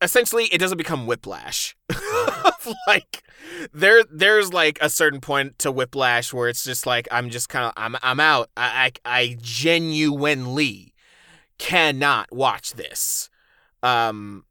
essentially 0.01 0.45
it 0.45 0.59
doesn't 0.59 0.77
become 0.77 1.07
whiplash. 1.07 1.75
Like 2.87 3.23
there 3.73 4.03
there's 4.11 4.53
like 4.53 4.77
a 4.81 4.89
certain 4.89 5.19
point 5.19 5.59
to 5.59 5.71
whiplash 5.71 6.33
where 6.33 6.47
it's 6.47 6.63
just 6.63 6.85
like 6.85 7.07
I'm 7.11 7.29
just 7.29 7.49
kind 7.49 7.65
of 7.65 7.73
I'm 7.75 7.95
I'm 8.01 8.19
out. 8.19 8.49
I, 8.55 8.91
I 9.05 9.19
I 9.19 9.37
genuinely 9.41 10.93
cannot 11.57 12.31
watch 12.31 12.73
this. 12.73 13.29
Um 13.81 14.45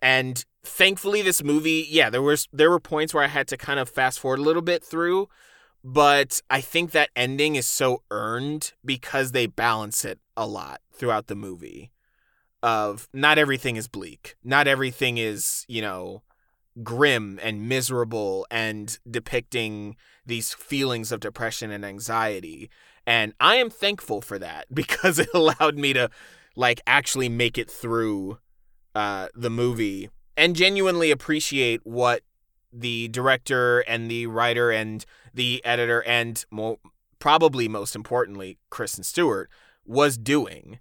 and 0.00 0.44
thankfully 0.64 1.22
this 1.22 1.42
movie 1.42 1.86
yeah 1.88 2.10
there 2.10 2.22
was 2.22 2.48
there 2.52 2.70
were 2.70 2.80
points 2.80 3.14
where 3.14 3.24
i 3.24 3.28
had 3.28 3.48
to 3.48 3.56
kind 3.56 3.80
of 3.80 3.88
fast 3.88 4.20
forward 4.20 4.38
a 4.38 4.42
little 4.42 4.62
bit 4.62 4.84
through 4.84 5.28
but 5.82 6.40
i 6.50 6.60
think 6.60 6.90
that 6.90 7.10
ending 7.16 7.56
is 7.56 7.66
so 7.66 8.02
earned 8.10 8.72
because 8.84 9.32
they 9.32 9.46
balance 9.46 10.04
it 10.04 10.18
a 10.36 10.46
lot 10.46 10.80
throughout 10.92 11.26
the 11.26 11.34
movie 11.34 11.90
of 12.62 13.08
not 13.12 13.38
everything 13.38 13.76
is 13.76 13.88
bleak 13.88 14.36
not 14.44 14.66
everything 14.66 15.16
is 15.16 15.64
you 15.68 15.80
know 15.80 16.22
grim 16.82 17.38
and 17.42 17.68
miserable 17.68 18.46
and 18.50 18.98
depicting 19.10 19.96
these 20.26 20.52
feelings 20.52 21.10
of 21.10 21.20
depression 21.20 21.70
and 21.70 21.84
anxiety. 21.84 22.70
And 23.06 23.32
i 23.40 23.56
am 23.56 23.70
thankful 23.70 24.20
for 24.20 24.38
that 24.38 24.66
because 24.74 25.18
it 25.18 25.28
allowed 25.34 25.76
me 25.76 25.92
to 25.92 26.10
like 26.56 26.80
actually 26.86 27.28
make 27.28 27.58
it 27.58 27.70
through 27.70 28.38
uh, 28.98 29.28
the 29.34 29.50
movie 29.50 30.10
and 30.36 30.56
genuinely 30.56 31.10
appreciate 31.12 31.80
what 31.84 32.22
the 32.72 33.08
director 33.08 33.80
and 33.80 34.10
the 34.10 34.26
writer 34.26 34.70
and 34.70 35.04
the 35.32 35.64
editor 35.64 36.02
and 36.02 36.44
mo- 36.50 36.80
probably 37.18 37.68
most 37.68 37.94
importantly 37.94 38.58
Kristen 38.70 39.04
Stewart 39.04 39.48
was 39.86 40.18
doing. 40.18 40.80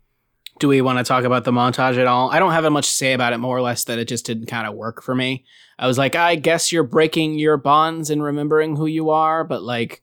do 0.60 0.68
we 0.68 0.82
want 0.82 0.98
to 0.98 1.04
talk 1.04 1.24
about 1.24 1.44
the 1.44 1.52
montage 1.52 1.98
at 1.98 2.08
all? 2.08 2.32
I 2.32 2.40
don't 2.40 2.52
have 2.52 2.70
much 2.72 2.88
to 2.88 2.94
say 2.94 3.14
about 3.14 3.34
it 3.34 3.38
more 3.38 3.56
or 3.56 3.62
less 3.62 3.84
that 3.86 4.00
it 4.00 4.08
just 4.08 4.26
didn't 4.26 4.48
kind 4.48 4.66
of 4.68 4.74
work 4.74 5.04
for 5.04 5.14
me. 5.14 5.46
I 5.78 5.86
was 5.86 5.98
like 6.00 6.16
i 6.16 6.34
guess 6.36 6.72
you're 6.72 6.84
breaking 6.98 7.38
your 7.38 7.58
bonds 7.58 8.10
and 8.10 8.24
remembering 8.24 8.76
who 8.78 8.88
you 8.88 9.12
are 9.12 9.44
but 9.44 9.62
like 9.62 10.02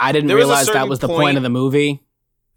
i 0.00 0.10
didn't 0.10 0.34
realize 0.34 0.66
that 0.66 0.88
was 0.88 0.98
the 0.98 1.06
point- 1.06 1.20
point 1.20 1.36
of 1.36 1.44
the 1.44 1.48
movie. 1.62 2.02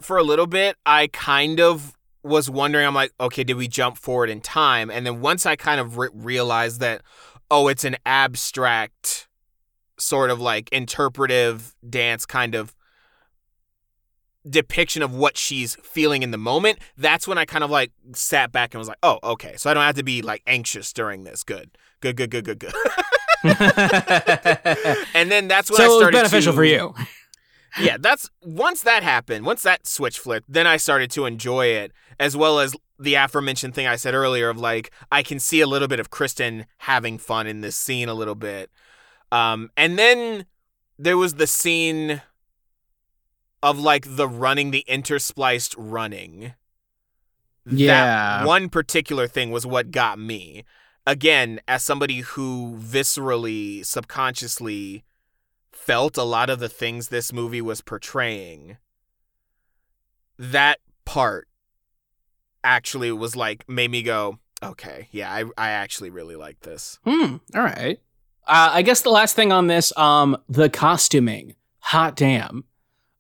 For 0.01 0.17
a 0.17 0.24
little 0.24 0.47
bit, 0.47 0.76
I 0.86 1.07
kind 1.13 1.59
of 1.61 1.93
was 2.24 2.49
wondering. 2.49 2.86
I'm 2.86 2.95
like, 2.95 3.13
okay, 3.19 3.43
did 3.43 3.57
we 3.57 3.67
jump 3.67 3.97
forward 3.97 4.30
in 4.30 4.41
time? 4.41 4.89
And 4.89 5.05
then 5.05 5.21
once 5.21 5.45
I 5.45 5.55
kind 5.55 5.80
of 5.80 5.97
re- 5.97 6.09
realized 6.13 6.80
that, 6.80 7.01
oh, 7.51 7.67
it's 7.67 7.84
an 7.84 7.97
abstract 8.05 9.28
sort 9.99 10.30
of 10.30 10.39
like 10.41 10.69
interpretive 10.71 11.76
dance 11.88 12.26
kind 12.26 12.55
of 12.55 12.76
depiction 14.49 15.01
of 15.01 15.13
what 15.13 15.38
she's 15.38 15.76
feeling 15.84 16.24
in 16.24 16.32
the 16.32 16.38
moment, 16.38 16.80
that's 16.97 17.28
when 17.28 17.38
I 17.38 17.45
kind 17.45 17.63
of 17.63 17.69
like 17.69 17.91
sat 18.13 18.51
back 18.51 18.74
and 18.74 18.80
was 18.80 18.88
like, 18.88 18.97
oh, 19.03 19.19
okay. 19.24 19.55
So 19.57 19.69
I 19.69 19.74
don't 19.74 19.84
have 19.84 19.95
to 19.95 20.03
be 20.03 20.21
like 20.21 20.41
anxious 20.47 20.91
during 20.93 21.24
this. 21.24 21.43
Good. 21.43 21.78
Good, 22.01 22.17
good, 22.17 22.30
good, 22.32 22.45
good, 22.45 22.59
good. 22.59 22.74
and 25.13 25.30
then 25.30 25.49
that's 25.49 25.69
when 25.69 25.82
I 25.82 25.84
so 25.84 25.86
it 25.86 25.88
was 25.88 25.97
started 25.97 26.13
beneficial 26.13 26.53
to- 26.53 26.55
for 26.55 26.63
you 26.63 26.93
yeah, 27.80 27.97
that's 27.99 28.30
once 28.43 28.82
that 28.82 29.03
happened, 29.03 29.45
once 29.45 29.63
that 29.63 29.88
switch 29.88 30.19
flipped, 30.19 30.51
then 30.51 30.67
I 30.67 30.78
started 30.78 31.09
to 31.11 31.26
enjoy 31.26 31.67
it, 31.67 31.91
as 32.19 32.38
well 32.38 32.59
as 32.59 32.76
the 32.99 33.15
aforementioned 33.15 33.76
thing 33.76 33.88
I 33.88 33.95
said 33.95 34.13
earlier 34.13 34.49
of 34.49 34.57
like 34.57 34.91
I 35.11 35.24
can 35.24 35.39
see 35.39 35.61
a 35.61 35.67
little 35.67 35.88
bit 35.88 35.99
of 35.99 36.09
Kristen 36.09 36.65
having 36.80 37.17
fun 37.17 37.47
in 37.47 37.61
this 37.61 37.76
scene 37.76 38.09
a 38.09 38.13
little 38.13 38.36
bit. 38.36 38.69
Um, 39.32 39.71
and 39.76 39.97
then 39.97 40.45
there 40.99 41.17
was 41.17 41.36
the 41.36 41.47
scene 41.47 42.21
of 43.63 43.80
like 43.80 44.05
the 44.15 44.28
running, 44.28 44.71
the 44.71 44.86
interspliced 44.88 45.74
running. 45.78 46.53
Yeah. 47.65 48.39
That 48.39 48.47
one 48.47 48.69
particular 48.69 49.28
thing 49.28 49.51
was 49.51 49.65
what 49.65 49.91
got 49.91 50.19
me. 50.19 50.65
Again, 51.07 51.59
as 51.67 51.84
somebody 51.84 52.19
who 52.19 52.78
viscerally, 52.80 53.86
subconsciously 53.86 55.03
felt 55.86 56.17
a 56.17 56.23
lot 56.23 56.49
of 56.49 56.59
the 56.59 56.69
things 56.69 57.09
this 57.09 57.34
movie 57.34 57.61
was 57.61 57.81
portraying, 57.81 58.77
that 60.39 60.79
part 61.05 61.47
actually 62.63 63.11
was 63.11 63.36
like, 63.36 63.67
made 63.67 63.91
me 63.91 64.01
go, 64.01 64.39
okay, 64.61 65.09
yeah, 65.11 65.31
I, 65.31 65.43
I 65.57 65.69
actually 65.71 66.09
really 66.09 66.36
like 66.38 66.61
this. 66.61 66.99
Hmm. 67.05 67.38
All 67.53 67.61
right. 67.61 67.99
Uh, 68.47 68.71
I 68.73 68.81
guess 68.81 69.01
the 69.01 69.09
last 69.09 69.36
thing 69.36 69.51
on 69.51 69.67
this, 69.67 69.95
um, 69.97 70.38
the 70.47 70.69
costuming. 70.69 71.55
Hot 71.79 72.15
damn. 72.15 72.63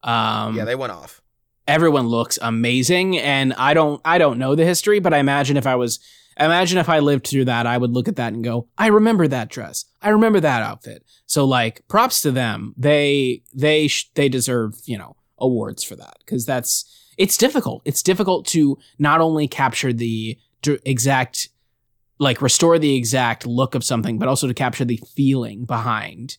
Um, 0.01 0.55
yeah, 0.55 0.65
they 0.65 0.75
went 0.75 0.93
off. 0.93 1.21
everyone 1.67 2.07
looks 2.07 2.39
amazing, 2.41 3.17
and 3.17 3.53
I 3.53 3.73
don't, 3.73 4.01
I 4.03 4.17
don't 4.17 4.39
know 4.39 4.55
the 4.55 4.65
history, 4.65 4.99
but 4.99 5.13
I 5.13 5.17
imagine 5.17 5.57
if 5.57 5.67
I 5.67 5.75
was, 5.75 5.99
imagine 6.39 6.77
if 6.77 6.89
I 6.89 6.99
lived 6.99 7.27
through 7.27 7.45
that, 7.45 7.65
I 7.65 7.77
would 7.77 7.91
look 7.91 8.07
at 8.07 8.15
that 8.17 8.33
and 8.33 8.43
go, 8.43 8.67
I 8.77 8.87
remember 8.87 9.27
that 9.27 9.49
dress. 9.49 9.85
I 10.01 10.09
remember 10.09 10.39
that 10.39 10.61
outfit. 10.61 11.03
So 11.25 11.45
like 11.45 11.87
props 11.87 12.21
to 12.21 12.31
them. 12.31 12.73
They 12.77 13.43
they 13.53 13.87
sh- 13.87 14.11
they 14.15 14.29
deserve, 14.29 14.75
you 14.85 14.97
know, 14.97 15.15
awards 15.37 15.83
for 15.83 15.95
that 15.95 16.17
cuz 16.25 16.45
that's 16.45 16.85
it's 17.17 17.37
difficult. 17.37 17.81
It's 17.85 18.01
difficult 18.01 18.45
to 18.47 18.77
not 18.97 19.21
only 19.21 19.47
capture 19.47 19.93
the 19.93 20.37
d- 20.61 20.79
exact 20.85 21.49
like 22.19 22.41
restore 22.41 22.79
the 22.79 22.95
exact 22.95 23.45
look 23.45 23.75
of 23.75 23.83
something, 23.83 24.17
but 24.17 24.27
also 24.27 24.47
to 24.47 24.53
capture 24.53 24.85
the 24.85 25.01
feeling 25.15 25.65
behind 25.65 26.37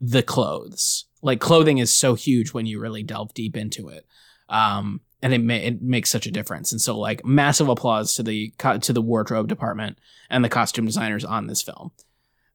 the 0.00 0.22
clothes. 0.22 1.06
Like 1.22 1.40
clothing 1.40 1.78
is 1.78 1.92
so 1.92 2.14
huge 2.14 2.52
when 2.52 2.66
you 2.66 2.78
really 2.78 3.02
delve 3.02 3.32
deep 3.34 3.56
into 3.56 3.88
it. 3.88 4.06
Um, 4.48 5.00
and 5.22 5.32
it, 5.34 5.38
ma- 5.42 5.54
it 5.54 5.80
makes 5.82 6.10
such 6.10 6.26
a 6.26 6.30
difference. 6.30 6.72
And 6.72 6.80
so, 6.80 6.98
like, 6.98 7.24
massive 7.24 7.68
applause 7.68 8.14
to 8.16 8.22
the 8.22 8.52
co- 8.58 8.78
to 8.78 8.92
the 8.92 9.02
wardrobe 9.02 9.48
department 9.48 9.98
and 10.30 10.44
the 10.44 10.48
costume 10.48 10.84
designers 10.86 11.24
on 11.24 11.46
this 11.46 11.62
film. 11.62 11.90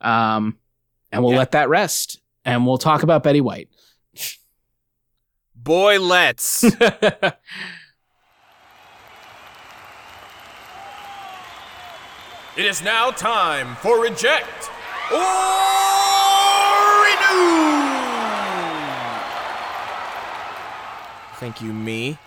Um, 0.02 0.58
and 1.12 1.24
we'll 1.24 1.34
Yeah. 1.34 1.40
let 1.40 1.52
that 1.52 1.70
rest, 1.70 2.20
and 2.46 2.66
we'll 2.66 2.78
talk 2.78 3.04
about 3.04 3.24
Betty 3.24 3.42
White. 3.42 3.70
Boy, 5.56 6.00
let's. 6.00 6.64
It 12.58 12.66
is 12.66 12.82
now 12.84 13.12
time 13.12 13.76
for 13.78 14.02
Reject 14.02 14.70
or 15.12 15.18
renew. 17.06 17.80
Thank 21.40 21.62
you, 21.62 21.72
me. 21.72 22.18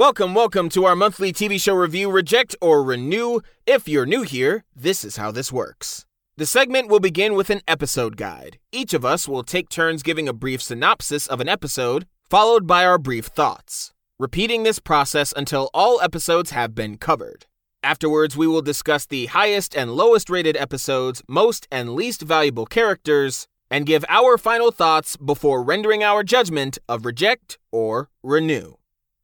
Welcome, 0.00 0.32
welcome 0.32 0.70
to 0.70 0.86
our 0.86 0.96
monthly 0.96 1.30
TV 1.30 1.60
show 1.60 1.74
review, 1.74 2.10
Reject 2.10 2.56
or 2.62 2.82
Renew. 2.82 3.40
If 3.66 3.86
you're 3.86 4.06
new 4.06 4.22
here, 4.22 4.64
this 4.74 5.04
is 5.04 5.16
how 5.16 5.30
this 5.30 5.52
works. 5.52 6.06
The 6.38 6.46
segment 6.46 6.88
will 6.88 7.00
begin 7.00 7.34
with 7.34 7.50
an 7.50 7.60
episode 7.68 8.16
guide. 8.16 8.56
Each 8.72 8.94
of 8.94 9.04
us 9.04 9.28
will 9.28 9.42
take 9.42 9.68
turns 9.68 10.02
giving 10.02 10.26
a 10.26 10.32
brief 10.32 10.62
synopsis 10.62 11.26
of 11.26 11.38
an 11.42 11.50
episode, 11.50 12.06
followed 12.30 12.66
by 12.66 12.86
our 12.86 12.96
brief 12.96 13.26
thoughts, 13.26 13.92
repeating 14.18 14.62
this 14.62 14.78
process 14.78 15.34
until 15.36 15.68
all 15.74 16.00
episodes 16.00 16.52
have 16.52 16.74
been 16.74 16.96
covered. 16.96 17.44
Afterwards, 17.82 18.38
we 18.38 18.46
will 18.46 18.62
discuss 18.62 19.04
the 19.04 19.26
highest 19.26 19.76
and 19.76 19.92
lowest 19.92 20.30
rated 20.30 20.56
episodes, 20.56 21.22
most 21.28 21.68
and 21.70 21.92
least 21.94 22.22
valuable 22.22 22.64
characters, 22.64 23.48
and 23.70 23.84
give 23.84 24.06
our 24.08 24.38
final 24.38 24.70
thoughts 24.70 25.18
before 25.18 25.62
rendering 25.62 26.02
our 26.02 26.22
judgment 26.22 26.78
of 26.88 27.04
reject 27.04 27.58
or 27.70 28.08
renew. 28.22 28.76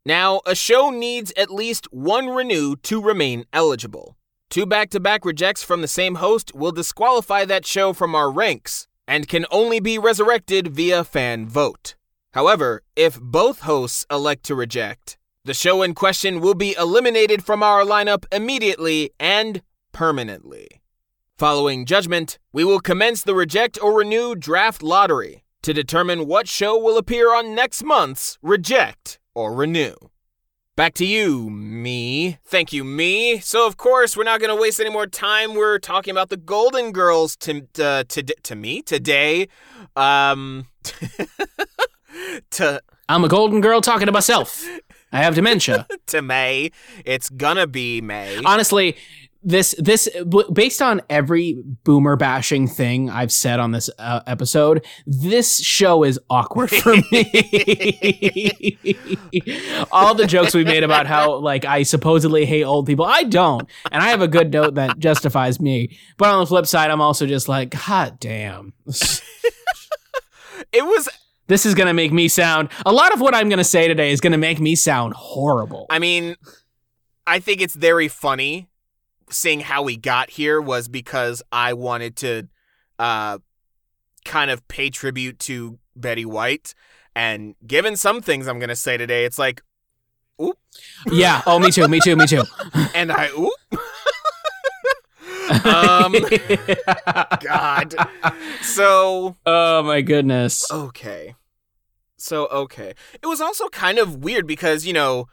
Now, 0.06 0.40
a 0.46 0.54
show 0.54 0.90
needs 0.90 1.32
at 1.36 1.50
least 1.50 1.92
one 1.92 2.28
renew 2.28 2.76
to 2.84 3.02
remain 3.02 3.44
eligible. 3.52 4.16
Two 4.48 4.64
back 4.64 4.88
to 4.90 5.00
back 5.00 5.24
rejects 5.24 5.64
from 5.64 5.80
the 5.82 5.88
same 5.88 6.14
host 6.16 6.54
will 6.54 6.70
disqualify 6.70 7.44
that 7.46 7.66
show 7.66 7.92
from 7.92 8.14
our 8.14 8.30
ranks 8.30 8.86
and 9.08 9.26
can 9.26 9.46
only 9.50 9.80
be 9.80 9.98
resurrected 9.98 10.68
via 10.68 11.02
fan 11.02 11.48
vote. 11.48 11.96
However, 12.34 12.84
if 12.94 13.20
both 13.20 13.62
hosts 13.62 14.06
elect 14.08 14.44
to 14.44 14.54
reject, 14.54 15.18
the 15.44 15.52
show 15.52 15.82
in 15.82 15.92
question 15.92 16.40
will 16.40 16.54
be 16.54 16.76
eliminated 16.78 17.44
from 17.44 17.64
our 17.64 17.82
lineup 17.82 18.26
immediately 18.30 19.10
and 19.18 19.60
permanently. 19.90 20.68
Following 21.36 21.84
judgment, 21.84 22.38
we 22.52 22.62
will 22.62 22.78
commence 22.78 23.24
the 23.24 23.34
reject 23.34 23.76
or 23.82 23.98
renew 23.98 24.36
draft 24.36 24.84
lottery 24.84 25.42
to 25.62 25.74
determine 25.74 26.28
what 26.28 26.46
show 26.46 26.78
will 26.78 26.96
appear 26.96 27.34
on 27.34 27.56
next 27.56 27.82
month's 27.82 28.38
reject 28.40 29.18
or 29.36 29.54
renew. 29.54 29.94
Back 30.76 30.94
to 30.94 31.06
you, 31.06 31.48
me. 31.48 32.38
Thank 32.44 32.72
you, 32.72 32.84
me. 32.84 33.38
So, 33.38 33.66
of 33.66 33.76
course, 33.76 34.16
we're 34.16 34.24
not 34.24 34.40
going 34.40 34.54
to 34.54 34.60
waste 34.60 34.80
any 34.80 34.90
more 34.90 35.06
time. 35.06 35.54
We're 35.54 35.78
talking 35.78 36.10
about 36.10 36.28
the 36.28 36.36
Golden 36.36 36.90
Girls 36.90 37.36
to 37.36 37.66
uh, 37.78 38.04
to 38.08 38.22
to 38.22 38.56
me 38.56 38.82
today. 38.82 39.48
Um, 39.94 40.66
to 42.50 42.82
I'm 43.08 43.24
a 43.24 43.28
golden 43.28 43.60
girl 43.60 43.80
talking 43.80 44.06
to 44.06 44.12
myself. 44.12 44.66
I 45.12 45.22
have 45.22 45.34
dementia. 45.34 45.86
to 46.08 46.20
May. 46.20 46.72
It's 47.04 47.30
gonna 47.30 47.66
be 47.66 48.00
May. 48.00 48.40
Honestly, 48.44 48.96
this 49.42 49.74
this 49.78 50.08
based 50.52 50.82
on 50.82 51.02
every 51.08 51.62
boomer 51.84 52.16
bashing 52.16 52.66
thing 52.68 53.10
I've 53.10 53.32
said 53.32 53.60
on 53.60 53.72
this 53.72 53.88
uh, 53.98 54.20
episode, 54.26 54.84
this 55.06 55.58
show 55.58 56.02
is 56.02 56.18
awkward 56.28 56.70
for 56.70 56.96
me. 57.12 58.78
All 59.92 60.14
the 60.14 60.26
jokes 60.26 60.54
we 60.54 60.64
made 60.64 60.82
about 60.82 61.06
how 61.06 61.36
like 61.36 61.64
I 61.64 61.82
supposedly 61.82 62.44
hate 62.44 62.64
old 62.64 62.86
people, 62.86 63.04
I 63.04 63.24
don't, 63.24 63.68
and 63.92 64.02
I 64.02 64.08
have 64.08 64.22
a 64.22 64.28
good 64.28 64.52
note 64.52 64.74
that 64.74 64.98
justifies 64.98 65.60
me. 65.60 65.98
But 66.16 66.30
on 66.30 66.40
the 66.40 66.46
flip 66.46 66.66
side, 66.66 66.90
I'm 66.90 67.00
also 67.00 67.26
just 67.26 67.48
like, 67.48 67.70
God 67.86 68.18
damn. 68.20 68.72
It 70.72 70.84
was. 70.84 71.08
This 71.48 71.64
is 71.64 71.76
going 71.76 71.86
to 71.86 71.94
make 71.94 72.12
me 72.12 72.26
sound 72.26 72.70
a 72.84 72.92
lot 72.92 73.14
of 73.14 73.20
what 73.20 73.32
I'm 73.32 73.48
going 73.48 73.58
to 73.58 73.64
say 73.64 73.86
today 73.86 74.10
is 74.10 74.20
going 74.20 74.32
to 74.32 74.38
make 74.38 74.58
me 74.58 74.74
sound 74.74 75.14
horrible. 75.14 75.86
I 75.88 76.00
mean, 76.00 76.34
I 77.24 77.38
think 77.38 77.60
it's 77.60 77.76
very 77.76 78.08
funny. 78.08 78.68
Seeing 79.30 79.60
how 79.60 79.82
we 79.82 79.96
got 79.96 80.30
here 80.30 80.60
was 80.60 80.88
because 80.88 81.42
I 81.50 81.72
wanted 81.72 82.16
to, 82.16 82.48
uh, 82.98 83.38
kind 84.24 84.50
of 84.50 84.66
pay 84.68 84.90
tribute 84.90 85.38
to 85.40 85.78
Betty 85.94 86.24
White, 86.24 86.74
and 87.14 87.54
given 87.66 87.96
some 87.96 88.20
things 88.20 88.46
I'm 88.46 88.58
gonna 88.58 88.76
say 88.76 88.96
today, 88.96 89.24
it's 89.24 89.38
like, 89.38 89.62
oop. 90.40 90.58
yeah. 91.10 91.42
Oh, 91.46 91.58
me 91.58 91.70
too. 91.70 91.88
Me 91.88 92.00
too. 92.00 92.16
Me 92.16 92.26
too. 92.26 92.44
and 92.94 93.10
I 93.10 93.30
oop. 93.36 93.52
um, 95.66 96.14
God. 97.40 97.94
So 98.62 99.36
oh 99.46 99.82
my 99.82 100.02
goodness. 100.02 100.70
Okay. 100.70 101.34
So, 102.16 102.46
okay. 102.46 102.94
It 103.22 103.26
was 103.26 103.40
also 103.40 103.68
kind 103.68 103.98
of 103.98 104.16
weird 104.16 104.46
because, 104.46 104.86
you 104.86 104.92
know, 104.92 105.28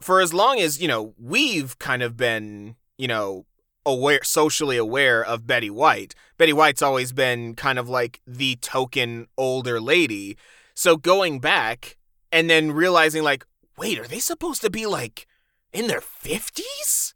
for 0.00 0.20
as 0.20 0.32
long 0.32 0.60
as, 0.60 0.80
you 0.80 0.88
know, 0.88 1.14
we've 1.18 1.78
kind 1.78 2.02
of 2.02 2.16
been, 2.16 2.76
you 3.02 3.08
know, 3.08 3.44
aware, 3.84 4.22
socially 4.22 4.76
aware 4.76 5.24
of 5.24 5.44
Betty 5.44 5.68
White, 5.68 6.14
Betty 6.38 6.52
White's 6.52 6.82
always 6.82 7.12
been 7.12 7.56
kind 7.56 7.76
of 7.76 7.88
like 7.88 8.20
the 8.28 8.54
token 8.56 9.26
older 9.36 9.80
lady. 9.80 10.36
So 10.74 10.96
going 10.96 11.40
back 11.40 11.96
and 12.30 12.48
then 12.48 12.70
realizing, 12.70 13.24
like, 13.24 13.44
wait, 13.76 13.98
are 13.98 14.06
they 14.06 14.20
supposed 14.20 14.62
to 14.62 14.70
be 14.70 14.86
like 14.86 15.26
in 15.72 15.88
their 15.88 16.00
50s? 16.00 17.14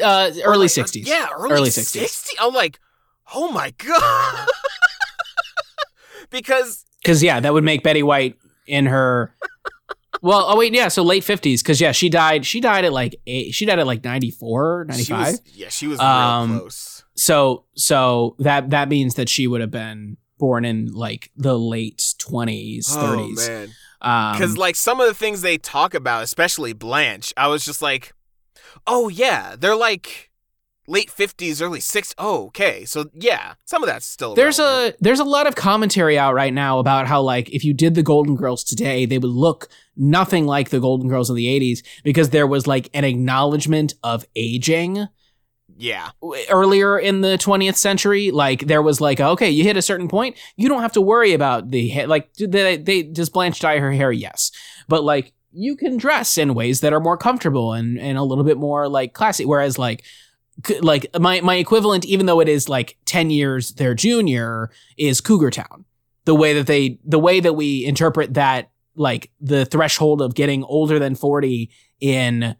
Uh, 0.00 0.30
early 0.44 0.66
like, 0.66 0.70
60s. 0.70 1.04
Yeah, 1.04 1.26
early, 1.36 1.54
Early 1.54 1.70
60s. 1.70 2.04
60s. 2.04 2.28
I'm 2.40 2.54
like, 2.54 2.78
oh 3.34 3.50
my 3.50 3.72
God. 3.76 4.48
because 6.30 6.84
Because 7.02 7.24
yeah, 7.24 7.40
that 7.40 7.52
would 7.52 7.64
make 7.64 7.82
Betty 7.82 8.04
White 8.04 8.36
in 8.68 8.86
her. 8.86 9.34
Well, 10.24 10.46
oh 10.48 10.56
wait, 10.56 10.72
yeah. 10.72 10.88
So 10.88 11.02
late 11.02 11.22
fifties, 11.22 11.62
because 11.62 11.82
yeah, 11.82 11.92
she 11.92 12.08
died. 12.08 12.46
She 12.46 12.58
died 12.60 12.86
at 12.86 12.92
like 12.94 13.14
eight. 13.26 13.52
She 13.52 13.66
died 13.66 13.78
at 13.78 13.86
like 13.86 14.02
94, 14.02 14.86
She 14.92 15.12
95. 15.12 15.26
was, 15.32 15.42
yeah, 15.54 15.68
she 15.68 15.86
was 15.86 16.00
Um, 16.00 16.50
real 16.50 16.60
close. 16.60 17.04
So 17.14 17.64
so 17.74 18.34
that 18.38 18.70
that 18.70 18.88
means 18.88 19.16
that 19.16 19.28
she 19.28 19.46
would 19.46 19.60
have 19.60 19.70
been 19.70 20.16
born 20.38 20.64
in 20.64 20.94
like 20.94 21.30
the 21.36 21.58
late 21.58 22.14
twenties, 22.16 22.88
Oh 22.90 23.00
thirties. 23.02 23.48
man, 23.48 23.68
Um, 24.00 24.32
because 24.32 24.56
like 24.56 24.76
some 24.76 24.98
of 24.98 25.06
the 25.08 25.14
things 25.14 25.42
they 25.42 25.58
talk 25.58 25.92
about, 25.92 26.22
especially 26.22 26.72
Blanche, 26.72 27.34
I 27.36 27.48
was 27.48 27.62
just 27.62 27.82
like, 27.82 28.14
oh 28.86 29.08
yeah, 29.10 29.56
they're 29.58 29.76
like 29.76 30.30
late 30.86 31.10
fifties, 31.10 31.60
early 31.62 31.80
six. 31.80 32.14
Oh, 32.18 32.46
okay, 32.46 32.84
so 32.84 33.06
yeah, 33.14 33.54
some 33.64 33.82
of 33.82 33.86
that's 33.88 34.06
still 34.06 34.34
there's 34.34 34.58
relevant. 34.58 34.96
a 34.96 35.04
there's 35.04 35.20
a 35.20 35.24
lot 35.24 35.46
of 35.46 35.54
commentary 35.56 36.18
out 36.18 36.34
right 36.34 36.52
now 36.52 36.78
about 36.78 37.06
how 37.06 37.22
like 37.22 37.50
if 37.50 37.64
you 37.64 37.74
did 37.74 37.94
the 37.94 38.02
Golden 38.02 38.36
Girls 38.36 38.64
today, 38.64 39.06
they 39.06 39.18
would 39.18 39.30
look 39.30 39.68
nothing 39.96 40.46
like 40.46 40.70
the 40.70 40.80
Golden 40.80 41.08
Girls 41.08 41.30
of 41.30 41.36
the 41.36 41.46
80s 41.46 41.84
because 42.02 42.30
there 42.30 42.46
was 42.46 42.66
like 42.66 42.90
an 42.94 43.04
acknowledgement 43.04 43.94
of 44.02 44.24
aging. 44.36 45.06
yeah, 45.76 46.10
earlier 46.50 46.98
in 46.98 47.20
the 47.20 47.36
20th 47.38 47.76
century 47.76 48.30
like 48.30 48.60
there 48.66 48.82
was 48.82 49.00
like 49.00 49.18
okay 49.20 49.50
you 49.50 49.64
hit 49.64 49.76
a 49.76 49.82
certain 49.82 50.08
point 50.08 50.36
you 50.56 50.68
don't 50.68 50.82
have 50.82 50.92
to 50.92 51.00
worry 51.00 51.32
about 51.32 51.70
the 51.70 51.88
hair 51.88 52.06
like 52.06 52.32
they, 52.34 52.76
they 52.76 53.02
does 53.02 53.28
blanche 53.28 53.58
dye 53.60 53.78
her 53.78 53.90
hair 53.92 54.12
yes 54.12 54.50
but 54.88 55.02
like 55.02 55.32
you 55.50 55.74
can 55.76 55.96
dress 55.96 56.38
in 56.38 56.54
ways 56.54 56.80
that 56.80 56.92
are 56.92 57.00
more 57.00 57.16
comfortable 57.16 57.72
and 57.72 57.98
and 57.98 58.18
a 58.18 58.22
little 58.22 58.44
bit 58.44 58.56
more 58.58 58.88
like 58.88 59.14
classy 59.14 59.44
whereas 59.44 59.78
like 59.78 60.04
like 60.80 61.06
my 61.18 61.40
my 61.40 61.56
equivalent 61.56 62.04
even 62.04 62.26
though 62.26 62.40
it 62.40 62.48
is 62.48 62.68
like 62.68 62.96
10 63.06 63.30
years 63.30 63.72
their 63.72 63.92
junior 63.92 64.70
is 64.96 65.20
cougar 65.20 65.50
town 65.50 65.84
the 66.26 66.34
way 66.34 66.52
that 66.54 66.66
they 66.66 66.98
the 67.04 67.18
way 67.18 67.40
that 67.40 67.54
we 67.54 67.84
interpret 67.84 68.34
that 68.34 68.70
like 68.96 69.30
the 69.40 69.64
threshold 69.64 70.22
of 70.22 70.34
getting 70.34 70.62
older 70.64 70.98
than 70.98 71.14
40 71.14 71.70
in 72.00 72.56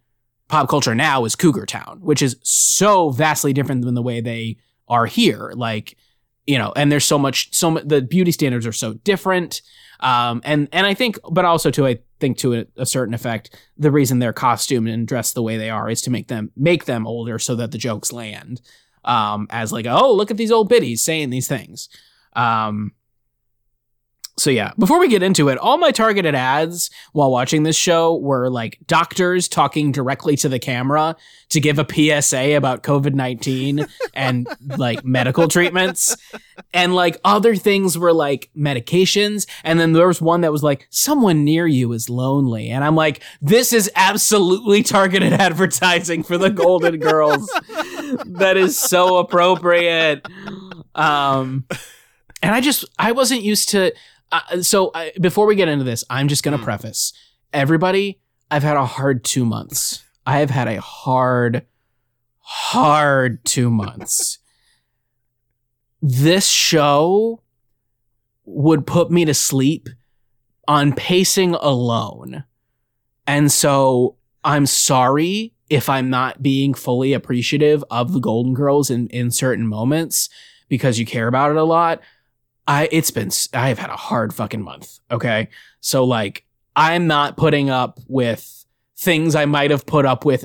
pop 0.48 0.68
culture 0.68 0.94
now 0.94 1.24
is 1.24 1.34
Cougar 1.34 1.66
Town, 1.66 1.98
which 2.00 2.22
is 2.22 2.36
so 2.42 3.10
vastly 3.10 3.52
different 3.52 3.84
than 3.84 3.94
the 3.94 4.02
way 4.02 4.20
they 4.20 4.56
are 4.88 5.06
here. 5.06 5.52
Like, 5.54 5.96
you 6.46 6.58
know, 6.58 6.72
and 6.76 6.92
there's 6.92 7.04
so 7.04 7.18
much, 7.18 7.54
so 7.54 7.78
the 7.84 8.02
beauty 8.02 8.32
standards 8.32 8.66
are 8.66 8.72
so 8.72 8.94
different. 8.94 9.62
Um, 10.00 10.42
and 10.44 10.68
and 10.72 10.86
I 10.86 10.94
think, 10.94 11.18
but 11.30 11.44
also 11.44 11.70
too, 11.70 11.86
I 11.86 11.98
think 12.24 12.38
to 12.38 12.54
a, 12.54 12.66
a 12.78 12.86
certain 12.86 13.12
effect, 13.12 13.54
the 13.76 13.90
reason 13.90 14.18
they're 14.18 14.32
costumed 14.32 14.88
and 14.88 15.06
dressed 15.06 15.34
the 15.34 15.42
way 15.42 15.58
they 15.58 15.68
are 15.68 15.90
is 15.90 16.00
to 16.02 16.10
make 16.10 16.28
them 16.28 16.50
make 16.56 16.86
them 16.86 17.06
older 17.06 17.38
so 17.38 17.54
that 17.56 17.70
the 17.70 17.78
jokes 17.78 18.12
land. 18.12 18.62
Um, 19.04 19.46
as 19.50 19.70
like, 19.70 19.86
oh, 19.86 20.14
look 20.14 20.30
at 20.30 20.38
these 20.38 20.50
old 20.50 20.70
biddies 20.70 21.04
saying 21.04 21.28
these 21.28 21.48
things. 21.48 21.90
Um, 22.34 22.92
so 24.36 24.50
yeah, 24.50 24.72
before 24.78 24.98
we 24.98 25.08
get 25.08 25.22
into 25.22 25.48
it, 25.48 25.58
all 25.58 25.78
my 25.78 25.92
targeted 25.92 26.34
ads 26.34 26.90
while 27.12 27.30
watching 27.30 27.62
this 27.62 27.76
show 27.76 28.16
were 28.16 28.50
like 28.50 28.78
doctors 28.86 29.46
talking 29.46 29.92
directly 29.92 30.34
to 30.36 30.48
the 30.48 30.58
camera 30.58 31.14
to 31.50 31.60
give 31.60 31.78
a 31.78 31.86
PSA 31.88 32.56
about 32.56 32.82
COVID-19 32.82 33.88
and 34.14 34.48
like 34.76 35.04
medical 35.04 35.46
treatments. 35.46 36.16
And 36.72 36.96
like 36.96 37.20
other 37.24 37.54
things 37.54 37.96
were 37.96 38.12
like 38.12 38.50
medications. 38.56 39.46
And 39.62 39.78
then 39.78 39.92
there 39.92 40.08
was 40.08 40.20
one 40.20 40.40
that 40.40 40.50
was 40.50 40.64
like, 40.64 40.88
someone 40.90 41.44
near 41.44 41.68
you 41.68 41.92
is 41.92 42.10
lonely. 42.10 42.70
And 42.70 42.82
I'm 42.82 42.96
like, 42.96 43.22
this 43.40 43.72
is 43.72 43.88
absolutely 43.94 44.82
targeted 44.82 45.32
advertising 45.34 46.24
for 46.24 46.38
the 46.38 46.50
Golden 46.50 46.98
Girls. 46.98 47.46
that 48.26 48.56
is 48.56 48.76
so 48.76 49.18
appropriate. 49.18 50.26
Um, 50.96 51.66
and 52.42 52.52
I 52.52 52.60
just, 52.60 52.84
I 52.98 53.12
wasn't 53.12 53.42
used 53.42 53.68
to, 53.70 53.92
uh, 54.50 54.62
so 54.62 54.90
I, 54.94 55.12
before 55.20 55.46
we 55.46 55.54
get 55.54 55.68
into 55.68 55.84
this, 55.84 56.04
I'm 56.10 56.28
just 56.28 56.42
going 56.42 56.52
to 56.52 56.58
Hmm. 56.58 56.64
preface 56.64 57.12
everybody. 57.52 58.20
I've 58.50 58.62
had 58.62 58.76
a 58.76 58.84
hard 58.86 59.24
two 59.24 59.44
months. 59.44 60.02
I 60.26 60.38
have 60.40 60.50
had 60.50 60.68
a 60.68 60.80
hard, 60.80 61.66
hard 62.38 63.44
two 63.44 63.70
months. 63.70 64.38
this 66.06 66.46
show 66.46 67.40
would 68.44 68.86
put 68.86 69.10
me 69.10 69.24
to 69.24 69.32
sleep 69.32 69.88
on 70.68 70.92
pacing 70.92 71.54
alone. 71.54 72.44
And 73.26 73.50
so 73.50 74.16
I'm 74.44 74.66
sorry 74.66 75.54
if 75.70 75.88
I'm 75.88 76.10
not 76.10 76.42
being 76.42 76.74
fully 76.74 77.14
appreciative 77.14 77.82
of 77.90 78.12
the 78.12 78.20
Golden 78.20 78.52
Girls 78.52 78.90
in, 78.90 79.06
in 79.08 79.30
certain 79.30 79.66
moments 79.66 80.28
because 80.68 80.98
you 80.98 81.06
care 81.06 81.26
about 81.26 81.50
it 81.52 81.56
a 81.56 81.64
lot. 81.64 82.02
I 82.66 82.88
it's 82.90 83.10
been 83.10 83.30
I 83.52 83.68
have 83.68 83.78
had 83.78 83.90
a 83.90 83.96
hard 83.96 84.34
fucking 84.34 84.62
month. 84.62 84.98
Okay. 85.10 85.48
So 85.80 86.04
like 86.04 86.44
I'm 86.76 87.06
not 87.06 87.36
putting 87.36 87.70
up 87.70 88.00
with 88.08 88.64
things 88.96 89.34
I 89.34 89.44
might 89.44 89.70
have 89.70 89.86
put 89.86 90.06
up 90.06 90.24
with 90.24 90.44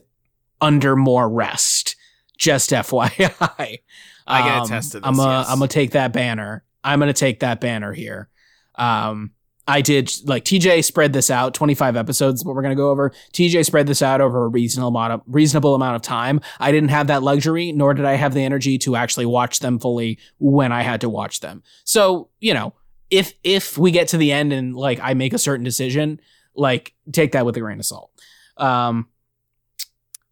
under 0.62 0.96
more 0.96 1.30
rest. 1.30 1.96
Just 2.38 2.72
FYI. 2.72 3.80
I 4.28 4.42
can 4.42 4.60
Um, 4.60 4.64
attest 4.66 4.92
to 4.92 5.00
this, 5.00 5.08
I'm 5.08 5.16
gonna 5.16 5.40
yes. 5.40 5.50
I'm 5.50 5.60
gonna 5.60 5.68
take 5.70 5.92
that 5.92 6.14
banner. 6.14 6.64
I'm 6.84 7.00
gonna 7.00 7.14
take 7.14 7.40
that 7.40 7.60
banner 7.62 7.94
here. 7.94 8.30
Um 8.76 9.32
I 9.70 9.82
did 9.82 10.12
like 10.26 10.46
TJ 10.46 10.84
spread 10.84 11.14
this 11.14 11.30
out. 11.30 11.54
25 11.54 11.96
episodes, 11.96 12.42
is 12.42 12.46
what 12.46 12.56
we're 12.56 12.64
gonna 12.64 12.76
go 12.76 12.90
over. 12.90 13.12
TJ 13.34 13.64
spread 13.66 13.86
this 13.86 14.02
out 14.02 14.20
over 14.20 14.46
a 14.46 14.48
reasonable 14.48 14.90
amount 14.90 15.14
of 15.14 15.22
reasonable 15.28 15.76
amount 15.76 15.96
of 15.96 16.02
time. 16.02 16.42
I 16.60 16.72
didn't 16.72 16.90
have 16.90 17.08
that 17.08 17.22
luxury, 17.22 17.72
nor 17.72 17.94
did 17.94 18.06
I 18.06 18.16
have 18.16 18.34
the 18.34 18.44
energy 18.44 18.80
to 18.80 18.96
actually 18.96 19.28
watch 19.28 19.60
them 19.60 19.78
fully 19.78 20.18
when 20.40 20.72
I 20.72 20.82
had 20.82 21.02
to 21.02 21.10
watch 21.10 21.42
them. 21.42 21.62
So, 21.84 22.30
you 22.40 22.54
know, 22.54 22.74
if 23.12 23.34
if 23.44 23.78
we 23.78 23.92
get 23.92 24.08
to 24.10 24.18
the 24.18 24.32
end 24.32 24.54
and 24.54 24.76
like 24.76 25.00
I 25.04 25.14
make 25.14 25.34
a 25.34 25.38
certain 25.38 25.64
decision, 25.64 26.20
like 26.56 26.96
take 27.12 27.34
that 27.34 27.46
with 27.46 27.56
a 27.56 27.60
grain 27.60 27.80
of 27.80 27.86
salt. 27.86 28.10
Um 28.58 29.08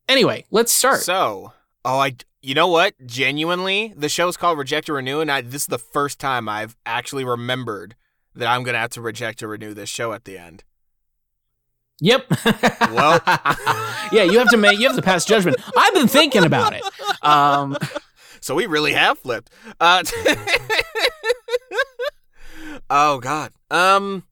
anyway, 0.09 0.45
let's 0.49 0.71
start. 0.71 1.01
So, 1.01 1.53
oh, 1.85 1.99
I, 1.99 2.15
you 2.41 2.55
know 2.55 2.67
what? 2.67 2.95
Genuinely, 3.05 3.93
the 3.95 4.09
show's 4.09 4.35
called 4.35 4.57
Reject 4.57 4.89
or 4.89 4.93
Renew, 4.93 5.19
and 5.19 5.31
I, 5.31 5.41
this 5.41 5.61
is 5.61 5.67
the 5.67 5.77
first 5.77 6.19
time 6.19 6.49
I've 6.49 6.75
actually 6.85 7.23
remembered 7.23 7.95
that 8.38 8.47
I'm 8.47 8.63
gonna 8.63 8.77
have 8.79 8.91
to 8.91 9.01
reject 9.01 9.43
or 9.43 9.47
renew 9.47 9.73
this 9.73 9.89
show 9.89 10.13
at 10.13 10.25
the 10.25 10.38
end. 10.38 10.63
Yep. 11.99 12.25
Well- 12.91 13.21
yeah, 14.11 14.23
you 14.23 14.38
have 14.39 14.49
to 14.49 14.57
make 14.57 14.79
you 14.79 14.88
have 14.88 14.95
to 14.95 15.01
pass 15.01 15.25
judgment. 15.25 15.57
I've 15.75 15.93
been 15.93 16.07
thinking 16.07 16.45
about 16.45 16.73
it. 16.73 16.83
Um, 17.23 17.77
So 18.39 18.55
we 18.55 18.65
really 18.67 18.93
have 18.93 19.17
flipped. 19.19 19.49
Uh, 19.79 20.03
oh 22.89 23.19
God. 23.19 23.51
Um. 23.71 24.23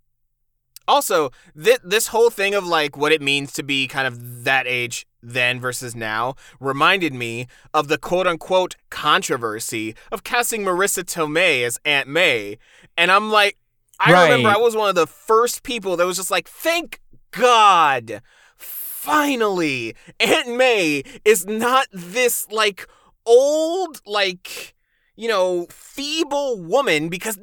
Also, 0.87 1.31
th- 1.61 1.79
this 1.83 2.07
whole 2.07 2.29
thing 2.29 2.53
of 2.53 2.63
like 2.65 2.95
what 2.95 3.11
it 3.11 3.19
means 3.19 3.51
to 3.53 3.63
be 3.63 3.87
kind 3.87 4.05
of 4.05 4.43
that 4.43 4.67
age 4.67 5.07
then 5.21 5.59
versus 5.59 5.95
now 5.95 6.35
reminded 6.59 7.11
me 7.11 7.47
of 7.73 7.87
the 7.87 7.97
quote 7.97 8.27
unquote 8.27 8.75
controversy 8.91 9.95
of 10.11 10.23
casting 10.23 10.61
Marisa 10.61 11.03
Tomei 11.03 11.65
as 11.65 11.79
Aunt 11.85 12.07
May, 12.07 12.59
and 12.95 13.11
I'm 13.11 13.31
like, 13.31 13.57
I 13.99 14.11
remember 14.23 14.49
I 14.49 14.57
was 14.57 14.75
one 14.75 14.89
of 14.89 14.95
the 14.95 15.07
first 15.07 15.63
people 15.63 15.97
that 15.97 16.05
was 16.05 16.17
just 16.17 16.31
like, 16.31 16.47
thank 16.47 16.99
God, 17.31 18.21
finally, 18.57 19.95
Aunt 20.19 20.55
May 20.55 21.03
is 21.23 21.45
not 21.45 21.87
this 21.91 22.49
like 22.51 22.87
old, 23.25 24.01
like, 24.05 24.75
you 25.15 25.27
know, 25.27 25.67
feeble 25.69 26.61
woman 26.61 27.09
because 27.09 27.37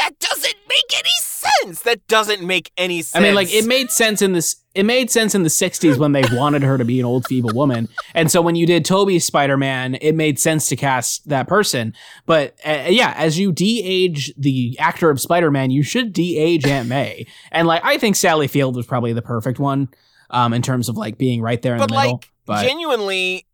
that 0.00 0.18
doesn't 0.18 0.56
make 0.68 0.98
any 0.98 1.10
sense. 1.20 1.82
That 1.82 2.06
doesn't 2.06 2.42
make 2.42 2.72
any 2.76 3.02
sense. 3.02 3.20
I 3.20 3.24
mean, 3.24 3.34
like 3.34 3.52
it 3.52 3.66
made 3.66 3.90
sense 3.90 4.22
in 4.22 4.32
this. 4.32 4.56
It 4.74 4.84
made 4.84 5.10
sense 5.10 5.34
in 5.34 5.42
the 5.42 5.48
'60s 5.48 5.98
when 5.98 6.12
they 6.12 6.22
wanted 6.32 6.62
her 6.62 6.78
to 6.78 6.84
be 6.84 7.00
an 7.00 7.06
old 7.06 7.26
feeble 7.26 7.50
woman, 7.52 7.88
and 8.14 8.30
so 8.30 8.40
when 8.40 8.54
you 8.54 8.66
did 8.66 8.84
Toby's 8.84 9.24
Spider-Man, 9.24 9.96
it 10.00 10.14
made 10.14 10.38
sense 10.38 10.68
to 10.68 10.76
cast 10.76 11.28
that 11.28 11.48
person. 11.48 11.92
But 12.24 12.54
uh, 12.64 12.84
yeah, 12.88 13.12
as 13.16 13.38
you 13.38 13.52
de-age 13.52 14.32
the 14.38 14.78
actor 14.78 15.10
of 15.10 15.20
Spider-Man, 15.20 15.70
you 15.70 15.82
should 15.82 16.12
de-age 16.12 16.66
Aunt 16.66 16.88
May. 16.88 17.26
And 17.50 17.66
like, 17.66 17.84
I 17.84 17.98
think 17.98 18.16
Sally 18.16 18.46
Field 18.46 18.76
was 18.76 18.86
probably 18.86 19.12
the 19.12 19.22
perfect 19.22 19.58
one, 19.58 19.88
um, 20.30 20.52
in 20.52 20.62
terms 20.62 20.88
of 20.88 20.96
like 20.96 21.18
being 21.18 21.42
right 21.42 21.60
there 21.60 21.74
in 21.74 21.80
but 21.80 21.88
the 21.88 21.96
middle. 21.96 22.12
like, 22.12 22.30
but 22.46 22.62
genuinely, 22.62 23.46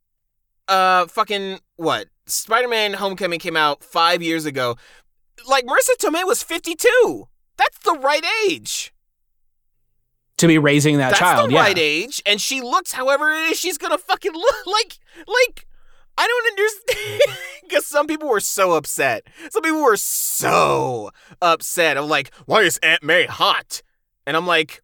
uh, 0.69 1.07
fucking 1.07 1.59
what? 1.77 2.07
Spider-Man: 2.27 2.93
Homecoming 2.93 3.39
came 3.39 3.57
out 3.57 3.83
five 3.83 4.23
years 4.23 4.45
ago. 4.47 4.77
Like 5.47 5.65
Marisa 5.67 5.97
Tomei 6.01 6.25
was 6.25 6.43
fifty-two. 6.43 7.29
That's 7.57 7.79
the 7.79 7.99
right 7.99 8.25
age. 8.49 8.93
to 10.39 10.47
be 10.47 10.59
raising 10.59 10.99
that 10.99 11.11
That's 11.11 11.19
child, 11.21 11.51
the 11.51 11.55
yeah. 11.55 11.61
right 11.61 11.79
age, 11.79 12.23
and 12.27 12.41
she 12.41 12.61
looks 12.61 12.93
however 12.93 13.33
it 13.33 13.53
is 13.53 13.59
she's 13.59 13.79
gonna 13.79 13.99
fucking 13.99 14.33
look 14.35 14.67
like. 14.67 14.99
Like 15.27 15.67
I 16.19 16.27
don't 16.27 16.47
understand 16.59 17.39
because 17.63 17.87
some 17.87 18.07
people 18.07 18.29
were 18.29 18.41
so 18.41 18.73
upset. 18.73 19.27
Some 19.51 19.63
people 19.63 19.83
were 19.83 19.97
so 19.99 21.11
upset. 21.43 21.97
of 21.97 22.07
like, 22.07 22.33
why 22.47 22.63
is 22.63 22.79
Aunt 22.83 23.03
May 23.03 23.27
hot? 23.27 23.83
And 24.27 24.37
I'm 24.37 24.47
like, 24.47 24.83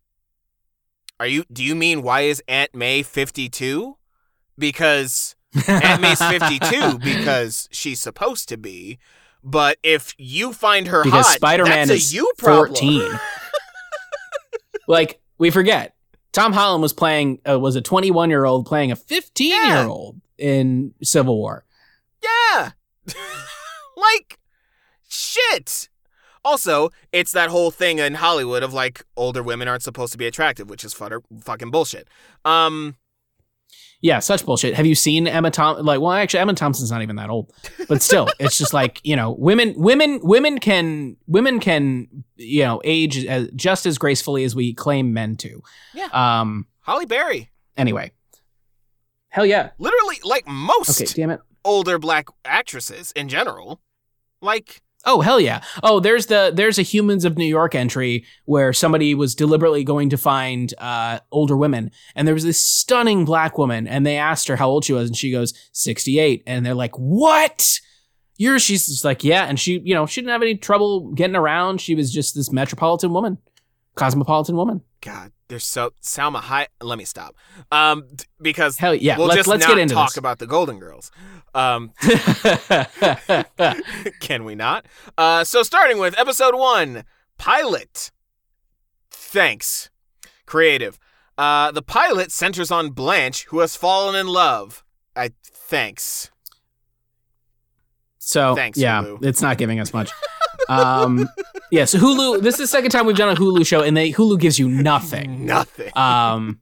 are 1.18 1.26
you? 1.26 1.44
Do 1.52 1.64
you 1.64 1.74
mean 1.74 2.02
why 2.02 2.22
is 2.22 2.42
Aunt 2.48 2.74
May 2.74 3.02
52? 3.02 3.96
Because 4.58 5.34
Aunt 5.68 6.02
May's 6.02 6.20
52 6.22 6.98
because 6.98 7.68
she's 7.72 8.00
supposed 8.00 8.48
to 8.50 8.56
be. 8.56 8.98
But 9.44 9.78
if 9.82 10.14
you 10.18 10.52
find 10.52 10.86
her 10.88 11.02
because 11.02 11.26
hot, 11.26 11.34
Spider-Man 11.34 11.88
that's 11.88 12.04
is 12.04 12.12
a 12.12 12.16
you 12.16 12.32
problem. 12.38 12.68
14. 12.68 13.18
like 14.88 15.20
we 15.38 15.50
forget, 15.50 15.94
Tom 16.32 16.52
Holland 16.52 16.82
was 16.82 16.92
playing 16.92 17.40
uh, 17.48 17.58
was 17.58 17.76
a 17.76 17.80
21 17.80 18.30
year 18.30 18.44
old 18.44 18.66
playing 18.66 18.92
a 18.92 18.96
15 18.96 19.66
year 19.66 19.86
old 19.86 20.20
in 20.38 20.94
Civil 21.02 21.36
War. 21.36 21.64
Yeah. 22.22 22.70
like, 23.96 24.38
shit. 25.08 25.88
Also, 26.44 26.90
it's 27.12 27.32
that 27.32 27.50
whole 27.50 27.70
thing 27.70 27.98
in 27.98 28.14
Hollywood 28.14 28.62
of 28.62 28.72
like 28.72 29.04
older 29.16 29.42
women 29.42 29.68
aren't 29.68 29.82
supposed 29.82 30.12
to 30.12 30.18
be 30.18 30.26
attractive, 30.26 30.68
which 30.68 30.84
is 30.84 30.94
futter, 30.94 31.20
fucking 31.40 31.70
bullshit. 31.70 32.08
Um, 32.44 32.96
Yeah, 34.02 34.18
such 34.18 34.44
bullshit. 34.44 34.74
Have 34.74 34.84
you 34.84 34.96
seen 34.96 35.28
Emma 35.28 35.52
Thompson? 35.52 35.86
Like, 35.86 36.00
well, 36.00 36.10
actually, 36.10 36.40
Emma 36.40 36.54
Thompson's 36.54 36.90
not 36.90 37.02
even 37.02 37.16
that 37.16 37.30
old, 37.30 37.52
but 37.88 38.02
still, 38.02 38.28
it's 38.40 38.58
just 38.58 38.74
like 38.74 39.00
you 39.04 39.14
know, 39.14 39.30
women, 39.30 39.74
women, 39.76 40.18
women 40.22 40.58
can, 40.58 41.16
women 41.28 41.60
can, 41.60 42.24
you 42.36 42.64
know, 42.64 42.80
age 42.84 43.24
as, 43.24 43.48
just 43.54 43.86
as 43.86 43.98
gracefully 43.98 44.42
as 44.42 44.56
we 44.56 44.74
claim 44.74 45.12
men 45.12 45.36
to. 45.36 45.62
Yeah. 45.94 46.08
Um. 46.12 46.66
Halle 46.80 47.06
Berry, 47.06 47.50
Anyway. 47.76 48.10
Hell 49.28 49.46
yeah. 49.46 49.70
literally, 49.78 50.16
like 50.24 50.46
most 50.46 51.00
Okay. 51.00 51.10
Damn 51.14 51.30
it. 51.30 51.40
older 51.64 51.98
black 51.98 52.26
actresses 52.44 53.12
in 53.12 53.28
general, 53.28 53.80
like 54.40 54.82
Oh 55.04 55.20
hell 55.20 55.40
yeah! 55.40 55.62
Oh, 55.82 55.98
there's 55.98 56.26
the 56.26 56.52
there's 56.54 56.78
a 56.78 56.82
Humans 56.82 57.24
of 57.24 57.36
New 57.36 57.46
York 57.46 57.74
entry 57.74 58.24
where 58.44 58.72
somebody 58.72 59.14
was 59.14 59.34
deliberately 59.34 59.82
going 59.82 60.10
to 60.10 60.16
find 60.16 60.72
uh, 60.78 61.18
older 61.32 61.56
women, 61.56 61.90
and 62.14 62.26
there 62.26 62.34
was 62.34 62.44
this 62.44 62.62
stunning 62.62 63.24
black 63.24 63.58
woman, 63.58 63.88
and 63.88 64.06
they 64.06 64.16
asked 64.16 64.46
her 64.48 64.56
how 64.56 64.68
old 64.68 64.84
she 64.84 64.92
was, 64.92 65.08
and 65.08 65.16
she 65.16 65.32
goes 65.32 65.54
sixty 65.72 66.20
eight, 66.20 66.44
and 66.46 66.64
they're 66.64 66.74
like, 66.74 66.94
"What? 66.96 67.80
You're?" 68.36 68.60
She's 68.60 68.86
just 68.86 69.04
like, 69.04 69.24
"Yeah," 69.24 69.44
and 69.44 69.58
she, 69.58 69.80
you 69.84 69.94
know, 69.94 70.06
she 70.06 70.20
didn't 70.20 70.32
have 70.32 70.42
any 70.42 70.56
trouble 70.56 71.12
getting 71.12 71.36
around. 71.36 71.80
She 71.80 71.96
was 71.96 72.12
just 72.12 72.36
this 72.36 72.52
metropolitan 72.52 73.12
woman, 73.12 73.38
cosmopolitan 73.96 74.54
woman. 74.56 74.82
God, 75.00 75.32
they're 75.48 75.58
so 75.58 75.92
Salma 76.00 76.40
Hayek. 76.40 76.68
Let 76.80 76.96
me 76.96 77.04
stop. 77.04 77.34
Um, 77.72 78.04
because 78.40 78.78
Hell 78.78 78.94
yeah! 78.94 79.18
we'll 79.18 79.26
let's 79.26 79.38
just 79.38 79.48
let's 79.48 79.66
not 79.66 79.74
get 79.74 79.78
into 79.78 79.94
talk 79.94 80.10
this. 80.10 80.16
about 80.16 80.38
the 80.38 80.46
Golden 80.46 80.78
Girls. 80.78 81.10
Um, 81.54 81.92
Can 84.20 84.44
we 84.44 84.54
not? 84.54 84.86
Uh, 85.16 85.44
so 85.44 85.62
starting 85.62 85.98
with 85.98 86.18
episode 86.18 86.54
one, 86.54 87.04
pilot. 87.38 88.10
Thanks. 89.10 89.90
Creative. 90.46 90.98
Uh, 91.38 91.72
the 91.72 91.82
pilot 91.82 92.30
centers 92.30 92.70
on 92.70 92.90
Blanche, 92.90 93.44
who 93.46 93.60
has 93.60 93.76
fallen 93.76 94.14
in 94.14 94.26
love. 94.26 94.84
I 95.16 95.30
thanks. 95.42 96.30
So 98.18 98.54
Thanks, 98.54 98.78
yeah, 98.78 99.02
Hulu. 99.02 99.24
it's 99.24 99.42
not 99.42 99.58
giving 99.58 99.80
us 99.80 99.92
much. 99.92 100.10
um, 100.68 101.28
yeah, 101.70 101.86
so 101.86 101.98
Hulu. 101.98 102.40
This 102.40 102.54
is 102.54 102.60
the 102.60 102.66
second 102.68 102.90
time 102.90 103.06
we've 103.06 103.16
done 103.16 103.34
a 103.34 103.38
Hulu 103.38 103.66
show, 103.66 103.82
and 103.82 103.96
they 103.96 104.12
Hulu 104.12 104.38
gives 104.38 104.58
you 104.58 104.68
nothing. 104.68 105.44
Nothing. 105.44 105.90
Um, 105.96 106.60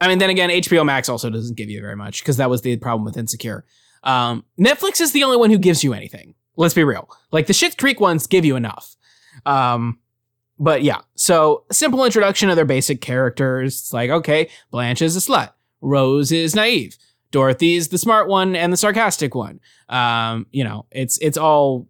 I 0.00 0.08
mean, 0.08 0.18
then 0.18 0.30
again, 0.30 0.50
HBO 0.50 0.84
Max 0.84 1.08
also 1.08 1.30
doesn't 1.30 1.56
give 1.56 1.68
you 1.68 1.80
very 1.80 1.96
much 1.96 2.22
because 2.22 2.38
that 2.38 2.50
was 2.50 2.62
the 2.62 2.76
problem 2.76 3.04
with 3.04 3.16
Insecure. 3.16 3.64
Um, 4.02 4.44
Netflix 4.58 5.00
is 5.00 5.12
the 5.12 5.24
only 5.24 5.36
one 5.36 5.50
who 5.50 5.58
gives 5.58 5.84
you 5.84 5.92
anything. 5.92 6.34
Let's 6.56 6.74
be 6.74 6.84
real. 6.84 7.08
Like 7.32 7.46
the 7.46 7.52
Shit 7.52 7.76
Creek 7.76 8.00
ones 8.00 8.26
give 8.26 8.44
you 8.44 8.56
enough. 8.56 8.96
Um, 9.44 9.98
but 10.58 10.82
yeah, 10.82 11.00
so 11.14 11.64
simple 11.70 12.04
introduction 12.04 12.50
of 12.50 12.56
their 12.56 12.64
basic 12.64 13.00
characters. 13.00 13.80
It's 13.80 13.92
like, 13.92 14.10
okay, 14.10 14.48
Blanche 14.70 15.02
is 15.02 15.16
a 15.16 15.20
slut. 15.20 15.52
Rose 15.80 16.32
is 16.32 16.54
naive. 16.54 16.96
Dorothy's 17.30 17.88
the 17.88 17.98
smart 17.98 18.28
one 18.28 18.56
and 18.56 18.72
the 18.72 18.76
sarcastic 18.76 19.34
one. 19.34 19.60
Um, 19.88 20.46
you 20.50 20.64
know, 20.64 20.86
it's 20.90 21.16
it's 21.18 21.38
all 21.38 21.88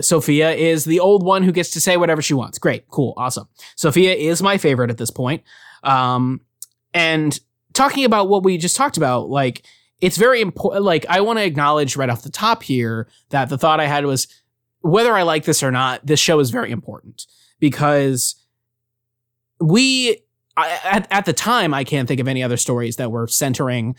Sophia 0.00 0.52
is 0.52 0.84
the 0.84 1.00
old 1.00 1.24
one 1.24 1.42
who 1.42 1.52
gets 1.52 1.70
to 1.70 1.80
say 1.80 1.96
whatever 1.96 2.20
she 2.20 2.34
wants. 2.34 2.58
Great, 2.58 2.88
cool, 2.88 3.14
awesome. 3.16 3.48
Sophia 3.76 4.14
is 4.14 4.42
my 4.42 4.58
favorite 4.58 4.90
at 4.90 4.98
this 4.98 5.10
point. 5.10 5.42
Um, 5.82 6.40
and 6.94 7.38
talking 7.72 8.04
about 8.04 8.28
what 8.28 8.42
we 8.42 8.58
just 8.58 8.76
talked 8.76 8.96
about, 8.96 9.28
like 9.28 9.62
it's 10.00 10.16
very 10.16 10.40
important. 10.40 10.84
Like 10.84 11.06
I 11.08 11.20
want 11.20 11.38
to 11.38 11.44
acknowledge 11.44 11.96
right 11.96 12.10
off 12.10 12.22
the 12.22 12.30
top 12.30 12.62
here 12.62 13.08
that 13.30 13.48
the 13.48 13.58
thought 13.58 13.80
I 13.80 13.86
had 13.86 14.04
was 14.04 14.26
whether 14.80 15.14
I 15.14 15.22
like 15.22 15.44
this 15.44 15.62
or 15.62 15.70
not, 15.70 16.04
this 16.04 16.20
show 16.20 16.40
is 16.40 16.50
very 16.50 16.70
important 16.70 17.26
because 17.60 18.34
we 19.60 20.18
at, 20.56 21.06
at 21.10 21.24
the 21.24 21.32
time 21.32 21.72
I 21.72 21.84
can't 21.84 22.08
think 22.08 22.20
of 22.20 22.28
any 22.28 22.42
other 22.42 22.56
stories 22.56 22.96
that 22.96 23.10
were 23.10 23.26
centering 23.26 23.96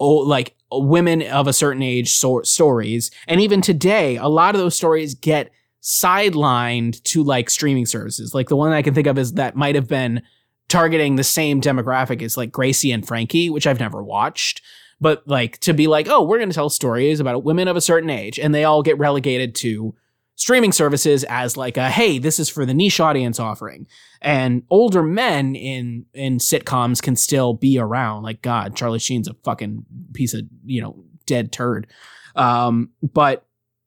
oh, 0.00 0.08
like 0.08 0.54
women 0.70 1.22
of 1.22 1.46
a 1.46 1.52
certain 1.52 1.82
age 1.82 2.14
so- 2.14 2.42
stories 2.42 3.10
and 3.26 3.40
even 3.40 3.60
today 3.60 4.16
a 4.16 4.28
lot 4.28 4.54
of 4.54 4.60
those 4.60 4.74
stories 4.74 5.14
get 5.14 5.50
sidelined 5.82 7.02
to 7.02 7.22
like 7.22 7.50
streaming 7.50 7.84
services 7.86 8.34
like 8.34 8.48
the 8.48 8.56
one 8.56 8.72
i 8.72 8.80
can 8.80 8.94
think 8.94 9.06
of 9.06 9.18
is 9.18 9.34
that 9.34 9.54
might 9.54 9.74
have 9.74 9.86
been 9.86 10.22
targeting 10.68 11.16
the 11.16 11.24
same 11.24 11.60
demographic 11.60 12.22
as 12.22 12.36
like 12.36 12.52
Grace 12.52 12.84
and 12.84 13.06
Frankie 13.06 13.50
which 13.50 13.66
i've 13.66 13.80
never 13.80 14.02
watched. 14.02 14.62
But 15.00 15.26
like 15.26 15.58
to 15.60 15.74
be 15.74 15.86
like 15.86 16.08
oh 16.08 16.22
we're 16.22 16.38
going 16.38 16.50
to 16.50 16.54
tell 16.54 16.70
stories 16.70 17.20
about 17.20 17.44
women 17.44 17.68
of 17.68 17.76
a 17.76 17.80
certain 17.80 18.10
age 18.10 18.38
and 18.38 18.54
they 18.54 18.64
all 18.64 18.82
get 18.82 18.98
relegated 18.98 19.54
to 19.56 19.94
streaming 20.36 20.72
services 20.72 21.24
as 21.24 21.56
like 21.56 21.76
a 21.76 21.88
hey 21.90 22.18
this 22.18 22.38
is 22.38 22.48
for 22.48 22.64
the 22.66 22.74
niche 22.74 23.00
audience 23.00 23.38
offering. 23.38 23.86
And 24.20 24.62
older 24.70 25.02
men 25.02 25.54
in 25.54 26.06
in 26.14 26.38
sitcoms 26.38 27.02
can 27.02 27.16
still 27.16 27.54
be 27.54 27.78
around. 27.78 28.22
Like 28.22 28.42
god 28.42 28.76
charlie 28.76 28.98
sheen's 28.98 29.28
a 29.28 29.34
fucking 29.44 29.84
piece 30.12 30.34
of 30.34 30.42
you 30.64 30.80
know 30.80 31.04
dead 31.26 31.52
turd. 31.52 31.86
Um 32.34 32.90
but 33.02 33.46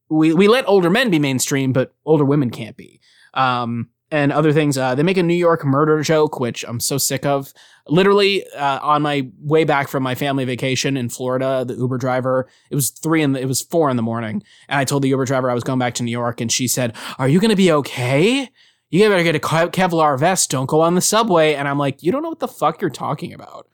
we 0.10 0.34
we 0.34 0.48
let 0.48 0.68
older 0.68 0.90
men 0.90 1.10
be 1.10 1.20
mainstream 1.20 1.74
but 1.74 1.94
older 2.06 2.26
women 2.26 2.50
can't 2.50 2.78
be. 2.78 3.02
Um 3.34 3.90
and 4.12 4.32
other 4.32 4.54
things 4.54 4.78
uh, 4.78 4.96
they 4.96 5.04
make 5.04 5.18
a 5.18 5.24
new 5.24 5.34
york 5.34 5.66
murder 5.66 6.02
joke 6.02 6.40
which 6.40 6.64
i'm 6.68 6.80
so 6.80 6.98
sick 6.98 7.26
of 7.26 7.54
literally 7.88 8.46
uh, 8.54 8.80
on 8.82 9.02
my 9.02 9.28
way 9.40 9.64
back 9.64 9.88
from 9.88 10.04
my 10.04 10.16
family 10.16 10.46
vacation 10.46 10.98
in 10.98 11.10
florida 11.10 11.64
the 11.66 11.76
uber 11.76 11.98
driver 11.98 12.48
it 12.70 12.76
was 12.76 12.90
three 12.90 13.26
the, 13.26 13.40
it 13.40 13.46
was 13.46 13.62
four 13.62 13.90
in 13.90 13.98
the 13.98 14.04
morning 14.04 14.44
and 14.70 14.80
i 14.80 14.86
told 14.86 15.02
the 15.04 15.10
uber 15.10 15.26
driver 15.26 15.50
i 15.50 15.54
was 15.54 15.64
going 15.64 15.80
back 15.80 15.94
to 15.94 16.04
new 16.04 16.12
york 16.12 16.42
and 16.42 16.52
she 16.52 16.68
said 16.68 16.96
are 17.18 17.28
you 17.28 17.40
going 17.40 17.50
to 17.50 17.56
be 17.56 17.72
okay 17.72 18.50
you 18.90 19.08
better 19.10 19.24
get 19.24 19.36
a 19.36 19.40
Kevlar 19.40 20.18
vest. 20.18 20.50
Don't 20.50 20.68
go 20.68 20.82
on 20.82 20.96
the 20.96 21.02
subway. 21.02 21.56
And 21.56 21.68
I'm 21.68 21.78
like, 21.78 22.04
you 22.04 22.12
don't 22.12 22.24
know 22.24 22.30
what 22.30 22.40
the 22.40 22.48
fuck 22.48 22.82
you're 22.82 22.90
talking 22.90 23.34
about. 23.34 23.68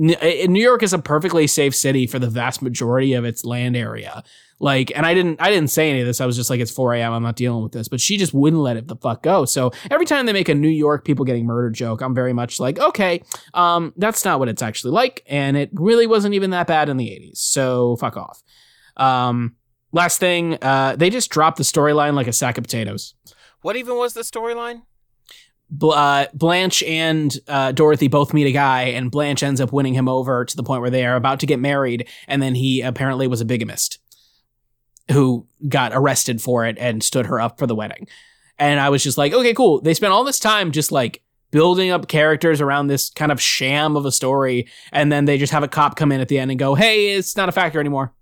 N- 0.00 0.16
uh, 0.20 0.46
New 0.50 0.62
York 0.62 0.82
is 0.82 0.92
a 0.92 0.98
perfectly 0.98 1.46
safe 1.46 1.74
city 1.74 2.06
for 2.06 2.18
the 2.18 2.30
vast 2.30 2.62
majority 2.62 3.12
of 3.12 3.24
its 3.24 3.44
land 3.44 3.76
area. 3.76 4.22
Like, 4.62 4.92
and 4.94 5.06
I 5.06 5.14
didn't, 5.14 5.40
I 5.40 5.50
didn't 5.50 5.70
say 5.70 5.88
any 5.90 6.00
of 6.00 6.06
this. 6.06 6.20
I 6.20 6.26
was 6.26 6.36
just 6.36 6.50
like, 6.50 6.60
it's 6.60 6.70
4 6.70 6.94
a.m. 6.94 7.12
I'm 7.12 7.22
not 7.22 7.36
dealing 7.36 7.62
with 7.62 7.72
this. 7.72 7.88
But 7.88 8.00
she 8.00 8.16
just 8.18 8.34
wouldn't 8.34 8.60
let 8.60 8.76
it 8.76 8.88
the 8.88 8.96
fuck 8.96 9.22
go. 9.22 9.46
So 9.46 9.72
every 9.90 10.04
time 10.06 10.26
they 10.26 10.32
make 10.34 10.48
a 10.50 10.54
New 10.54 10.68
York 10.68 11.04
people 11.04 11.24
getting 11.24 11.46
murdered 11.46 11.74
joke, 11.74 12.02
I'm 12.02 12.14
very 12.14 12.32
much 12.34 12.60
like, 12.60 12.78
okay, 12.78 13.22
um, 13.54 13.94
that's 13.96 14.24
not 14.24 14.38
what 14.38 14.48
it's 14.48 14.62
actually 14.62 14.92
like, 14.92 15.22
and 15.26 15.56
it 15.56 15.70
really 15.72 16.06
wasn't 16.06 16.34
even 16.34 16.50
that 16.50 16.66
bad 16.66 16.88
in 16.88 16.98
the 16.98 17.06
80s. 17.06 17.38
So 17.38 17.96
fuck 17.96 18.16
off. 18.16 18.42
Um, 18.96 19.56
last 19.92 20.20
thing, 20.20 20.58
uh, 20.60 20.96
they 20.96 21.08
just 21.08 21.30
dropped 21.30 21.56
the 21.56 21.64
storyline 21.64 22.14
like 22.14 22.26
a 22.26 22.32
sack 22.32 22.58
of 22.58 22.64
potatoes. 22.64 23.14
what 23.62 23.76
even 23.76 23.96
was 23.96 24.12
the 24.12 24.22
storyline? 24.22 24.82
Uh, 25.82 26.26
Blanche 26.34 26.82
and 26.82 27.36
uh, 27.46 27.72
Dorothy 27.72 28.08
both 28.08 28.34
meet 28.34 28.46
a 28.46 28.52
guy, 28.52 28.82
and 28.84 29.10
Blanche 29.10 29.42
ends 29.42 29.60
up 29.60 29.72
winning 29.72 29.94
him 29.94 30.08
over 30.08 30.44
to 30.44 30.56
the 30.56 30.62
point 30.64 30.80
where 30.80 30.90
they 30.90 31.06
are 31.06 31.16
about 31.16 31.40
to 31.40 31.46
get 31.46 31.60
married, 31.60 32.08
and 32.26 32.42
then 32.42 32.54
he 32.54 32.80
apparently 32.80 33.26
was 33.26 33.40
a 33.40 33.44
bigamist 33.44 33.98
who 35.12 35.46
got 35.68 35.92
arrested 35.94 36.40
for 36.40 36.64
it 36.66 36.76
and 36.78 37.02
stood 37.02 37.26
her 37.26 37.40
up 37.40 37.58
for 37.58 37.66
the 37.66 37.74
wedding. 37.74 38.06
And 38.58 38.78
I 38.78 38.90
was 38.90 39.02
just 39.02 39.16
like, 39.18 39.32
okay, 39.32 39.54
cool. 39.54 39.80
They 39.80 39.94
spent 39.94 40.12
all 40.12 40.24
this 40.24 40.38
time 40.38 40.70
just 40.70 40.92
like 40.92 41.22
building 41.50 41.90
up 41.90 42.06
characters 42.08 42.60
around 42.60 42.86
this 42.86 43.10
kind 43.10 43.32
of 43.32 43.40
sham 43.40 43.96
of 43.96 44.04
a 44.06 44.12
story, 44.12 44.68
and 44.92 45.10
then 45.10 45.24
they 45.24 45.38
just 45.38 45.52
have 45.52 45.62
a 45.62 45.68
cop 45.68 45.96
come 45.96 46.12
in 46.12 46.20
at 46.20 46.28
the 46.28 46.38
end 46.38 46.50
and 46.50 46.58
go, 46.60 46.74
hey, 46.74 47.10
it's 47.10 47.36
not 47.36 47.48
a 47.48 47.52
factor 47.52 47.80
anymore. 47.80 48.12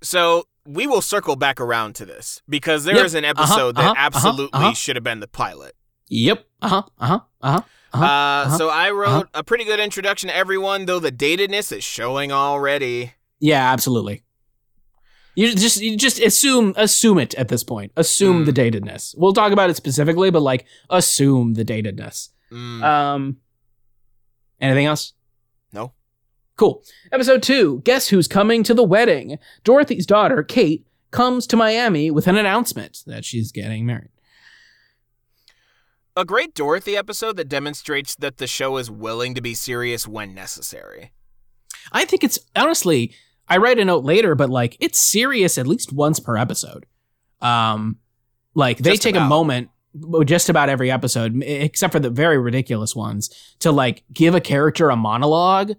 So 0.00 0.44
we 0.66 0.86
will 0.86 1.00
circle 1.00 1.34
back 1.36 1.60
around 1.60 1.94
to 1.96 2.04
this 2.04 2.42
because 2.48 2.84
there 2.84 3.04
is 3.04 3.14
Yep. 3.14 3.18
an 3.18 3.24
episode 3.24 3.78
Uh-huh, 3.78 3.82
that 3.82 3.90
uh-huh, 3.92 3.94
absolutely 3.96 4.60
uh-huh. 4.60 4.74
should 4.74 4.96
have 4.96 5.02
been 5.04 5.20
the 5.20 5.26
pilot. 5.28 5.74
Yep. 6.10 6.46
Uh 6.62 6.68
huh. 6.68 6.82
Uh 6.98 7.06
huh. 7.06 7.20
Uh 7.40 7.50
huh. 7.52 7.60
Uh-huh, 7.90 8.04
Uh, 8.04 8.08
uh-huh, 8.46 8.58
so 8.58 8.68
I 8.68 8.90
wrote 8.90 9.08
uh-huh. 9.08 9.24
a 9.34 9.42
pretty 9.44 9.64
good 9.64 9.80
introduction 9.80 10.28
to 10.28 10.36
everyone, 10.36 10.84
though 10.84 10.98
the 10.98 11.10
datedness 11.12 11.74
is 11.74 11.82
showing 11.82 12.30
already. 12.32 13.14
Yeah, 13.40 13.72
absolutely. 13.72 14.24
You 15.34 15.54
just 15.54 15.80
you 15.80 15.96
just 15.96 16.18
assume 16.20 16.74
assume 16.76 17.18
it 17.18 17.32
at 17.34 17.48
this 17.48 17.62
point. 17.64 17.92
Assume 17.96 18.44
Mm. 18.44 18.46
the 18.46 18.52
datedness. 18.52 19.14
We'll 19.16 19.32
talk 19.32 19.52
about 19.52 19.70
it 19.70 19.76
specifically, 19.76 20.30
but 20.30 20.42
like 20.42 20.66
assume 20.90 21.54
the 21.54 21.64
datedness. 21.64 22.30
Mm, 22.52 22.82
Um 22.82 23.36
anything 24.60 24.86
else? 24.86 25.12
no. 25.72 25.92
Cool. 26.56 26.82
Episode 27.12 27.40
2. 27.44 27.82
Guess 27.84 28.08
who's 28.08 28.26
coming 28.26 28.64
to 28.64 28.74
the 28.74 28.82
wedding? 28.82 29.38
Dorothy's 29.62 30.04
daughter, 30.06 30.42
Kate, 30.42 30.84
comes 31.12 31.46
to 31.46 31.56
Miami 31.56 32.10
with 32.10 32.26
an 32.26 32.36
announcement 32.36 33.04
that 33.06 33.24
she's 33.24 33.52
getting 33.52 33.86
married. 33.86 34.10
A 36.18 36.24
great 36.24 36.52
Dorothy 36.52 36.96
episode 36.96 37.36
that 37.36 37.48
demonstrates 37.48 38.16
that 38.16 38.38
the 38.38 38.48
show 38.48 38.76
is 38.76 38.90
willing 38.90 39.36
to 39.36 39.40
be 39.40 39.54
serious 39.54 40.08
when 40.08 40.34
necessary. 40.34 41.12
I 41.92 42.04
think 42.06 42.24
it's 42.24 42.40
honestly, 42.56 43.14
I 43.48 43.58
write 43.58 43.78
a 43.78 43.84
note 43.84 44.02
later, 44.02 44.34
but 44.34 44.50
like 44.50 44.76
it's 44.80 44.98
serious 44.98 45.58
at 45.58 45.68
least 45.68 45.92
once 45.92 46.18
per 46.18 46.36
episode. 46.36 46.86
Um, 47.40 47.98
like 48.52 48.78
they 48.78 48.90
Just 48.90 49.02
take 49.02 49.14
a 49.14 49.20
moment, 49.20 49.70
just 50.24 50.48
about 50.48 50.68
every 50.68 50.90
episode, 50.90 51.40
except 51.40 51.92
for 51.92 52.00
the 52.00 52.10
very 52.10 52.36
ridiculous 52.36 52.96
ones, 52.96 53.30
to 53.60 53.70
like 53.70 54.02
give 54.12 54.34
a 54.34 54.40
character 54.40 54.90
a 54.90 54.96
monologue 54.96 55.74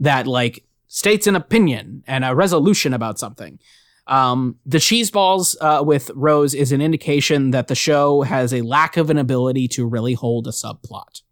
that 0.00 0.26
like 0.26 0.64
states 0.88 1.28
an 1.28 1.36
opinion 1.36 2.02
and 2.08 2.24
a 2.24 2.34
resolution 2.34 2.94
about 2.94 3.20
something. 3.20 3.60
Um, 4.06 4.56
the 4.66 4.80
cheese 4.80 5.10
balls 5.10 5.56
uh, 5.60 5.82
with 5.84 6.10
Rose 6.14 6.54
is 6.54 6.72
an 6.72 6.80
indication 6.82 7.52
that 7.52 7.68
the 7.68 7.74
show 7.74 8.22
has 8.22 8.52
a 8.52 8.60
lack 8.62 8.96
of 8.96 9.08
an 9.10 9.16
ability 9.18 9.66
to 9.68 9.86
really 9.86 10.14
hold 10.14 10.46
a 10.46 10.50
subplot. 10.50 11.22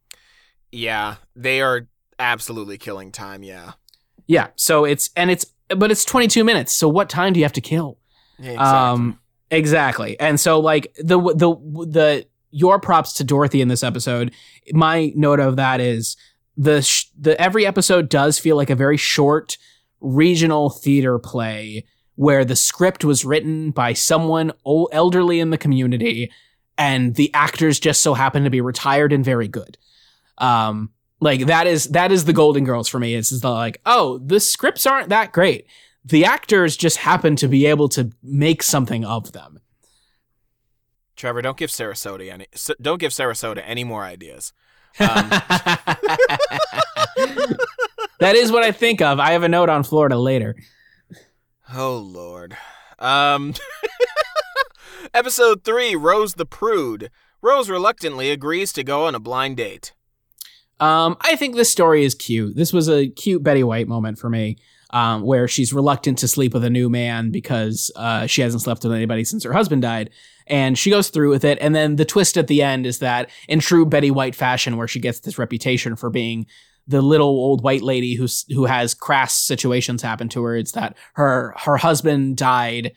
Yeah, 0.70 1.16
they 1.37 1.61
are 1.61 1.87
absolutely 2.18 2.79
killing 2.79 3.12
time. 3.12 3.43
Yeah. 3.43 3.73
Yeah, 4.27 4.49
so 4.57 4.85
it's 4.85 5.11
and 5.16 5.31
it's 5.31 5.45
but 5.68 5.91
it's 5.91 6.05
22 6.05 6.45
minutes. 6.45 6.73
So 6.73 6.89
what 6.89 7.11
time 7.11 7.33
do 7.33 7.41
you 7.41 7.45
have 7.45 7.53
to 7.55 7.61
kill? 7.61 7.99
Yeah, 8.39 8.93
Um, 8.93 9.18
exactly. 9.51 10.18
And 10.18 10.41
so 10.41 10.59
like 10.61 10.95
the 10.99 11.18
the 11.18 11.55
the 11.87 12.27
your 12.51 12.79
props 12.79 13.14
to 13.14 13.25
Dorothy 13.25 13.61
in 13.61 13.68
this 13.68 13.83
episode. 13.83 14.33
My 14.73 15.12
note 15.16 15.41
of 15.41 15.57
that 15.57 15.81
is 15.81 16.16
the 16.57 16.83
sh- 16.83 17.07
the 17.18 17.39
every 17.41 17.66
episode 17.66 18.09
does 18.09 18.39
feel 18.39 18.57
like 18.57 18.70
a 18.70 18.75
very 18.75 18.97
short 18.97 19.59
regional 20.01 20.70
theater 20.70 21.18
play 21.18 21.85
where 22.17 22.45
the 22.45 22.57
script 22.57 23.05
was 23.05 23.25
written 23.25 23.71
by 23.71 23.93
someone 23.93 24.53
old, 24.65 24.91
elderly 24.93 25.41
in 25.41 25.51
the 25.51 25.59
community 25.59 26.31
and 26.79 27.15
the 27.15 27.33
actors 27.35 27.79
just 27.81 28.03
so 28.03 28.15
happen 28.15 28.45
to 28.45 28.51
be 28.51 28.61
retired 28.61 29.13
and 29.13 29.25
very 29.25 29.49
good. 29.49 29.79
Um 30.39 30.91
like 31.21 31.47
that 31.47 31.67
is 31.67 31.85
that 31.91 32.11
is 32.11 32.25
the 32.25 32.33
Golden 32.33 32.65
Girls 32.65 32.89
for 32.89 32.99
me. 32.99 33.15
It's 33.15 33.31
the 33.31 33.51
like, 33.51 33.81
oh, 33.87 34.19
the 34.19 34.41
scripts 34.41 34.87
aren't 34.87 35.11
that 35.11 35.33
great 35.33 35.67
the 36.05 36.25
actors 36.25 36.77
just 36.77 36.97
happen 36.99 37.37
to 37.37 37.49
be 37.49 37.67
able 37.67 37.89
to 37.91 38.11
make 38.23 38.63
something 38.63 39.05
of 39.05 39.33
them. 39.33 39.61
Trevor, 41.17 41.43
don't 41.43 41.57
give 41.57 41.71
Sarasota 41.71 42.31
any. 42.31 42.47
Don't 42.81 42.99
give 42.99 43.13
Sarasota 43.13 43.63
any 43.65 43.85
more 43.85 44.03
ideas. 44.03 44.53
Um, 44.99 45.09
that 48.19 48.35
is 48.35 48.51
what 48.51 48.65
I 48.65 48.73
think 48.73 49.01
of. 49.01 49.21
I 49.21 49.33
have 49.33 49.43
a 49.45 49.49
note 49.49 49.69
on 49.69 49.85
Florida 49.85 50.19
later. 50.19 50.57
Oh 51.75 51.97
Lord. 51.97 52.57
Um. 52.99 53.55
episode 55.14 55.64
three, 55.64 55.95
Rose 55.95 56.35
the 56.35 56.47
Prude. 56.47 57.11
Rose 57.41 57.68
reluctantly 57.68 58.31
agrees 58.31 58.73
to 58.75 58.85
go 58.85 59.07
on 59.07 59.14
a 59.14 59.20
blind 59.20 59.57
date. 59.57 59.93
Um, 60.81 61.16
I 61.20 61.37
think 61.37 61.55
this 61.55 61.70
story 61.70 62.05
is 62.05 62.14
cute. 62.14 62.57
This 62.57 62.73
was 62.73 62.89
a 62.89 63.09
cute 63.09 63.43
Betty 63.43 63.62
White 63.62 63.89
moment 63.89 64.18
for 64.18 64.29
me, 64.29 64.59
um, 64.91 65.23
where 65.23 65.47
she's 65.47 65.73
reluctant 65.73 66.18
to 66.18 66.29
sleep 66.29 66.55
with 66.55 66.64
a 66.64 66.70
new 66.70 66.89
man 66.89 67.31
because 67.31 67.91
uh, 67.97 68.27
she 68.27 68.43
hasn't 68.43 68.62
slept 68.62 68.83
with 68.83 68.93
anybody 68.93 69.25
since 69.25 69.45
her 69.45 69.53
husband 69.53 69.83
died. 69.83 70.11
And 70.47 70.77
she 70.77 70.91
goes 70.91 71.09
through 71.09 71.31
with 71.31 71.45
it. 71.45 71.59
And 71.61 71.75
then 71.75 71.97
the 71.97 72.05
twist 72.05 72.37
at 72.37 72.49
the 72.49 72.62
end 72.62 72.85
is 72.85 72.99
that, 72.99 73.31
in 73.49 73.61
true 73.61 73.87
Betty 73.87 74.11
White 74.11 74.35
fashion, 74.35 74.77
where 74.77 74.89
she 74.89 74.99
gets 74.99 75.20
this 75.20 75.39
reputation 75.39 75.95
for 75.95 76.11
being 76.11 76.47
the 76.93 77.03
little 77.03 77.26
old 77.26 77.64
white 77.64 77.82
lady 77.82 78.14
who's 78.14 78.45
who 78.51 78.66
has 78.66 78.95
crass 78.95 79.34
situations 79.34 80.03
happen 80.03 80.28
to 80.28 80.43
her, 80.45 80.57
it's 80.57 80.72
that 80.72 80.97
her 81.14 81.55
her 81.59 81.78
husband 81.78 82.36
died 82.36 82.93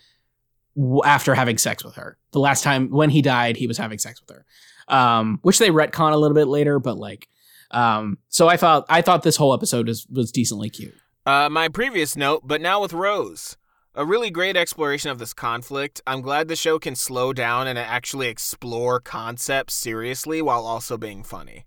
after 1.03 1.33
having 1.33 1.57
sex 1.57 1.83
with 1.83 1.95
her. 1.95 2.17
The 2.31 2.39
last 2.39 2.63
time 2.63 2.89
when 2.89 3.09
he 3.09 3.21
died, 3.21 3.57
he 3.57 3.65
was 3.65 3.77
having 3.77 3.97
sex 3.97 4.21
with 4.21 4.35
her, 4.35 4.45
um, 4.87 5.39
which 5.41 5.57
they 5.57 5.69
retcon 5.69 6.11
a 6.11 6.17
little 6.17 6.35
bit 6.35 6.47
later, 6.47 6.79
but 6.79 6.97
like 6.97 7.27
um, 7.71 8.17
so 8.29 8.47
I 8.47 8.57
thought 8.57 8.85
I 8.89 9.01
thought 9.01 9.23
this 9.23 9.37
whole 9.37 9.53
episode 9.53 9.87
was 9.87 10.05
was 10.07 10.31
decently 10.31 10.69
cute. 10.69 10.93
Uh, 11.25 11.49
my 11.49 11.69
previous 11.69 12.15
note, 12.15 12.41
but 12.45 12.61
now 12.61 12.81
with 12.81 12.93
Rose. 12.93 13.57
A 13.97 14.05
really 14.05 14.29
great 14.29 14.57
exploration 14.57 15.09
of 15.09 15.19
this 15.19 15.33
conflict. 15.33 16.01
I'm 16.05 16.19
glad 16.19 16.49
the 16.49 16.57
show 16.57 16.79
can 16.79 16.95
slow 16.95 17.31
down 17.31 17.65
and 17.65 17.79
actually 17.79 18.27
explore 18.27 18.99
concepts 18.99 19.73
seriously 19.73 20.41
while 20.41 20.65
also 20.65 20.97
being 20.97 21.23
funny. 21.23 21.65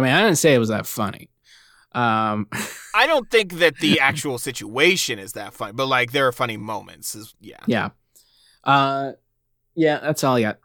I 0.00 0.02
mean, 0.02 0.12
I 0.12 0.22
didn't 0.22 0.38
say 0.38 0.54
it 0.54 0.58
was 0.58 0.70
that 0.70 0.86
funny. 0.86 1.28
Um, 1.92 2.48
I 2.94 3.06
don't 3.06 3.30
think 3.30 3.54
that 3.54 3.76
the 3.78 4.00
actual 4.00 4.38
situation 4.38 5.18
is 5.18 5.32
that 5.32 5.52
funny, 5.52 5.72
but 5.72 5.86
like 5.86 6.12
there 6.12 6.26
are 6.26 6.32
funny 6.32 6.56
moments. 6.56 7.14
Is, 7.14 7.34
yeah. 7.40 7.58
yeah, 7.66 7.90
uh, 8.64 9.12
yeah, 9.74 9.98
that's 10.00 10.24
all 10.24 10.36
I 10.36 10.42
got. 10.42 10.58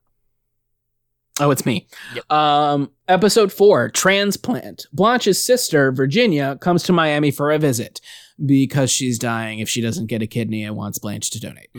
Oh, 1.41 1.51
it's 1.51 1.65
me. 1.65 1.87
Yep. 2.15 2.31
Um, 2.31 2.91
episode 3.09 3.51
four, 3.51 3.89
transplant. 3.89 4.85
Blanche's 4.93 5.43
sister, 5.43 5.91
Virginia, 5.91 6.57
comes 6.61 6.83
to 6.83 6.93
Miami 6.93 7.29
for 7.29 7.51
a 7.51 7.59
visit 7.59 7.99
because 8.45 8.89
she's 8.89 9.19
dying 9.19 9.59
if 9.59 9.67
she 9.67 9.81
doesn't 9.81 10.05
get 10.05 10.21
a 10.21 10.27
kidney 10.27 10.63
and 10.63 10.77
wants 10.77 10.97
Blanche 10.97 11.29
to 11.31 11.39
donate. 11.39 11.69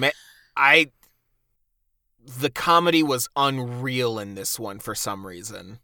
I. 0.57 0.91
The 2.41 2.51
comedy 2.51 3.05
was 3.05 3.29
unreal 3.37 4.19
in 4.19 4.35
this 4.35 4.59
one 4.59 4.81
for 4.81 4.97
some 4.97 5.25
reason. 5.25 5.79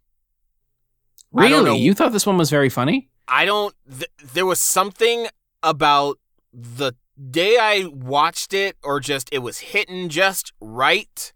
I. 1.35 1.49
Really? 1.49 1.79
You 1.79 1.95
thought 1.95 2.13
this 2.13 2.27
one 2.27 2.39
was 2.39 2.51
very 2.51 2.69
funny? 2.69 3.11
I 3.29 3.45
don't. 3.45 3.75
Th- 3.89 4.11
there 4.33 4.47
was 4.47 4.61
something 4.61 5.29
about 5.63 6.19
the 6.53 6.95
day 7.31 7.59
I 7.61 7.87
watched 7.87 8.53
it, 8.53 8.77
or 8.83 9.01
just 9.01 9.29
it 9.33 9.39
was 9.39 9.59
hitting 9.59 10.09
just 10.09 10.53
right. 10.61 11.33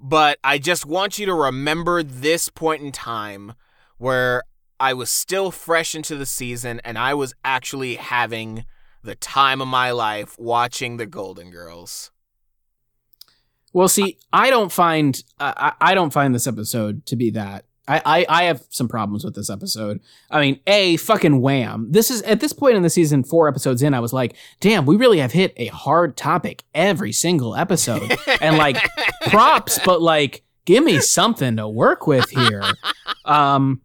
But 0.00 0.38
I 0.44 0.58
just 0.58 0.86
want 0.86 1.18
you 1.18 1.26
to 1.26 1.34
remember 1.34 2.02
this 2.02 2.48
point 2.48 2.82
in 2.82 2.92
time 2.92 3.54
where 3.98 4.44
I 4.80 4.94
was 4.94 5.10
still 5.10 5.50
fresh 5.50 5.94
into 5.94 6.16
the 6.16 6.26
season 6.26 6.80
and 6.84 6.96
I 6.96 7.14
was 7.14 7.34
actually 7.44 7.96
having 7.96 8.64
the 9.02 9.16
time 9.16 9.60
of 9.60 9.68
my 9.68 9.90
life 9.90 10.36
watching 10.38 10.96
the 10.96 11.06
Golden 11.06 11.50
Girls. 11.50 12.12
Well, 13.72 13.88
see, 13.88 14.18
I 14.32 14.50
don't 14.50 14.72
find 14.72 15.22
uh, 15.40 15.52
I, 15.56 15.72
I 15.80 15.94
don't 15.94 16.12
find 16.12 16.34
this 16.34 16.46
episode 16.46 17.04
to 17.06 17.16
be 17.16 17.30
that. 17.30 17.64
I, 17.88 18.02
I 18.04 18.26
I 18.28 18.42
have 18.44 18.62
some 18.68 18.88
problems 18.88 19.24
with 19.24 19.34
this 19.34 19.50
episode. 19.50 20.00
I 20.30 20.40
mean, 20.40 20.60
a 20.66 20.96
fucking 20.98 21.40
wham. 21.40 21.90
This 21.90 22.10
is 22.10 22.22
at 22.22 22.40
this 22.40 22.52
point 22.52 22.76
in 22.76 22.82
the 22.82 22.90
season, 22.90 23.24
four 23.24 23.48
episodes 23.48 23.82
in, 23.82 23.94
I 23.94 24.00
was 24.00 24.12
like, 24.12 24.36
damn, 24.60 24.86
we 24.86 24.96
really 24.96 25.18
have 25.18 25.32
hit 25.32 25.54
a 25.56 25.66
hard 25.66 26.16
topic 26.16 26.64
every 26.74 27.12
single 27.12 27.56
episode, 27.56 28.16
and 28.40 28.58
like 28.58 28.76
props, 29.28 29.78
but 29.84 30.02
like, 30.02 30.42
give 30.64 30.84
me 30.84 31.00
something 31.00 31.56
to 31.56 31.68
work 31.68 32.06
with 32.06 32.28
here. 32.30 32.64
Um, 33.24 33.82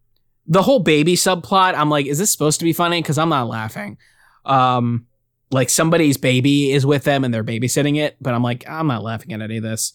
the 0.48 0.62
whole 0.62 0.80
baby 0.80 1.16
subplot, 1.16 1.76
I'm 1.76 1.90
like, 1.90 2.06
is 2.06 2.18
this 2.18 2.32
supposed 2.32 2.60
to 2.60 2.64
be 2.64 2.72
funny? 2.72 3.02
Because 3.02 3.18
I'm 3.18 3.28
not 3.28 3.50
laughing. 3.50 3.98
Um, 4.46 5.06
like 5.52 5.70
somebody's 5.70 6.18
baby 6.18 6.72
is 6.72 6.86
with 6.86 7.04
them 7.04 7.24
and 7.24 7.34
they're 7.34 7.44
babysitting 7.44 7.98
it, 7.98 8.18
but 8.20 8.34
I'm 8.34 8.44
like, 8.44 8.64
I'm 8.68 8.88
not 8.88 9.04
laughing 9.04 9.34
at 9.34 9.42
any 9.42 9.58
of 9.58 9.64
this. 9.64 9.94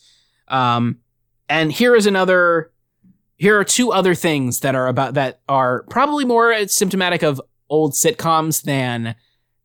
Um, 0.49 0.99
and 1.49 1.73
here 1.73 1.95
is 1.95 2.07
another. 2.07 2.71
Here 3.39 3.59
are 3.59 3.64
two 3.64 3.93
other 3.93 4.14
things 4.14 4.61
that 4.61 4.74
are 4.74 4.89
about 4.89 5.14
that 5.14 5.41
are 5.49 5.84
probably 5.84 6.24
more 6.24 6.66
symptomatic 6.66 7.22
of 7.22 7.41
old 7.70 7.93
sitcoms 7.93 8.62
than 8.62 9.14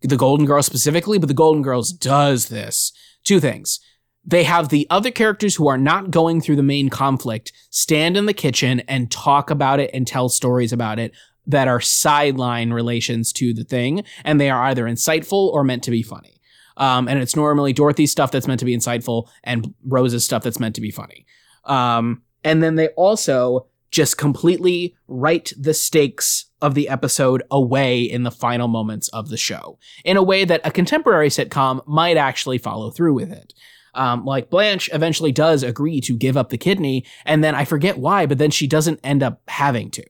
the 0.01 0.15
Golden 0.15 0.45
Girls 0.45 0.67
specifically, 0.67 1.17
but 1.17 1.27
the 1.27 1.33
Golden 1.33 1.63
Girls 1.63 1.91
does 1.91 2.49
this. 2.49 2.93
Two 3.23 3.39
things. 3.39 3.79
They 4.23 4.43
have 4.43 4.69
the 4.69 4.85
other 4.89 5.11
characters 5.11 5.55
who 5.55 5.67
are 5.67 5.77
not 5.77 6.11
going 6.11 6.39
through 6.39 6.55
the 6.55 6.63
main 6.63 6.89
conflict 6.89 7.51
stand 7.71 8.15
in 8.15 8.27
the 8.27 8.33
kitchen 8.33 8.81
and 8.81 9.11
talk 9.11 9.49
about 9.49 9.79
it 9.79 9.89
and 9.93 10.05
tell 10.05 10.29
stories 10.29 10.71
about 10.71 10.99
it 10.99 11.11
that 11.47 11.67
are 11.67 11.81
sideline 11.81 12.71
relations 12.71 13.33
to 13.33 13.53
the 13.53 13.63
thing, 13.63 14.03
and 14.23 14.39
they 14.39 14.49
are 14.49 14.63
either 14.65 14.85
insightful 14.85 15.51
or 15.51 15.63
meant 15.63 15.83
to 15.83 15.91
be 15.91 16.03
funny. 16.03 16.39
Um, 16.77 17.07
and 17.07 17.19
it's 17.19 17.35
normally 17.35 17.73
Dorothy's 17.73 18.11
stuff 18.11 18.31
that's 18.31 18.47
meant 18.47 18.59
to 18.59 18.65
be 18.65 18.75
insightful 18.75 19.27
and 19.43 19.73
Rose's 19.83 20.23
stuff 20.23 20.43
that's 20.43 20.59
meant 20.59 20.75
to 20.75 20.81
be 20.81 20.91
funny. 20.91 21.25
Um, 21.65 22.21
and 22.43 22.61
then 22.61 22.75
they 22.75 22.89
also 22.89 23.67
just 23.91 24.17
completely 24.17 24.95
write 25.07 25.53
the 25.57 25.73
stakes 25.73 26.45
of 26.61 26.73
the 26.73 26.89
episode 26.89 27.43
away 27.51 28.01
in 28.01 28.23
the 28.23 28.31
final 28.31 28.67
moments 28.67 29.07
of 29.09 29.29
the 29.29 29.37
show 29.37 29.77
in 30.03 30.17
a 30.17 30.23
way 30.23 30.45
that 30.45 30.61
a 30.63 30.71
contemporary 30.71 31.29
sitcom 31.29 31.85
might 31.85 32.17
actually 32.17 32.57
follow 32.57 32.89
through 32.89 33.13
with 33.13 33.31
it. 33.31 33.53
Um, 33.93 34.25
like 34.25 34.49
Blanche 34.49 34.89
eventually 34.91 35.31
does 35.31 35.61
agree 35.61 36.01
to 36.01 36.17
give 36.17 36.35
up 36.35 36.49
the 36.49 36.57
kidney, 36.57 37.05
and 37.25 37.43
then 37.43 37.53
I 37.53 37.65
forget 37.65 37.99
why, 37.99 38.25
but 38.25 38.39
then 38.39 38.49
she 38.49 38.65
doesn't 38.65 38.99
end 39.03 39.21
up 39.21 39.41
having 39.47 39.91
to. 39.91 40.03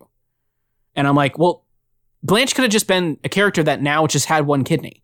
And 0.95 1.05
I'm 1.05 1.15
like, 1.15 1.37
well, 1.37 1.65
Blanche 2.21 2.55
could 2.55 2.63
have 2.63 2.71
just 2.71 2.87
been 2.87 3.17
a 3.25 3.29
character 3.29 3.63
that 3.63 3.81
now 3.81 4.07
just 4.07 4.27
had 4.27 4.45
one 4.45 4.63
kidney. 4.63 5.03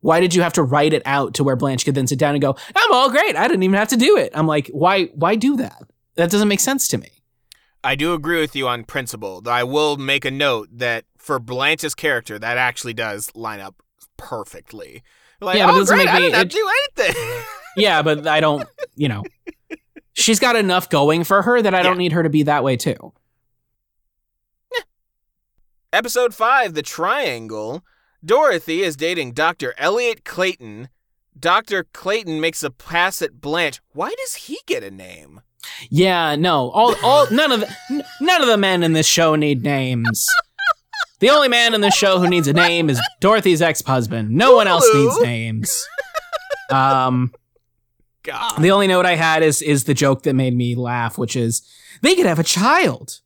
Why 0.00 0.20
did 0.20 0.34
you 0.34 0.42
have 0.42 0.52
to 0.54 0.62
write 0.62 0.92
it 0.92 1.02
out 1.06 1.34
to 1.34 1.44
where 1.44 1.56
Blanche 1.56 1.84
could 1.84 1.94
then 1.94 2.06
sit 2.06 2.18
down 2.18 2.34
and 2.34 2.42
go, 2.42 2.56
I'm 2.76 2.92
all 2.92 3.10
great. 3.10 3.36
I 3.36 3.48
didn't 3.48 3.62
even 3.62 3.78
have 3.78 3.88
to 3.88 3.96
do 3.96 4.16
it. 4.18 4.32
I'm 4.34 4.48
like, 4.48 4.68
why, 4.68 5.04
why 5.14 5.36
do 5.36 5.56
that? 5.56 5.84
That 6.16 6.30
doesn't 6.30 6.48
make 6.48 6.60
sense 6.60 6.88
to 6.88 6.98
me. 6.98 7.08
I 7.84 7.94
do 7.94 8.12
agree 8.14 8.40
with 8.40 8.54
you 8.54 8.68
on 8.68 8.84
principle. 8.84 9.40
though 9.40 9.50
I 9.50 9.64
will 9.64 9.96
make 9.96 10.24
a 10.24 10.30
note 10.30 10.68
that 10.72 11.04
for 11.18 11.38
Blanche's 11.38 11.94
character, 11.94 12.38
that 12.38 12.56
actually 12.58 12.94
does 12.94 13.34
line 13.34 13.60
up 13.60 13.82
perfectly. 14.16 15.02
Like, 15.40 15.56
Yeah, 15.58 15.66
but 15.66 15.72
it 15.72 15.76
oh, 15.76 15.78
doesn't 15.80 15.96
great, 15.96 16.04
make 16.06 16.14
I 16.14 16.18
me- 16.18 16.22
didn't 16.26 16.34
have 16.36 16.46
it- 16.46 16.52
do 16.52 16.70
anything. 17.06 17.42
Yeah, 17.74 18.02
but 18.02 18.26
I 18.26 18.40
don't, 18.40 18.68
you 18.96 19.08
know, 19.08 19.22
she's 20.12 20.38
got 20.38 20.56
enough 20.56 20.90
going 20.90 21.24
for 21.24 21.40
her 21.40 21.62
that 21.62 21.74
I 21.74 21.82
don't 21.82 21.96
need 21.96 22.12
her 22.12 22.22
to 22.22 22.28
be 22.28 22.42
that 22.42 22.62
way 22.62 22.76
too. 22.76 23.14
Episode 25.92 26.34
5, 26.34 26.74
The 26.74 26.82
Triangle. 26.82 27.82
Dorothy 28.24 28.82
is 28.82 28.94
dating 28.96 29.32
Dr. 29.32 29.74
Elliot 29.78 30.24
Clayton. 30.24 30.88
Dr. 31.38 31.84
Clayton 31.92 32.40
makes 32.40 32.62
a 32.62 32.70
pass 32.70 33.20
at 33.22 33.40
Blanche. 33.40 33.80
Why 33.92 34.12
does 34.18 34.34
he 34.34 34.58
get 34.66 34.82
a 34.82 34.90
name? 34.90 35.40
Yeah, 35.90 36.36
no, 36.36 36.70
all, 36.70 36.94
all, 37.02 37.26
none 37.30 37.52
of 37.52 37.60
the, 37.60 38.04
none 38.20 38.40
of 38.42 38.48
the 38.48 38.56
men 38.56 38.82
in 38.82 38.92
this 38.92 39.06
show 39.06 39.34
need 39.36 39.62
names. 39.62 40.26
The 41.20 41.30
only 41.30 41.48
man 41.48 41.72
in 41.72 41.80
this 41.80 41.94
show 41.94 42.18
who 42.18 42.28
needs 42.28 42.48
a 42.48 42.52
name 42.52 42.90
is 42.90 43.00
Dorothy's 43.20 43.62
ex-husband. 43.62 44.30
No 44.30 44.56
one 44.56 44.66
else 44.66 44.88
needs 44.92 45.20
names. 45.20 45.86
Um, 46.70 47.32
God. 48.22 48.58
the 48.58 48.70
only 48.70 48.86
note 48.86 49.06
I 49.06 49.14
had 49.14 49.42
is 49.42 49.62
is 49.62 49.84
the 49.84 49.94
joke 49.94 50.22
that 50.22 50.34
made 50.34 50.56
me 50.56 50.74
laugh, 50.74 51.18
which 51.18 51.36
is 51.36 51.62
they 52.02 52.14
could 52.14 52.26
have 52.26 52.38
a 52.38 52.44
child. 52.44 53.20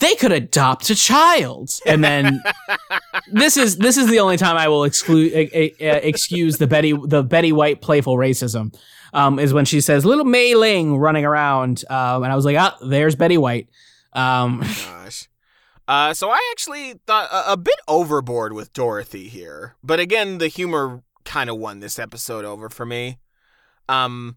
They 0.00 0.14
could 0.16 0.32
adopt 0.32 0.90
a 0.90 0.96
child, 0.96 1.70
and 1.86 2.02
then 2.02 2.42
this 3.32 3.56
is 3.56 3.76
this 3.76 3.96
is 3.96 4.08
the 4.08 4.18
only 4.18 4.36
time 4.36 4.56
I 4.56 4.68
will 4.68 4.84
exclude 4.84 5.32
uh, 5.32 5.58
uh, 5.58 6.00
excuse 6.02 6.58
the 6.58 6.66
Betty 6.66 6.92
the 6.92 7.22
Betty 7.22 7.52
White 7.52 7.80
playful 7.80 8.16
racism. 8.16 8.74
Um, 9.12 9.38
is 9.38 9.52
when 9.52 9.64
she 9.64 9.80
says 9.80 10.04
little 10.04 10.24
Mei 10.24 10.54
Ling 10.54 10.96
running 10.96 11.24
around, 11.24 11.84
um, 11.90 12.22
and 12.22 12.32
I 12.32 12.36
was 12.36 12.44
like, 12.44 12.56
ah, 12.58 12.76
there's 12.80 13.14
Betty 13.14 13.38
White. 13.38 13.68
Um, 14.12 14.60
Gosh. 14.84 15.28
Uh, 15.88 16.12
so 16.12 16.30
I 16.30 16.40
actually 16.52 16.94
thought 17.06 17.28
a, 17.30 17.52
a 17.52 17.56
bit 17.56 17.76
overboard 17.86 18.52
with 18.52 18.72
Dorothy 18.72 19.28
here, 19.28 19.76
but 19.84 20.00
again, 20.00 20.38
the 20.38 20.48
humor 20.48 21.02
kind 21.24 21.48
of 21.48 21.58
won 21.58 21.80
this 21.80 21.98
episode 21.98 22.44
over 22.44 22.68
for 22.68 22.84
me. 22.84 23.18
Um, 23.88 24.36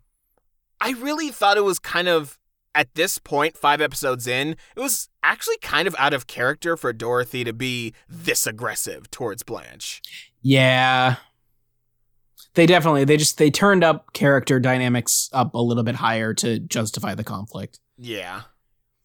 I 0.80 0.92
really 0.92 1.30
thought 1.30 1.58
it 1.58 1.64
was 1.64 1.80
kind 1.80 2.08
of 2.08 2.38
at 2.76 2.94
this 2.96 3.18
point, 3.18 3.58
five 3.58 3.82
episodes 3.82 4.28
in, 4.28 4.52
it 4.76 4.80
was 4.80 5.10
actually 5.24 5.58
kind 5.58 5.88
of 5.88 5.96
out 5.98 6.14
of 6.14 6.28
character 6.28 6.78
for 6.78 6.94
Dorothy 6.94 7.44
to 7.44 7.54
be 7.54 7.94
this 8.08 8.46
aggressive 8.46 9.10
towards 9.12 9.44
Blanche. 9.44 10.02
yeah, 10.42 11.16
they 12.60 12.66
definitely 12.66 13.06
they 13.06 13.16
just 13.16 13.38
they 13.38 13.50
turned 13.50 13.86
up 13.86 14.12
character 14.12 14.60
dynamics 14.60 15.30
up 15.32 15.54
a 15.54 15.62
little 15.62 15.84
bit 15.84 15.96
higher 15.96 16.34
to 16.34 16.60
justify 16.60 17.16
the 17.16 17.24
conflict. 17.24 17.80
Yeah. 17.98 18.42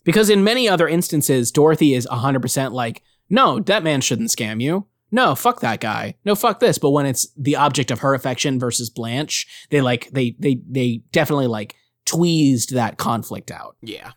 Because 0.03 0.29
in 0.29 0.43
many 0.43 0.69
other 0.69 0.89
instances, 0.89 1.53
Dorothy 1.53 1.95
is 1.95 2.05
100% 2.09 2.73
like, 2.73 3.05
no, 3.31 3.61
that 3.61 3.85
man 3.85 4.01
shouldn't 4.01 4.31
scam 4.31 4.61
you. 4.61 4.89
No, 5.13 5.37
fuck 5.37 5.61
that 5.61 5.81
guy. 5.81 6.17
No, 6.25 6.35
fuck 6.35 6.59
this. 6.59 6.79
But 6.79 6.91
when 6.91 7.07
it's 7.07 7.29
the 7.37 7.55
object 7.55 7.93
of 7.93 8.01
her 8.01 8.13
affection 8.13 8.59
versus 8.59 8.91
Blanche, 8.91 9.47
they 9.71 9.81
like, 9.81 10.11
they, 10.11 10.35
they, 10.41 10.61
they 10.69 11.03
definitely 11.13 11.47
like 11.47 11.77
tweezed 12.05 12.75
that 12.75 12.99
conflict 12.99 13.53
out. 13.53 13.77
Yeah. 13.81 14.11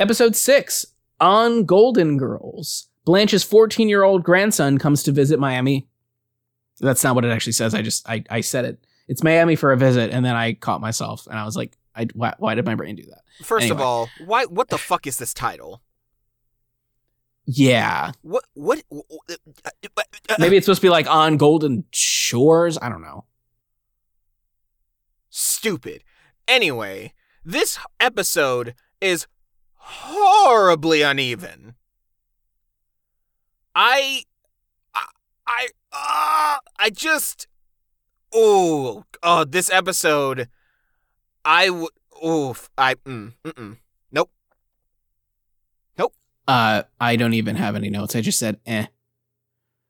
Episode 0.00 0.34
six 0.34 0.84
on 1.20 1.64
Golden 1.64 2.18
Girls. 2.18 2.88
Blanche's 3.04 3.44
14 3.44 3.88
year 3.88 4.02
old 4.02 4.24
grandson 4.24 4.76
comes 4.76 5.04
to 5.04 5.12
visit 5.12 5.38
Miami. 5.38 5.86
That's 6.80 7.04
not 7.04 7.14
what 7.14 7.24
it 7.24 7.30
actually 7.30 7.52
says. 7.52 7.74
I 7.74 7.82
just, 7.82 8.08
I, 8.08 8.24
I 8.30 8.40
said 8.40 8.64
it. 8.64 8.84
It's 9.08 9.22
Miami 9.22 9.56
for 9.56 9.72
a 9.72 9.76
visit. 9.76 10.10
And 10.12 10.24
then 10.24 10.34
I 10.34 10.54
caught 10.54 10.80
myself 10.80 11.26
and 11.26 11.38
I 11.38 11.44
was 11.44 11.56
like, 11.56 11.76
I, 11.94 12.06
why, 12.14 12.34
why 12.38 12.54
did 12.54 12.64
my 12.64 12.74
brain 12.74 12.96
do 12.96 13.04
that? 13.04 13.22
First 13.44 13.70
of 13.70 13.80
all, 13.80 14.08
why? 14.24 14.44
What 14.46 14.68
the 14.68 14.78
fuck 14.78 15.06
is 15.06 15.16
this 15.16 15.34
title? 15.34 15.82
Yeah. 17.46 18.12
What? 18.22 18.44
What? 18.54 18.82
Uh, 18.92 19.00
uh, 19.28 20.02
uh, 20.28 20.34
Maybe 20.38 20.56
it's 20.56 20.66
supposed 20.66 20.80
to 20.80 20.84
be 20.86 20.90
like 20.90 21.08
on 21.10 21.36
Golden 21.36 21.84
Shores. 21.90 22.78
I 22.80 22.88
don't 22.88 23.02
know. 23.02 23.24
stupid. 25.30 26.02
Anyway, 26.46 27.12
this 27.44 27.78
episode 27.98 28.74
is 29.00 29.26
horribly 29.74 31.02
uneven. 31.02 31.74
I, 33.74 34.24
I, 35.46 35.68
I, 35.92 36.56
uh, 36.56 36.70
I 36.78 36.90
just, 36.90 37.46
oh, 38.32 39.04
oh, 39.22 39.44
this 39.44 39.70
episode, 39.70 40.48
I 41.44 41.70
would, 41.70 41.90
oof, 42.24 42.70
I, 42.76 42.94
mm, 42.94 43.34
mm-mm. 43.44 43.76
Nope. 44.12 44.30
Nope. 45.98 46.14
Uh, 46.46 46.82
I 47.00 47.16
don't 47.16 47.34
even 47.34 47.56
have 47.56 47.76
any 47.76 47.90
notes. 47.90 48.16
I 48.16 48.20
just 48.20 48.38
said, 48.38 48.58
eh. 48.66 48.86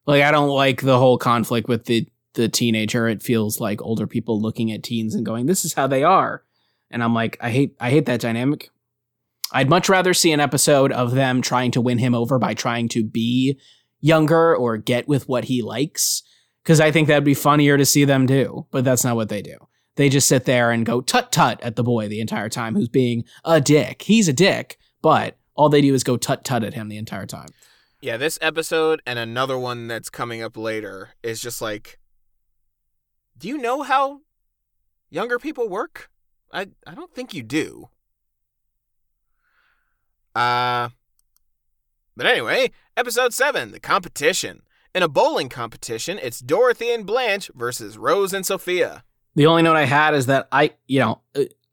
Like, 0.06 0.22
I 0.22 0.30
don't 0.30 0.48
like 0.48 0.82
the 0.82 0.98
whole 0.98 1.18
conflict 1.18 1.68
with 1.68 1.84
the, 1.84 2.08
the 2.34 2.48
teenager. 2.48 3.06
It 3.06 3.22
feels 3.22 3.60
like 3.60 3.82
older 3.82 4.06
people 4.06 4.40
looking 4.40 4.72
at 4.72 4.82
teens 4.82 5.14
and 5.14 5.26
going, 5.26 5.46
this 5.46 5.64
is 5.64 5.74
how 5.74 5.86
they 5.86 6.02
are. 6.02 6.42
And 6.90 7.04
I'm 7.04 7.14
like, 7.14 7.36
I 7.40 7.50
hate, 7.50 7.76
I 7.78 7.90
hate 7.90 8.06
that 8.06 8.20
dynamic. 8.20 8.70
I'd 9.52 9.68
much 9.68 9.88
rather 9.88 10.14
see 10.14 10.32
an 10.32 10.40
episode 10.40 10.92
of 10.92 11.12
them 11.12 11.42
trying 11.42 11.72
to 11.72 11.80
win 11.80 11.98
him 11.98 12.14
over 12.14 12.38
by 12.38 12.54
trying 12.54 12.88
to 12.90 13.04
be 13.04 13.58
younger 14.00 14.54
or 14.54 14.76
get 14.76 15.08
with 15.08 15.28
what 15.28 15.44
he 15.44 15.62
likes. 15.62 16.22
Cause 16.64 16.80
I 16.80 16.90
think 16.90 17.08
that'd 17.08 17.24
be 17.24 17.34
funnier 17.34 17.78
to 17.78 17.86
see 17.86 18.04
them 18.04 18.26
do, 18.26 18.66
but 18.70 18.84
that's 18.84 19.04
not 19.04 19.16
what 19.16 19.28
they 19.28 19.42
do. 19.42 19.56
They 19.96 20.08
just 20.08 20.28
sit 20.28 20.44
there 20.44 20.70
and 20.70 20.86
go 20.86 21.00
tut 21.00 21.32
tut 21.32 21.60
at 21.62 21.76
the 21.76 21.82
boy 21.82 22.08
the 22.08 22.20
entire 22.20 22.48
time 22.48 22.74
who's 22.74 22.88
being 22.88 23.24
a 23.44 23.60
dick. 23.60 24.02
He's 24.02 24.28
a 24.28 24.32
dick, 24.32 24.78
but 25.02 25.36
all 25.54 25.68
they 25.68 25.80
do 25.80 25.94
is 25.94 26.04
go 26.04 26.16
tut 26.16 26.44
tut 26.44 26.64
at 26.64 26.74
him 26.74 26.88
the 26.88 26.96
entire 26.96 27.26
time. 27.26 27.48
Yeah, 28.00 28.16
this 28.16 28.38
episode 28.40 29.02
and 29.04 29.18
another 29.18 29.58
one 29.58 29.88
that's 29.88 30.08
coming 30.08 30.42
up 30.42 30.56
later 30.56 31.10
is 31.22 31.40
just 31.40 31.60
like, 31.60 31.98
do 33.36 33.48
you 33.48 33.58
know 33.58 33.82
how 33.82 34.20
younger 35.10 35.38
people 35.38 35.68
work? 35.68 36.08
I 36.52 36.68
I 36.86 36.94
don't 36.94 37.14
think 37.14 37.34
you 37.34 37.42
do. 37.42 37.88
Uh, 40.34 40.90
but 42.16 42.26
anyway, 42.26 42.70
episode 43.00 43.32
seven, 43.32 43.72
the 43.72 43.80
competition. 43.80 44.60
In 44.94 45.02
a 45.02 45.08
bowling 45.08 45.48
competition, 45.48 46.18
it's 46.20 46.38
Dorothy 46.38 46.92
and 46.92 47.06
Blanche 47.06 47.50
versus 47.54 47.96
Rose 47.96 48.34
and 48.34 48.44
Sophia. 48.44 49.04
The 49.34 49.46
only 49.46 49.62
note 49.62 49.76
I 49.76 49.86
had 49.86 50.12
is 50.12 50.26
that 50.26 50.48
I, 50.52 50.74
you 50.86 51.00
know, 51.00 51.22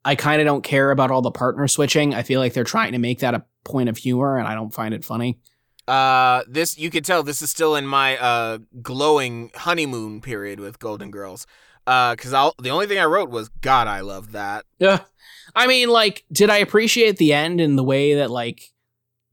I 0.05 0.15
kind 0.15 0.39
of 0.39 0.45
don't 0.45 0.61
care 0.63 0.89
about 0.89 1.11
all 1.11 1.21
the 1.21 1.29
partner 1.29 1.67
switching. 1.67 2.15
I 2.15 2.23
feel 2.23 2.39
like 2.39 2.53
they're 2.53 2.63
trying 2.63 2.93
to 2.93 2.97
make 2.97 3.19
that 3.19 3.33
a 3.33 3.43
point 3.65 3.89
of 3.89 3.97
humor, 3.97 4.37
and 4.37 4.47
I 4.47 4.55
don't 4.55 4.73
find 4.73 4.93
it 4.93 5.03
funny. 5.03 5.41
Uh, 5.85 6.43
this 6.47 6.77
you 6.77 6.89
can 6.89 7.03
tell 7.03 7.23
this 7.23 7.41
is 7.41 7.49
still 7.49 7.75
in 7.75 7.85
my 7.85 8.17
uh 8.17 8.59
glowing 8.81 9.51
honeymoon 9.53 10.21
period 10.21 10.61
with 10.61 10.79
Golden 10.79 11.11
Girls. 11.11 11.45
Uh, 11.85 12.15
because 12.15 12.31
I'll 12.31 12.55
the 12.57 12.69
only 12.69 12.87
thing 12.87 12.99
I 12.99 13.05
wrote 13.05 13.29
was 13.29 13.49
God, 13.49 13.87
I 13.87 13.99
love 13.99 14.31
that. 14.31 14.63
Yeah. 14.79 15.01
I 15.53 15.67
mean, 15.67 15.89
like, 15.89 16.23
did 16.31 16.49
I 16.49 16.57
appreciate 16.57 17.17
the 17.17 17.33
end 17.33 17.59
in 17.59 17.75
the 17.75 17.83
way 17.83 18.13
that 18.15 18.31
like 18.31 18.71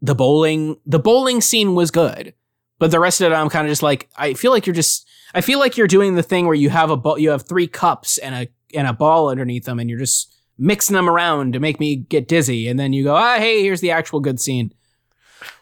the 0.01 0.15
bowling 0.15 0.77
the 0.87 0.99
bowling 0.99 1.41
scene 1.41 1.75
was 1.75 1.91
good, 1.91 2.35
but 2.79 2.91
the 2.91 3.01
rest 3.01 3.21
of 3.21 3.33
it 3.33 3.35
I'm 3.35 3.49
kind 3.49 3.67
of 3.67 3.71
just 3.71 3.83
like 3.83 4.09
I 4.17 4.35
feel 4.35 4.51
like 4.51 4.67
you're 4.67 4.75
just 4.75 5.09
I 5.35 5.41
feel 5.41 5.59
like 5.59 5.77
you're 5.77 5.87
doing 5.87 6.15
the 6.15 6.23
thing 6.23 6.47
where 6.47 6.55
you 6.55 6.71
have 6.71 6.91
a 6.91 6.97
ball 6.97 7.19
you 7.19 7.31
have 7.31 7.47
three 7.49 7.67
cups 7.67 8.19
and 8.19 8.35
a 8.35 8.49
and 8.77 8.87
a 8.87 8.93
ball 8.93 9.29
underneath 9.29 9.65
them 9.65 9.79
and 9.79 9.89
you're 9.89 9.99
just 9.99 10.35
mixing 10.59 10.95
them 10.95 11.09
around 11.09 11.53
to 11.53 11.61
make 11.61 11.81
me 11.81 11.97
get 11.97 12.29
dizzy 12.29 12.69
and 12.69 12.79
then 12.79 12.93
you 12.93 13.05
go 13.05 13.15
ah 13.15 13.37
hey 13.39 13.63
here's 13.63 13.81
the 13.81 13.91
actual 13.91 14.21
good 14.21 14.41
scene. 14.41 14.73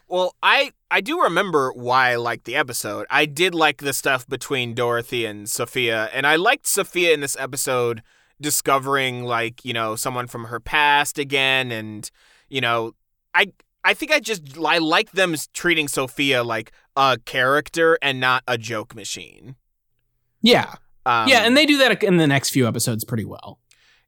Well, 0.07 0.35
I 0.43 0.73
I 0.91 1.01
do 1.01 1.23
remember 1.23 1.71
why 1.73 2.11
I 2.11 2.17
liked 2.17 2.45
the 2.45 2.55
episode. 2.55 3.07
I 3.09 3.25
did 3.25 3.55
like 3.55 3.77
the 3.79 3.93
stuff 3.93 4.27
between 4.27 4.75
Dorothy 4.75 5.25
and 5.25 5.49
Sophia, 5.49 6.07
and 6.13 6.27
I 6.27 6.35
liked 6.35 6.67
Sophia 6.67 7.13
in 7.13 7.19
this 7.19 7.35
episode 7.39 8.03
discovering 8.39 9.23
like, 9.23 9.65
you 9.65 9.73
know, 9.73 9.95
someone 9.95 10.27
from 10.27 10.45
her 10.45 10.59
past 10.59 11.17
again 11.17 11.71
and 11.71 12.11
you 12.47 12.61
know, 12.61 12.93
I 13.33 13.53
I 13.83 13.93
think 13.93 14.11
I 14.11 14.19
just 14.19 14.57
I 14.57 14.77
like 14.77 15.11
them 15.11 15.35
treating 15.53 15.87
Sophia 15.87 16.43
like 16.43 16.71
a 16.95 17.17
character 17.25 17.97
and 18.01 18.19
not 18.19 18.43
a 18.47 18.57
joke 18.57 18.95
machine. 18.95 19.55
Yeah. 20.41 20.75
Um, 21.05 21.27
yeah, 21.27 21.39
and 21.39 21.57
they 21.57 21.65
do 21.65 21.77
that 21.79 22.01
in 22.01 22.17
the 22.17 22.27
next 22.27 22.51
few 22.51 22.67
episodes 22.67 23.03
pretty 23.03 23.25
well. 23.25 23.59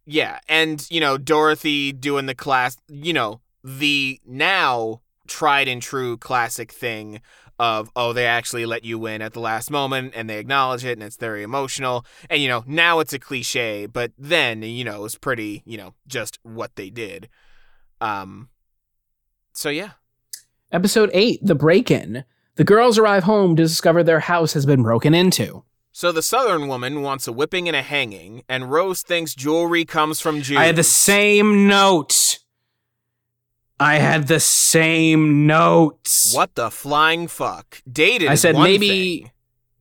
Yeah, 0.06 0.40
and 0.48 0.86
you 0.90 1.00
know 1.00 1.18
Dorothy 1.18 1.92
doing 1.92 2.26
the 2.26 2.36
class, 2.36 2.78
you 2.88 3.12
know 3.12 3.42
the 3.64 4.22
now 4.26 5.02
tried 5.28 5.68
and 5.68 5.82
true 5.82 6.18
classic 6.18 6.72
thing 6.72 7.20
of 7.58 7.90
oh 7.96 8.14
they 8.14 8.28
actually 8.28 8.66
let 8.66 8.84
you 8.84 9.00
win 9.00 9.22
at 9.22 9.34
the 9.34 9.40
last 9.40 9.72
moment 9.72 10.14
and 10.16 10.30
they 10.30 10.38
acknowledge 10.38 10.84
it 10.84 10.92
and 10.92 11.02
it's 11.04 11.16
very 11.16 11.42
emotional 11.42 12.06
and 12.30 12.42
you 12.42 12.50
know 12.50 12.64
now 12.68 13.00
it's 13.00 13.14
a 13.14 13.18
cliche 13.18 13.86
but 13.86 14.12
then 14.18 14.62
you 14.62 14.84
know 14.84 14.98
it 14.98 15.02
was 15.02 15.18
pretty 15.18 15.64
you 15.66 15.78
know 15.78 15.94
just 16.06 16.38
what 16.44 16.76
they 16.76 16.90
did 16.90 17.30
um 18.02 18.50
so 19.56 19.70
yeah 19.70 19.92
Episode 20.72 21.10
8, 21.14 21.40
The 21.44 21.56
Break-In. 21.56 22.26
The 22.56 22.64
girls 22.66 22.98
arrive 22.98 23.24
home 23.24 23.56
to 23.56 23.64
discover 23.64 24.04
their 24.04 24.20
house 24.22 24.54
has 24.54 24.66
been 24.66 24.82
broken 24.84 25.14
into. 25.14 25.64
so 25.92 26.12
the 26.12 26.22
southern 26.24 26.68
woman 26.68 27.02
wants 27.02 27.28
a 27.28 27.32
whipping 27.32 27.68
and 27.70 27.76
a 27.78 27.82
hanging 27.82 28.44
and 28.50 28.70
Rose 28.72 29.02
thinks 29.02 29.34
jewelry 29.36 29.86
comes 29.86 30.20
from 30.20 30.42
Jews 30.42 30.58
I 30.58 30.66
had 30.66 30.76
the 30.76 30.84
same 30.84 31.68
note. 31.68 32.40
I 33.80 33.96
had 34.00 34.28
the 34.28 34.40
same 34.40 35.46
notes. 35.48 36.34
what 36.34 36.56
the 36.56 36.70
flying 36.72 37.28
fuck 37.28 37.82
dated 37.90 38.28
I 38.30 38.36
said 38.36 38.56
maybe- 38.56 39.20
thing. 39.24 39.32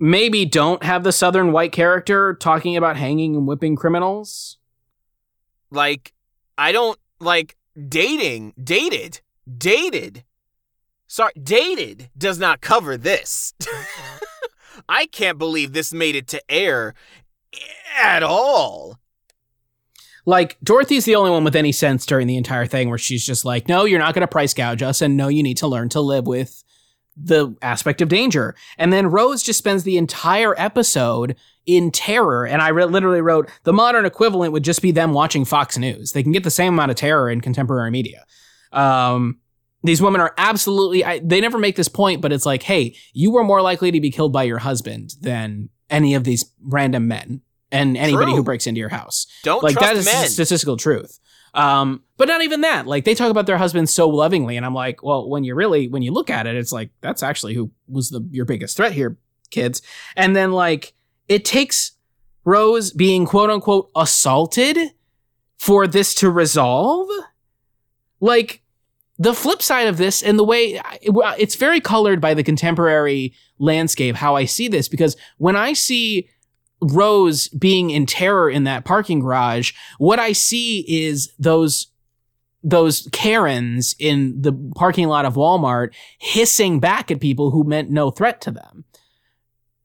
Maybe 0.01 0.45
don't 0.45 0.83
have 0.83 1.03
the 1.05 1.13
southern 1.13 1.53
white 1.53 1.71
character 1.73 2.35
talking 2.35 2.77
about 2.77 2.97
hanging 2.97 3.37
and 3.37 3.47
whipping 3.47 3.75
criminals. 3.77 4.59
like 5.71 6.13
I 6.59 6.73
don't 6.73 6.99
like 7.21 7.57
dating 7.89 8.55
dated 8.63 9.21
dated 9.59 10.25
sorry 11.07 11.33
dated 11.43 12.11
does 12.17 12.39
not 12.39 12.61
cover 12.61 12.97
this 12.97 13.55
I 14.89 15.07
can't 15.07 15.39
believe 15.39 15.73
this 15.73 15.93
made 15.93 16.17
it 16.17 16.27
to 16.29 16.43
air 16.51 16.95
at 18.01 18.23
all 18.23 18.99
Like 20.27 20.57
Dorothy's 20.63 21.05
the 21.05 21.17
only 21.17 21.31
one 21.31 21.45
with 21.45 21.57
any 21.57 21.73
sense 21.73 22.07
during 22.07 22.27
the 22.27 22.37
entire 22.37 22.67
thing 22.67 22.89
where 22.89 22.99
she's 22.99 23.25
just 23.25 23.45
like, 23.45 23.69
"No, 23.69 23.85
you're 23.85 23.99
not 23.99 24.15
going 24.15 24.23
to 24.23 24.27
price 24.27 24.55
gouge 24.55 24.83
us 24.83 25.03
and 25.03 25.17
no, 25.17 25.29
you 25.29 25.43
need 25.43 25.59
to 25.59 25.69
learn 25.69 25.89
to 25.91 26.01
live 26.01 26.27
with 26.27 26.65
the 27.17 27.55
aspect 27.63 28.01
of 28.01 28.09
danger." 28.09 28.55
And 28.79 28.93
then 28.93 29.09
Rose 29.11 29.43
just 29.43 29.59
spends 29.59 29.85
the 29.85 29.99
entire 29.99 30.55
episode 30.59 31.37
in 31.67 31.91
terror 31.91 32.47
and 32.47 32.61
I 32.63 32.69
re- 32.69 32.85
literally 32.87 33.21
wrote 33.21 33.51
the 33.65 33.73
modern 33.73 34.05
equivalent 34.07 34.53
would 34.53 34.65
just 34.65 34.83
be 34.83 34.91
them 34.93 35.13
watching 35.13 35.45
Fox 35.45 35.79
News. 35.79 36.13
They 36.13 36.23
can 36.23 36.33
get 36.33 36.45
the 36.45 36.51
same 36.51 36.73
amount 36.75 36.91
of 36.91 36.97
terror 36.97 37.31
in 37.31 37.41
contemporary 37.41 37.91
media. 37.91 38.25
Um 38.75 39.39
these 39.83 40.01
women 40.01 40.21
are 40.21 40.33
absolutely 40.39 41.05
I, 41.05 41.19
they 41.19 41.41
never 41.41 41.59
make 41.59 41.77
this 41.77 41.89
point 41.89 42.21
but 42.21 42.33
it's 42.33 42.47
like, 42.47 42.63
"Hey, 42.63 42.97
you 43.13 43.31
were 43.31 43.45
more 43.45 43.63
likely 43.63 43.91
to 43.91 44.01
be 44.01 44.11
killed 44.11 44.33
by 44.33 44.45
your 44.45 44.59
husband 44.59 45.15
than 45.21 45.69
any 45.91 46.15
of 46.15 46.25
these 46.25 46.51
random 46.63 47.09
men 47.09 47.43
and 47.71 47.97
anybody 47.97 48.33
True. 48.33 48.37
who 48.37 48.43
breaks 48.43 48.67
into 48.67 48.81
your 48.81 48.89
house." 48.89 49.27
don't 49.43 49.63
like 49.63 49.79
that 49.79 49.97
is 49.97 50.07
men. 50.07 50.29
statistical 50.29 50.77
truth. 50.77 51.19
Um 51.55 52.03
but 52.17 52.29
not 52.29 52.43
even 52.43 52.63
that. 52.63 52.87
Like 52.87 53.05
they 53.05 53.15
talk 53.15 53.31
about 53.31 53.47
their 53.47 53.59
husbands 53.59 53.93
so 53.93 54.09
lovingly 54.09 54.57
and 54.57 54.65
i'm 54.67 54.75
like 54.75 55.03
well 55.03 55.29
when 55.29 55.45
you 55.45 55.55
really 55.55 55.89
when 55.89 56.03
you 56.03 56.13
look 56.13 56.31
at 56.31 56.47
it 56.47 56.57
it's 56.57 56.73
like 56.73 56.91
that's 57.01 57.23
actually 57.23 57.55
who 57.55 57.71
was 57.89 58.11
the 58.11 58.27
your 58.31 58.45
biggest 58.45 58.77
threat 58.77 58.93
here 58.93 59.19
kids. 59.55 59.81
And 60.17 60.37
then 60.37 60.53
like 60.53 60.93
it 61.29 61.45
takes 61.45 61.93
rose 62.45 62.93
being 62.93 63.25
quote 63.25 63.49
unquote 63.49 63.91
assaulted 63.97 64.79
for 65.57 65.87
this 65.87 66.15
to 66.17 66.31
resolve. 66.31 67.09
Like 68.21 68.63
the 69.19 69.35
flip 69.35 69.63
side 69.63 69.87
of 69.87 69.97
this 69.97 70.23
and 70.23 70.39
the 70.39 70.45
way 70.45 70.81
it's 71.39 71.55
very 71.55 71.81
colored 71.81 72.21
by 72.21 72.35
the 72.35 72.43
contemporary 72.43 73.33
landscape 73.59 74.17
how 74.17 74.35
i 74.35 74.45
see 74.45 74.69
this 74.69 74.89
because 74.89 75.17
when 75.39 75.57
i 75.57 75.73
see 75.73 76.29
Rose 76.93 77.49
being 77.49 77.91
in 77.91 78.07
terror 78.07 78.51
in 78.51 78.65
that 78.65 78.85
parking 78.85 79.21
garage, 79.21 79.73
what 79.99 80.19
I 80.19 80.33
see 80.33 80.85
is 80.89 81.33
those 81.39 81.89
those 82.67 83.09
Karens 83.13 83.95
in 83.99 84.41
the 84.41 84.53
parking 84.75 85.07
lot 85.07 85.27
of 85.27 85.35
Walmart 85.35 85.93
hissing 86.19 86.81
back 86.81 87.11
at 87.11 87.21
people 87.21 87.51
who 87.51 87.63
meant 87.63 87.91
no 87.91 88.11
threat 88.11 88.41
to 88.43 88.51
them. 88.51 88.85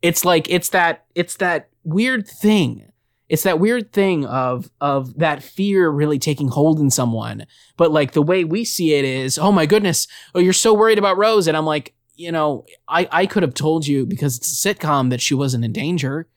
It's 0.01 0.23
like 0.23 0.49
it's 0.49 0.69
that 0.69 1.05
it's 1.15 1.35
that 1.37 1.69
weird 1.83 2.27
thing. 2.27 2.88
It's 3.29 3.43
that 3.43 3.59
weird 3.59 3.93
thing 3.93 4.25
of 4.25 4.69
of 4.81 5.17
that 5.19 5.43
fear 5.43 5.89
really 5.89 6.19
taking 6.19 6.49
hold 6.49 6.79
in 6.79 6.89
someone. 6.89 7.45
But 7.77 7.91
like 7.91 8.11
the 8.11 8.23
way 8.23 8.43
we 8.43 8.65
see 8.65 8.95
it 8.95 9.05
is, 9.05 9.37
oh 9.37 9.51
my 9.51 9.67
goodness, 9.67 10.07
oh 10.33 10.39
you're 10.39 10.51
so 10.51 10.73
worried 10.73 10.97
about 10.97 11.17
Rose, 11.17 11.47
and 11.47 11.55
I'm 11.55 11.65
like, 11.65 11.93
you 12.15 12.31
know, 12.31 12.65
I 12.87 13.07
I 13.11 13.25
could 13.27 13.43
have 13.43 13.53
told 13.53 13.87
you 13.87 14.05
because 14.05 14.37
it's 14.37 14.65
a 14.65 14.73
sitcom 14.73 15.11
that 15.11 15.21
she 15.21 15.35
wasn't 15.35 15.63
in 15.63 15.71
danger, 15.71 16.27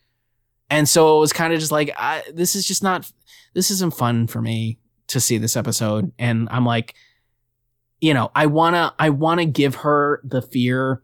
and 0.70 0.88
so 0.88 1.16
it 1.16 1.20
was 1.20 1.32
kind 1.32 1.52
of 1.54 1.58
just 1.58 1.72
like, 1.72 1.90
I, 1.96 2.22
this 2.32 2.54
is 2.54 2.66
just 2.66 2.82
not, 2.82 3.10
this 3.54 3.70
isn't 3.70 3.94
fun 3.94 4.26
for 4.26 4.42
me 4.42 4.78
to 5.08 5.18
see 5.18 5.38
this 5.38 5.56
episode, 5.56 6.12
and 6.18 6.46
I'm 6.50 6.66
like, 6.66 6.94
you 8.02 8.12
know, 8.12 8.30
I 8.34 8.46
wanna 8.46 8.94
I 8.98 9.08
wanna 9.08 9.46
give 9.46 9.76
her 9.76 10.20
the 10.24 10.42
fear 10.42 11.02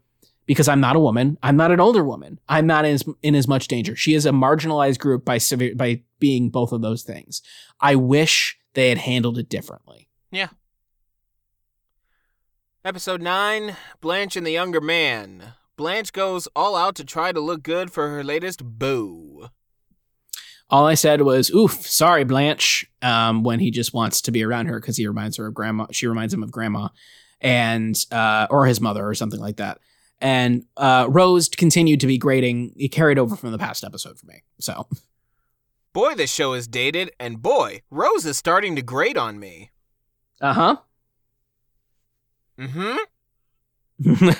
because 0.49 0.67
I'm 0.67 0.79
not 0.79 0.95
a 0.95 0.99
woman. 0.99 1.37
I'm 1.43 1.57
not 1.57 1.69
an 1.69 1.79
older 1.79 2.03
woman. 2.03 2.39
I'm 2.49 2.65
not 2.65 2.83
in 2.83 2.95
as, 2.95 3.03
in 3.21 3.35
as 3.35 3.47
much 3.47 3.67
danger. 3.67 3.95
She 3.95 4.15
is 4.15 4.25
a 4.25 4.31
marginalized 4.31 4.97
group 4.97 5.23
by 5.23 5.37
severe, 5.37 5.75
by 5.75 6.01
being 6.17 6.49
both 6.49 6.71
of 6.71 6.81
those 6.81 7.03
things. 7.03 7.43
I 7.79 7.93
wish 7.93 8.57
they 8.73 8.89
had 8.89 8.97
handled 8.97 9.37
it 9.37 9.47
differently. 9.47 10.07
Yeah. 10.31 10.47
Episode 12.83 13.21
9 13.21 13.77
Blanche 14.01 14.35
and 14.35 14.47
the 14.47 14.51
Younger 14.51 14.81
Man. 14.81 15.53
Blanche 15.77 16.11
goes 16.11 16.47
all 16.55 16.75
out 16.75 16.95
to 16.95 17.05
try 17.05 17.31
to 17.31 17.39
look 17.39 17.61
good 17.61 17.91
for 17.91 18.09
her 18.09 18.23
latest 18.23 18.63
boo. 18.63 19.49
All 20.71 20.87
I 20.87 20.95
said 20.95 21.21
was, 21.21 21.51
"Oof, 21.51 21.85
sorry, 21.85 22.23
Blanche." 22.23 22.89
Um, 23.03 23.43
when 23.43 23.59
he 23.59 23.69
just 23.69 23.93
wants 23.93 24.19
to 24.21 24.31
be 24.31 24.43
around 24.43 24.65
her 24.65 24.79
because 24.79 24.97
he 24.97 25.05
reminds 25.05 25.37
her 25.37 25.45
of 25.45 25.53
grandma. 25.53 25.85
She 25.91 26.07
reminds 26.07 26.33
him 26.33 26.41
of 26.41 26.51
grandma, 26.51 26.89
and 27.39 27.95
uh, 28.11 28.47
or 28.49 28.65
his 28.65 28.81
mother 28.81 29.07
or 29.07 29.13
something 29.13 29.39
like 29.39 29.57
that. 29.57 29.77
And 30.21 30.65
uh, 30.75 31.07
Rose 31.09 31.47
continued 31.49 32.01
to 32.01 32.07
be 32.07 32.17
grating. 32.17 32.73
It 32.75 32.89
carried 32.89 33.17
over 33.17 33.35
from 33.35 33.51
the 33.51 33.57
past 33.57 33.83
episode 33.83 34.19
for 34.19 34.25
me. 34.25 34.43
So 34.59 34.87
Boy, 35.91 36.13
this 36.13 36.31
show 36.31 36.53
is 36.53 36.67
dated, 36.67 37.11
and 37.19 37.41
boy, 37.41 37.81
Rose 37.89 38.25
is 38.25 38.37
starting 38.37 38.75
to 38.75 38.81
grate 38.83 39.17
on 39.17 39.39
me. 39.39 39.71
Uh 40.39 40.53
huh. 40.53 40.75
Mm-hmm. 42.59 42.97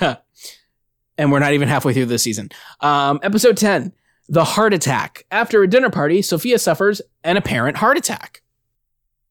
and 1.18 1.32
we're 1.32 1.40
not 1.40 1.54
even 1.54 1.68
halfway 1.68 1.94
through 1.94 2.06
this 2.06 2.22
season. 2.22 2.50
Um, 2.82 3.20
episode 3.24 3.58
10 3.58 3.94
The 4.28 4.44
Heart 4.44 4.74
Attack. 4.74 5.26
After 5.32 5.64
a 5.64 5.68
dinner 5.68 5.90
party, 5.90 6.22
Sophia 6.22 6.60
suffers 6.60 7.02
an 7.24 7.36
apparent 7.36 7.78
heart 7.78 7.98
attack. 7.98 8.44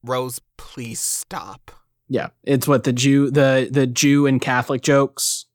Rose, 0.03 0.41
please 0.57 0.99
stop. 0.99 1.71
Yeah, 2.09 2.29
it's 2.43 2.67
what 2.67 2.83
the 2.83 2.93
Jew, 2.93 3.31
the 3.31 3.69
the 3.71 3.87
Jew 3.87 4.25
and 4.25 4.41
Catholic 4.41 4.81
jokes. 4.81 5.45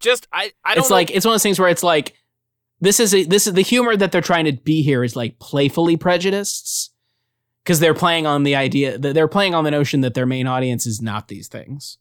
Just 0.00 0.26
I 0.32 0.52
I 0.64 0.74
don't 0.74 0.82
It's 0.82 0.90
know- 0.90 0.96
like 0.96 1.10
it's 1.10 1.24
one 1.24 1.32
of 1.32 1.34
those 1.34 1.42
things 1.42 1.58
where 1.58 1.68
it's 1.68 1.82
like 1.82 2.14
this 2.80 3.00
is 3.00 3.12
a, 3.14 3.24
this 3.24 3.46
is 3.46 3.54
the 3.54 3.62
humor 3.62 3.96
that 3.96 4.12
they're 4.12 4.20
trying 4.20 4.44
to 4.44 4.52
be 4.52 4.82
here 4.82 5.02
is 5.02 5.16
like 5.16 5.38
playfully 5.40 5.96
prejudiced 5.96 6.92
because 7.64 7.80
they're 7.80 7.94
playing 7.94 8.26
on 8.26 8.44
the 8.44 8.54
idea 8.54 8.96
that 8.98 9.14
they're 9.14 9.26
playing 9.28 9.54
on 9.54 9.64
the 9.64 9.70
notion 9.70 10.00
that 10.02 10.14
their 10.14 10.26
main 10.26 10.46
audience 10.46 10.86
is 10.86 11.02
not 11.02 11.28
these 11.28 11.48
things. 11.48 11.98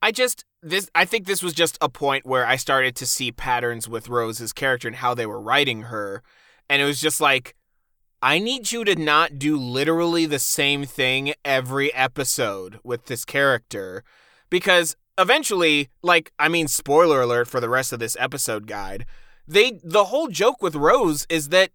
I 0.00 0.12
just 0.12 0.44
this 0.62 0.90
I 0.94 1.04
think 1.04 1.26
this 1.26 1.42
was 1.42 1.52
just 1.54 1.76
a 1.80 1.88
point 1.88 2.24
where 2.26 2.46
I 2.46 2.56
started 2.56 2.94
to 2.96 3.06
see 3.06 3.32
patterns 3.32 3.88
with 3.88 4.08
Rose's 4.08 4.52
character 4.52 4.86
and 4.88 4.96
how 4.98 5.14
they 5.14 5.26
were 5.26 5.40
writing 5.40 5.82
her 5.82 6.22
and 6.68 6.80
it 6.80 6.84
was 6.84 7.00
just 7.00 7.20
like 7.20 7.54
I 8.22 8.38
need 8.38 8.72
you 8.72 8.84
to 8.84 8.96
not 8.96 9.38
do 9.38 9.56
literally 9.58 10.24
the 10.26 10.38
same 10.38 10.84
thing 10.84 11.34
every 11.44 11.92
episode 11.94 12.78
with 12.82 13.06
this 13.06 13.24
character 13.24 14.04
because 14.50 14.96
eventually 15.18 15.88
like 16.02 16.32
I 16.38 16.48
mean 16.48 16.68
spoiler 16.68 17.22
alert 17.22 17.48
for 17.48 17.60
the 17.60 17.68
rest 17.68 17.92
of 17.92 17.98
this 17.98 18.16
episode 18.20 18.66
guide 18.66 19.06
they 19.48 19.80
the 19.82 20.06
whole 20.06 20.28
joke 20.28 20.60
with 20.62 20.74
Rose 20.74 21.26
is 21.28 21.48
that 21.50 21.70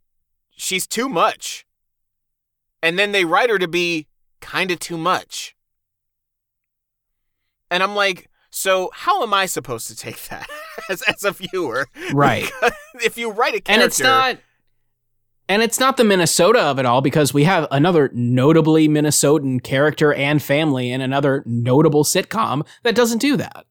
she's 0.52 0.86
too 0.86 1.10
much 1.10 1.66
and 2.84 3.00
then 3.00 3.12
they 3.12 3.26
write 3.26 3.50
her 3.50 3.58
to 3.58 3.68
be 3.68 4.08
kind 4.42 4.72
of 4.72 4.80
too 4.80 4.98
much 4.98 5.56
and 7.72 7.82
I'm 7.82 7.96
like, 7.96 8.30
so 8.52 8.92
how 8.94 9.24
am 9.24 9.34
I 9.34 9.46
supposed 9.46 9.88
to 9.88 9.96
take 9.96 10.28
that 10.28 10.48
as, 10.90 11.02
as 11.04 11.24
a 11.24 11.32
viewer? 11.32 11.88
Right. 12.14 12.52
if 12.96 13.18
you 13.18 13.32
write 13.32 13.56
a 13.56 13.62
character, 13.62 13.72
and 13.72 13.82
it's 13.82 14.00
not 14.02 14.38
and 15.52 15.62
it's 15.62 15.80
not 15.80 15.98
the 15.98 16.04
minnesota 16.04 16.60
of 16.62 16.80
it 16.80 16.86
all 16.86 17.02
because 17.02 17.34
we 17.34 17.44
have 17.44 17.68
another 17.72 18.10
notably 18.14 18.88
minnesotan 18.88 19.62
character 19.62 20.14
and 20.14 20.42
family 20.42 20.92
in 20.92 21.02
another 21.02 21.44
notable 21.46 22.04
sitcom 22.06 22.66
that 22.84 22.96
doesn't 22.96 23.20
do 23.20 23.36
that 23.38 23.66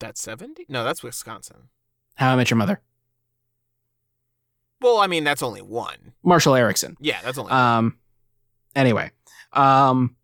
that's 0.00 0.20
70? 0.22 0.66
No, 0.68 0.84
that's 0.84 1.02
Wisconsin. 1.02 1.68
how 2.16 2.32
i 2.32 2.36
met 2.36 2.50
your 2.50 2.56
mother 2.56 2.80
Well, 4.80 4.98
I 4.98 5.06
mean, 5.06 5.24
that's 5.24 5.42
only 5.42 5.62
one. 5.62 6.12
Marshall 6.22 6.54
Eriksen 6.54 6.96
Yeah, 7.00 7.20
that's 7.22 7.38
only 7.38 7.52
um 7.52 7.98
anyway 8.74 9.10
um 9.52 10.16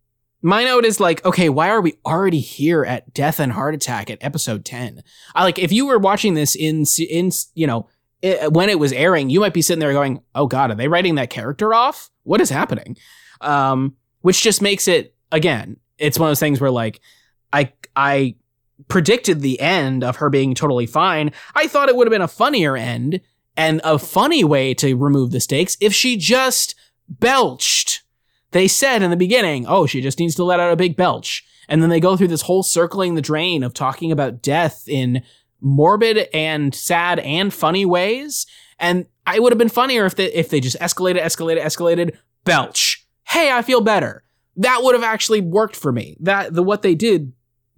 my 0.43 0.65
note 0.65 0.85
is 0.85 0.99
like 1.01 1.25
okay 1.25 1.49
why 1.49 1.69
are 1.69 1.81
we 1.81 1.95
already 2.05 2.41
here 2.41 2.85
at 2.85 3.13
death 3.15 3.39
and 3.41 3.53
heart 3.53 3.75
attack 3.75 4.11
at 4.11 4.19
episode 4.23 4.65
10 4.65 5.03
i 5.35 5.45
like 5.45 5.59
if 5.59 5.71
you 5.71 5.87
were 5.87 5.99
watching 5.99 6.35
this 6.35 6.55
in 6.57 6.85
in 7.09 7.31
you 7.55 7.67
know 7.67 7.89
i 8.25 8.49
when 8.49 8.69
it 8.69 8.79
was 8.79 8.93
airing 8.93 9.31
you 9.31 9.41
might 9.41 9.55
be 9.55 9.63
sitting 9.63 9.81
there 9.81 9.93
going 9.93 10.21
oh 10.35 10.47
god 10.47 10.71
are 10.71 10.75
they 10.75 10.89
writing 10.89 11.17
that 11.17 11.31
character 11.31 11.75
off? 11.75 12.11
What 12.25 12.41
is 12.41 12.51
happening? 12.51 12.97
Um 13.41 13.97
which 14.23 14.43
just 14.43 14.61
makes 14.63 14.89
it 14.89 15.15
again 15.33 15.77
it's 15.99 16.19
one 16.19 16.29
of 16.29 16.31
those 16.31 16.41
things 16.41 16.61
where 16.61 16.71
like 16.71 17.01
i 17.53 17.73
i 17.97 18.35
predicted 18.89 19.41
the 19.41 19.61
end 19.61 20.05
of 20.05 20.17
her 20.17 20.31
being 20.31 20.55
totally 20.55 20.87
fine. 20.87 21.33
I 21.55 21.67
thought 21.67 21.89
it 21.89 21.97
would 21.97 22.07
have 22.07 22.13
been 22.13 22.23
a 22.23 22.29
funnier 22.29 22.77
end 22.77 23.21
and 23.57 23.81
a 23.85 23.99
funny 23.99 24.45
way 24.45 24.75
to 24.75 24.97
remove 24.97 25.31
the 25.31 25.41
stakes 25.41 25.77
if 25.81 25.95
she 25.95 26.17
just 26.17 26.75
belched. 27.09 28.03
They 28.53 28.69
said 28.69 29.03
in 29.03 29.11
the 29.11 29.17
beginning, 29.17 29.67
oh, 29.67 29.87
she 29.87 30.01
just 30.01 30.19
needs 30.19 30.35
to 30.37 30.45
let 30.45 30.61
out 30.61 30.73
a 30.73 30.77
big 30.77 30.97
belch. 30.97 31.45
And 31.69 31.83
then 31.83 31.91
they 31.91 32.01
go 32.01 32.17
through 32.17 32.29
this 32.29 32.43
whole 32.43 32.65
circling 32.65 33.15
the 33.15 33.23
drain 33.23 33.63
of 33.63 33.75
talking 33.75 34.11
about 34.11 34.43
death 34.43 34.89
in 34.89 35.23
morbid 35.61 36.29
and 36.33 36.75
sad 36.75 37.19
and 37.21 37.53
funny 37.53 37.85
ways. 37.85 38.47
And 38.79 39.07
I 39.27 39.39
would 39.39 39.53
have 39.53 39.59
been 39.59 39.69
funnier 39.69 40.07
if 40.07 40.15
they 40.17 40.33
if 40.33 40.49
they 40.49 40.61
just 40.61 40.79
escalated, 40.79 41.21
escalated, 41.23 41.63
escalated, 41.63 42.17
belch. 42.45 43.07
Hey, 43.29 43.53
I 43.53 43.63
feel 43.63 43.81
better. 43.81 44.25
That 44.57 44.81
would 44.83 44.95
have 44.95 45.05
actually 45.05 45.41
worked 45.41 45.77
for 45.77 45.93
me. 45.93 46.17
That 46.21 46.55
the 46.55 46.63
what 46.63 46.83
they 46.83 46.95
did 46.95 47.33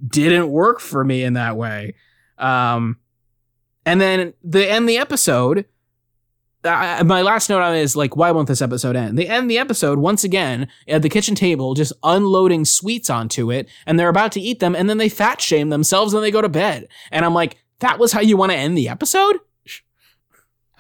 didn't 0.06 0.50
work 0.50 0.80
for 0.80 1.04
me 1.04 1.22
in 1.22 1.34
that 1.34 1.56
way. 1.56 1.94
Um, 2.38 2.98
and 3.84 4.00
then 4.00 4.34
they 4.42 4.70
end 4.70 4.88
the 4.88 4.98
episode 4.98 5.66
I, 6.64 7.02
my 7.02 7.22
last 7.22 7.48
note 7.48 7.62
on 7.62 7.74
it 7.74 7.80
is 7.80 7.96
like, 7.96 8.16
why 8.16 8.30
won't 8.30 8.48
this 8.48 8.62
episode 8.62 8.96
end? 8.96 9.18
They 9.18 9.26
end 9.26 9.50
the 9.50 9.58
episode 9.58 9.98
once 9.98 10.22
again 10.24 10.68
at 10.86 11.02
the 11.02 11.08
kitchen 11.08 11.34
table, 11.34 11.74
just 11.74 11.92
unloading 12.02 12.64
sweets 12.64 13.10
onto 13.10 13.50
it, 13.50 13.68
and 13.86 13.98
they're 13.98 14.08
about 14.08 14.32
to 14.32 14.40
eat 14.40 14.60
them, 14.60 14.76
and 14.76 14.88
then 14.88 14.98
they 14.98 15.08
fat 15.08 15.40
shame 15.40 15.70
themselves 15.70 16.14
and 16.14 16.22
they 16.22 16.30
go 16.30 16.42
to 16.42 16.48
bed. 16.48 16.88
And 17.10 17.24
I'm 17.24 17.34
like, 17.34 17.58
that 17.82 17.98
was 17.98 18.12
how 18.12 18.20
you 18.20 18.36
want 18.36 18.52
to 18.52 18.58
end 18.58 18.76
the 18.76 18.88
episode? 18.88 19.38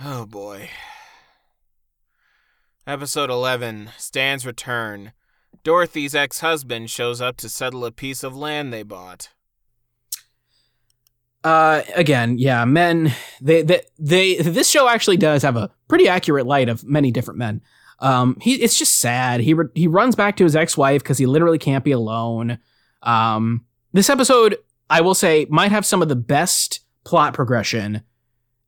Oh 0.00 0.26
boy. 0.26 0.70
Episode 2.86 3.30
11 3.30 3.90
Stan's 3.96 4.44
Return. 4.44 5.12
Dorothy's 5.62 6.14
ex 6.14 6.40
husband 6.40 6.90
shows 6.90 7.20
up 7.20 7.36
to 7.36 7.48
settle 7.48 7.84
a 7.84 7.92
piece 7.92 8.24
of 8.24 8.36
land 8.36 8.72
they 8.72 8.82
bought. 8.82 9.28
Uh, 11.44 11.82
again, 11.94 12.38
yeah, 12.38 12.64
men. 12.64 13.12
They, 13.40 13.62
they, 13.62 13.82
they. 13.98 14.36
This 14.36 14.68
show 14.68 14.88
actually 14.88 15.16
does 15.16 15.42
have 15.42 15.56
a 15.56 15.70
pretty 15.88 16.08
accurate 16.08 16.46
light 16.46 16.68
of 16.68 16.84
many 16.84 17.10
different 17.10 17.38
men. 17.38 17.60
Um, 17.98 18.36
he, 18.40 18.54
it's 18.54 18.78
just 18.78 18.98
sad. 18.98 19.40
He 19.40 19.54
re- 19.54 19.66
he 19.74 19.86
runs 19.86 20.14
back 20.14 20.36
to 20.36 20.44
his 20.44 20.56
ex 20.56 20.76
wife 20.76 21.02
because 21.02 21.18
he 21.18 21.26
literally 21.26 21.58
can't 21.58 21.84
be 21.84 21.92
alone. 21.92 22.58
Um, 23.02 23.64
this 23.92 24.08
episode, 24.08 24.56
I 24.88 25.00
will 25.00 25.14
say, 25.14 25.46
might 25.50 25.72
have 25.72 25.86
some 25.86 26.02
of 26.02 26.08
the 26.08 26.16
best 26.16 26.80
plot 27.04 27.34
progression. 27.34 28.02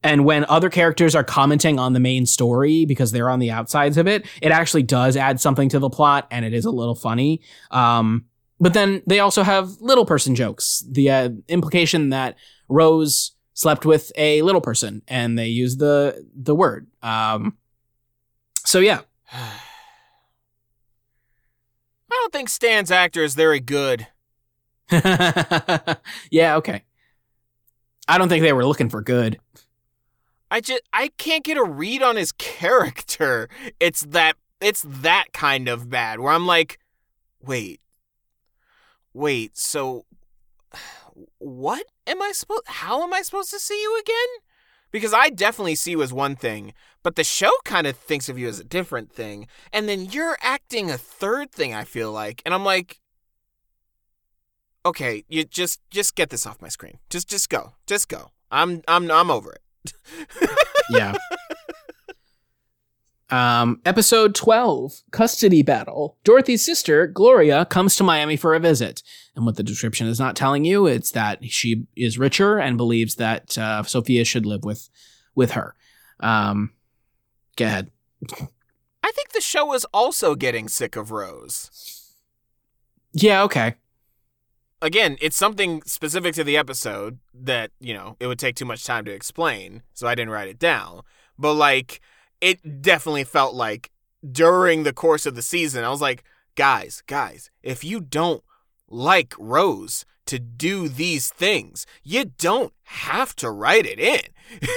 And 0.03 0.27
when 0.27 0.45
other 0.47 0.69
characters 0.69 1.15
are 1.15 1.25
commenting 1.25 1.79
on 1.79 1.95
the 1.95 2.01
main 2.01 2.27
story 2.27 2.85
because 2.85 3.11
they're 3.11 3.31
on 3.31 3.39
the 3.39 3.51
outsides 3.51 3.97
of 3.97 4.07
it, 4.07 4.27
it 4.43 4.53
actually 4.53 4.83
does 4.83 5.17
add 5.17 5.41
something 5.41 5.71
to 5.71 5.79
the 5.79 5.89
plot, 5.89 6.27
and 6.31 6.45
it 6.45 6.53
is 6.53 6.67
a 6.67 6.71
little 6.71 6.95
funny. 6.95 7.41
Um, 7.71 8.27
but 8.61 8.75
then 8.75 9.03
they 9.07 9.21
also 9.21 9.43
have 9.43 9.81
little 9.81 10.05
person 10.05 10.35
jokes. 10.35 10.85
The 10.91 11.11
uh, 11.11 11.31
implication 11.49 12.11
that 12.11 12.37
Rose 12.69 13.33
slept 13.55 13.87
with 13.87 14.13
a 14.17 14.43
little 14.43 14.61
person, 14.61 15.03
and 15.09 15.39
they 15.39 15.47
use 15.47 15.79
the 15.79 16.27
the 16.35 16.55
word. 16.55 16.87
Um, 17.03 17.57
so 18.65 18.81
yeah, 18.81 19.01
I 19.33 19.59
don't 22.11 22.33
think 22.33 22.49
Stan's 22.49 22.91
actor 22.91 23.23
is 23.23 23.35
very 23.35 23.61
good. 23.61 24.07
yeah, 24.91 26.57
okay. 26.57 26.85
I 28.09 28.19
don't 28.19 28.29
think 28.29 28.43
they 28.43 28.53
were 28.53 28.67
looking 28.67 28.89
for 28.89 29.03
good. 29.03 29.39
I 30.51 30.61
just 30.61 30.83
I 30.93 31.11
can't 31.19 31.45
get 31.45 31.57
a 31.57 31.65
read 31.65 32.03
on 32.03 32.17
his 32.17 32.33
character. 32.39 33.49
It's 33.81 34.03
that 34.03 34.37
it's 34.61 34.85
that 34.89 35.27
kind 35.33 35.69
of 35.69 35.91
bad 35.91 36.21
where 36.21 36.33
I'm 36.33 36.47
like, 36.47 36.79
wait, 37.41 37.81
wait, 39.13 39.57
so 39.57 40.05
what 41.39 41.87
am 42.07 42.23
I 42.23 42.33
supposed? 42.33 42.65
How 42.67 43.03
am 43.03 43.13
I 43.13 43.23
supposed 43.23 43.51
to 43.51 43.59
see 43.59 43.81
you 43.81 44.01
again? 44.01 44.43
Because 44.91 45.13
I 45.13 45.29
definitely 45.29 45.75
see 45.75 45.91
you 45.91 46.03
as 46.03 46.13
one 46.13 46.37
thing, 46.37 46.73
but 47.03 47.17
the 47.17 47.25
show 47.25 47.51
kind 47.65 47.87
of 47.87 47.97
thinks 47.97 48.29
of 48.29 48.39
you 48.39 48.47
as 48.47 48.61
a 48.61 48.65
different 48.65 49.11
thing. 49.11 49.49
And 49.73 49.89
then 49.89 50.05
you're 50.05 50.39
acting 50.41 50.89
a 50.89 50.97
third 50.97 51.51
thing, 51.51 51.75
I 51.75 51.83
feel 51.83 52.13
like. 52.13 52.43
And 52.47 52.55
I'm 52.55 52.65
like, 52.65 53.01
okay, 54.85 55.25
you 55.29 55.45
just 55.45 55.81
just 55.91 56.15
get 56.15 56.31
this 56.31 56.47
off 56.47 56.61
my 56.61 56.69
screen. 56.69 56.99
Just 57.11 57.29
just 57.29 57.49
go. 57.49 57.75
Just 57.87 58.09
go. 58.09 58.31
I'm 58.51 58.83
I'm 58.89 59.11
I'm 59.11 59.31
over 59.31 59.53
it. 59.53 59.93
yeah. 60.91 61.15
Um, 63.31 63.81
episode 63.85 64.35
12, 64.35 65.03
Custody 65.11 65.63
Battle. 65.63 66.17
Dorothy's 66.25 66.65
sister, 66.65 67.07
Gloria, 67.07 67.65
comes 67.65 67.97
to 67.97 68.05
Miami 68.05 68.37
for 68.37 68.55
a 68.55 68.61
visit. 68.61 69.03
And 69.35 69.45
what 69.45 69.57
the 69.57 69.63
description 69.63 70.07
is 70.07 70.21
not 70.21 70.37
telling 70.37 70.65
you, 70.65 70.87
it's 70.87 71.11
that 71.13 71.45
she 71.51 71.87
is 71.97 72.19
richer 72.19 72.59
and 72.59 72.77
believes 72.77 73.17
that 73.17 73.59
uh, 73.59 73.83
Sophia 73.83 74.25
should 74.25 74.47
live 74.47 74.65
with 74.65 74.89
with 75.35 75.53
her. 75.53 75.75
Um, 76.21 76.73
go 77.57 77.65
ahead. 77.65 77.91
I 79.03 79.11
think 79.11 79.33
the 79.33 79.41
show 79.41 79.75
is 79.75 79.85
also 79.93 80.35
getting 80.35 80.69
sick 80.69 80.95
of 80.95 81.11
Rose. 81.11 82.13
Yeah, 83.13 83.43
okay. 83.43 83.75
Again, 84.85 85.17
it's 85.23 85.37
something 85.37 85.81
specific 85.87 86.35
to 86.35 86.45
the 86.45 86.59
episode 86.59 87.19
that, 87.33 87.71
you 87.81 87.95
know, 87.95 88.17
it 88.21 88.27
would 88.27 88.39
take 88.39 88.55
too 88.55 88.67
much 88.67 88.85
time 88.85 89.07
to 89.07 89.13
explain, 89.13 89.83
so 89.95 90.07
I 90.07 90.15
didn't 90.15 90.31
write 90.31 90.49
it 90.49 90.59
down. 90.59 91.01
But 91.39 91.55
like 91.55 92.03
it 92.45 92.83
definitely 92.83 93.25
felt 93.25 93.55
like 93.55 93.91
during 94.31 94.83
the 94.83 94.93
course 94.93 95.25
of 95.25 95.35
the 95.37 95.41
season, 95.41 95.85
I 95.85 95.89
was 95.89 96.03
like, 96.03 96.23
guys, 96.57 97.03
guys, 97.07 97.51
if 97.63 97.83
you 97.83 98.01
don't 98.03 98.45
like 98.87 99.33
Rose 99.39 100.05
to 100.27 100.39
do 100.39 100.87
these 100.87 101.31
things, 101.31 101.87
you 102.03 102.27
don't 102.37 102.75
have 102.83 103.35
to 103.37 103.51
write 103.51 103.87
it 103.87 103.99
in. 103.99 104.21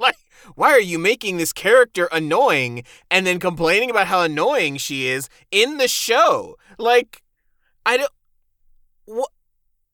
like, 0.00 0.16
why 0.56 0.70
are 0.70 0.80
you 0.80 0.98
making 0.98 1.36
this 1.36 1.52
character 1.52 2.08
annoying 2.10 2.82
and 3.08 3.24
then 3.24 3.38
complaining 3.38 3.88
about 3.88 4.08
how 4.08 4.22
annoying 4.22 4.78
she 4.78 5.06
is 5.06 5.28
in 5.52 5.78
the 5.78 5.86
show? 5.86 6.56
Like, 6.78 7.22
I 7.86 7.96
don't. 7.96 8.10
What? 9.12 9.30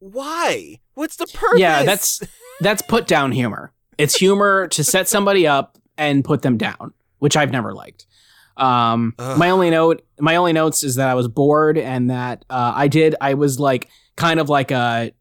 Why? 0.00 0.80
What's 0.94 1.16
the 1.16 1.26
purpose? 1.26 1.60
Yeah, 1.60 1.82
that's 1.82 2.20
that's 2.60 2.82
put 2.82 3.06
down 3.06 3.32
humor. 3.32 3.72
It's 3.96 4.14
humor 4.14 4.68
to 4.68 4.84
set 4.84 5.08
somebody 5.08 5.46
up 5.46 5.76
and 5.96 6.24
put 6.24 6.42
them 6.42 6.56
down, 6.56 6.92
which 7.18 7.36
I've 7.36 7.50
never 7.50 7.74
liked. 7.74 8.06
Um, 8.56 9.14
my 9.18 9.50
only 9.50 9.70
note, 9.70 10.02
my 10.18 10.36
only 10.36 10.52
notes 10.52 10.82
is 10.82 10.96
that 10.96 11.08
I 11.08 11.14
was 11.14 11.28
bored 11.28 11.78
and 11.78 12.10
that 12.10 12.44
uh, 12.50 12.72
I 12.74 12.88
did. 12.88 13.14
I 13.20 13.34
was 13.34 13.60
like 13.60 13.88
kind 14.16 14.40
of 14.40 14.48
like 14.48 14.70
a, 14.70 15.12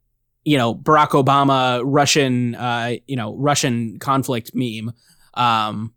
you 0.44 0.58
know, 0.58 0.74
Barack 0.74 1.10
Obama 1.10 1.82
Russian, 1.86 2.56
uh, 2.56 2.96
you 3.08 3.16
know, 3.16 3.36
Russian 3.36 4.00
conflict 4.00 4.52
meme 4.54 4.92
um, 5.36 5.94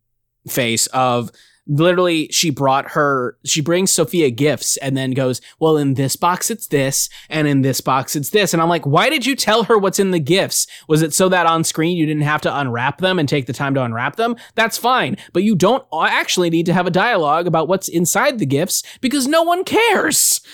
face 0.48 0.86
of 0.88 1.30
literally 1.70 2.26
she 2.32 2.50
brought 2.50 2.90
her 2.90 3.38
she 3.44 3.60
brings 3.60 3.92
sophia 3.92 4.28
gifts 4.28 4.76
and 4.78 4.96
then 4.96 5.12
goes 5.12 5.40
well 5.60 5.76
in 5.76 5.94
this 5.94 6.16
box 6.16 6.50
it's 6.50 6.66
this 6.66 7.08
and 7.28 7.46
in 7.46 7.62
this 7.62 7.80
box 7.80 8.16
it's 8.16 8.30
this. 8.30 8.52
And 8.52 8.60
i'm 8.60 8.68
like 8.68 8.84
why 8.84 9.08
did 9.08 9.24
you 9.24 9.36
tell 9.36 9.62
her 9.64 9.78
what's 9.78 10.00
in 10.00 10.10
the 10.10 10.18
gifts? 10.18 10.66
Was 10.88 11.00
it 11.00 11.14
so 11.14 11.28
that 11.28 11.46
on 11.46 11.62
screen 11.62 11.96
you 11.96 12.06
didn't 12.06 12.22
have 12.22 12.40
to 12.42 12.58
unwrap 12.58 12.98
them 12.98 13.18
and 13.18 13.28
take 13.28 13.46
the 13.46 13.52
time 13.52 13.74
to 13.74 13.84
unwrap 13.84 14.16
them? 14.16 14.34
That's 14.56 14.76
fine 14.76 15.16
but 15.32 15.44
you 15.44 15.54
don't 15.54 15.84
actually 15.92 16.50
need 16.50 16.66
to 16.66 16.72
have 16.72 16.88
a 16.88 16.90
dialogue 16.90 17.46
about 17.46 17.68
what's 17.68 17.88
inside 17.88 18.40
the 18.40 18.46
gifts 18.46 18.82
because 19.00 19.26
no 19.26 19.42
one 19.42 19.64
cares. 19.64 20.40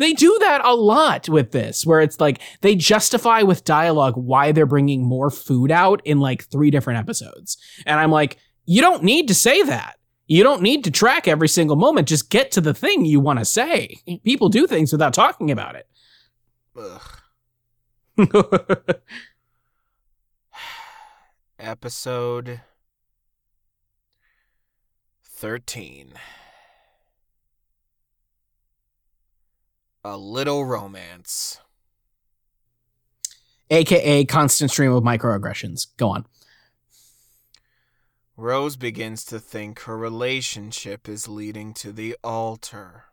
They 0.00 0.12
do 0.12 0.36
that 0.40 0.64
a 0.64 0.74
lot 0.74 1.28
with 1.28 1.52
this 1.52 1.86
where 1.86 2.00
it's 2.00 2.20
like 2.20 2.40
they 2.60 2.74
justify 2.74 3.42
with 3.42 3.64
dialogue 3.64 4.14
why 4.16 4.52
they're 4.52 4.66
bringing 4.66 5.04
more 5.04 5.30
food 5.30 5.70
out 5.70 6.00
in 6.04 6.20
like 6.20 6.44
three 6.44 6.70
different 6.70 6.98
episodes. 6.98 7.56
And 7.86 8.00
i'm 8.00 8.10
like 8.10 8.38
you 8.66 8.80
don't 8.80 9.02
need 9.02 9.28
to 9.28 9.34
say 9.34 9.62
that 9.62 9.99
you 10.30 10.42
don't 10.44 10.62
need 10.62 10.84
to 10.84 10.92
track 10.92 11.26
every 11.26 11.48
single 11.48 11.74
moment. 11.74 12.06
Just 12.06 12.30
get 12.30 12.52
to 12.52 12.60
the 12.60 12.72
thing 12.72 13.04
you 13.04 13.18
want 13.18 13.40
to 13.40 13.44
say. 13.44 13.96
People 14.22 14.48
do 14.48 14.64
things 14.68 14.92
without 14.92 15.12
talking 15.12 15.50
about 15.50 15.74
it. 15.74 15.88
Episode 21.58 22.60
13 25.24 26.12
A 30.04 30.16
Little 30.16 30.64
Romance. 30.64 31.58
AKA 33.68 34.26
constant 34.26 34.70
stream 34.70 34.92
of 34.92 35.02
microaggressions. 35.02 35.88
Go 35.96 36.10
on. 36.10 36.24
Rose 38.40 38.76
begins 38.76 39.22
to 39.26 39.38
think 39.38 39.80
her 39.80 39.98
relationship 39.98 41.10
is 41.10 41.28
leading 41.28 41.74
to 41.74 41.92
the 41.92 42.16
altar. 42.24 43.04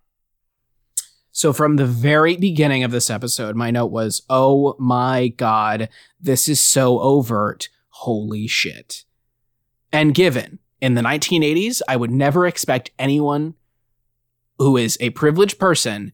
So, 1.34 1.52
from 1.52 1.76
the 1.76 1.86
very 1.86 2.38
beginning 2.38 2.86
of 2.86 2.91
this 2.91 3.10
episode, 3.10 3.56
my 3.56 3.70
note 3.70 3.91
was, 3.91 4.22
Oh 4.30 4.76
my 4.80 5.28
God, 5.28 5.90
this 6.20 6.48
is 6.48 6.62
so 6.62 7.02
overt. 7.02 7.68
Holy 7.90 8.48
shit. 8.48 9.04
And 9.91 10.16
given 10.16 10.60
in 10.80 10.94
the 10.94 11.02
1980s, 11.02 11.82
I 11.90 11.98
would 11.98 12.12
never 12.12 12.48
expect 12.48 12.91
anyone 12.98 13.56
who 14.58 14.78
is 14.78 14.98
a 15.02 15.10
privileged 15.10 15.60
person 15.60 16.14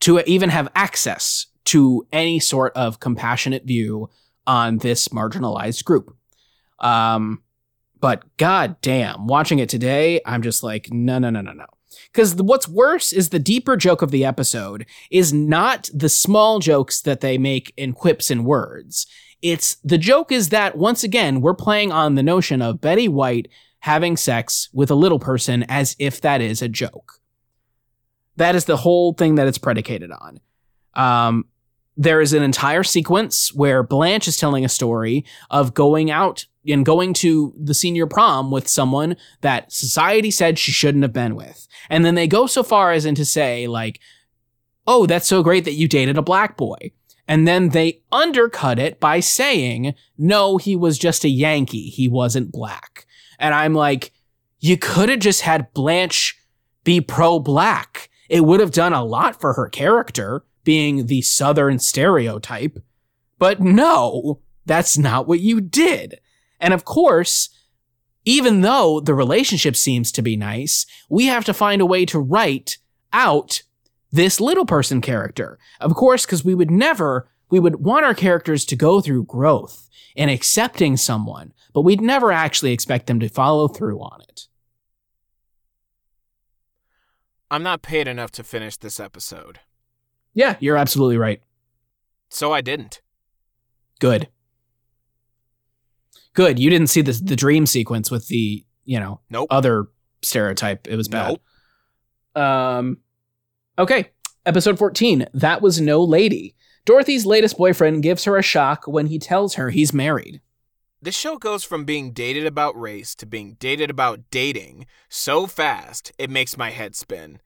to 0.00 0.20
even 0.20 0.50
have 0.50 0.70
access 0.74 1.46
to 1.64 2.06
any 2.12 2.38
sort 2.38 2.76
of 2.76 3.00
compassionate 3.00 3.64
view 3.64 4.10
on 4.46 4.78
this 4.78 5.08
marginalized 5.08 5.84
group. 5.84 6.14
Um, 6.80 7.42
but 8.02 8.24
god 8.36 8.76
damn, 8.82 9.28
watching 9.28 9.60
it 9.60 9.68
today, 9.68 10.20
I'm 10.26 10.42
just 10.42 10.64
like, 10.64 10.92
no, 10.92 11.20
no, 11.20 11.30
no, 11.30 11.40
no, 11.40 11.52
no. 11.52 11.66
Because 12.12 12.34
what's 12.34 12.68
worse 12.68 13.12
is 13.12 13.28
the 13.28 13.38
deeper 13.38 13.76
joke 13.76 14.02
of 14.02 14.10
the 14.10 14.24
episode 14.24 14.86
is 15.10 15.32
not 15.32 15.88
the 15.94 16.08
small 16.08 16.58
jokes 16.58 17.00
that 17.02 17.20
they 17.20 17.38
make 17.38 17.72
in 17.76 17.92
quips 17.92 18.28
and 18.28 18.44
words. 18.44 19.06
It's 19.40 19.76
the 19.84 19.98
joke 19.98 20.32
is 20.32 20.48
that 20.48 20.76
once 20.76 21.04
again, 21.04 21.40
we're 21.40 21.54
playing 21.54 21.92
on 21.92 22.16
the 22.16 22.24
notion 22.24 22.60
of 22.60 22.80
Betty 22.80 23.06
White 23.06 23.48
having 23.78 24.16
sex 24.16 24.68
with 24.72 24.90
a 24.90 24.96
little 24.96 25.20
person 25.20 25.64
as 25.68 25.94
if 26.00 26.20
that 26.22 26.40
is 26.40 26.60
a 26.60 26.68
joke. 26.68 27.20
That 28.34 28.56
is 28.56 28.64
the 28.64 28.78
whole 28.78 29.12
thing 29.12 29.36
that 29.36 29.46
it's 29.46 29.58
predicated 29.58 30.10
on. 30.10 30.40
Um, 30.94 31.44
there 31.96 32.20
is 32.20 32.32
an 32.32 32.42
entire 32.42 32.82
sequence 32.82 33.52
where 33.54 33.82
Blanche 33.82 34.28
is 34.28 34.36
telling 34.36 34.64
a 34.64 34.68
story 34.68 35.24
of 35.50 35.74
going 35.74 36.10
out 36.10 36.46
and 36.66 36.86
going 36.86 37.12
to 37.12 37.52
the 37.60 37.74
senior 37.74 38.06
prom 38.06 38.50
with 38.50 38.68
someone 38.68 39.16
that 39.40 39.72
society 39.72 40.30
said 40.30 40.58
she 40.58 40.72
shouldn't 40.72 41.02
have 41.02 41.12
been 41.12 41.34
with. 41.34 41.66
And 41.90 42.04
then 42.04 42.14
they 42.14 42.26
go 42.26 42.46
so 42.46 42.62
far 42.62 42.92
as 42.92 43.04
in 43.04 43.14
to 43.16 43.24
say, 43.24 43.66
like, 43.66 44.00
oh, 44.86 45.06
that's 45.06 45.26
so 45.26 45.42
great 45.42 45.64
that 45.64 45.74
you 45.74 45.88
dated 45.88 46.16
a 46.16 46.22
black 46.22 46.56
boy. 46.56 46.92
And 47.28 47.46
then 47.46 47.70
they 47.70 48.02
undercut 48.10 48.78
it 48.78 49.00
by 49.00 49.20
saying, 49.20 49.94
no, 50.18 50.56
he 50.56 50.76
was 50.76 50.98
just 50.98 51.24
a 51.24 51.28
Yankee. 51.28 51.88
He 51.88 52.08
wasn't 52.08 52.52
black. 52.52 53.06
And 53.38 53.54
I'm 53.54 53.74
like, 53.74 54.12
you 54.60 54.76
could 54.76 55.08
have 55.08 55.20
just 55.20 55.42
had 55.42 55.72
Blanche 55.72 56.38
be 56.84 57.00
pro 57.00 57.38
black. 57.38 58.08
It 58.28 58.44
would 58.44 58.60
have 58.60 58.72
done 58.72 58.92
a 58.92 59.04
lot 59.04 59.40
for 59.40 59.52
her 59.54 59.68
character 59.68 60.44
being 60.64 61.06
the 61.06 61.22
Southern 61.22 61.78
stereotype. 61.78 62.78
But 63.38 63.60
no, 63.60 64.40
that's 64.64 64.96
not 64.96 65.26
what 65.26 65.40
you 65.40 65.60
did. 65.60 66.20
And 66.60 66.72
of 66.72 66.84
course, 66.84 67.48
even 68.24 68.60
though 68.60 69.00
the 69.00 69.14
relationship 69.14 69.76
seems 69.76 70.12
to 70.12 70.22
be 70.22 70.36
nice, 70.36 70.86
we 71.08 71.26
have 71.26 71.44
to 71.46 71.54
find 71.54 71.82
a 71.82 71.86
way 71.86 72.06
to 72.06 72.20
write 72.20 72.78
out 73.12 73.62
this 74.12 74.40
little 74.40 74.66
person 74.66 75.00
character. 75.00 75.58
Of 75.80 75.94
course, 75.94 76.24
because 76.24 76.44
we 76.44 76.54
would 76.54 76.70
never, 76.70 77.28
we 77.50 77.58
would 77.58 77.76
want 77.76 78.04
our 78.04 78.14
characters 78.14 78.64
to 78.66 78.76
go 78.76 79.00
through 79.00 79.24
growth 79.24 79.88
in 80.14 80.28
accepting 80.28 80.96
someone, 80.96 81.52
but 81.72 81.80
we'd 81.80 82.00
never 82.00 82.30
actually 82.30 82.72
expect 82.72 83.06
them 83.06 83.18
to 83.20 83.28
follow 83.28 83.66
through 83.66 83.98
on 83.98 84.20
it. 84.28 84.46
I'm 87.50 87.62
not 87.62 87.82
paid 87.82 88.08
enough 88.08 88.30
to 88.32 88.44
finish 88.44 88.76
this 88.76 89.00
episode. 89.00 89.60
Yeah, 90.34 90.56
you're 90.60 90.76
absolutely 90.76 91.18
right. 91.18 91.42
So 92.28 92.52
I 92.52 92.60
didn't. 92.60 93.00
Good. 94.00 94.28
Good. 96.34 96.58
You 96.58 96.70
didn't 96.70 96.88
see 96.88 97.02
the 97.02 97.12
the 97.12 97.36
dream 97.36 97.66
sequence 97.66 98.10
with 98.10 98.28
the 98.28 98.64
you 98.84 98.98
know 98.98 99.20
nope. 99.30 99.48
other 99.50 99.88
stereotype. 100.22 100.88
It 100.88 100.96
was 100.96 101.08
bad. 101.08 101.38
Nope. 102.34 102.42
Um. 102.44 102.98
Okay. 103.78 104.10
Episode 104.44 104.78
14. 104.78 105.26
That 105.34 105.62
was 105.62 105.80
no 105.80 106.02
lady. 106.02 106.56
Dorothy's 106.84 107.24
latest 107.24 107.56
boyfriend 107.56 108.02
gives 108.02 108.24
her 108.24 108.36
a 108.36 108.42
shock 108.42 108.86
when 108.86 109.06
he 109.06 109.18
tells 109.18 109.54
her 109.54 109.70
he's 109.70 109.92
married. 109.92 110.40
This 111.00 111.16
show 111.16 111.36
goes 111.36 111.64
from 111.64 111.84
being 111.84 112.12
dated 112.12 112.46
about 112.46 112.80
race 112.80 113.14
to 113.16 113.26
being 113.26 113.56
dated 113.60 113.90
about 113.90 114.30
dating 114.30 114.86
so 115.08 115.46
fast 115.46 116.12
it 116.18 116.30
makes 116.30 116.56
my 116.56 116.70
head 116.70 116.96
spin. 116.96 117.40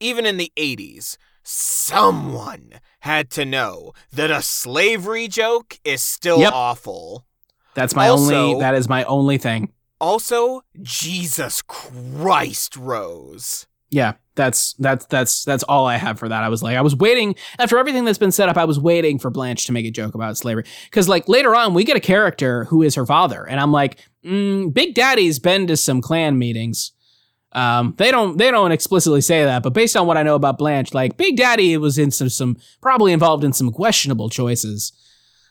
Even 0.00 0.26
in 0.26 0.38
the 0.38 0.52
80s, 0.56 1.16
someone 1.50 2.74
had 3.00 3.30
to 3.30 3.44
know 3.44 3.92
that 4.12 4.30
a 4.30 4.42
slavery 4.42 5.28
joke 5.28 5.78
is 5.84 6.02
still 6.02 6.40
Yep. 6.40 6.52
awful. 6.54 7.26
That's 7.74 7.94
my 7.94 8.08
Also- 8.08 8.34
only. 8.50 8.60
That 8.60 8.74
is 8.74 8.88
my 8.88 9.04
only 9.04 9.38
thing. 9.38 9.72
Also, 10.00 10.62
Jesus 10.82 11.62
Christ, 11.62 12.76
Rose. 12.76 13.66
Yeah, 13.90 14.12
that's 14.36 14.74
that's 14.78 15.04
that's 15.06 15.44
that's 15.44 15.62
all 15.64 15.84
I 15.86 15.96
have 15.96 16.18
for 16.18 16.28
that. 16.28 16.42
I 16.44 16.48
was 16.48 16.62
like, 16.62 16.76
I 16.76 16.80
was 16.80 16.94
waiting 16.94 17.34
after 17.58 17.76
everything 17.76 18.04
that's 18.04 18.18
been 18.18 18.30
set 18.32 18.48
up. 18.48 18.56
I 18.56 18.64
was 18.64 18.78
waiting 18.78 19.18
for 19.18 19.30
Blanche 19.30 19.64
to 19.66 19.72
make 19.72 19.84
a 19.84 19.90
joke 19.90 20.14
about 20.14 20.36
slavery 20.36 20.64
because, 20.84 21.08
like, 21.08 21.28
later 21.28 21.54
on 21.56 21.74
we 21.74 21.82
get 21.84 21.96
a 21.96 22.00
character 22.00 22.64
who 22.66 22.82
is 22.82 22.94
her 22.94 23.04
father, 23.04 23.44
and 23.48 23.58
I'm 23.60 23.72
like, 23.72 23.98
mm, 24.24 24.72
Big 24.72 24.94
Daddy's 24.94 25.38
been 25.40 25.66
to 25.66 25.76
some 25.76 26.00
Klan 26.00 26.38
meetings. 26.38 26.92
Um, 27.52 27.94
they 27.98 28.10
don't 28.10 28.38
they 28.38 28.50
don't 28.50 28.72
explicitly 28.72 29.20
say 29.20 29.44
that, 29.44 29.62
but 29.62 29.72
based 29.72 29.96
on 29.96 30.06
what 30.06 30.16
I 30.16 30.22
know 30.22 30.36
about 30.36 30.58
Blanche, 30.58 30.94
like 30.94 31.16
Big 31.16 31.36
Daddy 31.36 31.76
was 31.76 31.98
in 31.98 32.10
some 32.10 32.28
some 32.28 32.56
probably 32.80 33.12
involved 33.12 33.42
in 33.42 33.52
some 33.52 33.72
questionable 33.72 34.28
choices. 34.28 34.92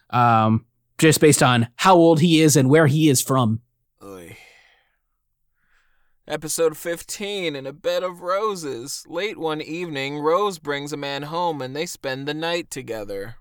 Um, 0.09 0.65
just 0.97 1.21
based 1.21 1.43
on 1.43 1.67
how 1.77 1.95
old 1.95 2.19
he 2.19 2.41
is 2.41 2.55
and 2.55 2.69
where 2.69 2.88
he 2.88 3.09
is 3.09 3.21
from. 3.21 3.61
Oy. 4.03 4.38
Episode 6.27 6.77
15 6.77 7.55
In 7.55 7.65
a 7.65 7.73
Bed 7.73 8.03
of 8.03 8.21
Roses. 8.21 9.03
Late 9.07 9.38
one 9.38 9.61
evening, 9.61 10.19
Rose 10.19 10.59
brings 10.59 10.93
a 10.93 10.97
man 10.97 11.23
home 11.23 11.61
and 11.61 11.76
they 11.76 11.85
spend 11.85 12.27
the 12.27 12.34
night 12.34 12.69
together. 12.69 13.35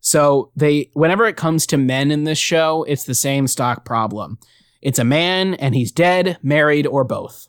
So 0.00 0.50
they 0.56 0.90
whenever 0.94 1.26
it 1.26 1.36
comes 1.36 1.66
to 1.66 1.76
men 1.76 2.10
in 2.10 2.24
this 2.24 2.38
show, 2.38 2.84
it's 2.84 3.04
the 3.04 3.14
same 3.14 3.46
stock 3.46 3.84
problem. 3.84 4.38
It's 4.80 4.98
a 4.98 5.04
man 5.04 5.54
and 5.54 5.74
he's 5.74 5.92
dead, 5.92 6.38
married, 6.42 6.86
or 6.86 7.04
both. 7.04 7.48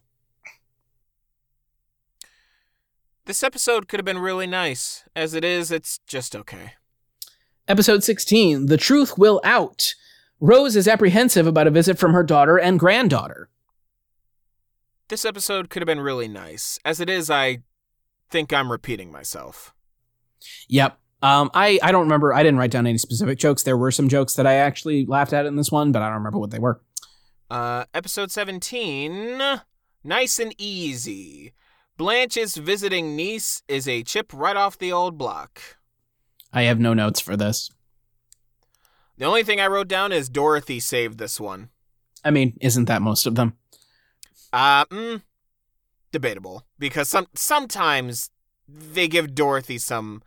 This 3.31 3.43
episode 3.43 3.87
could 3.87 3.97
have 3.97 4.05
been 4.05 4.19
really 4.19 4.45
nice. 4.45 5.05
As 5.15 5.33
it 5.33 5.45
is, 5.45 5.71
it's 5.71 5.99
just 6.05 6.35
okay. 6.35 6.73
Episode 7.65 8.03
16, 8.03 8.65
The 8.65 8.75
Truth 8.75 9.17
Will 9.17 9.39
Out. 9.45 9.95
Rose 10.41 10.75
is 10.75 10.85
apprehensive 10.85 11.47
about 11.47 11.65
a 11.65 11.71
visit 11.71 11.97
from 11.97 12.11
her 12.11 12.23
daughter 12.23 12.57
and 12.59 12.77
granddaughter. 12.77 13.49
This 15.07 15.23
episode 15.23 15.69
could 15.69 15.81
have 15.81 15.87
been 15.87 16.01
really 16.01 16.27
nice. 16.27 16.77
As 16.83 16.99
it 16.99 17.09
is, 17.09 17.29
I 17.29 17.59
think 18.29 18.51
I'm 18.51 18.69
repeating 18.69 19.13
myself. 19.13 19.73
Yep. 20.67 20.99
Um, 21.21 21.49
I, 21.53 21.79
I 21.81 21.93
don't 21.93 22.03
remember. 22.03 22.33
I 22.33 22.43
didn't 22.43 22.59
write 22.59 22.71
down 22.71 22.85
any 22.85 22.97
specific 22.97 23.39
jokes. 23.39 23.63
There 23.63 23.77
were 23.77 23.91
some 23.91 24.09
jokes 24.09 24.33
that 24.33 24.45
I 24.45 24.55
actually 24.55 25.05
laughed 25.05 25.31
at 25.31 25.45
in 25.45 25.55
this 25.55 25.71
one, 25.71 25.93
but 25.93 26.01
I 26.01 26.07
don't 26.07 26.17
remember 26.17 26.39
what 26.39 26.51
they 26.51 26.59
were. 26.59 26.81
Uh, 27.49 27.85
episode 27.93 28.29
17 28.29 29.61
Nice 30.03 30.37
and 30.37 30.53
Easy. 30.57 31.53
Blanche's 32.01 32.55
visiting 32.57 33.15
niece 33.15 33.61
is 33.67 33.87
a 33.87 34.01
chip 34.01 34.33
right 34.33 34.55
off 34.55 34.75
the 34.75 34.91
old 34.91 35.19
block. 35.19 35.61
I 36.51 36.63
have 36.63 36.79
no 36.79 36.95
notes 36.95 37.19
for 37.19 37.37
this. 37.37 37.69
The 39.19 39.25
only 39.25 39.43
thing 39.43 39.59
I 39.61 39.67
wrote 39.67 39.87
down 39.87 40.11
is 40.11 40.27
Dorothy 40.27 40.79
saved 40.79 41.19
this 41.19 41.39
one. 41.39 41.69
I 42.25 42.31
mean, 42.31 42.57
isn't 42.59 42.85
that 42.85 43.03
most 43.03 43.27
of 43.27 43.35
them? 43.35 43.53
Uh, 44.51 44.85
mm, 44.85 45.21
debatable 46.11 46.65
because 46.79 47.07
some 47.07 47.27
sometimes 47.35 48.31
they 48.67 49.07
give 49.07 49.35
Dorothy 49.35 49.77
some. 49.77 50.23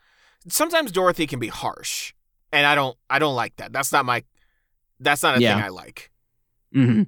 Sometimes 0.47 0.93
Dorothy 0.93 1.27
can 1.27 1.41
be 1.41 1.49
harsh, 1.49 2.15
and 2.53 2.69
I 2.69 2.77
don't. 2.77 2.97
I 3.11 3.19
don't 3.19 3.35
like 3.35 3.57
that. 3.57 3.73
That's 3.73 3.91
not 3.91 4.05
my. 4.05 4.23
That's 5.01 5.25
not 5.25 5.39
a 5.39 5.41
Yeah. 5.41 5.57
thing 5.57 5.65
I 5.65 5.69
like. 5.71 6.13
hmm 6.73 7.03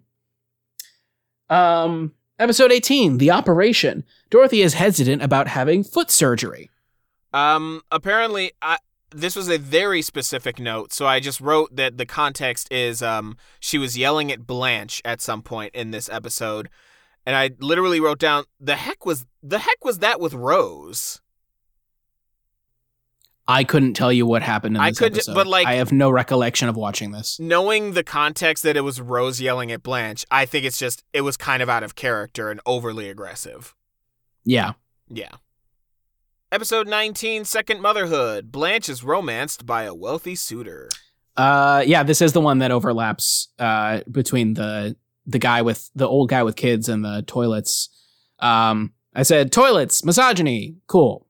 Um, 1.48 2.14
episode 2.38 2.72
18, 2.72 3.18
The 3.18 3.30
Operation. 3.30 4.04
Dorothy 4.30 4.62
is 4.62 4.74
hesitant 4.74 5.22
about 5.22 5.48
having 5.48 5.82
foot 5.82 6.10
surgery. 6.10 6.70
Um, 7.32 7.82
apparently, 7.90 8.52
I 8.62 8.78
this 9.10 9.36
was 9.36 9.48
a 9.48 9.58
very 9.58 10.02
specific 10.02 10.58
note, 10.58 10.92
so 10.92 11.06
I 11.06 11.20
just 11.20 11.40
wrote 11.40 11.74
that 11.76 11.96
the 11.96 12.06
context 12.06 12.70
is 12.72 13.02
um 13.02 13.36
she 13.60 13.78
was 13.78 13.96
yelling 13.96 14.32
at 14.32 14.46
Blanche 14.46 15.00
at 15.04 15.20
some 15.20 15.42
point 15.42 15.74
in 15.74 15.90
this 15.90 16.08
episode, 16.08 16.68
and 17.24 17.36
I 17.36 17.50
literally 17.60 18.00
wrote 18.00 18.18
down 18.18 18.44
the 18.60 18.76
heck 18.76 19.06
was 19.06 19.26
the 19.42 19.60
heck 19.60 19.84
was 19.84 19.98
that 19.98 20.20
with 20.20 20.34
Rose. 20.34 21.20
I 23.48 23.62
couldn't 23.64 23.94
tell 23.94 24.12
you 24.12 24.27
what 24.27 24.43
happened 24.43 24.77
in 24.77 24.82
I 24.82 24.90
could- 24.90 25.12
episode. 25.12 25.35
but, 25.35 25.47
like- 25.47 25.66
I 25.66 25.74
have 25.74 25.93
no 25.93 26.10
recollection 26.10 26.68
of 26.68 26.77
watching 26.77 27.12
this. 27.12 27.39
Knowing 27.39 27.93
the 27.93 28.02
context 28.02 28.62
that 28.64 28.77
it 28.77 28.81
was 28.81 29.01
Rose 29.01 29.40
yelling 29.40 29.70
at 29.70 29.82
Blanche, 29.85 30.24
I 30.31 30.47
think 30.47 30.64
it's 30.64 30.78
just 30.78 31.05
it 31.12 31.20
was 31.20 31.36
kind 31.36 31.62
of 31.62 31.68
out 31.68 31.82
of 31.85 31.94
character 31.94 32.51
and 32.51 32.60
overly 32.66 33.09
aggressive. 33.09 33.74
Yeah. 34.44 34.73
Yeah. 35.09 35.31
Episode 36.52 36.86
19, 36.89 37.44
Second 37.44 37.81
Motherhood. 37.81 38.51
Blanche 38.52 38.89
is 38.89 39.02
romanced 39.02 39.66
by 39.66 39.82
a 39.82 39.94
wealthy 39.94 40.35
suitor. 40.36 40.89
Uh, 41.36 41.82
yeah, 41.86 42.02
this 42.02 42.23
is 42.23 42.32
the 42.32 42.40
one 42.40 42.59
that 42.59 42.70
overlaps 42.70 43.48
uh, 43.59 44.01
between 44.10 44.55
the 44.55 44.97
the 45.27 45.39
guy 45.40 45.60
with 45.62 45.90
the 45.97 46.06
old 46.06 46.28
guy 46.31 46.43
with 46.44 46.55
kids 46.56 46.89
and 46.89 47.05
the 47.05 47.23
toilets. 47.27 47.89
Um, 48.39 48.93
I 49.14 49.24
said 49.24 49.51
toilets, 49.51 50.05
misogyny, 50.05 50.77
cool. 50.86 51.27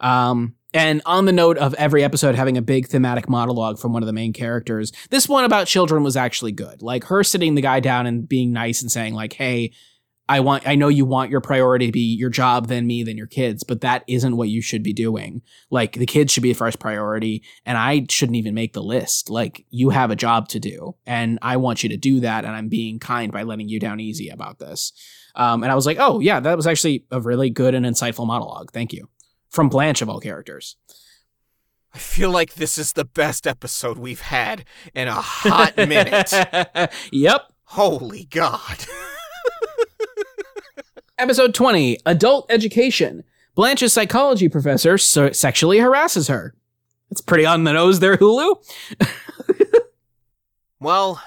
Um, 0.00 0.54
and 0.74 1.02
on 1.04 1.26
the 1.26 1.32
note 1.32 1.58
of 1.58 1.74
every 1.74 2.02
episode 2.02 2.34
having 2.34 2.56
a 2.56 2.62
big 2.62 2.88
thematic 2.88 3.28
monologue 3.28 3.78
from 3.78 3.92
one 3.92 4.02
of 4.02 4.06
the 4.06 4.12
main 4.12 4.32
characters, 4.32 4.92
this 5.10 5.28
one 5.28 5.44
about 5.44 5.66
children 5.66 6.02
was 6.02 6.16
actually 6.16 6.52
good. 6.52 6.82
Like 6.82 7.04
her 7.04 7.22
sitting 7.22 7.54
the 7.54 7.62
guy 7.62 7.80
down 7.80 8.06
and 8.06 8.28
being 8.28 8.52
nice 8.52 8.82
and 8.82 8.90
saying 8.90 9.14
like, 9.14 9.34
"Hey, 9.34 9.72
I 10.28 10.40
want 10.40 10.66
I 10.66 10.76
know 10.76 10.88
you 10.88 11.04
want 11.04 11.30
your 11.30 11.40
priority 11.40 11.86
to 11.86 11.92
be 11.92 12.14
your 12.16 12.30
job 12.30 12.68
than 12.68 12.86
me 12.86 13.02
than 13.02 13.18
your 13.18 13.26
kids, 13.26 13.64
but 13.64 13.82
that 13.82 14.04
isn't 14.06 14.36
what 14.36 14.48
you 14.48 14.62
should 14.62 14.82
be 14.82 14.92
doing. 14.92 15.42
Like 15.70 15.94
the 15.94 16.06
kids 16.06 16.32
should 16.32 16.42
be 16.42 16.52
the 16.52 16.58
first 16.58 16.78
priority 16.78 17.42
and 17.66 17.76
I 17.76 18.06
shouldn't 18.08 18.36
even 18.36 18.54
make 18.54 18.72
the 18.72 18.82
list. 18.82 19.28
Like 19.28 19.66
you 19.70 19.90
have 19.90 20.10
a 20.10 20.16
job 20.16 20.48
to 20.48 20.60
do 20.60 20.94
and 21.06 21.38
I 21.42 21.56
want 21.58 21.82
you 21.82 21.88
to 21.90 21.96
do 21.96 22.20
that 22.20 22.44
and 22.44 22.54
I'm 22.54 22.68
being 22.68 22.98
kind 22.98 23.32
by 23.32 23.42
letting 23.42 23.68
you 23.68 23.78
down 23.78 24.00
easy 24.00 24.28
about 24.28 24.58
this." 24.58 24.92
Um, 25.34 25.62
and 25.62 25.72
I 25.72 25.74
was 25.74 25.86
like, 25.86 25.96
"Oh, 25.98 26.20
yeah, 26.20 26.40
that 26.40 26.56
was 26.56 26.66
actually 26.66 27.06
a 27.10 27.20
really 27.20 27.50
good 27.50 27.74
and 27.74 27.84
insightful 27.84 28.26
monologue. 28.26 28.70
Thank 28.72 28.92
you." 28.92 29.08
From 29.52 29.68
Blanche 29.68 30.02
of 30.02 30.08
all 30.08 30.18
characters. 30.18 30.76
I 31.94 31.98
feel 31.98 32.30
like 32.30 32.54
this 32.54 32.78
is 32.78 32.94
the 32.94 33.04
best 33.04 33.46
episode 33.46 33.98
we've 33.98 34.22
had 34.22 34.64
in 34.94 35.08
a 35.08 35.14
hot 35.14 35.76
minute. 35.76 36.32
yep. 37.12 37.52
Holy 37.64 38.24
God. 38.24 38.86
Episode 41.18 41.54
20 41.54 41.98
Adult 42.06 42.46
Education. 42.50 43.24
Blanche's 43.54 43.92
psychology 43.92 44.48
professor 44.48 44.96
so- 44.96 45.32
sexually 45.32 45.78
harasses 45.78 46.28
her. 46.28 46.54
It's 47.10 47.20
pretty 47.20 47.44
on 47.44 47.64
the 47.64 47.74
nose 47.74 48.00
there, 48.00 48.16
Hulu. 48.16 48.56
Well, 50.80 51.22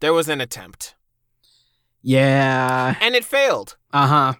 there 0.00 0.12
was 0.12 0.28
an 0.28 0.40
attempt, 0.40 0.96
Yeah. 2.02 2.96
and 3.00 3.14
it 3.14 3.24
failed. 3.24 3.76
Uh 3.92 4.06
huh. 4.08 4.34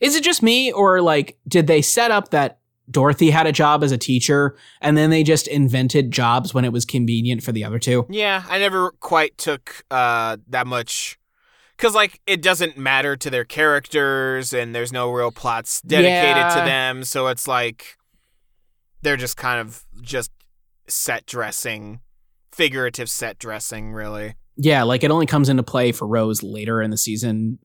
Is 0.00 0.16
it 0.16 0.24
just 0.24 0.42
me, 0.42 0.72
or 0.72 1.00
like, 1.00 1.38
did 1.46 1.66
they 1.66 1.82
set 1.82 2.10
up 2.10 2.30
that 2.30 2.58
Dorothy 2.90 3.30
had 3.30 3.46
a 3.46 3.52
job 3.52 3.82
as 3.82 3.92
a 3.92 3.98
teacher 3.98 4.56
and 4.80 4.96
then 4.96 5.08
they 5.10 5.22
just 5.22 5.48
invented 5.48 6.10
jobs 6.10 6.52
when 6.52 6.64
it 6.64 6.72
was 6.72 6.84
convenient 6.84 7.42
for 7.42 7.52
the 7.52 7.64
other 7.64 7.78
two? 7.78 8.06
Yeah, 8.10 8.44
I 8.48 8.58
never 8.58 8.90
quite 9.00 9.38
took 9.38 9.84
uh, 9.90 10.36
that 10.48 10.66
much. 10.66 11.18
Because, 11.76 11.94
like, 11.94 12.20
it 12.24 12.40
doesn't 12.40 12.78
matter 12.78 13.16
to 13.16 13.30
their 13.30 13.44
characters, 13.44 14.52
and 14.52 14.72
there's 14.72 14.92
no 14.92 15.10
real 15.10 15.32
plots 15.32 15.80
dedicated 15.80 16.52
to 16.52 16.64
them. 16.64 17.02
So 17.02 17.26
it's 17.26 17.48
like 17.48 17.96
they're 19.02 19.16
just 19.16 19.36
kind 19.36 19.60
of 19.60 19.84
just 20.00 20.30
set 20.86 21.26
dressing, 21.26 21.98
figurative 22.52 23.10
set 23.10 23.40
dressing, 23.40 23.92
really. 23.92 24.36
Yeah, 24.56 24.84
like 24.84 25.02
it 25.02 25.10
only 25.10 25.26
comes 25.26 25.48
into 25.48 25.64
play 25.64 25.90
for 25.90 26.06
Rose 26.06 26.44
later 26.44 26.80
in 26.80 26.90
the 26.90 26.96
season, 26.96 27.58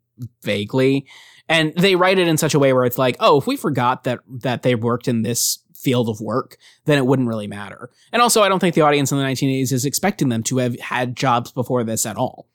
vaguely. 0.44 1.06
And 1.50 1.74
they 1.76 1.96
write 1.96 2.20
it 2.20 2.28
in 2.28 2.38
such 2.38 2.54
a 2.54 2.60
way 2.60 2.72
where 2.72 2.86
it's 2.86 3.00
like, 3.00 3.18
oh, 3.20 3.40
if 3.40 3.48
we 3.48 3.58
forgot 3.58 4.04
that 4.04 4.20
that 4.28 4.62
they 4.62 4.76
worked 4.76 5.08
in 5.08 5.24
this 5.24 5.58
field 5.74 6.08
of 6.08 6.22
work, 6.22 6.58
then 6.86 6.98
it 6.98 7.06
wouldn't 7.06 7.28
really 7.28 7.48
matter. 7.48 7.90
And 8.14 8.22
also, 8.22 8.44
I 8.44 8.50
don't 8.50 8.60
think 8.60 8.76
the 8.76 8.82
audience 8.82 9.12
in 9.12 9.18
the 9.18 9.24
1980s 9.24 9.72
is 9.72 9.86
expecting 9.86 10.30
them 10.30 10.44
to 10.44 10.58
have 10.58 10.80
had 10.80 11.16
jobs 11.16 11.52
before 11.52 11.84
this 11.84 12.06
at 12.06 12.18
all. 12.18 12.48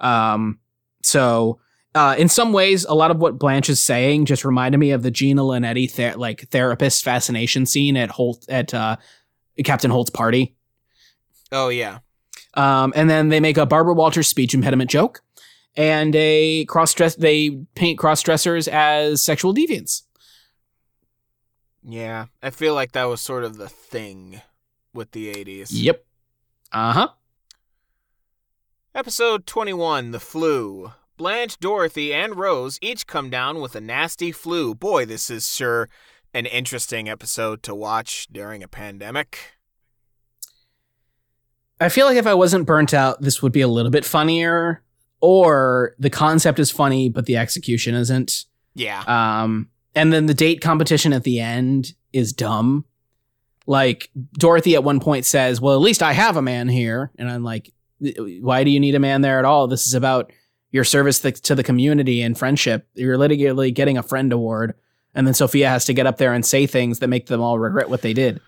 Um, 0.00 0.58
so, 1.02 1.60
uh, 1.94 2.16
in 2.18 2.28
some 2.28 2.52
ways, 2.52 2.84
a 2.84 2.94
lot 2.94 3.10
of 3.10 3.18
what 3.18 3.38
Blanche 3.38 3.68
is 3.68 3.80
saying 3.80 4.24
just 4.24 4.44
reminded 4.44 4.78
me 4.78 4.90
of 4.90 5.02
the 5.02 5.10
Gina 5.10 5.42
Linetti 5.42 5.90
ther- 5.90 6.16
like 6.16 6.48
therapist 6.48 7.04
fascination 7.04 7.66
scene 7.66 7.96
at 7.96 8.10
Holt 8.10 8.44
at 8.48 8.74
uh, 8.74 8.96
Captain 9.64 9.90
Holt's 9.90 10.10
party. 10.10 10.56
Oh, 11.52 11.68
yeah. 11.68 11.98
Um, 12.54 12.92
and 12.96 13.08
then 13.08 13.28
they 13.28 13.40
make 13.40 13.56
a 13.56 13.66
Barbara 13.66 13.94
Walters 13.94 14.26
speech 14.26 14.54
impediment 14.54 14.90
joke 14.90 15.22
and 15.76 16.14
a 16.16 16.64
cross 16.66 16.94
dress. 16.94 17.14
They 17.14 17.50
paint 17.74 17.98
cross 17.98 18.22
dressers 18.22 18.68
as 18.68 19.22
sexual 19.22 19.54
deviants. 19.54 20.02
Yeah. 21.82 22.26
I 22.42 22.50
feel 22.50 22.74
like 22.74 22.92
that 22.92 23.04
was 23.04 23.20
sort 23.20 23.44
of 23.44 23.56
the 23.56 23.68
thing 23.68 24.40
with 24.94 25.12
the 25.12 25.32
80s. 25.32 25.68
Yep. 25.70 26.04
Uh 26.70 26.92
huh. 26.92 27.08
Episode 28.94 29.46
21 29.46 30.10
The 30.10 30.20
Flu. 30.20 30.92
Blanche, 31.16 31.58
Dorothy, 31.58 32.12
and 32.12 32.36
Rose 32.36 32.78
each 32.82 33.06
come 33.06 33.30
down 33.30 33.60
with 33.60 33.76
a 33.76 33.80
nasty 33.80 34.32
flu. 34.32 34.74
Boy, 34.74 35.04
this 35.04 35.30
is 35.30 35.54
sure 35.54 35.88
an 36.34 36.46
interesting 36.46 37.08
episode 37.08 37.62
to 37.62 37.74
watch 37.74 38.26
during 38.32 38.62
a 38.62 38.68
pandemic. 38.68 39.38
I 41.80 41.88
feel 41.88 42.06
like 42.06 42.16
if 42.16 42.26
I 42.26 42.34
wasn't 42.34 42.66
burnt 42.66 42.94
out, 42.94 43.20
this 43.20 43.42
would 43.42 43.52
be 43.52 43.60
a 43.60 43.68
little 43.68 43.90
bit 43.90 44.04
funnier, 44.04 44.82
or 45.22 45.94
the 45.98 46.10
concept 46.10 46.58
is 46.58 46.70
funny, 46.70 47.08
but 47.08 47.24
the 47.26 47.36
execution 47.36 47.94
isn't. 47.94 48.44
Yeah. 48.74 49.02
Um, 49.06 49.70
and 49.94 50.12
then 50.12 50.26
the 50.26 50.34
date 50.34 50.60
competition 50.60 51.12
at 51.12 51.22
the 51.22 51.40
end 51.40 51.94
is 52.12 52.32
dumb. 52.32 52.84
Like 53.66 54.10
Dorothy 54.34 54.74
at 54.74 54.82
one 54.82 54.98
point 54.98 55.24
says, 55.24 55.60
"Well, 55.60 55.74
at 55.74 55.80
least 55.80 56.02
I 56.02 56.12
have 56.12 56.36
a 56.36 56.42
man 56.42 56.68
here," 56.68 57.12
and 57.16 57.30
I'm 57.30 57.44
like, 57.44 57.72
"Why 58.00 58.64
do 58.64 58.70
you 58.70 58.80
need 58.80 58.96
a 58.96 59.00
man 59.00 59.20
there 59.20 59.38
at 59.38 59.44
all? 59.44 59.68
This 59.68 59.86
is 59.86 59.94
about 59.94 60.32
your 60.72 60.84
service 60.84 61.20
to 61.20 61.54
the 61.54 61.62
community 61.62 62.20
and 62.22 62.36
friendship. 62.36 62.88
You're 62.94 63.16
literally 63.16 63.70
getting 63.70 63.96
a 63.96 64.02
friend 64.02 64.32
award." 64.32 64.74
And 65.14 65.26
then 65.26 65.34
Sophia 65.34 65.68
has 65.68 65.84
to 65.84 65.94
get 65.94 66.06
up 66.06 66.16
there 66.16 66.32
and 66.32 66.44
say 66.44 66.66
things 66.66 66.98
that 66.98 67.08
make 67.08 67.26
them 67.26 67.40
all 67.40 67.58
regret 67.58 67.90
what 67.90 68.02
they 68.02 68.14
did. 68.14 68.40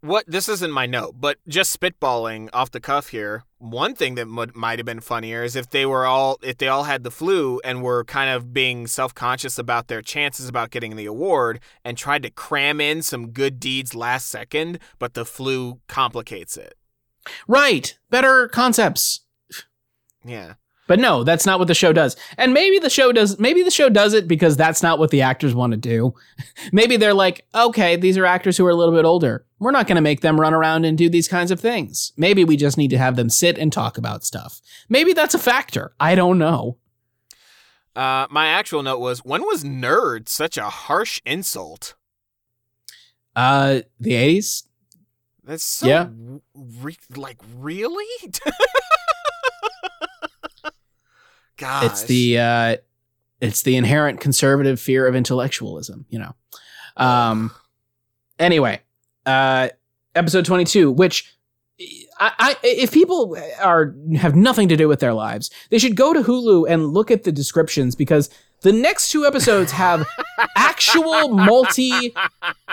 What 0.00 0.24
this 0.28 0.48
isn't 0.48 0.70
my 0.70 0.86
note, 0.86 1.16
but 1.18 1.38
just 1.48 1.78
spitballing 1.78 2.48
off 2.52 2.70
the 2.70 2.78
cuff 2.80 3.08
here. 3.08 3.42
One 3.58 3.96
thing 3.96 4.14
that 4.14 4.28
m- 4.28 4.52
might 4.54 4.78
have 4.78 4.86
been 4.86 5.00
funnier 5.00 5.42
is 5.42 5.56
if 5.56 5.70
they 5.70 5.84
were 5.84 6.06
all 6.06 6.38
if 6.40 6.58
they 6.58 6.68
all 6.68 6.84
had 6.84 7.02
the 7.02 7.10
flu 7.10 7.60
and 7.64 7.82
were 7.82 8.04
kind 8.04 8.30
of 8.30 8.52
being 8.52 8.86
self-conscious 8.86 9.58
about 9.58 9.88
their 9.88 10.00
chances 10.00 10.48
about 10.48 10.70
getting 10.70 10.94
the 10.94 11.06
award 11.06 11.58
and 11.84 11.98
tried 11.98 12.22
to 12.22 12.30
cram 12.30 12.80
in 12.80 13.02
some 13.02 13.30
good 13.30 13.58
deeds 13.58 13.92
last 13.92 14.28
second, 14.28 14.78
but 15.00 15.14
the 15.14 15.24
flu 15.24 15.80
complicates 15.88 16.56
it. 16.56 16.74
Right. 17.48 17.98
Better 18.08 18.46
concepts. 18.46 19.24
Yeah. 20.24 20.54
But 20.88 20.98
no, 20.98 21.22
that's 21.22 21.46
not 21.46 21.60
what 21.60 21.68
the 21.68 21.74
show 21.74 21.92
does. 21.92 22.16
And 22.36 22.52
maybe 22.52 22.80
the 22.80 22.90
show 22.90 23.12
does 23.12 23.38
maybe 23.38 23.62
the 23.62 23.70
show 23.70 23.88
does 23.88 24.12
it 24.14 24.26
because 24.26 24.56
that's 24.56 24.82
not 24.82 24.98
what 24.98 25.10
the 25.10 25.22
actors 25.22 25.54
want 25.54 25.70
to 25.72 25.76
do. 25.76 26.14
maybe 26.72 26.96
they're 26.96 27.14
like, 27.14 27.46
"Okay, 27.54 27.94
these 27.94 28.18
are 28.18 28.26
actors 28.26 28.56
who 28.56 28.66
are 28.66 28.70
a 28.70 28.74
little 28.74 28.94
bit 28.94 29.04
older. 29.04 29.44
We're 29.60 29.70
not 29.70 29.86
going 29.86 29.96
to 29.96 30.02
make 30.02 30.22
them 30.22 30.40
run 30.40 30.54
around 30.54 30.84
and 30.84 30.98
do 30.98 31.08
these 31.08 31.28
kinds 31.28 31.50
of 31.52 31.60
things. 31.60 32.12
Maybe 32.16 32.42
we 32.42 32.56
just 32.56 32.76
need 32.76 32.90
to 32.90 32.98
have 32.98 33.14
them 33.14 33.30
sit 33.30 33.56
and 33.58 33.72
talk 33.72 33.96
about 33.98 34.24
stuff." 34.24 34.60
Maybe 34.88 35.12
that's 35.12 35.34
a 35.34 35.38
factor. 35.38 35.92
I 36.00 36.16
don't 36.16 36.38
know. 36.38 36.78
Uh, 37.94 38.26
my 38.30 38.46
actual 38.48 38.82
note 38.82 39.00
was 39.00 39.24
when 39.24 39.42
was 39.42 39.62
nerd 39.64 40.28
such 40.28 40.56
a 40.56 40.64
harsh 40.70 41.20
insult? 41.26 41.94
Uh 43.36 43.80
the 44.00 44.12
80s? 44.12 44.64
That's 45.44 45.64
so 45.64 45.86
Yeah. 45.86 46.08
re- 46.54 46.96
like 47.16 47.38
really? 47.58 48.06
Gosh. 51.58 51.84
It's 51.84 52.04
the 52.04 52.38
uh 52.38 52.76
it's 53.40 53.62
the 53.62 53.76
inherent 53.76 54.20
conservative 54.20 54.80
fear 54.80 55.06
of 55.06 55.14
intellectualism, 55.14 56.06
you 56.08 56.18
know. 56.18 56.34
Um 56.96 57.50
anyway, 58.38 58.80
uh 59.26 59.68
episode 60.14 60.44
22 60.46 60.90
which 60.90 61.34
I, 62.18 62.32
I 62.38 62.56
if 62.62 62.92
people 62.92 63.36
are 63.60 63.94
have 64.16 64.34
nothing 64.34 64.68
to 64.68 64.76
do 64.76 64.88
with 64.88 65.00
their 65.00 65.14
lives, 65.14 65.50
they 65.70 65.78
should 65.78 65.94
go 65.94 66.12
to 66.12 66.22
Hulu 66.22 66.68
and 66.68 66.88
look 66.88 67.10
at 67.10 67.22
the 67.22 67.30
descriptions 67.30 67.94
because 67.94 68.30
the 68.62 68.72
next 68.72 69.10
two 69.10 69.24
episodes 69.24 69.70
have 69.72 70.06
actual 70.56 71.28
multi 71.28 72.14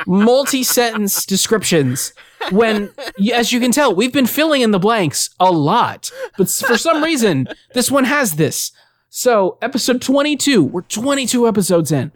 multi 0.07 0.63
sentence 0.63 1.25
descriptions 1.25 2.13
when 2.51 2.91
as 3.33 3.51
you 3.51 3.59
can 3.59 3.71
tell 3.71 3.93
we've 3.93 4.13
been 4.13 4.25
filling 4.25 4.61
in 4.61 4.71
the 4.71 4.79
blanks 4.79 5.29
a 5.39 5.51
lot 5.51 6.11
but 6.37 6.49
for 6.49 6.77
some 6.77 7.03
reason 7.03 7.47
this 7.73 7.89
one 7.91 8.03
has 8.03 8.35
this 8.35 8.71
so 9.15 9.57
episode 9.61 10.01
22 10.01 10.61
we're 10.61 10.81
22 10.81 11.47
episodes 11.47 11.89
in 11.89 12.11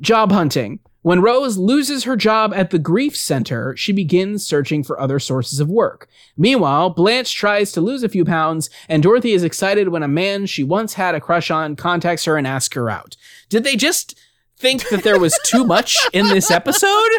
job 0.00 0.32
hunting 0.32 0.80
when 1.02 1.20
Rose 1.20 1.58
loses 1.58 2.04
her 2.04 2.14
job 2.14 2.54
at 2.54 2.70
the 2.70 2.78
grief 2.78 3.16
center, 3.16 3.76
she 3.76 3.92
begins 3.92 4.46
searching 4.46 4.84
for 4.84 5.00
other 5.00 5.18
sources 5.18 5.58
of 5.58 5.68
work. 5.68 6.08
Meanwhile, 6.36 6.90
Blanche 6.90 7.34
tries 7.34 7.72
to 7.72 7.80
lose 7.80 8.04
a 8.04 8.08
few 8.08 8.24
pounds, 8.24 8.70
and 8.88 9.02
Dorothy 9.02 9.32
is 9.32 9.42
excited 9.42 9.88
when 9.88 10.04
a 10.04 10.08
man 10.08 10.46
she 10.46 10.62
once 10.62 10.94
had 10.94 11.16
a 11.16 11.20
crush 11.20 11.50
on 11.50 11.74
contacts 11.74 12.24
her 12.26 12.36
and 12.36 12.46
asks 12.46 12.76
her 12.76 12.88
out. 12.88 13.16
Did 13.48 13.64
they 13.64 13.74
just 13.74 14.16
think 14.56 14.88
that 14.90 15.02
there 15.02 15.18
was 15.18 15.36
too 15.44 15.64
much 15.64 15.96
in 16.12 16.28
this 16.28 16.52
episode? 16.52 17.10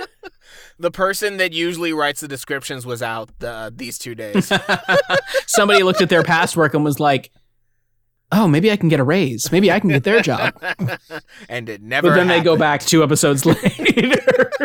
the 0.80 0.92
person 0.92 1.36
that 1.38 1.52
usually 1.52 1.92
writes 1.92 2.22
the 2.22 2.28
descriptions 2.30 2.86
was 2.86 3.04
out 3.04 3.32
uh, 3.44 3.70
these 3.74 3.98
two 3.98 4.16
days. 4.16 4.50
Somebody 5.46 5.84
looked 5.84 6.02
at 6.02 6.08
their 6.08 6.24
past 6.24 6.56
work 6.56 6.74
and 6.74 6.86
was 6.86 7.02
like, 7.02 7.32
oh, 8.34 8.48
maybe 8.48 8.72
I 8.72 8.78
can 8.78 8.90
get 8.90 9.00
a 9.00 9.04
raise. 9.04 9.52
Maybe 9.52 9.72
I 9.72 9.80
can 9.80 9.90
get 9.90 10.04
their 10.04 10.22
job. 10.22 10.54
and 11.50 11.70
it 11.70 11.82
never. 11.82 12.10
But 12.10 12.16
then 12.16 12.28
they 12.28 12.42
go 12.42 12.58
back 12.58 12.82
two 12.82 13.04
episodes 13.04 13.46
later. 13.46 14.52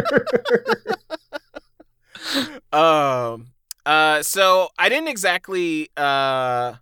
Um. 2.70 3.53
Uh. 3.86 4.23
So 4.23 4.69
I 4.78 4.90
didn't 4.90 5.09
exactly. 5.09 5.89
Uh. 5.97 6.74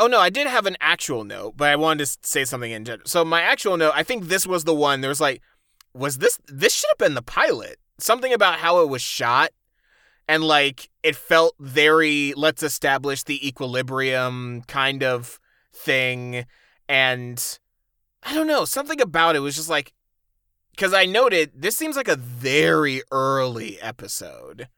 Oh 0.00 0.08
no, 0.08 0.18
I 0.18 0.30
did 0.30 0.48
have 0.48 0.66
an 0.66 0.76
actual 0.80 1.22
note, 1.22 1.56
but 1.56 1.68
I 1.68 1.76
wanted 1.76 2.04
to 2.04 2.18
say 2.22 2.44
something 2.44 2.72
in 2.72 2.84
general. 2.84 3.06
So 3.06 3.24
my 3.24 3.42
actual 3.42 3.76
note, 3.76 3.92
I 3.94 4.02
think 4.02 4.24
this 4.24 4.48
was 4.48 4.64
the 4.64 4.74
one. 4.74 5.00
There 5.00 5.08
was 5.08 5.20
like, 5.20 5.40
was 5.94 6.18
this? 6.18 6.40
This 6.48 6.74
should 6.74 6.88
have 6.90 6.98
been 6.98 7.14
the 7.14 7.22
pilot. 7.22 7.76
Something 7.98 8.32
about 8.32 8.58
how 8.58 8.80
it 8.82 8.88
was 8.88 9.00
shot, 9.00 9.50
and 10.28 10.44
like 10.44 10.88
it 11.02 11.16
felt 11.16 11.54
very. 11.58 12.32
Let's 12.36 12.62
establish 12.62 13.22
the 13.24 13.46
equilibrium 13.46 14.62
kind 14.68 15.02
of 15.02 15.38
thing, 15.72 16.46
and 16.88 17.58
I 18.22 18.34
don't 18.34 18.46
know. 18.46 18.64
Something 18.64 19.00
about 19.00 19.36
it 19.36 19.40
was 19.40 19.56
just 19.56 19.68
like 19.68 19.92
because 20.70 20.92
I 20.94 21.04
noted 21.06 21.52
this 21.54 21.76
seems 21.76 21.96
like 21.96 22.08
a 22.08 22.16
very 22.16 23.02
early 23.10 23.80
episode. 23.80 24.68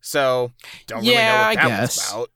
So 0.00 0.52
don't 0.86 1.00
really 1.00 1.14
know 1.14 1.20
Yeah, 1.20 1.40
what 1.40 1.46
I 1.46 1.54
that 1.56 1.64
one's 1.68 1.78
guess. 1.80 2.10
about. 2.12 2.30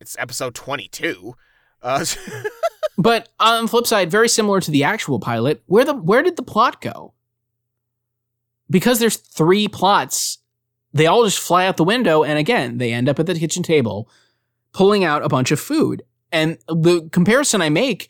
It's 0.00 0.16
episode 0.18 0.54
twenty 0.54 0.88
two. 0.88 1.34
Uh, 1.82 2.04
But 2.98 3.28
on 3.38 3.64
the 3.64 3.68
flip 3.68 3.86
side, 3.86 4.10
very 4.10 4.28
similar 4.28 4.58
to 4.58 4.70
the 4.70 4.84
actual 4.84 5.20
pilot, 5.20 5.62
where 5.66 5.84
the 5.84 5.92
where 5.94 6.22
did 6.22 6.36
the 6.36 6.42
plot 6.42 6.80
go? 6.80 7.12
Because 8.68 8.98
there's 8.98 9.16
three 9.16 9.68
plots, 9.68 10.38
they 10.92 11.06
all 11.06 11.24
just 11.24 11.38
fly 11.38 11.66
out 11.66 11.76
the 11.76 11.84
window, 11.84 12.22
and 12.22 12.38
again, 12.38 12.78
they 12.78 12.92
end 12.92 13.08
up 13.08 13.18
at 13.18 13.26
the 13.26 13.38
kitchen 13.38 13.62
table, 13.62 14.08
pulling 14.72 15.04
out 15.04 15.24
a 15.24 15.28
bunch 15.28 15.50
of 15.50 15.60
food. 15.60 16.02
And 16.32 16.58
the 16.68 17.08
comparison 17.12 17.62
I 17.62 17.68
make 17.68 18.08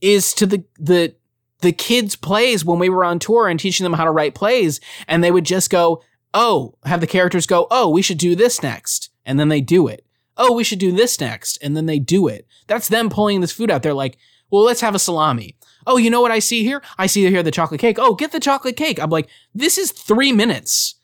is 0.00 0.32
to 0.34 0.46
the 0.46 0.64
the 0.78 1.14
the 1.60 1.72
kids' 1.72 2.14
plays 2.14 2.64
when 2.64 2.78
we 2.78 2.88
were 2.88 3.04
on 3.04 3.18
tour 3.18 3.48
and 3.48 3.58
teaching 3.58 3.84
them 3.84 3.94
how 3.94 4.04
to 4.04 4.10
write 4.10 4.34
plays, 4.34 4.80
and 5.06 5.22
they 5.22 5.30
would 5.30 5.44
just 5.44 5.70
go, 5.70 6.02
"Oh," 6.34 6.74
have 6.84 7.00
the 7.00 7.06
characters 7.06 7.46
go, 7.46 7.66
"Oh, 7.70 7.88
we 7.88 8.02
should 8.02 8.18
do 8.18 8.34
this 8.34 8.62
next," 8.62 9.10
and 9.24 9.38
then 9.38 9.48
they 9.48 9.60
do 9.60 9.86
it. 9.86 10.04
Oh, 10.36 10.52
we 10.52 10.62
should 10.64 10.78
do 10.78 10.92
this 10.92 11.20
next, 11.20 11.58
and 11.62 11.76
then 11.76 11.86
they 11.86 11.98
do 11.98 12.28
it. 12.28 12.46
That's 12.68 12.88
them 12.88 13.10
pulling 13.10 13.40
this 13.40 13.52
food 13.52 13.70
out. 13.70 13.82
They're 13.82 13.92
like, 13.92 14.18
well, 14.50 14.62
let's 14.62 14.80
have 14.80 14.94
a 14.94 14.98
salami. 14.98 15.56
Oh, 15.88 15.96
you 15.96 16.10
know 16.10 16.20
what 16.20 16.30
I 16.30 16.38
see 16.38 16.62
here? 16.62 16.82
I 16.98 17.06
see 17.06 17.28
here 17.28 17.42
the 17.42 17.50
chocolate 17.50 17.80
cake. 17.80 17.96
Oh, 17.98 18.14
get 18.14 18.30
the 18.30 18.38
chocolate 18.38 18.76
cake. 18.76 19.00
I'm 19.00 19.10
like, 19.10 19.28
this 19.54 19.78
is 19.78 19.90
three 19.90 20.32
minutes 20.32 20.94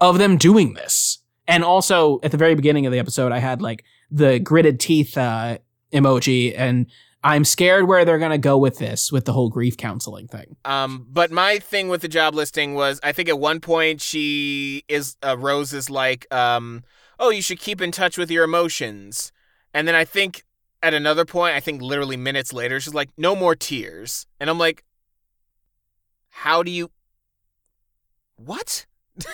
of 0.00 0.18
them 0.18 0.36
doing 0.36 0.74
this. 0.74 1.18
And 1.48 1.64
also 1.64 2.20
at 2.22 2.30
the 2.30 2.36
very 2.36 2.54
beginning 2.54 2.84
of 2.84 2.92
the 2.92 2.98
episode, 2.98 3.32
I 3.32 3.38
had 3.38 3.62
like 3.62 3.84
the 4.10 4.38
gritted 4.38 4.78
teeth 4.78 5.16
uh, 5.16 5.58
emoji, 5.92 6.54
and 6.56 6.86
I'm 7.24 7.44
scared 7.44 7.88
where 7.88 8.04
they're 8.04 8.18
gonna 8.18 8.38
go 8.38 8.58
with 8.58 8.78
this, 8.78 9.10
with 9.10 9.24
the 9.24 9.32
whole 9.32 9.48
grief 9.48 9.76
counseling 9.78 10.28
thing. 10.28 10.56
um, 10.66 11.06
but 11.10 11.30
my 11.30 11.58
thing 11.58 11.88
with 11.88 12.02
the 12.02 12.08
job 12.08 12.34
listing 12.34 12.74
was, 12.74 13.00
I 13.02 13.12
think 13.12 13.30
at 13.30 13.38
one 13.38 13.60
point 13.60 14.02
she 14.02 14.84
is 14.88 15.16
uh, 15.26 15.36
Rose 15.38 15.72
is 15.72 15.88
like, 15.88 16.32
um, 16.32 16.84
oh, 17.18 17.30
you 17.30 17.42
should 17.42 17.60
keep 17.60 17.80
in 17.80 17.92
touch 17.92 18.18
with 18.18 18.30
your 18.30 18.44
emotions, 18.44 19.32
and 19.72 19.88
then 19.88 19.94
I 19.94 20.04
think 20.04 20.44
at 20.82 20.94
another 20.94 21.24
point, 21.24 21.54
I 21.56 21.60
think 21.60 21.82
literally 21.82 22.16
minutes 22.16 22.52
later, 22.52 22.78
she's 22.80 22.94
like, 22.94 23.10
no 23.16 23.34
more 23.34 23.54
tears, 23.54 24.26
and 24.38 24.48
I'm 24.48 24.58
like, 24.58 24.84
how 26.30 26.62
do 26.62 26.70
you? 26.70 26.90
What? 28.36 28.86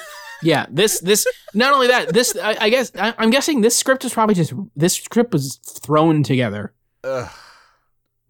Yeah, 0.43 0.67
this 0.69 1.01
this 1.01 1.27
not 1.55 1.73
only 1.73 1.87
that 1.87 2.13
this 2.13 2.37
I, 2.37 2.57
I 2.61 2.69
guess 2.69 2.93
I, 2.99 3.15
I'm 3.17 3.31
guessing 3.31 3.63
this 3.63 3.75
script 3.75 4.05
was 4.05 4.13
probably 4.13 4.35
just 4.35 4.53
this 4.77 4.93
script 4.95 5.33
was 5.33 5.57
thrown 5.57 6.23
together. 6.23 6.75
Ugh. 7.03 7.31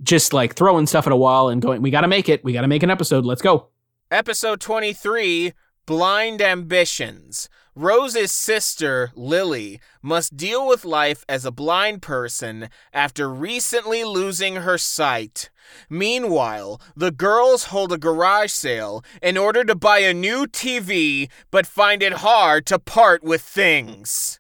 just 0.01 0.33
like 0.33 0.55
throwing 0.55 0.87
stuff 0.87 1.09
at 1.09 1.13
a 1.13 1.17
wall 1.17 1.49
and 1.49 1.61
going, 1.61 1.83
we 1.83 1.91
got 1.91 2.03
to 2.03 2.09
make 2.09 2.29
it. 2.29 2.45
We 2.45 2.53
got 2.53 2.61
to 2.61 2.69
make 2.69 2.85
an 2.85 2.91
episode. 2.91 3.25
Let's 3.25 3.43
go. 3.43 3.69
Episode 4.13 4.61
23 4.61 5.55
Blind 5.87 6.41
Ambitions. 6.41 7.49
Rose's 7.77 8.31
sister, 8.31 9.11
Lily, 9.17 9.81
must 10.01 10.37
deal 10.37 10.67
with 10.67 10.85
life 10.85 11.25
as 11.29 11.45
a 11.45 11.51
blind 11.51 12.03
person 12.03 12.69
after 12.93 13.29
recently 13.29 14.05
losing 14.05 14.57
her 14.57 14.79
sight. 14.79 15.51
Meanwhile, 15.91 16.81
the 16.95 17.11
girls 17.11 17.65
hold 17.65 17.93
a 17.93 17.99
garage 17.99 18.53
sale 18.53 19.05
in 19.21 19.37
order 19.37 19.65
to 19.65 19.75
buy 19.75 19.99
a 19.99 20.15
new 20.15 20.47
TV, 20.47 21.29
but 21.51 21.67
find 21.67 22.01
it 22.01 22.15
hard 22.15 22.65
to 22.67 22.79
part 22.79 23.25
with 23.25 23.43
things. 23.43 24.39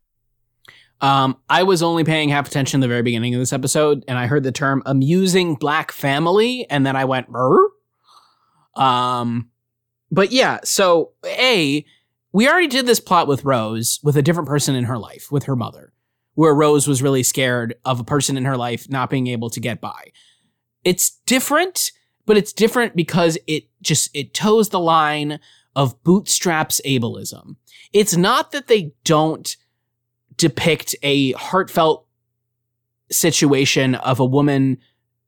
Um, 1.00 1.36
I 1.50 1.64
was 1.64 1.82
only 1.82 2.04
paying 2.04 2.28
half 2.28 2.46
attention 2.46 2.78
in 2.78 2.80
the 2.82 2.88
very 2.88 3.02
beginning 3.02 3.34
of 3.34 3.40
this 3.40 3.52
episode, 3.52 4.04
and 4.06 4.16
I 4.16 4.26
heard 4.26 4.44
the 4.44 4.52
term 4.52 4.80
"amusing 4.86 5.56
black 5.56 5.90
family," 5.90 6.66
and 6.70 6.86
then 6.86 6.94
I 6.94 7.04
went, 7.04 7.28
"Brr?" 7.28 7.68
Um, 8.76 9.50
but 10.10 10.30
yeah. 10.30 10.60
So 10.62 11.10
a 11.26 11.84
we 12.34 12.48
already 12.48 12.66
did 12.66 12.84
this 12.84 12.98
plot 12.98 13.28
with 13.28 13.44
Rose 13.44 14.00
with 14.02 14.16
a 14.16 14.22
different 14.22 14.48
person 14.48 14.74
in 14.74 14.84
her 14.84 14.98
life, 14.98 15.30
with 15.30 15.44
her 15.44 15.54
mother, 15.54 15.92
where 16.34 16.52
Rose 16.52 16.88
was 16.88 17.00
really 17.00 17.22
scared 17.22 17.76
of 17.84 18.00
a 18.00 18.04
person 18.04 18.36
in 18.36 18.44
her 18.44 18.56
life 18.56 18.90
not 18.90 19.08
being 19.08 19.28
able 19.28 19.48
to 19.50 19.60
get 19.60 19.80
by. 19.80 20.10
It's 20.82 21.10
different, 21.26 21.92
but 22.26 22.36
it's 22.36 22.52
different 22.52 22.96
because 22.96 23.38
it 23.46 23.68
just 23.82 24.10
it 24.14 24.34
toes 24.34 24.70
the 24.70 24.80
line 24.80 25.38
of 25.76 26.02
bootstraps 26.02 26.80
ableism. 26.84 27.54
It's 27.92 28.16
not 28.16 28.50
that 28.50 28.66
they 28.66 28.94
don't 29.04 29.56
depict 30.36 30.96
a 31.04 31.32
heartfelt 31.32 32.04
situation 33.12 33.94
of 33.94 34.18
a 34.18 34.24
woman 34.24 34.78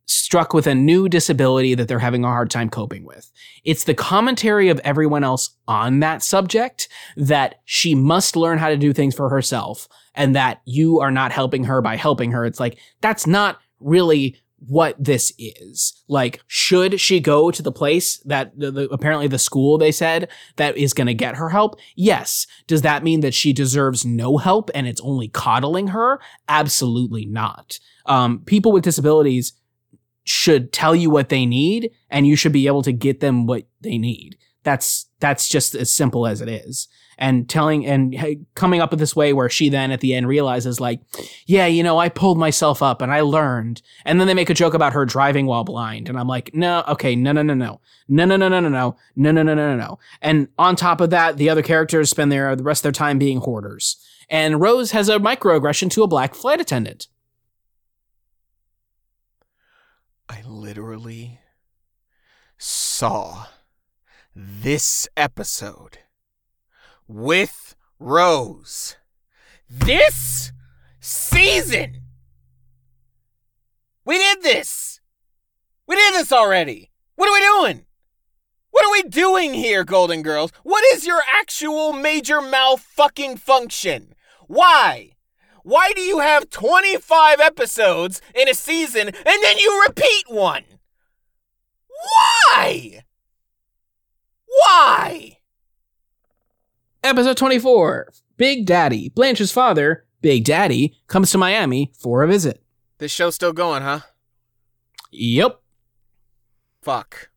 struck 0.07 0.55
with 0.55 0.67
a 0.67 0.75
new 0.75 1.09
disability 1.09 1.75
that 1.75 1.89
they're 1.89 1.99
having 1.99 2.25
a 2.25 2.29
hard 2.29 2.51
time 2.51 2.71
coping 2.71 3.05
with. 3.05 3.31
It's 3.65 3.85
the 3.85 3.95
commentary 3.95 4.69
of 4.69 4.81
everyone 4.85 5.25
else 5.25 5.51
on 5.67 6.01
that 6.01 6.23
subject 6.23 6.89
that 7.17 7.57
she 7.65 7.95
must 7.95 8.37
learn 8.37 8.59
how 8.59 8.69
to 8.69 8.77
do 8.77 8.93
things 8.93 9.15
for 9.15 9.29
herself 9.29 9.89
and 10.15 10.35
that 10.35 10.63
you 10.65 11.01
are 11.01 11.11
not 11.11 11.33
helping 11.33 11.65
her 11.65 11.83
by 11.83 11.97
helping 11.97 12.33
her. 12.33 12.45
It's 12.45 12.61
like, 12.61 12.79
that's 13.01 13.27
not 13.27 13.59
really 13.81 14.37
what 14.59 14.97
this 14.99 15.33
is. 15.39 16.03
Like, 16.09 16.41
should 16.47 17.01
she 17.01 17.21
go 17.21 17.51
to 17.51 17.63
the 17.63 17.73
place 17.73 18.19
that 18.21 18.59
the, 18.59 18.71
the, 18.71 18.89
apparently 18.89 19.29
the 19.29 19.39
school 19.39 19.77
they 19.77 19.93
said 19.93 20.29
that 20.57 20.77
is 20.77 20.95
going 20.95 21.09
to 21.09 21.15
get 21.15 21.37
her 21.37 21.51
help? 21.51 21.79
Yes. 21.95 22.47
Does 22.67 22.83
that 22.83 23.05
mean 23.05 23.21
that 23.21 23.35
she 23.35 23.53
deserves 23.53 24.07
no 24.07 24.39
help 24.39 24.71
and 24.75 24.87
it's 24.87 25.01
only 25.03 25.29
coddling 25.29 25.89
her? 25.89 26.21
Absolutely 26.49 27.27
not. 27.27 27.79
Um, 28.07 28.41
people 28.47 28.73
with 28.73 28.85
disabilities 28.85 29.53
should 30.27 30.73
tell 30.73 30.95
you 30.95 31.09
what 31.09 31.29
they 31.29 31.47
need 31.47 31.91
and 32.11 32.27
you 32.27 32.37
should 32.37 32.53
be 32.53 32.67
able 32.67 32.83
to 32.83 32.93
get 32.93 33.21
them 33.21 33.47
what 33.47 33.67
they 33.81 33.97
need. 33.97 34.37
That's 34.65 35.07
that's 35.21 35.49
just 35.49 35.75
as 35.75 35.93
simple 35.93 36.27
as 36.27 36.41
it 36.41 36.49
is. 36.49 36.89
And 37.19 37.49
telling 37.49 37.87
and 37.87 38.45
coming 38.55 38.81
up 38.81 38.91
with 38.91 38.99
this 38.99 39.17
way 39.17 39.33
where 39.33 39.49
she 39.49 39.71
then 39.71 39.91
at 39.91 40.01
the 40.01 40.13
end 40.13 40.29
realizes 40.29 40.81
like, 40.81 41.01
yeah, 41.47 41.65
you 41.65 41.83
know, 41.83 41.97
I 41.97 42.11
pulled 42.11 42.37
myself 42.37 42.83
up 42.83 43.01
and 43.01 43.11
I 43.11 43.21
learned. 43.21 43.81
And 44.05 44.21
then 44.21 44.27
they 44.27 44.35
make 44.35 44.51
a 44.51 44.55
joke 44.55 44.75
about 44.75 44.93
her 44.93 45.07
driving 45.07 45.47
while 45.47 45.65
blind 45.65 46.09
and 46.09 46.19
I'm 46.19 46.29
like, 46.29 46.51
"No, 46.53 46.85
okay, 46.89 47.17
no 47.17 47.33
no 47.33 47.43
no 47.43 47.55
no. 47.55 47.81
No 48.09 48.25
no 48.25 48.37
no 48.37 48.49
no 48.49 48.61
no 48.61 48.69
no. 48.69 48.97
No 49.15 49.31
no 49.31 49.43
no 49.43 49.55
no 49.55 49.77
no." 49.77 49.77
no. 49.77 49.99
And 50.21 50.49
on 50.59 50.77
top 50.77 51.01
of 51.01 51.11
that, 51.11 51.39
the 51.39 51.49
other 51.49 51.63
characters 51.63 52.11
spend 52.11 52.31
their 52.31 52.55
the 52.57 52.65
rest 52.65 52.81
of 52.81 52.83
their 52.83 52.93
time 52.93 53.19
being 53.19 53.39
hoarders. 53.39 53.97
And 54.29 54.61
Rose 54.61 54.91
has 54.91 55.09
a 55.09 55.19
microaggression 55.19 55.91
to 55.93 56.03
a 56.03 56.09
black 56.09 56.35
flight 56.35 56.61
attendant. 56.61 57.07
I 60.29 60.43
literally 60.47 61.41
saw 62.59 63.47
this 64.35 65.09
episode 65.17 65.99
with 67.09 67.75
Rose. 67.99 68.97
This 69.69 70.53
season. 71.01 72.03
We 74.05 74.19
did 74.19 74.43
this. 74.43 75.01
We 75.87 75.97
did 75.97 76.15
this 76.15 76.33
already. 76.33 76.91
What 77.17 77.29
are 77.29 77.33
we 77.33 77.69
doing? 77.69 77.87
What 78.71 78.85
are 78.85 78.93
we 78.93 79.03
doing 79.05 79.55
here, 79.55 79.85
Golden 79.85 80.23
Girls? 80.23 80.53
What 80.63 80.85
is 80.93 81.07
your 81.07 81.23
actual 81.33 81.93
major 81.93 82.41
fucking 82.79 83.39
function? 83.39 84.15
Why? 84.47 85.16
Why 85.67 85.91
do 85.97 86.01
you 86.01 86.21
have 86.21 86.49
25 86.49 87.41
episodes 87.41 88.23
in 88.37 88.49
a 88.49 88.55
season 88.55 89.09
and 89.09 89.43
then 89.43 89.59
you 89.59 89.85
repeat 89.85 90.25
one? 90.29 90.63
Why? 91.89 93.03
Why? 94.47 95.39
Episode 97.03 97.37
24 97.37 98.13
Big 98.37 98.65
Daddy, 98.65 99.09
Blanche's 99.09 99.51
father, 99.51 100.05
Big 100.21 100.45
Daddy, 100.45 100.95
comes 101.09 101.33
to 101.33 101.39
Miami 101.39 101.91
for 101.99 102.23
a 102.23 102.29
visit. 102.29 102.63
This 102.99 103.11
show's 103.11 103.35
still 103.35 103.53
going, 103.53 103.83
huh? 103.83 104.03
Yep. 105.11 105.61
Fuck. 106.83 107.31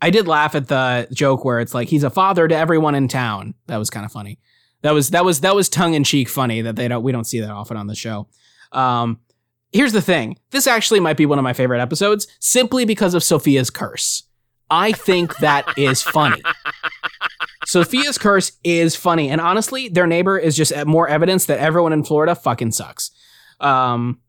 I 0.00 0.10
did 0.10 0.26
laugh 0.26 0.56
at 0.56 0.66
the 0.66 1.06
joke 1.12 1.44
where 1.44 1.60
it's 1.60 1.74
like 1.74 1.86
he's 1.88 2.02
a 2.02 2.10
father 2.10 2.48
to 2.48 2.56
everyone 2.56 2.96
in 2.96 3.06
town. 3.06 3.54
That 3.68 3.76
was 3.76 3.88
kind 3.88 4.04
of 4.04 4.10
funny. 4.10 4.40
That 4.82 4.92
was 4.92 5.10
that 5.10 5.24
was 5.24 5.40
that 5.40 5.54
was 5.54 5.68
tongue 5.68 5.94
in 5.94 6.04
cheek 6.04 6.28
funny 6.28 6.60
that 6.62 6.76
they 6.76 6.88
don't 6.88 7.02
we 7.02 7.12
don't 7.12 7.24
see 7.24 7.40
that 7.40 7.50
often 7.50 7.76
on 7.76 7.86
the 7.86 7.94
show. 7.94 8.28
Um, 8.72 9.20
here's 9.72 9.92
the 9.92 10.02
thing. 10.02 10.38
This 10.50 10.66
actually 10.66 11.00
might 11.00 11.16
be 11.16 11.26
one 11.26 11.38
of 11.38 11.44
my 11.44 11.52
favorite 11.52 11.80
episodes 11.80 12.26
simply 12.40 12.84
because 12.84 13.14
of 13.14 13.22
Sophia's 13.22 13.70
curse. 13.70 14.24
I 14.70 14.92
think 14.92 15.36
that 15.38 15.66
is 15.76 16.02
funny. 16.02 16.42
Sophia's 17.66 18.18
curse 18.18 18.52
is 18.64 18.96
funny, 18.96 19.28
and 19.28 19.40
honestly, 19.40 19.88
their 19.88 20.06
neighbor 20.06 20.36
is 20.36 20.56
just 20.56 20.72
more 20.86 21.08
evidence 21.08 21.46
that 21.46 21.58
everyone 21.58 21.92
in 21.92 22.04
Florida 22.04 22.34
fucking 22.34 22.72
sucks. 22.72 23.10
Um, 23.60 24.20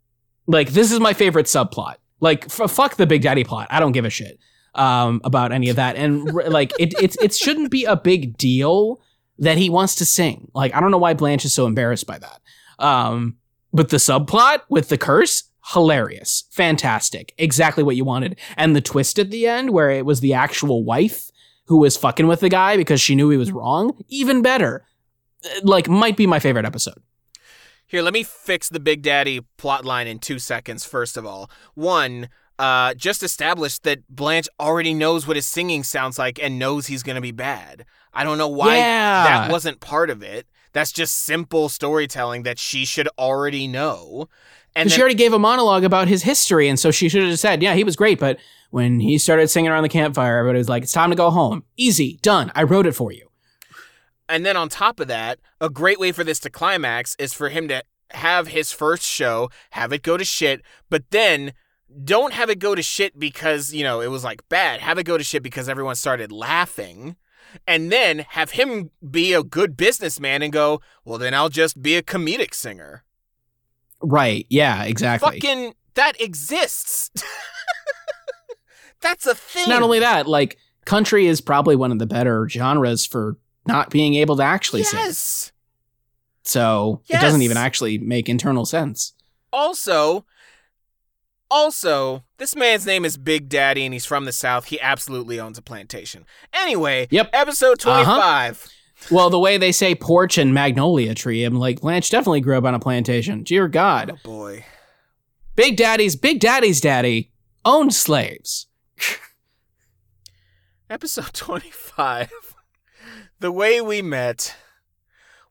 like 0.46 0.70
this 0.72 0.92
is 0.92 1.00
my 1.00 1.14
favorite 1.14 1.48
subplot. 1.48 1.96
Like 2.20 2.46
f- 2.46 2.70
fuck 2.72 2.96
the 2.96 3.08
Big 3.08 3.22
Daddy 3.22 3.44
plot. 3.44 3.68
I 3.72 3.80
don't 3.80 3.92
give 3.92 4.06
a 4.06 4.10
shit 4.10 4.38
um, 4.76 5.20
about 5.24 5.52
any 5.52 5.70
of 5.70 5.78
that, 5.78 5.96
and 5.96 6.32
like 6.32 6.74
it 6.80 6.94
it 7.02 7.16
it 7.22 7.34
shouldn't 7.34 7.72
be 7.72 7.86
a 7.86 7.96
big 7.96 8.38
deal 8.38 9.02
that 9.40 9.58
he 9.58 9.70
wants 9.70 9.96
to 9.96 10.06
sing. 10.06 10.50
Like 10.54 10.76
I 10.76 10.80
don't 10.80 10.92
know 10.92 10.98
why 10.98 11.14
Blanche 11.14 11.46
is 11.46 11.54
so 11.54 11.66
embarrassed 11.66 12.08
by 12.08 12.20
that. 12.20 12.42
Um, 12.80 13.38
but 13.72 13.90
the 13.90 13.98
subplot 13.98 14.62
with 14.70 14.90
the 14.90 14.98
curse, 14.98 15.44
hilarious, 15.74 16.44
fantastic, 16.52 17.34
exactly 17.38 17.84
what 17.84 17.96
you 17.96 18.06
wanted, 18.06 18.40
and 18.58 18.76
the 18.76 18.82
twist 18.82 19.18
at 19.18 19.32
the 19.32 19.48
end 19.48 19.72
where 19.72 19.90
it 19.90 20.06
was 20.06 20.20
the 20.20 20.34
actual 20.34 20.84
wife 20.84 21.32
who 21.66 21.78
was 21.78 21.98
fucking 21.98 22.28
with 22.28 22.42
the 22.42 22.50
guy 22.50 22.78
because 22.78 23.02
she 23.02 23.16
knew 23.16 23.30
he 23.30 23.38
was 23.38 23.52
wrong, 23.52 24.04
even 24.10 24.42
better. 24.42 24.86
Like, 25.64 25.90
might 25.90 26.18
be 26.18 26.28
my 26.28 26.40
favorite 26.40 26.66
episode. 26.66 27.02
Here, 27.88 28.02
let 28.02 28.14
me 28.14 28.24
fix 28.24 28.70
the 28.70 28.80
Big 28.80 29.02
Daddy 29.02 29.42
plot 29.58 29.86
line 29.86 30.08
in 30.08 30.20
two 30.20 30.40
seconds, 30.40 30.86
first 30.86 31.18
of 31.18 31.26
all. 31.26 31.50
One, 31.74 32.30
uh, 32.58 32.94
just 32.94 33.24
establish 33.24 33.80
that 33.80 34.08
Blanche 34.10 34.48
already 34.60 34.94
knows 34.94 35.28
what 35.28 35.36
his 35.36 35.46
singing 35.46 35.84
sounds 35.84 36.18
like 36.18 36.42
and 36.42 36.60
knows 36.60 36.88
he's 36.88 37.04
going 37.04 37.16
to 37.16 37.22
be 37.22 37.32
bad. 37.32 37.86
I 38.14 38.24
don't 38.24 38.38
know 38.38 38.48
why 38.48 38.78
yeah. 38.78 39.24
that 39.24 39.52
wasn't 39.52 39.80
part 39.80 40.10
of 40.10 40.22
it. 40.22 40.48
That's 40.74 40.92
just 40.92 41.24
simple 41.24 41.70
storytelling 41.70 42.44
that 42.44 42.60
she 42.60 42.86
should 42.86 43.08
already 43.18 43.68
know. 43.68 44.28
And 44.76 44.90
then, 44.90 44.96
she 44.96 45.02
already 45.02 45.16
gave 45.16 45.34
a 45.34 45.40
monologue 45.40 45.84
about 45.84 46.08
his 46.08 46.24
history, 46.24 46.68
and 46.68 46.80
so 46.80 46.90
she 46.90 47.10
should 47.10 47.24
have 47.24 47.40
said, 47.40 47.62
"Yeah, 47.62 47.76
he 47.76 47.84
was 47.84 47.96
great, 47.96 48.20
but 48.20 48.40
when 48.72 49.00
he 49.00 49.20
started 49.20 49.50
singing 49.50 49.70
around 49.70 49.84
the 49.84 49.90
campfire, 49.90 50.38
everybody 50.38 50.58
was 50.58 50.70
like, 50.70 50.84
"It's 50.84 50.92
time 50.92 51.12
to 51.12 51.16
go 51.16 51.30
home. 51.30 51.64
Easy, 51.78 52.20
done. 52.24 52.52
I 52.56 52.64
wrote 52.64 52.88
it 52.88 52.94
for 52.94 53.12
you." 53.12 53.30
And 54.28 54.46
then 54.46 54.58
on 54.58 54.70
top 54.70 55.00
of 55.00 55.08
that, 55.10 55.40
a 55.62 55.70
great 55.70 56.00
way 56.00 56.12
for 56.12 56.24
this 56.24 56.40
to 56.40 56.50
climax 56.50 57.16
is 57.20 57.34
for 57.34 57.50
him 57.50 57.68
to 57.68 57.84
have 58.12 58.48
his 58.48 58.72
first 58.72 59.04
show, 59.04 59.50
have 59.72 59.92
it 59.92 60.02
go 60.02 60.18
to 60.18 60.26
shit, 60.26 60.62
but 60.90 61.04
then 61.12 61.54
don't 62.04 62.34
have 62.34 62.50
it 62.50 62.60
go 62.60 62.74
to 62.74 62.82
shit 62.82 63.20
because, 63.20 63.74
you 63.74 63.84
know, 63.84 64.02
it 64.02 64.08
was 64.08 64.24
like 64.24 64.48
bad. 64.50 64.80
Have 64.80 64.98
it 64.98 65.04
go 65.04 65.18
to 65.18 65.24
shit 65.24 65.44
because 65.44 65.70
everyone 65.70 65.96
started 65.96 66.32
laughing. 66.32 67.16
And 67.68 67.92
then 67.92 68.26
have 68.30 68.52
him 68.52 68.92
be 69.10 69.34
a 69.34 69.44
good 69.44 69.78
businessman 69.78 70.42
and 70.42 70.52
go, 70.52 70.82
well, 71.06 71.18
then 71.18 71.34
I'll 71.34 71.50
just 71.50 71.82
be 71.82 71.96
a 71.96 72.02
comedic 72.02 72.54
singer. 72.54 73.04
Right. 74.02 74.46
Yeah, 74.50 74.84
exactly. 74.84 75.40
Fucking, 75.40 75.74
that 75.96 76.20
exists. 76.20 77.12
That's 79.02 79.26
a 79.26 79.36
thing. 79.36 79.70
Not 79.70 79.84
only 79.84 80.00
that, 80.00 80.28
like 80.28 80.58
country 80.86 81.28
is 81.28 81.42
probably 81.42 81.76
one 81.76 81.92
of 81.92 82.00
the 82.00 82.06
better 82.06 82.48
genres 82.50 83.06
for 83.06 83.38
not 83.68 83.90
being 83.90 84.16
able 84.16 84.38
to 84.38 84.44
actually 84.44 84.82
yes. 84.82 84.90
sing. 84.90 85.00
Yes. 85.00 85.52
So 86.44 87.02
yes. 87.06 87.22
it 87.22 87.26
doesn't 87.26 87.42
even 87.42 87.58
actually 87.58 87.98
make 87.98 88.28
internal 88.30 88.66
sense. 88.66 89.14
Also, 89.52 90.26
also, 91.54 92.24
this 92.38 92.56
man's 92.56 92.86
name 92.86 93.06
is 93.06 93.16
Big 93.16 93.48
Daddy 93.48 93.86
and 93.86 93.94
he's 93.94 94.08
from 94.08 94.26
the 94.26 94.32
South. 94.32 94.66
He 94.66 94.82
absolutely 94.82 95.40
owns 95.40 95.60
a 95.60 95.62
plantation. 95.62 96.26
Anyway, 96.52 97.08
yep. 97.12 97.30
episode 97.32 97.80
25. 97.80 98.08
Uh-huh. 98.08 98.70
Well, 99.12 99.30
the 99.30 99.40
way 99.40 99.58
they 99.58 99.72
say 99.72 99.94
porch 99.94 100.38
and 100.38 100.54
magnolia 100.54 101.14
tree, 101.14 101.44
I'm 101.44 101.60
like, 101.60 101.82
Blanche 101.82 102.10
definitely 102.10 102.42
grew 102.42 102.58
up 102.58 102.64
on 102.64 102.74
a 102.74 102.80
plantation. 102.80 103.44
Dear 103.44 103.68
God. 103.68 104.12
Oh, 104.14 104.20
boy. 104.24 104.66
Big 105.56 105.78
Daddy's 105.78 106.16
Big 106.16 106.40
Daddy's 106.40 106.82
daddy 106.82 107.32
owned 107.64 107.94
slaves. 107.94 108.68
Episode 110.90 111.34
25 111.34 112.32
The 113.40 113.52
Way 113.52 113.80
We 113.80 114.02
Met. 114.02 114.56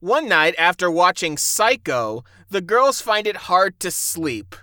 One 0.01 0.29
night 0.29 0.57
after 0.59 0.91
watching 0.91 1.37
Psycho, 1.37 2.25
the 2.51 2.61
girls 2.61 3.01
find 3.01 3.29
it 3.29 3.37
hard 3.37 3.79
to 3.81 3.93
sleep. 3.93 4.57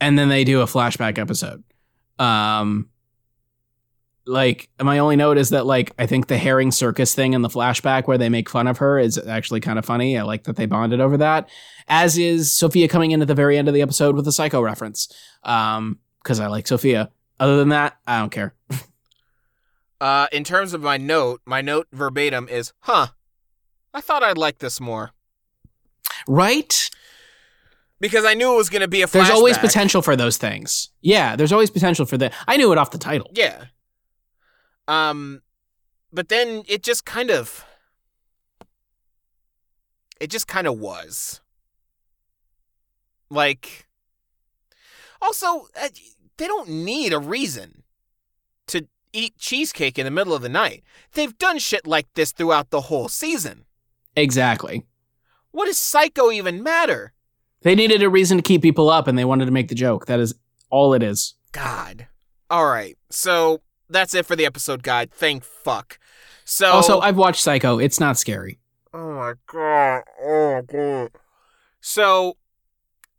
And 0.00 0.18
then 0.18 0.28
they 0.28 0.44
do 0.44 0.60
a 0.60 0.66
flashback 0.66 1.18
episode. 1.18 1.62
Um, 2.18 2.88
like 4.26 4.68
my 4.80 4.98
only 4.98 5.16
note 5.16 5.38
is 5.38 5.50
that 5.50 5.66
like 5.66 5.92
I 5.98 6.06
think 6.06 6.28
the 6.28 6.38
herring 6.38 6.70
circus 6.70 7.14
thing 7.14 7.32
in 7.32 7.42
the 7.42 7.48
flashback 7.48 8.06
where 8.06 8.18
they 8.18 8.28
make 8.28 8.48
fun 8.48 8.66
of 8.66 8.78
her 8.78 8.98
is 8.98 9.18
actually 9.18 9.60
kind 9.60 9.78
of 9.78 9.84
funny. 9.84 10.16
I 10.18 10.22
like 10.22 10.44
that 10.44 10.56
they 10.56 10.66
bonded 10.66 11.00
over 11.00 11.16
that. 11.18 11.48
As 11.88 12.16
is 12.16 12.54
Sophia 12.54 12.88
coming 12.88 13.10
in 13.10 13.22
at 13.22 13.28
the 13.28 13.34
very 13.34 13.58
end 13.58 13.68
of 13.68 13.74
the 13.74 13.82
episode 13.82 14.14
with 14.14 14.28
a 14.28 14.32
psycho 14.32 14.60
reference. 14.60 15.12
Um, 15.42 15.98
because 16.22 16.38
I 16.38 16.48
like 16.48 16.66
Sophia. 16.66 17.10
Other 17.38 17.56
than 17.56 17.70
that, 17.70 17.96
I 18.06 18.20
don't 18.20 18.30
care. 18.30 18.54
Uh, 20.00 20.26
in 20.32 20.42
terms 20.44 20.72
of 20.72 20.80
my 20.80 20.96
note, 20.96 21.42
my 21.44 21.60
note 21.60 21.86
verbatim 21.92 22.48
is, 22.48 22.72
"Huh, 22.80 23.08
I 23.92 24.00
thought 24.00 24.22
I'd 24.22 24.38
like 24.38 24.58
this 24.58 24.80
more." 24.80 25.10
Right? 26.26 26.88
Because 28.00 28.24
I 28.24 28.34
knew 28.34 28.52
it 28.52 28.56
was 28.56 28.70
going 28.70 28.82
to 28.82 28.88
be 28.88 29.02
a. 29.02 29.06
flashback. 29.06 29.12
There's 29.12 29.30
always 29.30 29.58
potential 29.58 30.02
for 30.02 30.16
those 30.16 30.36
things. 30.36 30.90
Yeah, 31.02 31.36
there's 31.36 31.52
always 31.52 31.70
potential 31.70 32.06
for 32.06 32.18
that. 32.18 32.34
I 32.48 32.56
knew 32.56 32.72
it 32.72 32.78
off 32.78 32.90
the 32.90 32.98
title. 32.98 33.30
Yeah. 33.34 33.66
Um, 34.88 35.42
but 36.12 36.28
then 36.28 36.64
it 36.66 36.82
just 36.82 37.04
kind 37.04 37.30
of. 37.30 37.64
It 40.20 40.30
just 40.30 40.48
kind 40.48 40.66
of 40.66 40.78
was. 40.78 41.40
Like. 43.30 43.86
Also, 45.22 45.68
uh, 45.80 45.88
they 46.38 46.46
don't 46.46 46.70
need 46.70 47.12
a 47.12 47.18
reason 47.18 47.82
to 48.68 48.88
eat 49.12 49.36
cheesecake 49.36 49.98
in 49.98 50.06
the 50.06 50.10
middle 50.10 50.32
of 50.32 50.40
the 50.40 50.48
night. 50.48 50.82
They've 51.12 51.36
done 51.36 51.58
shit 51.58 51.86
like 51.86 52.08
this 52.14 52.32
throughout 52.32 52.70
the 52.70 52.82
whole 52.82 53.08
season. 53.08 53.66
Exactly. 54.16 54.86
What 55.50 55.66
does 55.66 55.78
Psycho 55.78 56.30
even 56.30 56.62
matter? 56.62 57.12
They 57.62 57.74
needed 57.74 58.02
a 58.02 58.08
reason 58.08 58.38
to 58.38 58.42
keep 58.42 58.62
people 58.62 58.88
up 58.90 59.06
and 59.06 59.18
they 59.18 59.24
wanted 59.24 59.46
to 59.46 59.50
make 59.50 59.68
the 59.68 59.74
joke. 59.74 60.06
That 60.06 60.20
is 60.20 60.34
all 60.70 60.94
it 60.94 61.02
is. 61.02 61.34
God. 61.52 62.06
All 62.48 62.66
right. 62.66 62.96
So 63.10 63.60
that's 63.88 64.14
it 64.14 64.26
for 64.26 64.36
the 64.36 64.46
episode 64.46 64.82
guide. 64.82 65.12
Thank 65.12 65.44
fuck. 65.44 65.98
So 66.44 66.68
Also, 66.68 67.00
I've 67.00 67.16
watched 67.16 67.42
Psycho. 67.42 67.78
It's 67.78 68.00
not 68.00 68.18
scary. 68.18 68.58
Oh 68.92 69.12
my 69.12 69.34
god. 69.46 70.02
Oh 70.22 70.62
god. 70.66 71.10
So 71.80 72.36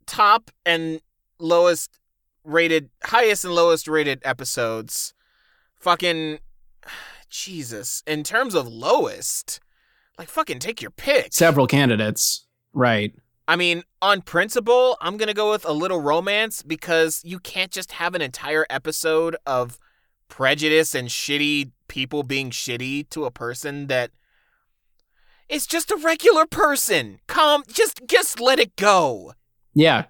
top 0.06 0.52
and 0.66 1.00
lowest 1.40 2.00
rated 2.44 2.90
highest 3.04 3.46
and 3.46 3.54
lowest 3.54 3.88
rated 3.88 4.22
episodes. 4.26 5.14
Fucking 5.80 6.40
Jesus. 7.30 8.04
In 8.08 8.24
terms 8.24 8.56
of 8.56 8.68
lowest, 8.68 9.60
like 10.18 10.28
fucking 10.30 10.60
take 10.60 10.82
your 10.82 10.92
pick. 10.92 11.32
Several 11.34 11.68
candidates. 11.68 12.46
Right. 12.74 13.14
I 13.52 13.58
mean, 13.58 13.84
on 14.02 14.22
principle, 14.22 14.96
I'm 15.02 15.18
going 15.18 15.28
to 15.28 15.34
go 15.34 15.52
with 15.52 15.66
a 15.66 15.74
little 15.74 16.00
romance 16.00 16.62
because 16.62 17.22
you 17.26 17.38
can't 17.38 17.70
just 17.70 17.92
have 17.92 18.16
an 18.16 18.22
entire 18.22 18.66
episode 18.70 19.36
of 19.46 19.78
prejudice 20.30 20.96
and 20.96 21.10
shitty 21.10 21.72
people 21.90 22.24
being 22.24 22.52
shitty 22.52 23.10
to 23.10 23.26
a 23.26 23.32
person 23.32 23.88
that 23.88 24.12
is 25.50 25.68
just 25.68 25.92
a 25.92 25.98
regular 25.98 26.46
person. 26.46 27.20
Come, 27.28 27.64
just 27.68 28.00
just 28.08 28.40
let 28.40 28.58
it 28.58 28.78
go. 28.78 29.34
Yeah. 29.74 30.06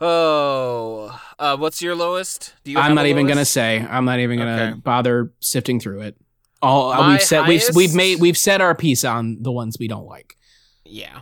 Oh, 0.00 1.16
uh, 1.38 1.56
what's 1.56 1.80
your 1.80 1.94
lowest? 1.94 2.54
Do 2.64 2.72
you? 2.72 2.78
I'm 2.80 2.96
not 2.96 3.06
even 3.06 3.28
gonna 3.28 3.44
say. 3.44 3.86
I'm 3.88 4.04
not 4.04 4.18
even 4.18 4.38
gonna 4.40 4.62
Okay. 4.72 4.80
bother 4.80 5.32
sifting 5.38 5.78
through 5.78 6.00
it. 6.00 6.16
All 6.60 6.90
uh, 6.90 7.02
My 7.02 7.08
we've 7.12 7.22
said 7.22 7.46
we've 7.46 7.62
we've 7.72 7.94
made 7.94 8.20
we've 8.20 8.36
said 8.36 8.60
our 8.60 8.74
piece 8.74 9.04
on 9.04 9.44
the 9.44 9.52
ones 9.52 9.76
we 9.78 9.86
don't 9.86 10.06
like. 10.06 10.36
Yeah. 10.84 11.20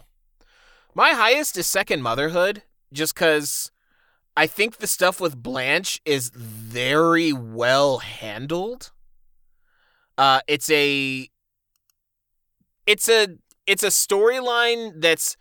My 0.95 1.13
highest 1.13 1.57
is 1.57 1.67
Second 1.67 2.03
Motherhood, 2.03 2.65
just 2.93 3.15
because 3.15 3.71
I 4.37 4.47
think 4.47 4.77
the 4.77 4.87
stuff 4.87 5.23
with 5.23 5.43
Blanche 5.43 6.03
is 6.05 6.29
very 6.29 7.33
well 7.33 7.99
handled. 7.99 8.93
Uh, 10.19 10.41
it's 10.47 10.71
a, 10.71 11.31
it's 12.87 13.09
a, 13.09 13.29
it's 13.67 13.83
a 13.83 13.87
storyline 13.87 15.01
that's 15.01 15.39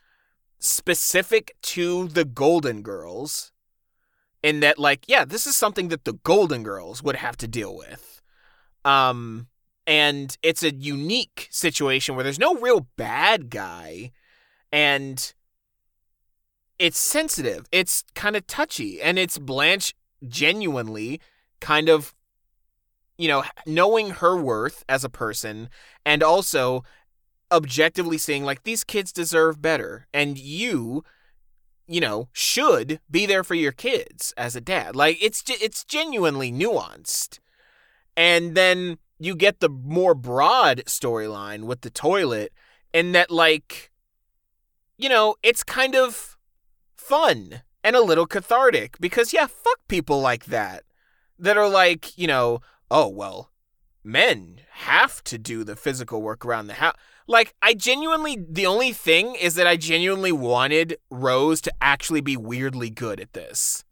specific 0.59 1.53
to 1.63 2.07
the 2.07 2.23
Golden 2.23 2.81
Girls, 2.81 3.51
in 4.41 4.61
that, 4.61 4.79
like, 4.79 5.03
yeah, 5.07 5.25
this 5.25 5.45
is 5.45 5.57
something 5.57 5.89
that 5.89 6.05
the 6.05 6.13
Golden 6.13 6.63
Girls 6.63 7.03
would 7.03 7.17
have 7.17 7.35
to 7.37 7.47
deal 7.47 7.75
with. 7.75 8.21
Um, 8.85 9.47
and 9.85 10.37
it's 10.41 10.63
a 10.63 10.73
unique 10.73 11.49
situation 11.51 12.15
where 12.15 12.23
there's 12.23 12.39
no 12.39 12.55
real 12.55 12.87
bad 12.95 13.49
guy 13.49 14.11
and 14.71 15.33
it's 16.81 16.97
sensitive. 16.97 17.67
It's 17.71 18.03
kind 18.15 18.35
of 18.35 18.47
touchy 18.47 18.99
and 18.99 19.19
it's 19.19 19.37
blanche 19.37 19.93
genuinely 20.27 21.21
kind 21.59 21.89
of 21.89 22.15
you 23.19 23.27
know 23.27 23.43
knowing 23.67 24.09
her 24.09 24.35
worth 24.35 24.83
as 24.89 25.03
a 25.03 25.09
person 25.09 25.69
and 26.03 26.23
also 26.23 26.83
objectively 27.51 28.17
seeing 28.17 28.43
like 28.43 28.63
these 28.63 28.83
kids 28.83 29.11
deserve 29.11 29.61
better 29.61 30.07
and 30.11 30.39
you 30.39 31.03
you 31.87 32.01
know 32.01 32.29
should 32.33 32.99
be 33.11 33.27
there 33.27 33.43
for 33.43 33.53
your 33.53 33.71
kids 33.71 34.33
as 34.35 34.55
a 34.55 34.61
dad. 34.61 34.95
Like 34.95 35.21
it's 35.21 35.43
it's 35.47 35.83
genuinely 35.83 36.51
nuanced. 36.51 37.37
And 38.17 38.55
then 38.55 38.97
you 39.19 39.35
get 39.35 39.59
the 39.59 39.69
more 39.69 40.15
broad 40.15 40.81
storyline 40.87 41.65
with 41.65 41.81
the 41.81 41.91
toilet 41.91 42.51
and 42.91 43.13
that 43.13 43.29
like 43.29 43.91
you 44.97 45.09
know 45.09 45.35
it's 45.43 45.63
kind 45.63 45.95
of 45.95 46.30
fun 47.11 47.61
and 47.83 47.95
a 47.95 48.01
little 48.01 48.25
cathartic 48.25 48.97
because 48.99 49.33
yeah 49.33 49.45
fuck 49.47 49.79
people 49.89 50.21
like 50.21 50.45
that 50.45 50.83
that 51.38 51.57
are 51.57 51.67
like 51.67 52.17
you 52.17 52.25
know 52.27 52.59
oh 52.89 53.07
well 53.09 53.51
men 54.03 54.61
have 54.71 55.21
to 55.23 55.38
do 55.38 55.63
the 55.65 55.75
physical 55.75 56.21
work 56.21 56.45
around 56.45 56.67
the 56.67 56.75
house 56.75 56.95
like 57.27 57.53
i 57.61 57.73
genuinely 57.73 58.38
the 58.49 58.65
only 58.65 58.93
thing 58.93 59.35
is 59.35 59.55
that 59.55 59.67
i 59.67 59.75
genuinely 59.75 60.31
wanted 60.31 60.95
rose 61.09 61.59
to 61.59 61.71
actually 61.81 62.21
be 62.21 62.38
weirdly 62.38 62.89
good 62.89 63.19
at 63.19 63.33
this 63.33 63.83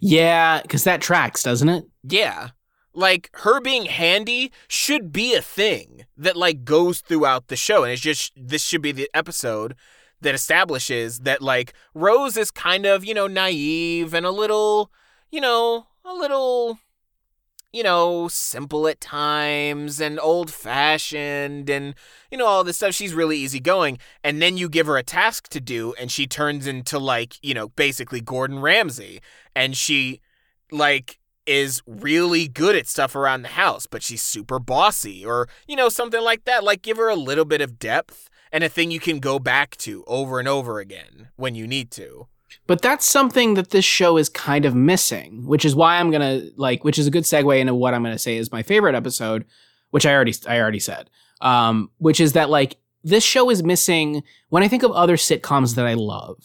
Yeah, 0.00 0.60
because 0.62 0.84
that 0.84 1.00
tracks, 1.00 1.42
doesn't 1.42 1.68
it? 1.68 1.84
yeah. 2.02 2.50
Like 2.96 3.28
her 3.44 3.60
being 3.60 3.86
handy 3.86 4.52
should 4.68 5.10
be 5.12 5.34
a 5.34 5.42
thing 5.42 6.04
that 6.16 6.36
like 6.36 6.64
goes 6.64 7.00
throughout 7.00 7.48
the 7.48 7.56
show 7.56 7.82
and 7.82 7.92
it's 7.92 8.00
just 8.02 8.32
this 8.36 8.62
should 8.62 8.82
be 8.82 8.92
the 8.92 9.10
episode 9.12 9.74
that 10.24 10.34
establishes 10.34 11.20
that 11.20 11.40
like 11.40 11.72
Rose 11.94 12.36
is 12.36 12.50
kind 12.50 12.84
of, 12.84 13.04
you 13.04 13.14
know, 13.14 13.28
naive 13.28 14.12
and 14.12 14.26
a 14.26 14.30
little, 14.30 14.90
you 15.30 15.40
know, 15.40 15.86
a 16.04 16.12
little 16.12 16.78
you 17.74 17.82
know, 17.82 18.28
simple 18.28 18.86
at 18.86 19.00
times 19.00 20.00
and 20.00 20.20
old 20.20 20.48
fashioned 20.48 21.68
and, 21.68 21.96
you 22.30 22.38
know, 22.38 22.46
all 22.46 22.62
this 22.62 22.76
stuff. 22.76 22.94
She's 22.94 23.12
really 23.12 23.36
easygoing. 23.38 23.98
And 24.22 24.40
then 24.40 24.56
you 24.56 24.68
give 24.68 24.86
her 24.86 24.96
a 24.96 25.02
task 25.02 25.48
to 25.48 25.60
do 25.60 25.92
and 25.98 26.08
she 26.08 26.28
turns 26.28 26.68
into, 26.68 27.00
like, 27.00 27.34
you 27.42 27.52
know, 27.52 27.70
basically 27.70 28.20
Gordon 28.20 28.60
Ramsay. 28.60 29.20
And 29.56 29.76
she, 29.76 30.20
like, 30.70 31.18
is 31.46 31.82
really 31.84 32.46
good 32.46 32.76
at 32.76 32.86
stuff 32.86 33.16
around 33.16 33.42
the 33.42 33.48
house, 33.48 33.88
but 33.88 34.04
she's 34.04 34.22
super 34.22 34.60
bossy 34.60 35.26
or, 35.26 35.48
you 35.66 35.74
know, 35.74 35.88
something 35.88 36.22
like 36.22 36.44
that. 36.44 36.62
Like, 36.62 36.80
give 36.80 36.96
her 36.96 37.08
a 37.08 37.16
little 37.16 37.44
bit 37.44 37.60
of 37.60 37.80
depth 37.80 38.30
and 38.54 38.62
a 38.62 38.68
thing 38.68 38.92
you 38.92 39.00
can 39.00 39.18
go 39.18 39.40
back 39.40 39.76
to 39.78 40.04
over 40.06 40.38
and 40.38 40.46
over 40.46 40.78
again 40.78 41.28
when 41.34 41.56
you 41.56 41.66
need 41.66 41.90
to. 41.90 42.28
But 42.68 42.80
that's 42.80 43.04
something 43.04 43.54
that 43.54 43.70
this 43.70 43.84
show 43.84 44.16
is 44.16 44.28
kind 44.28 44.64
of 44.64 44.76
missing, 44.76 45.44
which 45.44 45.64
is 45.64 45.74
why 45.74 45.98
I'm 45.98 46.12
gonna 46.12 46.44
like, 46.56 46.84
which 46.84 46.96
is 46.96 47.08
a 47.08 47.10
good 47.10 47.24
segue 47.24 47.58
into 47.58 47.74
what 47.74 47.94
I'm 47.94 48.04
gonna 48.04 48.16
say 48.16 48.36
is 48.36 48.52
my 48.52 48.62
favorite 48.62 48.94
episode, 48.94 49.44
which 49.90 50.06
I 50.06 50.14
already 50.14 50.34
I 50.48 50.60
already 50.60 50.78
said, 50.78 51.10
um, 51.40 51.90
which 51.98 52.20
is 52.20 52.34
that 52.34 52.48
like 52.48 52.76
this 53.02 53.24
show 53.24 53.50
is 53.50 53.64
missing. 53.64 54.22
When 54.50 54.62
I 54.62 54.68
think 54.68 54.84
of 54.84 54.92
other 54.92 55.16
sitcoms 55.16 55.74
that 55.74 55.84
I 55.84 55.94
love, 55.94 56.38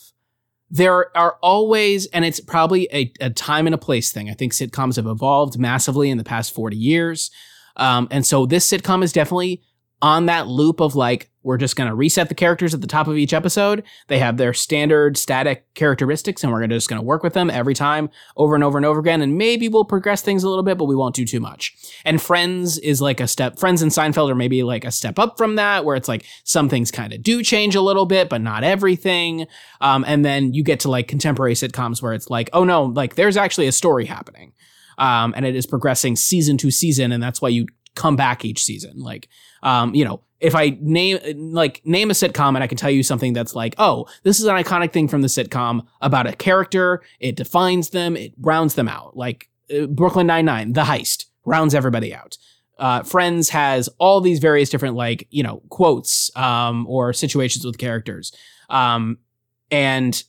there 0.72 1.16
are 1.16 1.38
always, 1.44 2.08
and 2.08 2.26
it's 2.26 2.40
probably 2.40 2.88
a, 2.92 3.14
a 3.22 3.30
time 3.30 3.68
and 3.68 3.76
a 3.76 3.78
place 3.78 4.12
thing. 4.12 4.32
I 4.32 4.34
think 4.34 4.54
sitcoms 4.54 4.96
have 4.96 5.06
evolved 5.06 5.60
massively 5.60 6.10
in 6.10 6.18
the 6.18 6.24
past 6.24 6.56
40 6.56 6.76
years. 6.76 7.30
Um, 7.76 8.08
and 8.10 8.26
so 8.26 8.48
this 8.48 8.70
sitcom 8.70 9.04
is 9.04 9.14
definitely 9.14 9.62
on 10.02 10.26
that 10.26 10.48
loop 10.48 10.80
of 10.80 10.96
like, 10.96 11.30
we're 11.44 11.58
just 11.58 11.76
going 11.76 11.90
to 11.90 11.96
reset 11.96 12.28
the 12.28 12.36
characters 12.36 12.74
at 12.74 12.82
the 12.82 12.88
top 12.88 13.08
of 13.08 13.18
each 13.18 13.34
episode. 13.34 13.84
They 14.08 14.20
have 14.20 14.38
their 14.38 14.54
standard 14.54 15.18
static 15.18 15.74
characteristics 15.74 16.44
and 16.44 16.52
we're 16.52 16.60
gonna, 16.62 16.76
just 16.76 16.90
going 16.90 17.00
to 17.00 17.06
work 17.06 17.24
with 17.24 17.34
them 17.34 17.50
every 17.50 17.74
time 17.74 18.10
over 18.36 18.56
and 18.56 18.64
over 18.64 18.78
and 18.78 18.86
over 18.86 19.00
again. 19.00 19.22
And 19.22 19.38
maybe 19.38 19.70
we'll 19.70 19.86
progress 19.86 20.22
things 20.22 20.44
a 20.44 20.50
little 20.50 20.64
bit, 20.64 20.78
but 20.78 20.86
we 20.86 20.96
won't 20.96 21.16
do 21.16 21.26
too 21.26 21.40
much. 21.40 21.74
And 22.04 22.22
Friends 22.22 22.78
is 22.80 23.02
like 23.02 23.20
a 23.20 23.28
step, 23.28 23.58
Friends 23.58 23.82
and 23.82 23.92
Seinfeld 23.92 24.30
are 24.30 24.36
maybe 24.36 24.64
like 24.64 24.84
a 24.84 24.92
step 24.92 25.18
up 25.18 25.38
from 25.38 25.56
that, 25.56 25.86
where 25.86 25.96
it's 25.96 26.08
like 26.10 26.26
some 26.44 26.68
things 26.68 26.92
kind 26.92 27.14
of 27.14 27.24
do 27.24 27.42
change 27.42 27.76
a 27.76 27.82
little 27.82 28.06
bit, 28.06 28.30
but 28.30 28.42
not 28.42 28.64
everything. 28.64 29.48
Um, 29.80 30.04
and 30.08 30.26
then 30.26 30.54
you 30.54 30.64
get 30.64 30.82
to 30.82 30.92
like 30.92 31.08
contemporary 31.08 31.54
sitcoms 31.54 32.02
where 32.02 32.14
it's 32.14 32.30
like, 32.30 32.50
oh 32.54 32.64
no, 32.64 32.84
like 32.84 33.16
there's 33.16 33.38
actually 33.38 33.68
a 33.68 33.72
story 33.72 34.06
happening. 34.06 34.54
Um, 34.98 35.34
and 35.38 35.46
it 35.46 35.56
is 35.56 35.66
progressing 35.66 36.18
season 36.18 36.58
to 36.58 36.70
season. 36.70 37.14
And 37.14 37.24
that's 37.24 37.42
why 37.42 37.50
you 37.50 37.68
come 37.96 38.16
back 38.16 38.44
each 38.44 38.64
season. 38.64 39.00
Like, 39.00 39.30
um, 39.64 39.96
you 39.96 40.04
know, 40.04 40.22
if 40.40 40.56
I 40.56 40.78
name 40.82 41.20
like 41.52 41.82
name 41.86 42.10
a 42.10 42.14
sitcom 42.14 42.50
and 42.50 42.64
I 42.64 42.68
can 42.68 42.78
tell 42.78 42.90
you 42.92 43.04
something 43.04 43.34
that's 43.34 43.56
like, 43.56 43.76
oh, 43.78 44.08
this 44.24 44.40
is 44.40 44.46
an 44.46 44.56
iconic 44.56 44.92
thing 44.92 45.08
from 45.08 45.22
the 45.22 45.28
sitcom 45.28 45.86
about 46.02 46.28
a 46.28 46.36
character. 46.36 47.02
It 47.20 47.36
defines 47.36 47.90
them. 47.90 48.16
It 48.16 48.34
rounds 48.40 48.76
them 48.76 48.88
out. 48.88 49.18
Like 49.18 49.50
uh, 49.74 49.88
Brooklyn 49.88 50.28
Nine 50.28 50.46
Nine, 50.46 50.74
The 50.74 50.84
Heist 50.84 51.26
rounds 51.46 51.76
everybody 51.76 52.14
out. 52.14 52.38
Uh, 52.78 53.04
Friends 53.04 53.50
has 53.50 53.90
all 53.98 54.22
these 54.22 54.40
various 54.40 54.70
different 54.70 54.96
like 54.96 55.28
you 55.30 55.44
know 55.44 55.62
quotes 55.70 56.36
um, 56.38 56.88
or 56.88 57.12
situations 57.12 57.66
with 57.66 57.78
characters, 57.78 58.32
um, 58.70 59.18
and 59.70 60.24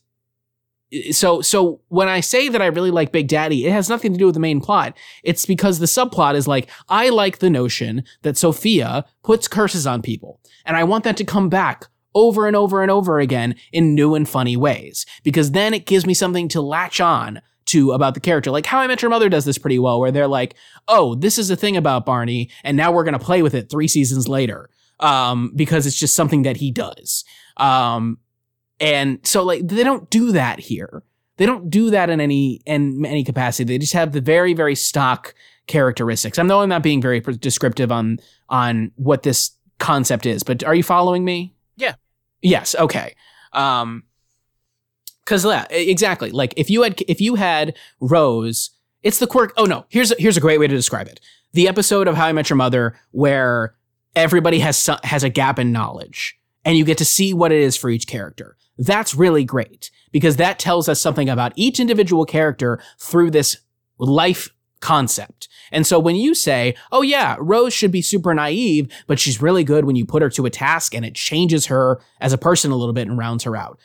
so 1.11 1.41
so 1.41 1.81
when 1.87 2.07
I 2.07 2.19
say 2.19 2.49
that 2.49 2.61
I 2.61 2.67
really 2.67 2.91
like 2.91 3.11
Big 3.11 3.27
Daddy, 3.27 3.65
it 3.65 3.71
has 3.71 3.89
nothing 3.89 4.11
to 4.13 4.19
do 4.19 4.25
with 4.25 4.35
the 4.35 4.41
main 4.41 4.59
plot. 4.59 4.97
It's 5.23 5.45
because 5.45 5.79
the 5.79 5.85
subplot 5.85 6.35
is 6.35 6.47
like 6.47 6.69
I 6.89 7.09
like 7.09 7.39
the 7.39 7.49
notion 7.49 8.03
that 8.23 8.37
Sophia 8.37 9.05
puts 9.23 9.47
curses 9.47 9.87
on 9.87 10.01
people, 10.01 10.39
and 10.65 10.75
I 10.75 10.83
want 10.83 11.03
that 11.05 11.17
to 11.17 11.23
come 11.23 11.49
back 11.49 11.87
over 12.13 12.45
and 12.45 12.55
over 12.55 12.81
and 12.81 12.91
over 12.91 13.19
again 13.19 13.55
in 13.71 13.95
new 13.95 14.15
and 14.15 14.27
funny 14.27 14.57
ways 14.57 15.05
because 15.23 15.51
then 15.51 15.73
it 15.73 15.85
gives 15.85 16.05
me 16.05 16.13
something 16.13 16.49
to 16.49 16.61
latch 16.61 16.99
on 16.99 17.41
to 17.67 17.93
about 17.93 18.15
the 18.15 18.19
character. 18.19 18.51
Like 18.51 18.65
How 18.65 18.79
I 18.79 18.87
Met 18.87 19.01
Your 19.01 19.11
Mother 19.11 19.29
does 19.29 19.45
this 19.45 19.57
pretty 19.57 19.79
well, 19.79 19.99
where 19.99 20.11
they're 20.11 20.27
like, 20.27 20.55
"Oh, 20.87 21.15
this 21.15 21.37
is 21.37 21.49
a 21.49 21.55
thing 21.55 21.77
about 21.77 22.05
Barney, 22.05 22.49
and 22.63 22.75
now 22.75 22.91
we're 22.91 23.05
gonna 23.05 23.19
play 23.19 23.41
with 23.41 23.53
it 23.53 23.69
three 23.69 23.87
seasons 23.87 24.27
later." 24.27 24.69
Um, 24.99 25.51
because 25.55 25.87
it's 25.87 25.97
just 25.97 26.15
something 26.15 26.43
that 26.43 26.57
he 26.57 26.69
does. 26.69 27.23
Um, 27.57 28.19
and 28.81 29.19
so 29.23 29.43
like 29.43 29.65
they 29.67 29.83
don't 29.83 30.09
do 30.09 30.33
that 30.33 30.59
here. 30.59 31.03
They 31.37 31.45
don't 31.45 31.69
do 31.69 31.91
that 31.91 32.09
in 32.09 32.19
any 32.19 32.61
in 32.65 33.05
any 33.05 33.23
capacity. 33.23 33.73
They 33.73 33.77
just 33.77 33.93
have 33.93 34.11
the 34.11 34.21
very 34.21 34.53
very 34.53 34.75
stock 34.75 35.33
characteristics. 35.67 36.37
I 36.37 36.43
know 36.43 36.61
I'm 36.61 36.69
not 36.69 36.83
being 36.83 37.01
very 37.01 37.21
descriptive 37.21 37.91
on 37.91 38.17
on 38.49 38.91
what 38.95 39.23
this 39.23 39.51
concept 39.79 40.25
is, 40.25 40.43
but 40.43 40.63
are 40.63 40.75
you 40.75 40.83
following 40.83 41.23
me? 41.23 41.55
Yeah. 41.77 41.95
Yes. 42.41 42.75
Okay. 42.75 43.15
Um, 43.53 44.03
because 45.23 45.45
yeah, 45.45 45.65
exactly. 45.69 46.31
Like 46.31 46.53
if 46.57 46.69
you 46.69 46.81
had 46.81 47.01
if 47.07 47.21
you 47.21 47.35
had 47.35 47.77
Rose, 47.99 48.71
it's 49.03 49.19
the 49.19 49.27
quirk. 49.27 49.53
Oh 49.55 49.65
no, 49.65 49.85
here's 49.89 50.11
a, 50.11 50.15
here's 50.17 50.35
a 50.35 50.41
great 50.41 50.59
way 50.59 50.67
to 50.67 50.75
describe 50.75 51.07
it. 51.07 51.19
The 51.53 51.67
episode 51.67 52.07
of 52.07 52.15
How 52.15 52.25
I 52.25 52.33
Met 52.33 52.49
Your 52.49 52.57
Mother 52.57 52.99
where 53.11 53.75
everybody 54.15 54.59
has 54.59 54.89
has 55.03 55.23
a 55.23 55.29
gap 55.29 55.59
in 55.59 55.71
knowledge, 55.71 56.37
and 56.65 56.75
you 56.75 56.83
get 56.83 56.97
to 56.97 57.05
see 57.05 57.33
what 57.33 57.51
it 57.51 57.61
is 57.61 57.77
for 57.77 57.89
each 57.89 58.07
character. 58.07 58.57
That's 58.81 59.13
really 59.13 59.43
great 59.43 59.91
because 60.11 60.37
that 60.37 60.57
tells 60.57 60.89
us 60.89 60.99
something 60.99 61.29
about 61.29 61.53
each 61.55 61.79
individual 61.79 62.25
character 62.25 62.81
through 62.97 63.29
this 63.29 63.57
life 63.99 64.49
concept. 64.79 65.47
And 65.71 65.85
so 65.85 65.99
when 65.99 66.15
you 66.15 66.33
say, 66.33 66.73
oh 66.91 67.03
yeah, 67.03 67.37
Rose 67.39 67.73
should 67.73 67.91
be 67.91 68.01
super 68.01 68.33
naive, 68.33 68.91
but 69.05 69.19
she's 69.19 69.39
really 69.39 69.63
good 69.63 69.85
when 69.85 69.95
you 69.95 70.03
put 70.03 70.23
her 70.23 70.29
to 70.31 70.47
a 70.47 70.49
task 70.49 70.95
and 70.95 71.05
it 71.05 71.13
changes 71.13 71.67
her 71.67 72.01
as 72.19 72.33
a 72.33 72.39
person 72.39 72.71
a 72.71 72.75
little 72.75 72.93
bit 72.93 73.07
and 73.07 73.19
rounds 73.19 73.43
her 73.43 73.55
out. 73.55 73.79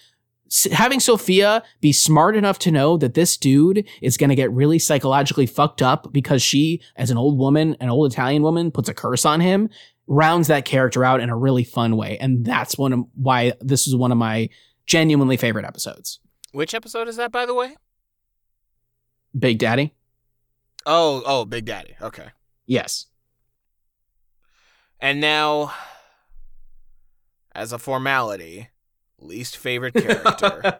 Having 0.73 1.01
Sophia 1.01 1.62
be 1.82 1.93
smart 1.93 2.35
enough 2.35 2.59
to 2.60 2.70
know 2.70 2.97
that 2.97 3.12
this 3.12 3.36
dude 3.36 3.86
is 4.01 4.16
going 4.16 4.31
to 4.31 4.36
get 4.36 4.51
really 4.51 4.78
psychologically 4.78 5.44
fucked 5.44 5.82
up 5.82 6.10
because 6.10 6.40
she, 6.40 6.81
as 6.97 7.10
an 7.10 7.18
old 7.18 7.36
woman, 7.36 7.77
an 7.81 7.90
old 7.90 8.10
Italian 8.10 8.43
woman, 8.43 8.70
puts 8.70 8.89
a 8.89 8.94
curse 8.94 9.27
on 9.27 9.40
him, 9.40 9.68
rounds 10.06 10.48
that 10.48 10.64
character 10.64 11.05
out 11.05 11.20
in 11.20 11.28
a 11.28 11.36
really 11.36 11.64
fun 11.64 11.97
way. 11.97 12.16
And 12.18 12.47
that's 12.47 12.78
one 12.78 12.93
of 12.94 13.01
why 13.14 13.52
this 13.60 13.86
is 13.86 13.94
one 13.94 14.12
of 14.12 14.18
my 14.18 14.48
genuinely 14.86 15.36
favorite 15.36 15.64
episodes. 15.64 16.20
Which 16.52 16.74
episode 16.74 17.08
is 17.08 17.16
that, 17.16 17.32
by 17.32 17.46
the 17.46 17.54
way? 17.54 17.76
Big 19.38 19.58
Daddy. 19.58 19.92
Oh, 20.86 21.22
oh, 21.26 21.44
Big 21.44 21.66
Daddy. 21.66 21.96
Okay. 22.00 22.28
Yes. 22.64 23.06
And 25.00 25.20
now, 25.20 25.72
as 27.54 27.72
a 27.72 27.78
formality, 27.78 28.70
least 29.18 29.56
favorite 29.56 29.94
character. 29.94 30.78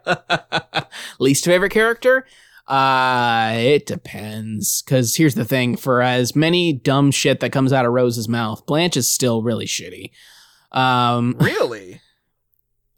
least 1.19 1.45
favorite 1.45 1.71
character? 1.71 2.25
Uh, 2.67 3.53
it 3.55 3.85
depends. 3.85 4.83
Cause 4.87 5.15
here's 5.15 5.35
the 5.35 5.45
thing: 5.45 5.77
for 5.77 6.01
as 6.01 6.35
many 6.35 6.73
dumb 6.73 7.11
shit 7.11 7.39
that 7.39 7.51
comes 7.51 7.71
out 7.71 7.85
of 7.85 7.93
Rose's 7.93 8.27
mouth, 8.27 8.65
Blanche 8.65 8.97
is 8.97 9.09
still 9.09 9.41
really 9.41 9.65
shitty. 9.65 10.11
Um, 10.71 11.35
really? 11.39 12.01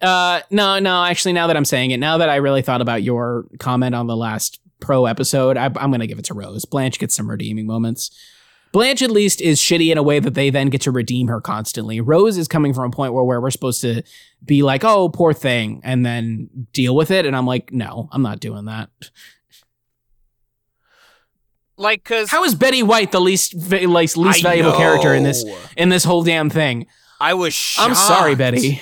Uh, 0.01 0.41
no, 0.49 0.79
no. 0.79 1.03
Actually, 1.03 1.33
now 1.33 1.47
that 1.47 1.57
I'm 1.57 1.65
saying 1.65 1.91
it, 1.91 1.97
now 1.97 2.17
that 2.17 2.29
I 2.29 2.37
really 2.37 2.61
thought 2.61 2.81
about 2.81 3.03
your 3.03 3.45
comment 3.59 3.95
on 3.95 4.07
the 4.07 4.15
last 4.15 4.59
pro 4.79 5.05
episode, 5.05 5.57
I, 5.57 5.65
I'm 5.65 5.91
gonna 5.91 6.07
give 6.07 6.19
it 6.19 6.25
to 6.25 6.33
Rose. 6.33 6.65
Blanche 6.65 6.99
gets 6.99 7.15
some 7.15 7.29
redeeming 7.29 7.67
moments. 7.67 8.11
Blanche 8.71 9.01
at 9.01 9.09
least 9.09 9.41
is 9.41 9.59
shitty 9.59 9.91
in 9.91 9.97
a 9.97 10.03
way 10.03 10.19
that 10.19 10.35
they 10.35 10.51
then 10.51 10.69
get 10.69 10.81
to 10.81 10.91
redeem 10.91 11.27
her 11.27 11.41
constantly. 11.41 11.99
Rose 11.99 12.37
is 12.37 12.47
coming 12.47 12.73
from 12.73 12.91
a 12.91 12.95
point 12.95 13.13
where, 13.13 13.23
where 13.23 13.41
we're 13.41 13.49
supposed 13.49 13.81
to 13.81 14.03
be 14.45 14.61
like, 14.61 14.83
oh, 14.83 15.09
poor 15.09 15.33
thing, 15.33 15.81
and 15.83 16.05
then 16.05 16.67
deal 16.71 16.95
with 16.95 17.09
it. 17.09 17.25
And 17.25 17.35
I'm 17.35 17.47
like, 17.47 17.71
no, 17.71 18.09
I'm 18.11 18.21
not 18.21 18.39
doing 18.39 18.65
that. 18.65 18.89
Like, 21.77 22.03
cause 22.03 22.29
how 22.29 22.43
is 22.43 22.55
Betty 22.55 22.83
White 22.83 23.11
the 23.11 23.21
least 23.21 23.55
like 23.71 24.15
least 24.15 24.43
valuable 24.43 24.71
know. 24.71 24.77
character 24.77 25.13
in 25.13 25.23
this 25.23 25.45
in 25.77 25.89
this 25.89 26.03
whole 26.03 26.23
damn 26.23 26.49
thing? 26.49 26.87
I 27.21 27.33
was. 27.33 27.53
Shocked. 27.53 27.89
I'm 27.89 27.95
sorry, 27.95 28.35
Betty. 28.35 28.81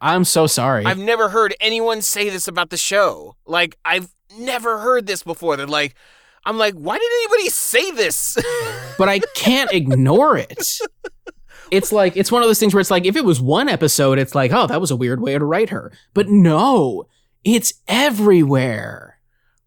I'm 0.00 0.24
so 0.24 0.46
sorry. 0.46 0.84
I've 0.84 0.98
never 0.98 1.28
heard 1.28 1.54
anyone 1.60 2.02
say 2.02 2.28
this 2.28 2.48
about 2.48 2.70
the 2.70 2.76
show. 2.76 3.36
Like, 3.46 3.76
I've 3.84 4.14
never 4.38 4.78
heard 4.78 5.06
this 5.06 5.22
before. 5.22 5.56
They're 5.56 5.66
like, 5.66 5.94
I'm 6.44 6.58
like, 6.58 6.74
why 6.74 6.98
did 6.98 7.10
anybody 7.22 7.48
say 7.48 7.90
this? 7.92 8.36
but 8.98 9.08
I 9.08 9.20
can't 9.34 9.72
ignore 9.72 10.36
it. 10.36 10.78
It's 11.70 11.90
like, 11.90 12.16
it's 12.16 12.30
one 12.30 12.42
of 12.42 12.48
those 12.48 12.60
things 12.60 12.74
where 12.74 12.80
it's 12.80 12.90
like, 12.90 13.04
if 13.04 13.16
it 13.16 13.24
was 13.24 13.40
one 13.40 13.68
episode, 13.68 14.18
it's 14.18 14.34
like, 14.34 14.52
oh, 14.52 14.66
that 14.68 14.80
was 14.80 14.90
a 14.90 14.96
weird 14.96 15.20
way 15.20 15.36
to 15.36 15.44
write 15.44 15.70
her. 15.70 15.92
But 16.14 16.28
no, 16.28 17.08
it's 17.42 17.74
everywhere. 17.88 19.18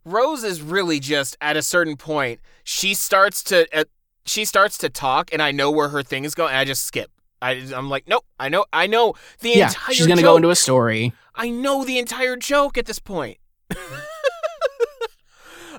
Rose 0.06 0.44
is 0.44 0.62
really 0.62 1.00
just 1.00 1.36
at 1.42 1.58
a 1.58 1.62
certain 1.62 1.98
point, 1.98 2.40
she 2.64 2.94
starts 2.94 3.44
to, 3.44 3.68
uh, 3.78 3.84
she 4.26 4.46
starts 4.46 4.78
to 4.78 4.90
talk, 4.90 5.34
and 5.34 5.42
I 5.42 5.52
know 5.52 5.72
where 5.72 5.90
her 5.90 6.04
thing 6.04 6.24
is 6.24 6.36
going, 6.36 6.52
and 6.52 6.58
I 6.58 6.64
just 6.66 6.86
skip. 6.86 7.12
I, 7.42 7.52
I'm 7.74 7.90
like, 7.90 8.08
nope. 8.08 8.26
I 8.40 8.50
know. 8.50 8.66
I 8.74 8.88
know 8.88 9.16
the 9.40 9.50
yeah, 9.50 9.68
entire. 9.68 9.96
She's 9.96 10.08
gonna 10.08 10.22
joke. 10.22 10.32
go 10.32 10.36
into 10.38 10.50
a 10.50 10.56
story. 10.56 11.14
I 11.36 11.50
know 11.50 11.86
the 11.86 11.98
entire 12.00 12.36
joke 12.36 12.78
at 12.78 12.86
this 12.86 13.00
point. 13.00 13.38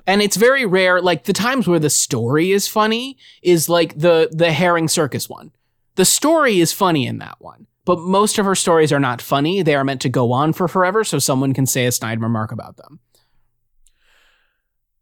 and 0.07 0.21
it's 0.21 0.35
very 0.35 0.65
rare. 0.65 1.01
Like 1.01 1.25
the 1.25 1.33
times 1.33 1.67
where 1.67 1.79
the 1.79 1.89
story 1.89 2.51
is 2.51 2.67
funny 2.67 3.17
is 3.41 3.69
like 3.69 3.97
the 3.97 4.29
the 4.31 4.51
herring 4.51 4.87
circus 4.87 5.29
one. 5.29 5.51
The 5.95 6.05
story 6.05 6.59
is 6.59 6.71
funny 6.71 7.05
in 7.05 7.19
that 7.19 7.35
one, 7.39 7.67
but 7.85 7.99
most 7.99 8.39
of 8.39 8.45
her 8.45 8.55
stories 8.55 8.91
are 8.91 8.99
not 8.99 9.21
funny. 9.21 9.61
They 9.61 9.75
are 9.75 9.83
meant 9.83 10.01
to 10.01 10.09
go 10.09 10.31
on 10.31 10.53
for 10.53 10.67
forever, 10.67 11.03
so 11.03 11.19
someone 11.19 11.53
can 11.53 11.65
say 11.65 11.85
a 11.85 11.91
snide 11.91 12.21
remark 12.21 12.51
about 12.51 12.77
them. 12.77 12.99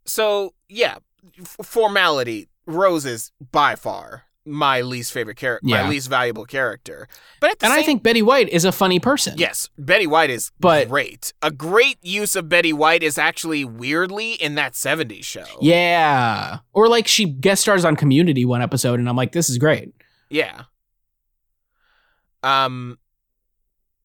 So 0.06 0.54
yeah, 0.68 0.98
f- 1.40 1.58
formality. 1.64 2.50
Roses 2.66 3.32
by 3.52 3.76
far 3.76 4.26
my 4.50 4.82
least 4.82 5.12
favorite 5.12 5.38
character, 5.38 5.68
yeah. 5.68 5.84
my 5.84 5.90
least 5.90 6.10
valuable 6.10 6.46
character. 6.46 7.08
But 7.40 7.58
and 7.62 7.72
same- 7.72 7.80
I 7.80 7.84
think 7.84 8.04
Betty 8.04 8.22
White 8.22 8.50
is 8.50 8.66
a 8.66 8.72
funny 8.72 9.00
person. 9.00 9.36
Yes, 9.38 9.70
Betty 9.78 10.08
White 10.08 10.30
is 10.30 10.52
but, 10.60 10.90
great. 10.90 11.34
A 11.42 11.52
great 11.52 11.98
use 12.02 12.36
of 12.36 12.50
Betty 12.50 12.74
White 12.74 13.04
is 13.04 13.18
actually 13.18 13.64
weirdly 13.64 14.34
in 14.34 14.56
that 14.56 14.74
'70s 14.74 15.24
show. 15.24 15.46
Yeah, 15.62 16.60
or 16.74 16.88
like 16.88 17.08
she 17.08 17.26
guest 17.26 17.62
stars 17.62 17.86
on 17.86 17.96
Community 17.96 18.46
one 18.46 18.62
episode, 18.62 19.00
and 19.00 19.08
I'm 19.08 19.16
like, 19.16 19.32
this 19.32 19.50
is 19.50 19.58
great. 19.58 19.94
Yeah. 20.30 20.64
Um, 22.42 22.98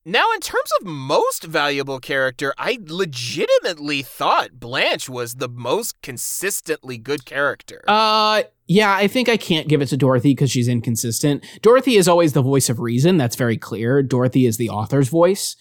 now, 0.06 0.32
in 0.34 0.40
terms 0.40 0.70
of 0.80 0.86
most 0.86 1.44
valuable 1.44 1.98
character, 1.98 2.52
I 2.58 2.78
legitimately 2.84 4.02
thought 4.02 4.60
Blanche 4.60 5.08
was 5.08 5.36
the 5.36 5.48
most 5.48 6.00
consistently 6.02 6.98
good 6.98 7.24
character. 7.24 7.82
Uh, 7.88 8.42
yeah, 8.66 8.94
I 8.94 9.08
think 9.08 9.28
I 9.28 9.36
can't 9.36 9.68
give 9.68 9.82
it 9.82 9.86
to 9.86 9.96
Dorothy 9.96 10.30
because 10.32 10.50
she's 10.50 10.68
inconsistent. 10.68 11.44
Dorothy 11.60 11.96
is 11.96 12.08
always 12.08 12.32
the 12.32 12.42
voice 12.42 12.68
of 12.70 12.80
reason. 12.80 13.18
That's 13.18 13.36
very 13.36 13.58
clear. 13.58 14.02
Dorothy 14.02 14.46
is 14.46 14.56
the 14.56 14.70
author's 14.70 15.08
voice, 15.08 15.56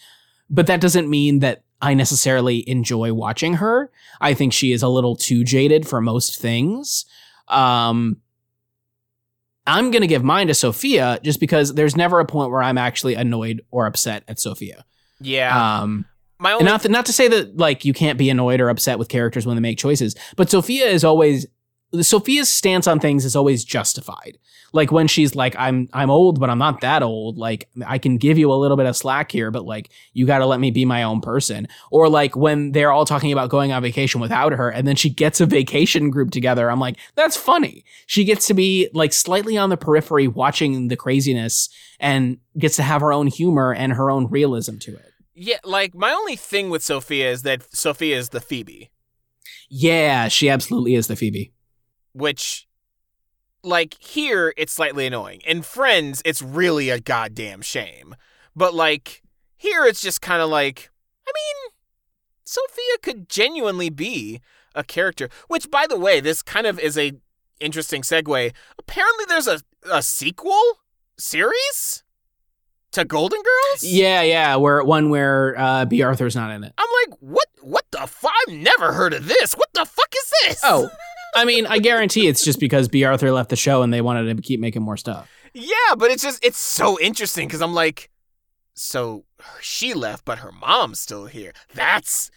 but 0.48 0.66
that 0.66 0.80
doesn't 0.80 1.08
mean 1.10 1.40
that 1.40 1.64
I 1.82 1.92
necessarily 1.92 2.66
enjoy 2.68 3.12
watching 3.12 3.54
her. 3.54 3.90
I 4.20 4.32
think 4.32 4.52
she 4.52 4.72
is 4.72 4.82
a 4.82 4.88
little 4.88 5.16
too 5.16 5.44
jaded 5.44 5.86
for 5.86 6.00
most 6.00 6.40
things. 6.40 7.04
Um, 7.48 8.18
I'm 9.66 9.90
going 9.90 10.02
to 10.02 10.06
give 10.06 10.24
mine 10.24 10.46
to 10.46 10.54
Sophia 10.54 11.18
just 11.22 11.40
because 11.40 11.74
there's 11.74 11.96
never 11.96 12.20
a 12.20 12.24
point 12.24 12.50
where 12.50 12.62
I'm 12.62 12.78
actually 12.78 13.14
annoyed 13.14 13.62
or 13.70 13.86
upset 13.86 14.24
at 14.28 14.40
Sophia. 14.40 14.84
Yeah. 15.20 15.80
Um, 15.82 16.06
my 16.38 16.52
only- 16.52 16.64
not, 16.64 16.82
to, 16.82 16.88
not 16.88 17.06
to 17.06 17.12
say 17.12 17.28
that 17.28 17.56
like 17.56 17.84
you 17.84 17.92
can't 17.92 18.18
be 18.18 18.30
annoyed 18.30 18.60
or 18.60 18.68
upset 18.68 18.98
with 18.98 19.08
characters 19.08 19.46
when 19.46 19.56
they 19.56 19.60
make 19.62 19.78
choices, 19.78 20.14
but 20.36 20.50
Sophia 20.50 20.86
is 20.86 21.04
always 21.04 21.46
Sophia's 22.02 22.48
stance 22.48 22.86
on 22.86 22.98
things 22.98 23.24
is 23.24 23.36
always 23.36 23.64
justified. 23.64 24.38
Like 24.74 24.90
when 24.90 25.06
she's 25.06 25.36
like, 25.36 25.54
I'm 25.56 25.88
I'm 25.92 26.10
old, 26.10 26.40
but 26.40 26.50
I'm 26.50 26.58
not 26.58 26.80
that 26.80 27.04
old. 27.04 27.38
Like 27.38 27.68
I 27.86 27.98
can 27.98 28.16
give 28.16 28.38
you 28.38 28.52
a 28.52 28.54
little 28.54 28.76
bit 28.76 28.86
of 28.86 28.96
slack 28.96 29.30
here, 29.30 29.52
but 29.52 29.64
like 29.64 29.90
you 30.14 30.26
gotta 30.26 30.46
let 30.46 30.58
me 30.58 30.72
be 30.72 30.84
my 30.84 31.04
own 31.04 31.20
person. 31.20 31.68
Or 31.92 32.08
like 32.08 32.34
when 32.34 32.72
they're 32.72 32.90
all 32.90 33.04
talking 33.04 33.32
about 33.32 33.50
going 33.50 33.70
on 33.70 33.82
vacation 33.82 34.20
without 34.20 34.52
her, 34.52 34.68
and 34.68 34.86
then 34.86 34.96
she 34.96 35.10
gets 35.10 35.40
a 35.40 35.46
vacation 35.46 36.10
group 36.10 36.32
together. 36.32 36.68
I'm 36.68 36.80
like, 36.80 36.96
that's 37.14 37.36
funny. 37.36 37.84
She 38.06 38.24
gets 38.24 38.48
to 38.48 38.54
be 38.54 38.88
like 38.92 39.12
slightly 39.12 39.56
on 39.56 39.70
the 39.70 39.76
periphery 39.76 40.26
watching 40.26 40.88
the 40.88 40.96
craziness 40.96 41.68
and 42.00 42.38
gets 42.58 42.74
to 42.76 42.82
have 42.82 43.00
her 43.00 43.12
own 43.12 43.28
humor 43.28 43.72
and 43.72 43.92
her 43.92 44.10
own 44.10 44.28
realism 44.28 44.78
to 44.78 44.94
it. 44.94 45.12
Yeah, 45.34 45.58
like 45.62 45.94
my 45.94 46.10
only 46.10 46.34
thing 46.34 46.68
with 46.68 46.82
Sophia 46.82 47.30
is 47.30 47.42
that 47.42 47.62
Sophia 47.72 48.18
is 48.18 48.30
the 48.30 48.40
Phoebe. 48.40 48.90
Yeah, 49.70 50.26
she 50.26 50.50
absolutely 50.50 50.96
is 50.96 51.06
the 51.06 51.16
Phoebe 51.16 51.53
which 52.14 52.66
like 53.62 53.96
here 53.98 54.54
it's 54.56 54.72
slightly 54.72 55.06
annoying. 55.06 55.40
In 55.46 55.62
Friends, 55.62 56.22
it's 56.24 56.42
really 56.42 56.90
a 56.90 57.00
goddamn 57.00 57.62
shame. 57.62 58.14
But 58.56 58.74
like 58.74 59.22
here 59.56 59.84
it's 59.84 60.00
just 60.00 60.20
kind 60.20 60.40
of 60.42 60.48
like 60.48 60.90
I 61.26 61.32
mean, 61.34 61.72
Sophia 62.44 62.98
could 63.02 63.28
genuinely 63.28 63.90
be 63.90 64.40
a 64.74 64.84
character. 64.84 65.28
Which, 65.48 65.70
by 65.70 65.86
the 65.88 65.98
way, 65.98 66.20
this 66.20 66.42
kind 66.42 66.66
of 66.66 66.78
is 66.78 66.98
a 66.98 67.12
interesting 67.60 68.02
segue. 68.02 68.52
Apparently, 68.78 69.24
there's 69.26 69.46
a 69.46 69.60
a 69.90 70.02
sequel 70.02 70.78
series 71.18 72.04
to 72.92 73.04
Golden 73.04 73.40
Girls. 73.42 73.82
Yeah, 73.82 74.22
yeah, 74.22 74.56
where 74.56 74.82
one 74.84 75.10
where 75.10 75.58
uh, 75.58 75.84
Bea 75.84 76.02
Arthur's 76.02 76.36
not 76.36 76.50
in 76.50 76.64
it. 76.64 76.72
I'm 76.78 76.88
like, 77.06 77.18
what? 77.20 77.48
What 77.62 77.84
the 77.90 78.06
fuck? 78.06 78.32
I've 78.46 78.54
never 78.54 78.92
heard 78.92 79.14
of 79.14 79.26
this. 79.26 79.54
What 79.54 79.72
the 79.72 79.84
fuck 79.86 80.14
is 80.14 80.32
this? 80.42 80.60
Oh, 80.64 80.90
I 81.36 81.44
mean, 81.44 81.66
I 81.66 81.78
guarantee 81.78 82.28
it's 82.28 82.44
just 82.44 82.60
because 82.60 82.88
Bea 82.88 83.04
Arthur 83.04 83.30
left 83.32 83.50
the 83.50 83.56
show 83.56 83.82
and 83.82 83.92
they 83.92 84.00
wanted 84.00 84.36
to 84.36 84.42
keep 84.42 84.60
making 84.60 84.82
more 84.82 84.96
stuff. 84.96 85.28
yeah, 85.52 85.94
but 85.96 86.10
it's 86.10 86.22
just 86.22 86.44
it's 86.44 86.58
so 86.58 86.98
interesting 87.00 87.48
because 87.48 87.60
I'm 87.62 87.74
like, 87.74 88.10
so 88.74 89.24
she 89.60 89.94
left, 89.94 90.24
but 90.24 90.38
her 90.38 90.52
mom's 90.52 91.00
still 91.00 91.26
here. 91.26 91.52
That's 91.74 92.30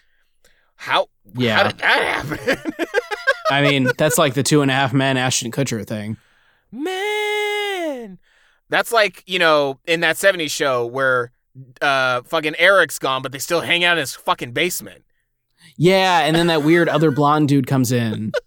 how. 0.75 1.07
Yeah. 1.35 1.57
How 1.57 1.63
did 1.63 1.77
that 1.79 2.25
happen? 2.25 2.73
I 3.49 3.61
mean, 3.61 3.89
that's 3.97 4.17
like 4.17 4.33
the 4.33 4.43
two 4.43 4.61
and 4.61 4.69
a 4.69 4.73
half 4.73 4.93
men 4.93 5.17
Ashton 5.17 5.51
Kutcher 5.51 5.85
thing. 5.85 6.17
Man, 6.71 8.19
that's 8.69 8.91
like 8.91 9.23
you 9.25 9.39
know 9.39 9.79
in 9.85 10.01
that 10.01 10.17
'70s 10.17 10.51
show 10.51 10.85
where 10.85 11.31
uh 11.81 12.21
fucking 12.23 12.55
Eric's 12.57 12.99
gone, 12.99 13.21
but 13.21 13.31
they 13.31 13.39
still 13.39 13.61
hang 13.61 13.83
out 13.83 13.97
in 13.97 14.01
his 14.01 14.13
fucking 14.15 14.51
basement. 14.51 15.03
Yeah, 15.77 16.19
and 16.19 16.35
then 16.35 16.47
that 16.47 16.63
weird 16.63 16.89
other 16.89 17.11
blonde 17.11 17.47
dude 17.49 17.67
comes 17.67 17.91
in. 17.91 18.31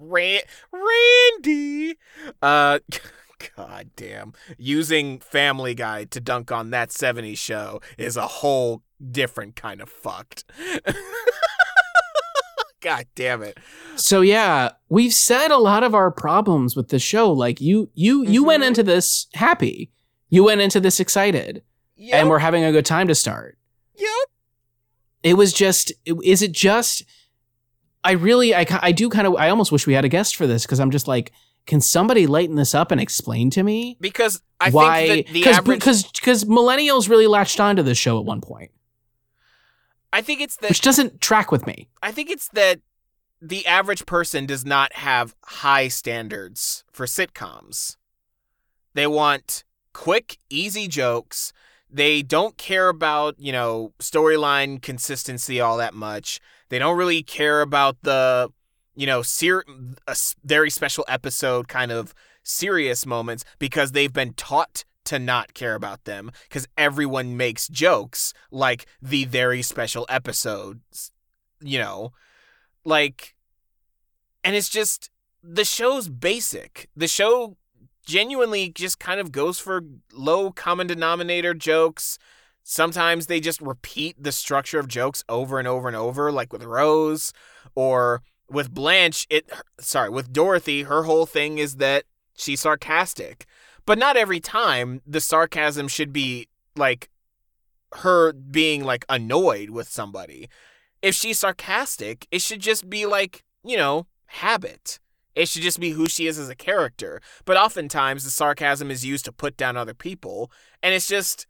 Ran- 0.00 0.40
Randy. 0.72 1.96
Uh, 2.42 2.78
god 3.56 3.90
damn. 3.96 4.32
Using 4.58 5.18
Family 5.20 5.74
Guy 5.74 6.04
to 6.04 6.20
dunk 6.20 6.50
on 6.50 6.70
that 6.70 6.88
70s 6.90 7.38
show 7.38 7.80
is 7.98 8.16
a 8.16 8.26
whole 8.26 8.82
different 9.10 9.56
kind 9.56 9.80
of 9.80 9.88
fucked. 9.88 10.44
god 12.80 13.06
damn 13.14 13.42
it. 13.42 13.58
So 13.96 14.22
yeah, 14.22 14.70
we've 14.88 15.12
said 15.12 15.50
a 15.50 15.58
lot 15.58 15.82
of 15.82 15.94
our 15.94 16.10
problems 16.10 16.74
with 16.74 16.88
the 16.88 16.98
show. 16.98 17.30
Like 17.30 17.60
you, 17.60 17.90
you, 17.94 18.24
you 18.26 18.42
went 18.42 18.62
Mhm. 18.62 18.68
into 18.68 18.82
this 18.82 19.26
happy. 19.34 19.90
You 20.30 20.44
went 20.44 20.60
into 20.60 20.80
this 20.80 21.00
excited, 21.00 21.62
Yep. 21.96 22.14
and 22.14 22.28
we're 22.30 22.38
having 22.38 22.64
a 22.64 22.72
good 22.72 22.86
time 22.86 23.08
to 23.08 23.14
start. 23.14 23.58
yep. 23.96 24.08
It 25.22 25.34
was 25.34 25.52
just, 25.52 25.92
is 26.24 26.40
it 26.40 26.52
just? 26.52 27.04
I 28.02 28.12
really, 28.12 28.54
I, 28.54 28.64
I 28.80 28.92
do 28.92 29.08
kind 29.10 29.26
of, 29.26 29.36
I 29.36 29.50
almost 29.50 29.72
wish 29.72 29.86
we 29.86 29.94
had 29.94 30.04
a 30.04 30.08
guest 30.08 30.36
for 30.36 30.46
this 30.46 30.64
because 30.64 30.80
I'm 30.80 30.90
just 30.90 31.06
like, 31.06 31.32
can 31.66 31.80
somebody 31.80 32.26
lighten 32.26 32.56
this 32.56 32.74
up 32.74 32.90
and 32.90 33.00
explain 33.00 33.50
to 33.50 33.62
me 33.62 33.96
Because 34.00 34.40
I 34.58 34.70
why? 34.70 35.06
think 35.06 35.26
that 35.26 35.32
the 35.34 35.44
average. 35.46 35.78
because 35.78 36.02
because 36.04 36.44
millennials 36.44 37.08
really 37.08 37.26
latched 37.26 37.60
onto 37.60 37.82
this 37.82 37.98
show 37.98 38.18
at 38.18 38.24
one 38.24 38.40
point, 38.40 38.70
I 40.12 40.22
think 40.22 40.40
it's 40.40 40.56
that 40.56 40.70
which 40.70 40.80
doesn't 40.80 41.20
track 41.20 41.52
with 41.52 41.66
me. 41.66 41.88
I 42.02 42.12
think 42.12 42.30
it's 42.30 42.48
that 42.54 42.80
the 43.40 43.66
average 43.66 44.06
person 44.06 44.46
does 44.46 44.64
not 44.64 44.94
have 44.94 45.34
high 45.44 45.88
standards 45.88 46.84
for 46.92 47.06
sitcoms. 47.06 47.96
They 48.94 49.06
want 49.06 49.64
quick, 49.92 50.38
easy 50.48 50.88
jokes. 50.88 51.52
They 51.88 52.22
don't 52.22 52.56
care 52.56 52.88
about, 52.88 53.36
you 53.38 53.52
know, 53.52 53.92
storyline 53.98 54.80
consistency 54.80 55.60
all 55.60 55.76
that 55.76 55.94
much. 55.94 56.40
They 56.70 56.78
don't 56.78 56.96
really 56.96 57.22
care 57.22 57.60
about 57.60 57.98
the, 58.02 58.48
you 58.96 59.06
know, 59.06 59.22
ser- 59.22 59.64
a 60.08 60.16
very 60.42 60.70
special 60.70 61.04
episode 61.08 61.68
kind 61.68 61.92
of 61.92 62.14
serious 62.42 63.04
moments 63.04 63.44
because 63.58 63.92
they've 63.92 64.12
been 64.12 64.32
taught 64.32 64.84
to 65.04 65.18
not 65.18 65.52
care 65.54 65.74
about 65.74 66.04
them 66.04 66.30
because 66.48 66.66
everyone 66.78 67.36
makes 67.36 67.68
jokes 67.68 68.32
like 68.50 68.86
the 69.02 69.24
very 69.26 69.62
special 69.62 70.06
episodes, 70.08 71.12
you 71.60 71.78
know? 71.78 72.12
Like 72.84 73.34
and 74.42 74.56
it's 74.56 74.68
just 74.68 75.10
the 75.42 75.64
show's 75.64 76.08
basic. 76.08 76.88
The 76.96 77.08
show 77.08 77.56
genuinely 78.06 78.70
just 78.70 78.98
kind 78.98 79.20
of 79.20 79.32
goes 79.32 79.58
for 79.58 79.82
low 80.12 80.50
common 80.50 80.86
denominator 80.86 81.54
jokes 81.54 82.18
sometimes 82.62 83.26
they 83.26 83.40
just 83.40 83.60
repeat 83.60 84.22
the 84.22 84.32
structure 84.32 84.78
of 84.78 84.88
jokes 84.88 85.24
over 85.28 85.58
and 85.58 85.68
over 85.68 85.88
and 85.88 85.96
over 85.96 86.30
like 86.30 86.52
with 86.52 86.64
rose 86.64 87.32
or 87.74 88.22
with 88.48 88.72
blanche 88.72 89.26
it 89.30 89.50
sorry 89.78 90.10
with 90.10 90.32
dorothy 90.32 90.82
her 90.82 91.04
whole 91.04 91.26
thing 91.26 91.58
is 91.58 91.76
that 91.76 92.04
she's 92.36 92.60
sarcastic 92.60 93.46
but 93.86 93.98
not 93.98 94.16
every 94.16 94.40
time 94.40 95.00
the 95.06 95.20
sarcasm 95.20 95.88
should 95.88 96.12
be 96.12 96.48
like 96.76 97.08
her 97.92 98.32
being 98.32 98.84
like 98.84 99.04
annoyed 99.08 99.70
with 99.70 99.88
somebody 99.88 100.48
if 101.02 101.14
she's 101.14 101.38
sarcastic, 101.38 102.26
it 102.30 102.42
should 102.42 102.60
just 102.60 102.90
be 102.90 103.06
like, 103.06 103.44
you 103.64 103.76
know, 103.76 104.06
habit. 104.26 104.98
It 105.34 105.48
should 105.48 105.62
just 105.62 105.80
be 105.80 105.90
who 105.90 106.08
she 106.08 106.26
is 106.26 106.38
as 106.38 106.48
a 106.48 106.54
character. 106.54 107.20
But 107.44 107.56
oftentimes 107.56 108.24
the 108.24 108.30
sarcasm 108.30 108.90
is 108.90 109.04
used 109.04 109.24
to 109.26 109.32
put 109.32 109.56
down 109.56 109.76
other 109.76 109.94
people. 109.94 110.50
And 110.82 110.94
it's 110.94 111.08
just. 111.08 111.46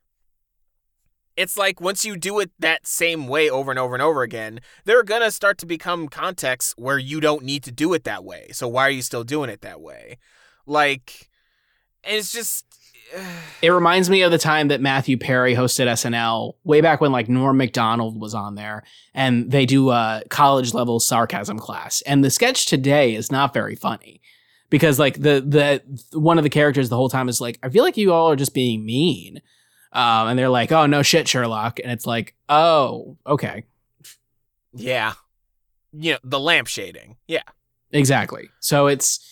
It's 1.40 1.56
like 1.56 1.80
once 1.80 2.04
you 2.04 2.18
do 2.18 2.38
it 2.38 2.50
that 2.58 2.86
same 2.86 3.26
way 3.26 3.48
over 3.48 3.72
and 3.72 3.78
over 3.78 3.94
and 3.94 4.02
over 4.02 4.20
again, 4.20 4.60
there 4.84 4.98
are 4.98 5.02
going 5.02 5.22
to 5.22 5.30
start 5.30 5.56
to 5.60 5.66
become 5.66 6.06
contexts 6.06 6.74
where 6.76 6.98
you 6.98 7.18
don't 7.18 7.44
need 7.44 7.62
to 7.62 7.72
do 7.72 7.94
it 7.94 8.04
that 8.04 8.24
way. 8.24 8.48
So 8.52 8.68
why 8.68 8.82
are 8.82 8.90
you 8.90 9.00
still 9.00 9.24
doing 9.24 9.48
it 9.48 9.62
that 9.62 9.80
way? 9.80 10.18
Like, 10.66 11.30
it's 12.04 12.30
just. 12.30 12.66
It 13.62 13.70
reminds 13.70 14.08
me 14.08 14.22
of 14.22 14.30
the 14.30 14.38
time 14.38 14.68
that 14.68 14.80
Matthew 14.82 15.18
Perry 15.18 15.54
hosted 15.54 15.86
SNL 15.86 16.54
way 16.64 16.80
back 16.80 17.00
when 17.00 17.12
like 17.12 17.28
Norm 17.28 17.58
Macdonald 17.58 18.18
was 18.18 18.34
on 18.34 18.54
there 18.54 18.82
and 19.12 19.50
they 19.50 19.66
do 19.66 19.90
a 19.90 20.22
college 20.30 20.72
level 20.72 20.98
sarcasm 20.98 21.58
class. 21.58 22.02
And 22.02 22.24
the 22.24 22.30
sketch 22.30 22.64
today 22.66 23.14
is 23.14 23.30
not 23.30 23.52
very 23.52 23.74
funny 23.74 24.22
because 24.70 24.98
like 24.98 25.16
the 25.20 25.44
the 25.46 26.18
one 26.18 26.38
of 26.38 26.44
the 26.44 26.48
characters 26.48 26.88
the 26.88 26.96
whole 26.96 27.10
time 27.10 27.28
is 27.28 27.38
like, 27.38 27.58
I 27.62 27.68
feel 27.68 27.84
like 27.84 27.98
you 27.98 28.12
all 28.12 28.30
are 28.30 28.36
just 28.36 28.54
being 28.54 28.86
mean. 28.86 29.42
Um, 29.92 30.28
and 30.28 30.38
they're 30.38 30.48
like, 30.48 30.72
oh 30.72 30.86
no 30.86 31.02
shit, 31.02 31.28
Sherlock. 31.28 31.80
And 31.80 31.90
it's 31.90 32.06
like, 32.06 32.34
oh, 32.48 33.16
okay. 33.26 33.64
Yeah. 34.72 35.14
You 35.92 36.12
know, 36.12 36.18
the 36.22 36.38
lamp 36.38 36.68
shading. 36.68 37.16
Yeah. 37.26 37.42
Exactly. 37.92 38.50
So 38.60 38.86
it's 38.86 39.26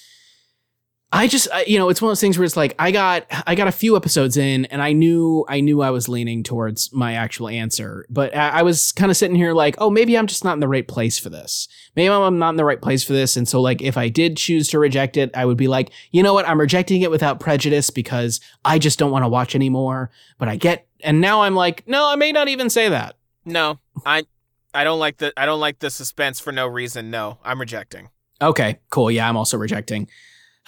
I 1.10 1.26
just 1.26 1.48
I, 1.52 1.64
you 1.64 1.78
know, 1.78 1.88
it's 1.88 2.02
one 2.02 2.08
of 2.08 2.10
those 2.10 2.20
things 2.20 2.36
where 2.36 2.44
it's 2.44 2.56
like 2.56 2.74
I 2.78 2.90
got 2.90 3.24
I 3.46 3.54
got 3.54 3.66
a 3.66 3.72
few 3.72 3.96
episodes 3.96 4.36
in 4.36 4.66
and 4.66 4.82
I 4.82 4.92
knew 4.92 5.44
I 5.48 5.60
knew 5.60 5.80
I 5.80 5.88
was 5.88 6.06
leaning 6.06 6.42
towards 6.42 6.92
my 6.92 7.14
actual 7.14 7.48
answer, 7.48 8.04
but 8.10 8.36
I, 8.36 8.60
I 8.60 8.62
was 8.62 8.92
kind 8.92 9.10
of 9.10 9.16
sitting 9.16 9.36
here 9.36 9.54
like, 9.54 9.76
oh, 9.78 9.88
maybe 9.88 10.18
I'm 10.18 10.26
just 10.26 10.44
not 10.44 10.52
in 10.52 10.60
the 10.60 10.68
right 10.68 10.86
place 10.86 11.18
for 11.18 11.30
this. 11.30 11.66
Maybe 11.96 12.12
I'm 12.12 12.38
not 12.38 12.50
in 12.50 12.56
the 12.56 12.64
right 12.64 12.80
place 12.80 13.02
for 13.04 13.14
this, 13.14 13.38
and 13.38 13.48
so 13.48 13.60
like 13.62 13.80
if 13.80 13.96
I 13.96 14.10
did 14.10 14.36
choose 14.36 14.68
to 14.68 14.78
reject 14.78 15.16
it, 15.16 15.30
I 15.34 15.46
would 15.46 15.56
be 15.56 15.66
like, 15.66 15.90
you 16.10 16.22
know 16.22 16.34
what, 16.34 16.46
I'm 16.46 16.60
rejecting 16.60 17.00
it 17.00 17.10
without 17.10 17.40
prejudice 17.40 17.88
because 17.88 18.38
I 18.66 18.78
just 18.78 18.98
don't 18.98 19.10
want 19.10 19.24
to 19.24 19.28
watch 19.30 19.54
anymore. 19.54 20.10
But 20.36 20.48
I 20.48 20.56
get, 20.56 20.88
and 21.00 21.22
now 21.22 21.40
I'm 21.40 21.54
like, 21.54 21.88
no, 21.88 22.06
I 22.06 22.16
may 22.16 22.32
not 22.32 22.48
even 22.48 22.68
say 22.68 22.90
that. 22.90 23.16
No, 23.46 23.78
I 24.04 24.26
I 24.74 24.84
don't 24.84 24.98
like 24.98 25.16
the 25.16 25.32
I 25.38 25.46
don't 25.46 25.60
like 25.60 25.78
the 25.78 25.90
suspense 25.90 26.38
for 26.38 26.52
no 26.52 26.66
reason. 26.66 27.10
No, 27.10 27.38
I'm 27.42 27.60
rejecting. 27.60 28.10
Okay, 28.42 28.78
cool. 28.90 29.10
Yeah, 29.10 29.26
I'm 29.26 29.38
also 29.38 29.56
rejecting. 29.56 30.06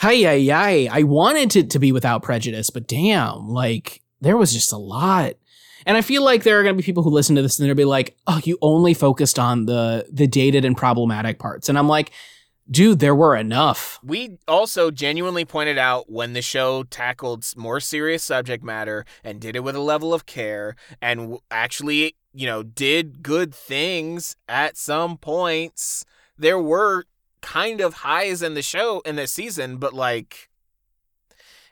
Hi, 0.01 0.23
hi. 0.23 0.89
I 0.91 1.03
wanted 1.03 1.55
it 1.57 1.69
to 1.73 1.79
be 1.79 1.93
without 1.93 2.23
prejudice, 2.23 2.71
but 2.71 2.89
damn, 2.89 3.51
like 3.51 4.01
there 4.23 4.39
was 4.39 4.51
just 4.51 4.73
a 4.73 4.79
lot. 4.79 5.35
And 5.85 5.95
I 5.95 6.01
feel 6.01 6.25
like 6.25 6.43
there 6.43 6.59
are 6.59 6.63
going 6.63 6.75
to 6.75 6.83
be 6.83 6.87
people 6.87 7.03
who 7.03 7.11
listen 7.11 7.37
to 7.37 7.43
this 7.43 7.59
and 7.59 7.69
they'll 7.69 7.75
be 7.75 7.85
like, 7.85 8.17
"Oh, 8.27 8.41
you 8.43 8.57
only 8.63 8.95
focused 8.95 9.39
on 9.39 9.67
the 9.67 10.07
the 10.11 10.27
dated 10.27 10.65
and 10.65 10.75
problematic 10.75 11.39
parts." 11.39 11.69
And 11.69 11.77
I'm 11.77 11.87
like, 11.87 12.13
"Dude, 12.71 13.01
there 13.01 13.15
were 13.15 13.37
enough." 13.37 14.01
We 14.03 14.39
also 14.49 14.91
genuinely 14.91 15.45
pointed 15.45 15.77
out 15.77 16.11
when 16.11 16.33
the 16.33 16.41
show 16.41 16.85
tackled 16.85 17.45
more 17.55 17.79
serious 17.79 18.25
subject 18.25 18.65
matter 18.65 19.05
and 19.23 19.39
did 19.39 19.55
it 19.55 19.63
with 19.63 19.77
a 19.77 19.81
level 19.81 20.15
of 20.15 20.25
care 20.25 20.77
and 21.03 21.37
actually, 21.51 22.17
you 22.33 22.47
know, 22.47 22.63
did 22.63 23.23
good 23.23 23.55
things 23.55 24.35
at 24.49 24.79
some 24.79 25.19
points. 25.19 26.07
There 26.39 26.59
were 26.59 27.05
kind 27.41 27.81
of 27.81 27.95
highs 27.95 28.43
in 28.43 28.55
the 28.55 28.63
show 28.63 29.01
in 29.01 29.17
this 29.17 29.33
season, 29.33 29.77
but 29.77 29.93
like 29.93 30.49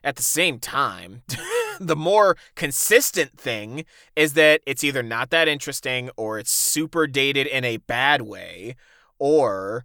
at 0.03 0.17
the 0.17 0.23
same 0.23 0.59
time, 0.59 1.23
the 1.81 1.97
more 1.97 2.37
consistent 2.55 3.39
thing 3.39 3.85
is 4.17 4.35
that 4.35 4.61
it's 4.67 4.85
either 4.85 5.03
not 5.03 5.31
that 5.31 5.49
interesting 5.49 6.11
or 6.17 6.39
it's 6.39 6.51
super 6.51 7.07
dated 7.07 7.47
in 7.47 7.65
a 7.65 7.79
bad 7.79 8.23
way 8.23 8.77
or 9.19 9.85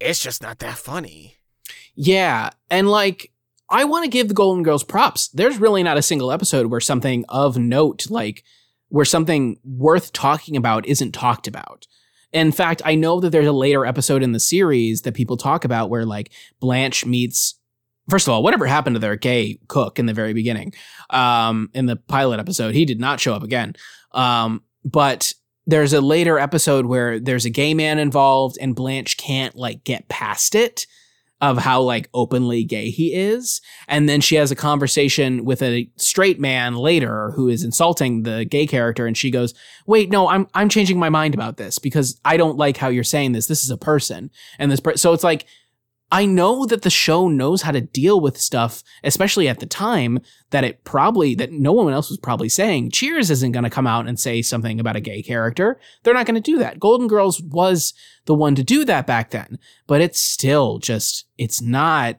it's 0.00 0.20
just 0.20 0.42
not 0.42 0.58
that 0.58 0.78
funny. 0.78 1.36
Yeah, 1.94 2.50
and 2.70 2.88
like 2.88 3.32
I 3.70 3.84
want 3.84 4.04
to 4.04 4.10
give 4.10 4.28
the 4.28 4.34
Golden 4.34 4.62
Girls 4.62 4.84
props. 4.84 5.28
There's 5.28 5.58
really 5.58 5.82
not 5.82 5.98
a 5.98 6.02
single 6.02 6.32
episode 6.32 6.66
where 6.66 6.80
something 6.80 7.24
of 7.28 7.58
note, 7.58 8.08
like 8.08 8.44
where 8.88 9.04
something 9.04 9.58
worth 9.64 10.12
talking 10.12 10.56
about, 10.56 10.86
isn't 10.86 11.12
talked 11.12 11.46
about. 11.46 11.86
In 12.32 12.52
fact, 12.52 12.82
I 12.84 12.94
know 12.94 13.20
that 13.20 13.30
there's 13.30 13.46
a 13.46 13.52
later 13.52 13.86
episode 13.86 14.22
in 14.22 14.32
the 14.32 14.40
series 14.40 15.02
that 15.02 15.14
people 15.14 15.36
talk 15.36 15.64
about 15.64 15.90
where 15.90 16.04
like 16.04 16.32
Blanche 16.60 17.06
meets. 17.06 17.54
First 18.08 18.26
of 18.26 18.32
all, 18.32 18.42
whatever 18.42 18.66
happened 18.66 18.96
to 18.96 19.00
their 19.00 19.16
gay 19.16 19.58
cook 19.68 19.98
in 19.98 20.06
the 20.06 20.14
very 20.14 20.32
beginning? 20.32 20.72
Um, 21.10 21.70
in 21.74 21.86
the 21.86 21.96
pilot 21.96 22.40
episode, 22.40 22.74
he 22.74 22.84
did 22.84 23.00
not 23.00 23.20
show 23.20 23.34
up 23.34 23.42
again. 23.42 23.74
Um, 24.12 24.62
but 24.84 25.34
there's 25.66 25.92
a 25.92 26.00
later 26.00 26.38
episode 26.38 26.86
where 26.86 27.20
there's 27.20 27.44
a 27.44 27.50
gay 27.50 27.74
man 27.74 27.98
involved 27.98 28.56
and 28.60 28.74
Blanche 28.74 29.18
can't 29.18 29.54
like 29.54 29.84
get 29.84 30.08
past 30.08 30.54
it 30.54 30.86
of 31.40 31.58
how 31.58 31.80
like 31.80 32.08
openly 32.14 32.64
gay 32.64 32.90
he 32.90 33.14
is. 33.14 33.60
And 33.86 34.08
then 34.08 34.20
she 34.20 34.36
has 34.36 34.50
a 34.50 34.56
conversation 34.56 35.44
with 35.44 35.62
a 35.62 35.88
straight 35.96 36.40
man 36.40 36.74
later 36.74 37.32
who 37.32 37.48
is 37.48 37.62
insulting 37.62 38.24
the 38.24 38.44
gay 38.44 38.66
character 38.66 39.06
and 39.06 39.16
she 39.16 39.30
goes, 39.30 39.54
"Wait, 39.86 40.10
no, 40.10 40.28
I'm 40.28 40.48
I'm 40.54 40.68
changing 40.68 40.98
my 40.98 41.08
mind 41.08 41.34
about 41.34 41.56
this 41.56 41.78
because 41.78 42.20
I 42.24 42.36
don't 42.36 42.56
like 42.56 42.76
how 42.76 42.88
you're 42.88 43.04
saying 43.04 43.32
this. 43.32 43.46
This 43.46 43.62
is 43.62 43.70
a 43.70 43.78
person." 43.78 44.30
And 44.58 44.70
this 44.70 44.80
per- 44.80 44.96
so 44.96 45.12
it's 45.12 45.24
like 45.24 45.46
I 46.10 46.24
know 46.24 46.64
that 46.64 46.82
the 46.82 46.90
show 46.90 47.28
knows 47.28 47.62
how 47.62 47.72
to 47.72 47.82
deal 47.82 48.20
with 48.20 48.40
stuff, 48.40 48.82
especially 49.04 49.46
at 49.46 49.60
the 49.60 49.66
time 49.66 50.20
that 50.50 50.64
it 50.64 50.82
probably 50.84 51.34
that 51.34 51.52
no 51.52 51.72
one 51.72 51.92
else 51.92 52.08
was 52.08 52.18
probably 52.18 52.48
saying. 52.48 52.92
Cheers 52.92 53.30
isn't 53.30 53.52
going 53.52 53.64
to 53.64 53.70
come 53.70 53.86
out 53.86 54.08
and 54.08 54.18
say 54.18 54.40
something 54.40 54.80
about 54.80 54.96
a 54.96 55.00
gay 55.00 55.22
character. 55.22 55.78
They're 56.02 56.14
not 56.14 56.24
going 56.24 56.40
to 56.40 56.40
do 56.40 56.58
that. 56.58 56.80
Golden 56.80 57.08
Girls 57.08 57.42
was 57.42 57.92
the 58.24 58.34
one 58.34 58.54
to 58.54 58.64
do 58.64 58.84
that 58.86 59.06
back 59.06 59.30
then, 59.30 59.58
but 59.86 60.00
it's 60.00 60.20
still 60.20 60.78
just 60.78 61.26
it's 61.36 61.60
not 61.60 62.16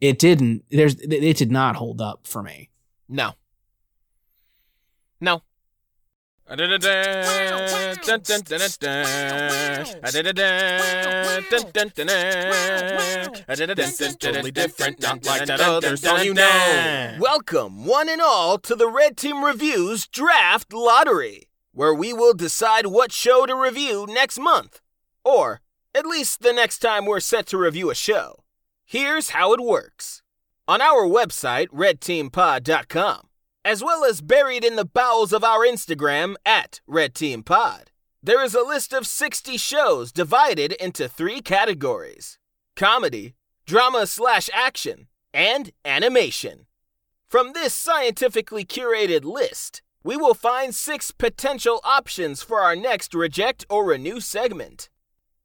it 0.00 0.18
didn't 0.18 0.64
there's 0.70 0.94
it 1.00 1.36
did 1.36 1.50
not 1.50 1.76
hold 1.76 2.00
up 2.00 2.26
for 2.26 2.42
me. 2.42 2.70
No. 3.08 3.32
No. 5.20 5.42
Totally 14.18 14.50
different, 14.50 15.00
not 15.00 15.24
like 15.24 15.46
that 15.46 15.60
others, 15.62 16.02
don't 16.02 16.24
you 16.24 16.34
know? 16.34 17.16
Welcome, 17.18 17.86
one 17.86 18.10
and 18.10 18.20
all, 18.20 18.58
to 18.58 18.74
the 18.74 18.86
Red 18.86 19.16
Team 19.16 19.42
Reviews 19.42 20.06
Draft 20.06 20.74
Lottery, 20.74 21.48
where 21.72 21.94
we 21.94 22.12
will 22.12 22.34
decide 22.34 22.86
what 22.88 23.12
show 23.12 23.46
to 23.46 23.54
review 23.54 24.06
next 24.06 24.38
month, 24.38 24.82
or 25.24 25.62
at 25.94 26.04
least 26.04 26.42
the 26.42 26.52
next 26.52 26.80
time 26.80 27.06
we're 27.06 27.20
set 27.20 27.46
to 27.46 27.56
review 27.56 27.88
a 27.88 27.94
show. 27.94 28.44
Here's 28.84 29.30
how 29.30 29.54
it 29.54 29.60
works. 29.60 30.22
On 30.68 30.82
our 30.82 31.06
website, 31.06 31.68
redteampod.com, 31.68 33.28
as 33.64 33.82
well 33.82 34.04
as 34.04 34.20
buried 34.20 34.64
in 34.64 34.76
the 34.76 34.84
bowels 34.84 35.32
of 35.32 35.44
our 35.44 35.60
Instagram 35.60 36.34
at 36.44 36.80
Red 36.86 37.14
Team 37.14 37.42
Pod. 37.42 37.90
There 38.22 38.42
is 38.42 38.54
a 38.54 38.62
list 38.62 38.92
of 38.92 39.06
60 39.06 39.56
shows 39.56 40.12
divided 40.12 40.72
into 40.72 41.08
three 41.08 41.40
categories 41.40 42.38
comedy, 42.76 43.34
drama 43.66 44.06
slash 44.06 44.48
action, 44.52 45.08
and 45.34 45.72
animation. 45.84 46.66
From 47.28 47.52
this 47.52 47.74
scientifically 47.74 48.64
curated 48.64 49.24
list, 49.24 49.82
we 50.04 50.16
will 50.16 50.34
find 50.34 50.74
six 50.74 51.10
potential 51.10 51.80
options 51.84 52.42
for 52.42 52.60
our 52.60 52.76
next 52.76 53.14
reject 53.14 53.64
or 53.70 53.84
renew 53.84 54.20
segment. 54.20 54.88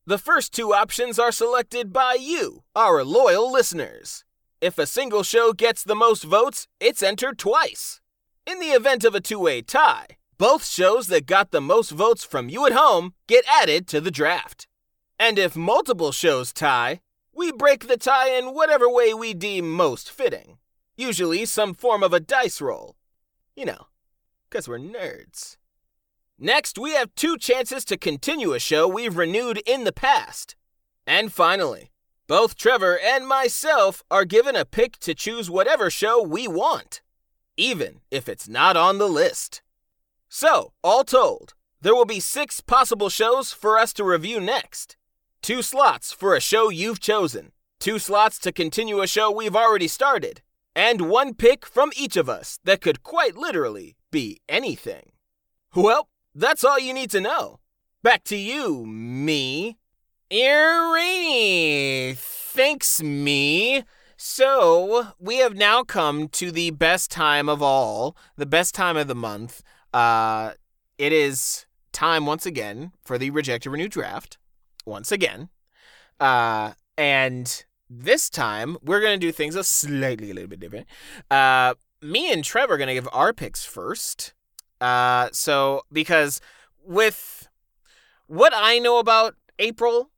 The 0.05 0.17
first 0.17 0.53
two 0.53 0.73
options 0.73 1.19
are 1.19 1.31
selected 1.31 1.91
by 1.91 2.17
you, 2.19 2.63
our 2.75 3.03
loyal 3.03 3.51
listeners. 3.51 4.23
If 4.61 4.77
a 4.77 4.87
single 4.87 5.23
show 5.23 5.53
gets 5.53 5.83
the 5.83 5.95
most 5.95 6.23
votes, 6.23 6.67
it's 6.79 7.03
entered 7.03 7.37
twice. 7.37 8.01
In 8.47 8.61
the 8.61 8.67
event 8.67 9.03
of 9.03 9.13
a 9.13 9.19
two 9.19 9.39
way 9.39 9.61
tie, 9.61 10.07
both 10.37 10.65
shows 10.65 11.07
that 11.07 11.25
got 11.25 11.51
the 11.51 11.59
most 11.59 11.91
votes 11.91 12.23
from 12.23 12.47
you 12.47 12.65
at 12.65 12.71
home 12.71 13.13
get 13.27 13.43
added 13.45 13.87
to 13.87 13.99
the 13.99 14.09
draft. 14.09 14.67
And 15.19 15.37
if 15.37 15.57
multiple 15.57 16.13
shows 16.13 16.53
tie, 16.53 17.01
we 17.35 17.51
break 17.51 17.89
the 17.89 17.97
tie 17.97 18.29
in 18.29 18.53
whatever 18.53 18.89
way 18.89 19.13
we 19.13 19.33
deem 19.33 19.69
most 19.69 20.09
fitting. 20.09 20.59
Usually 20.95 21.43
some 21.43 21.73
form 21.73 22.03
of 22.03 22.13
a 22.13 22.21
dice 22.21 22.61
roll. 22.61 22.95
You 23.53 23.65
know, 23.65 23.87
because 24.49 24.69
we're 24.69 24.79
nerds. 24.79 25.57
Next, 26.39 26.79
we 26.79 26.93
have 26.93 27.13
two 27.15 27.37
chances 27.37 27.83
to 27.83 27.97
continue 27.97 28.53
a 28.53 28.59
show 28.59 28.87
we've 28.87 29.17
renewed 29.17 29.61
in 29.65 29.83
the 29.83 29.91
past. 29.91 30.55
And 31.05 31.33
finally, 31.33 31.91
both 32.27 32.55
Trevor 32.55 32.97
and 32.97 33.27
myself 33.27 34.03
are 34.09 34.23
given 34.23 34.55
a 34.55 34.63
pick 34.63 34.99
to 34.99 35.13
choose 35.13 35.49
whatever 35.49 35.89
show 35.89 36.21
we 36.21 36.47
want 36.47 37.01
even 37.57 38.01
if 38.11 38.29
it's 38.29 38.47
not 38.47 38.77
on 38.77 38.99
the 38.99 39.07
list. 39.07 39.61
So, 40.29 40.73
all 40.83 41.03
told, 41.03 41.53
there 41.81 41.95
will 41.95 42.05
be 42.05 42.19
six 42.19 42.61
possible 42.61 43.09
shows 43.09 43.51
for 43.51 43.77
us 43.77 43.91
to 43.93 44.03
review 44.03 44.39
next. 44.39 44.95
Two 45.41 45.61
slots 45.61 46.11
for 46.13 46.35
a 46.35 46.41
show 46.41 46.69
you've 46.69 46.99
chosen, 46.99 47.51
two 47.79 47.99
slots 47.99 48.39
to 48.39 48.51
continue 48.51 49.01
a 49.01 49.07
show 49.07 49.31
we've 49.31 49.55
already 49.55 49.87
started, 49.87 50.41
and 50.75 51.09
one 51.09 51.33
pick 51.33 51.65
from 51.65 51.91
each 51.97 52.15
of 52.17 52.29
us 52.29 52.59
that 52.63 52.81
could 52.81 53.03
quite 53.03 53.35
literally 53.35 53.95
be 54.11 54.41
anything. 54.47 55.11
Well, 55.75 56.09
that's 56.33 56.63
all 56.63 56.79
you 56.79 56.93
need 56.93 57.11
to 57.11 57.21
know. 57.21 57.59
Back 58.03 58.23
to 58.25 58.37
you, 58.37 58.85
me. 58.85 59.77
Irene. 60.31 62.15
Thanks, 62.17 63.01
me. 63.01 63.83
So, 64.19 65.09
we 65.19 65.37
have 65.37 65.55
now 65.55 65.83
come 65.83 66.27
to 66.29 66.51
the 66.51 66.71
best 66.71 67.11
time 67.11 67.47
of 67.47 67.61
all, 67.61 68.17
the 68.35 68.47
best 68.47 68.73
time 68.73 68.97
of 68.97 69.07
the 69.07 69.13
month. 69.13 69.61
Uh, 69.93 70.53
it 70.97 71.13
is 71.13 71.67
time 71.91 72.25
once 72.25 72.43
again 72.43 72.93
for 73.05 73.19
the 73.19 73.29
Reject 73.29 73.67
or 73.67 73.69
Renew 73.69 73.87
draft. 73.87 74.39
Once 74.87 75.11
again. 75.11 75.49
Uh, 76.19 76.73
and 76.97 77.63
this 77.91 78.27
time, 78.27 78.77
we're 78.81 79.01
going 79.01 79.19
to 79.19 79.23
do 79.23 79.31
things 79.31 79.55
a 79.55 79.63
slightly 79.63 80.31
a 80.31 80.33
little 80.33 80.49
bit 80.49 80.59
different. 80.59 80.87
Uh, 81.29 81.75
me 82.01 82.33
and 82.33 82.43
Trevor 82.43 82.73
are 82.73 82.77
going 82.77 82.87
to 82.87 82.95
give 82.95 83.07
our 83.13 83.33
picks 83.33 83.65
first. 83.65 84.33
Uh, 84.81 85.29
so, 85.31 85.83
because 85.91 86.41
with 86.83 87.47
what 88.25 88.51
I 88.55 88.79
know 88.79 88.97
about 88.97 89.35
April, 89.59 90.09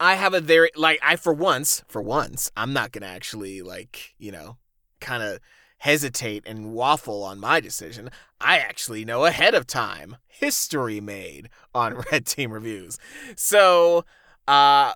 I 0.00 0.16
have 0.16 0.34
a 0.34 0.40
very 0.40 0.70
like 0.74 0.98
I 1.02 1.16
for 1.16 1.32
once, 1.32 1.84
for 1.88 2.02
once, 2.02 2.50
I'm 2.56 2.72
not 2.72 2.92
gonna 2.92 3.06
actually 3.06 3.62
like, 3.62 4.14
you 4.18 4.32
know, 4.32 4.56
kind 5.00 5.22
of 5.22 5.40
hesitate 5.78 6.42
and 6.46 6.72
waffle 6.72 7.22
on 7.22 7.38
my 7.38 7.60
decision. 7.60 8.10
I 8.40 8.58
actually 8.58 9.04
know 9.04 9.24
ahead 9.24 9.54
of 9.54 9.66
time. 9.66 10.16
History 10.26 11.00
made 11.00 11.50
on 11.74 11.94
Red 12.12 12.26
Team 12.26 12.52
Reviews. 12.52 12.98
So 13.36 14.04
uh 14.48 14.94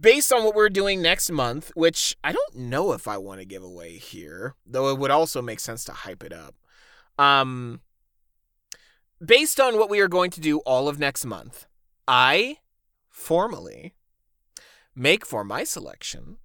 based 0.00 0.32
on 0.32 0.44
what 0.44 0.54
we're 0.54 0.68
doing 0.68 1.00
next 1.02 1.30
month, 1.30 1.72
which 1.74 2.16
I 2.22 2.32
don't 2.32 2.56
know 2.56 2.92
if 2.92 3.08
I 3.08 3.16
want 3.16 3.40
to 3.40 3.46
give 3.46 3.62
away 3.62 3.96
here, 3.96 4.54
though 4.66 4.90
it 4.90 4.98
would 4.98 5.10
also 5.10 5.40
make 5.40 5.60
sense 5.60 5.84
to 5.84 5.92
hype 5.92 6.22
it 6.22 6.32
up. 6.32 6.54
Um 7.18 7.80
based 9.24 9.58
on 9.58 9.78
what 9.78 9.90
we 9.90 10.00
are 10.00 10.08
going 10.08 10.30
to 10.32 10.40
do 10.40 10.58
all 10.60 10.88
of 10.88 10.98
next 10.98 11.24
month, 11.24 11.66
I 12.06 12.58
formally 13.08 13.94
make 14.98 15.24
for 15.24 15.44
my 15.44 15.64
selection 15.64 16.38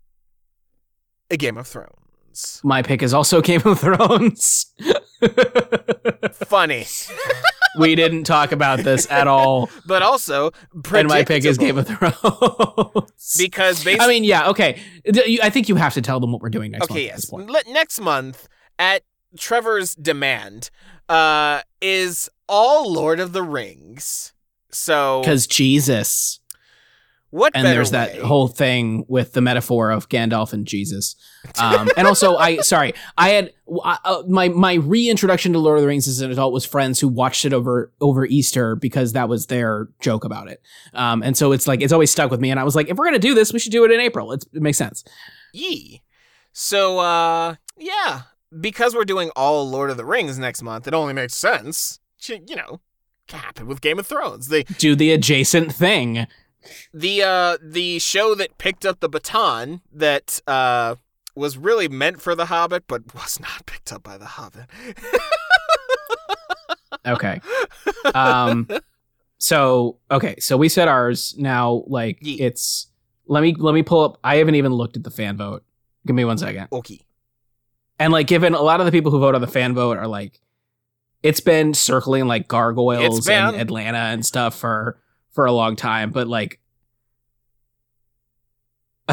a 1.29 1.37
Game 1.37 1.57
of 1.57 1.67
Thrones. 1.67 2.61
My 2.63 2.81
pick 2.81 3.01
is 3.01 3.13
also 3.13 3.41
Game 3.49 3.61
of 3.65 3.79
Thrones. 3.79 4.73
Funny. 6.31 6.85
we 7.79 7.95
didn't 7.95 8.25
talk 8.25 8.51
about 8.51 8.79
this 8.79 9.09
at 9.09 9.27
all. 9.27 9.69
But 9.85 10.01
also, 10.01 10.51
and 10.93 11.07
my 11.07 11.23
pick 11.23 11.43
is 11.45 11.57
Game 11.57 11.77
of 11.77 11.87
Thrones. 11.87 13.35
because 13.37 13.83
basically, 13.83 14.05
I 14.05 14.07
mean, 14.07 14.23
yeah, 14.23 14.49
okay. 14.49 14.79
I 15.41 15.49
think 15.49 15.67
you 15.67 15.75
have 15.75 15.93
to 15.95 16.01
tell 16.01 16.19
them 16.19 16.31
what 16.31 16.41
we're 16.41 16.49
doing 16.49 16.71
next 16.71 16.85
okay, 16.85 17.11
month. 17.11 17.51
yes. 17.51 17.65
Next 17.67 17.99
month, 17.99 18.47
at 18.79 19.03
Trevor's 19.37 19.95
demand, 19.95 20.69
uh, 21.09 21.61
is 21.81 22.29
all 22.47 22.91
Lord 22.91 23.19
of 23.19 23.33
the 23.33 23.43
Rings. 23.43 24.33
So, 24.71 25.21
because 25.21 25.47
Jesus. 25.47 26.39
What 27.33 27.53
and 27.55 27.65
there's 27.65 27.91
way? 27.91 27.97
that 27.97 28.19
whole 28.19 28.47
thing 28.47 29.05
with 29.07 29.33
the 29.33 29.41
metaphor 29.41 29.89
of 29.89 30.07
Gandalf 30.07 30.53
and 30.53 30.67
Jesus. 30.67 31.15
Um, 31.57 31.89
and 31.97 32.05
also, 32.05 32.37
I 32.37 32.57
sorry, 32.61 32.93
I 33.17 33.29
had 33.29 33.53
uh, 33.83 34.21
my 34.27 34.49
my 34.49 34.75
reintroduction 34.75 35.51
to 35.53 35.57
Lord 35.57 35.79
of 35.79 35.81
the 35.81 35.87
Rings 35.87 36.07
as 36.07 36.21
an 36.21 36.29
adult 36.29 36.53
was 36.53 36.63
friends 36.63 36.99
who 36.99 37.07
watched 37.07 37.43
it 37.43 37.51
over 37.51 37.91
over 37.99 38.27
Easter 38.27 38.75
because 38.75 39.13
that 39.13 39.29
was 39.29 39.47
their 39.47 39.89
joke 39.99 40.25
about 40.25 40.47
it. 40.47 40.61
Um, 40.93 41.23
and 41.23 41.35
so 41.35 41.53
it's 41.53 41.67
like 41.67 41.81
it's 41.81 41.91
always 41.91 42.11
stuck 42.11 42.29
with 42.29 42.39
me. 42.39 42.51
And 42.51 42.59
I 42.59 42.63
was 42.63 42.75
like, 42.75 42.87
if 42.87 42.97
we're 42.97 43.05
gonna 43.05 43.17
do 43.17 43.33
this, 43.33 43.51
we 43.51 43.57
should 43.57 43.71
do 43.71 43.83
it 43.83 43.89
in 43.89 43.99
April. 43.99 44.31
It's, 44.31 44.45
it 44.53 44.61
makes 44.61 44.77
sense. 44.77 45.03
Yee. 45.53 46.03
So 46.51 46.99
uh, 46.99 47.55
yeah, 47.79 48.21
because 48.61 48.93
we're 48.93 49.05
doing 49.05 49.31
all 49.35 49.67
Lord 49.67 49.89
of 49.89 49.97
the 49.97 50.05
Rings 50.05 50.37
next 50.37 50.61
month, 50.61 50.87
it 50.87 50.93
only 50.93 51.13
makes 51.13 51.33
sense. 51.33 51.99
You 52.27 52.55
know, 52.55 52.79
happen 53.29 53.65
with 53.65 53.81
Game 53.81 53.97
of 53.97 54.05
Thrones. 54.05 54.49
They 54.49 54.63
do 54.63 54.95
the 54.95 55.11
adjacent 55.11 55.71
thing 55.73 56.27
the 56.93 57.21
uh 57.23 57.57
the 57.61 57.99
show 57.99 58.35
that 58.35 58.57
picked 58.57 58.85
up 58.85 58.99
the 58.99 59.09
baton 59.09 59.81
that 59.91 60.39
uh 60.47 60.95
was 61.35 61.57
really 61.57 61.87
meant 61.87 62.21
for 62.21 62.35
the 62.35 62.45
hobbit 62.45 62.83
but 62.87 63.13
was 63.15 63.39
not 63.39 63.65
picked 63.65 63.91
up 63.93 64.03
by 64.03 64.17
the 64.17 64.25
hobbit. 64.25 64.65
Okay. 67.05 67.41
Um 68.15 68.67
so 69.37 69.97
okay 70.09 70.35
so 70.39 70.55
we 70.55 70.69
said 70.69 70.87
ours. 70.87 71.35
Now 71.37 71.83
like 71.87 72.17
Yeah. 72.21 72.45
it's 72.45 72.87
let 73.27 73.41
me 73.43 73.53
let 73.57 73.73
me 73.73 73.83
pull 73.83 74.03
up 74.05 74.19
i 74.23 74.35
haven't 74.37 74.55
even 74.55 74.71
looked 74.73 74.95
at 74.95 75.03
the 75.03 75.11
fan 75.11 75.35
vote. 75.35 75.63
Give 76.07 76.15
me 76.15 76.23
one 76.23 76.37
second. 76.37 76.67
Okay. 76.71 77.01
And 77.99 78.13
like 78.13 78.27
given 78.27 78.53
a 78.53 78.61
lot 78.61 78.79
of 78.79 78.85
the 78.85 78.91
people 78.91 79.11
who 79.11 79.19
vote 79.19 79.35
on 79.35 79.41
the 79.41 79.47
fan 79.47 79.73
vote 79.73 79.97
are 79.97 80.07
like 80.07 80.39
It's 81.23 81.41
been 81.41 81.73
circling 81.73 82.25
like 82.27 82.47
gargoyles 82.47 83.25
been. 83.25 83.43
and 83.47 83.57
Atlanta 83.57 83.97
and 83.97 84.25
stuff 84.25 84.55
for 84.55 84.97
for 85.33 85.45
a 85.45 85.51
long 85.51 85.75
time, 85.75 86.11
but 86.11 86.27
like 86.27 86.59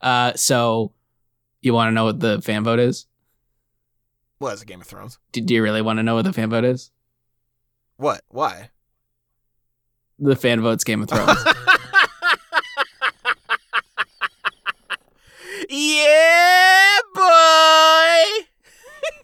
uh 0.00 0.32
so 0.36 0.92
you 1.60 1.74
want 1.74 1.88
to 1.88 1.92
know 1.92 2.04
what 2.04 2.20
the 2.20 2.40
fan 2.42 2.62
vote 2.64 2.78
is? 2.78 3.06
What 4.38 4.54
is 4.54 4.62
it, 4.62 4.66
Game 4.66 4.80
of 4.80 4.86
Thrones? 4.86 5.18
Do, 5.32 5.40
do 5.40 5.54
you 5.54 5.62
really 5.62 5.82
want 5.82 5.98
to 5.98 6.02
know 6.02 6.14
what 6.16 6.24
the 6.24 6.32
fan 6.32 6.50
vote 6.50 6.64
is? 6.64 6.90
What? 7.96 8.22
Why? 8.28 8.70
The 10.18 10.34
fan 10.36 10.60
vote's 10.60 10.82
Game 10.84 11.02
of 11.02 11.08
Thrones. 11.10 11.38
yeah, 15.68 16.98
boy. 17.14 18.44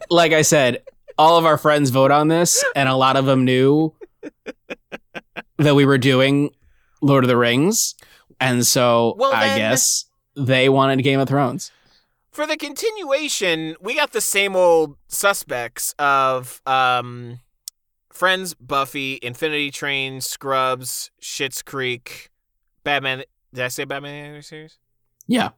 like 0.09 0.31
I 0.31 0.41
said, 0.41 0.83
all 1.19 1.37
of 1.37 1.45
our 1.45 1.57
friends 1.57 1.89
vote 1.89 2.11
on 2.11 2.29
this, 2.29 2.63
and 2.75 2.87
a 2.89 2.95
lot 2.95 3.17
of 3.17 3.25
them 3.25 3.43
knew 3.45 3.93
that 5.57 5.75
we 5.75 5.85
were 5.85 5.97
doing 5.97 6.49
Lord 7.01 7.23
of 7.23 7.27
the 7.27 7.37
Rings, 7.37 7.93
and 8.39 8.65
so 8.65 9.15
Well, 9.17 9.33
I 9.33 9.57
guess 9.57 10.05
they 10.35 10.69
wanted 10.69 11.03
Game 11.03 11.19
of 11.19 11.27
Thrones. 11.27 11.71
For 12.31 12.47
the 12.47 12.55
continuation, 12.55 13.75
we 13.81 13.95
got 13.95 14.11
the 14.11 14.21
same 14.21 14.55
old 14.55 14.95
suspects 15.07 15.93
of 15.99 16.61
um, 16.65 17.41
Friends, 18.13 18.53
Buffy, 18.53 19.19
Infinity 19.21 19.71
Train, 19.71 20.21
Scrubs, 20.21 21.11
Schitt's 21.21 21.61
Creek, 21.61 22.29
Batman. 22.83 23.23
Did 23.53 23.65
I 23.65 23.67
say 23.67 23.83
Batman 23.83 24.35
the 24.35 24.41
Series? 24.41 24.77
Yeah, 25.27 25.49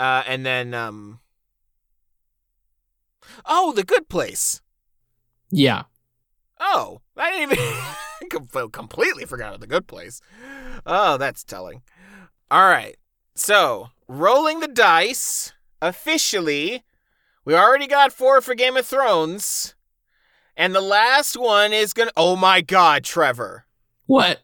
Uh, 0.00 0.22
and 0.26 0.46
then 0.46 0.72
um, 0.72 1.20
oh, 3.44 3.72
The 3.72 3.84
Good 3.84 4.08
Place. 4.08 4.60
yeah. 5.50 5.84
Oh, 6.58 7.02
I 7.16 7.30
didn't 7.32 7.58
even 7.58 8.70
completely 8.70 9.26
forgot 9.26 9.48
about 9.48 9.60
the 9.60 9.66
good 9.66 9.86
place. 9.86 10.22
Oh, 10.86 11.18
that's 11.18 11.44
telling. 11.44 11.82
All 12.50 12.66
right. 12.66 12.96
So, 13.34 13.90
rolling 14.08 14.60
the 14.60 14.68
dice 14.68 15.52
officially. 15.82 16.82
We 17.44 17.54
already 17.54 17.86
got 17.86 18.10
four 18.10 18.40
for 18.40 18.54
Game 18.54 18.76
of 18.78 18.86
Thrones. 18.86 19.74
And 20.56 20.74
the 20.74 20.80
last 20.80 21.36
one 21.36 21.74
is 21.74 21.92
going 21.92 22.08
to 22.08 22.14
Oh 22.16 22.36
my 22.36 22.62
god, 22.62 23.04
Trevor. 23.04 23.66
What? 24.06 24.40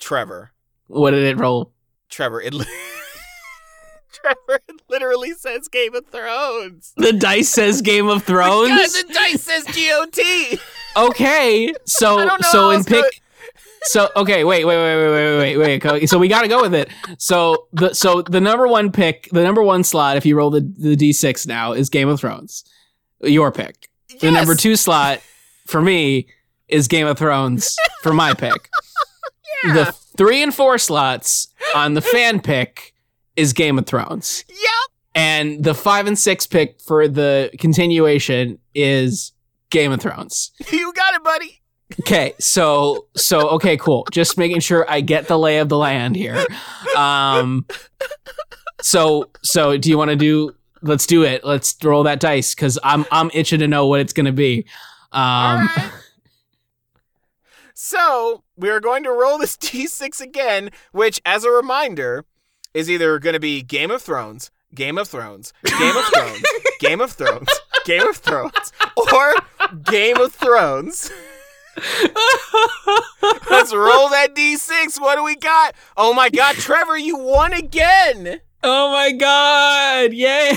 Trevor. 0.00 0.50
What 0.88 1.12
did 1.12 1.22
it 1.22 1.38
roll? 1.38 1.72
Trevor, 2.08 2.40
it 2.40 2.52
Trevor 4.14 4.60
literally 4.88 5.32
says 5.32 5.68
Game 5.68 5.94
of 5.94 6.06
Thrones. 6.06 6.92
The 6.96 7.12
dice 7.12 7.48
says 7.48 7.82
Game 7.82 8.08
of 8.08 8.24
God, 8.24 8.66
Thrones. 8.68 8.92
the 9.02 9.12
dice 9.12 9.42
says 9.42 9.64
GOT. 9.64 10.60
Okay, 10.96 11.74
so 11.86 12.28
so 12.42 12.70
in 12.70 12.84
pick. 12.84 13.04
So 13.86 14.08
okay, 14.16 14.44
wait, 14.44 14.64
wait, 14.64 14.76
wait, 14.78 14.96
wait, 14.96 15.10
wait, 15.10 15.38
wait, 15.38 15.56
wait. 15.58 15.84
wait. 15.84 16.08
So 16.08 16.18
we 16.18 16.26
got 16.28 16.40
to 16.40 16.48
go 16.48 16.62
with 16.62 16.72
it. 16.72 16.88
So 17.18 17.66
the 17.74 17.92
so 17.94 18.22
the 18.22 18.40
number 18.40 18.66
one 18.66 18.90
pick, 18.90 19.28
the 19.30 19.42
number 19.42 19.62
one 19.62 19.84
slot, 19.84 20.16
if 20.16 20.24
you 20.24 20.36
roll 20.36 20.48
the 20.50 20.60
the 20.78 20.96
d 20.96 21.12
six 21.12 21.46
now, 21.46 21.72
is 21.72 21.90
Game 21.90 22.08
of 22.08 22.18
Thrones. 22.20 22.64
Your 23.22 23.52
pick. 23.52 23.88
The 24.08 24.28
Yes. 24.28 24.32
number 24.34 24.54
two 24.54 24.76
slot 24.76 25.20
for 25.66 25.82
me 25.82 26.28
is 26.68 26.88
Game 26.88 27.06
of 27.06 27.18
Thrones 27.18 27.76
for 28.02 28.14
my 28.14 28.32
pick. 28.32 28.70
The 29.64 29.94
three 30.16 30.42
and 30.42 30.54
four 30.54 30.78
slots 30.78 31.48
on 31.74 31.92
the 31.92 32.00
fan 32.00 32.40
pick 32.40 32.93
is 33.36 33.52
Game 33.52 33.78
of 33.78 33.86
Thrones. 33.86 34.44
Yep. 34.48 34.58
And 35.14 35.64
the 35.64 35.74
five 35.74 36.06
and 36.06 36.18
six 36.18 36.46
pick 36.46 36.80
for 36.80 37.06
the 37.06 37.50
continuation 37.58 38.58
is 38.74 39.32
Game 39.70 39.92
of 39.92 40.00
Thrones. 40.00 40.50
You 40.70 40.92
got 40.92 41.14
it, 41.14 41.22
buddy. 41.22 41.60
Okay, 42.00 42.34
so 42.40 43.06
so 43.16 43.48
okay, 43.50 43.76
cool. 43.76 44.06
Just 44.10 44.36
making 44.38 44.60
sure 44.60 44.84
I 44.88 45.00
get 45.00 45.28
the 45.28 45.38
lay 45.38 45.58
of 45.58 45.68
the 45.68 45.78
land 45.78 46.16
here. 46.16 46.44
Um 46.96 47.66
so 48.80 49.30
so 49.42 49.76
do 49.76 49.90
you 49.90 49.98
want 49.98 50.10
to 50.10 50.16
do 50.16 50.54
let's 50.82 51.06
do 51.06 51.22
it. 51.22 51.44
Let's 51.44 51.76
roll 51.84 52.02
that 52.04 52.20
dice 52.20 52.54
cuz 52.54 52.78
I'm 52.82 53.04
I'm 53.12 53.30
itching 53.34 53.60
to 53.60 53.68
know 53.68 53.86
what 53.86 54.00
it's 54.00 54.12
going 54.12 54.26
to 54.26 54.32
be. 54.32 54.66
Um 55.12 55.68
right. 55.76 55.92
So 57.74 58.44
we 58.56 58.70
are 58.70 58.80
going 58.80 59.02
to 59.04 59.10
roll 59.10 59.36
this 59.36 59.56
d6 59.58 60.20
again, 60.20 60.70
which, 60.92 61.20
as 61.26 61.44
a 61.44 61.50
reminder, 61.50 62.24
is 62.74 62.90
either 62.90 63.18
going 63.18 63.34
to 63.34 63.40
be 63.40 63.62
Game 63.62 63.90
of 63.90 64.02
Thrones, 64.02 64.50
Game 64.74 64.98
of 64.98 65.08
Thrones, 65.08 65.52
Game 65.64 65.96
of 65.96 66.04
Thrones, 66.12 66.42
Game 66.80 67.00
of 67.00 67.12
Thrones, 67.12 67.48
Game 67.84 68.06
of 68.06 68.16
Thrones, 68.16 68.72
or 69.12 69.34
Game 69.84 70.18
of 70.20 70.32
Thrones. 70.34 71.10
Let's 73.50 73.72
roll 73.74 74.08
that 74.10 74.34
d6. 74.34 75.00
What 75.00 75.16
do 75.16 75.24
we 75.24 75.36
got? 75.36 75.74
Oh 75.96 76.12
my 76.14 76.28
God, 76.30 76.54
Trevor, 76.56 76.96
you 76.98 77.16
won 77.16 77.52
again! 77.52 78.40
Oh 78.66 78.90
my 78.92 79.12
god. 79.12 80.12
Yay. 80.14 80.56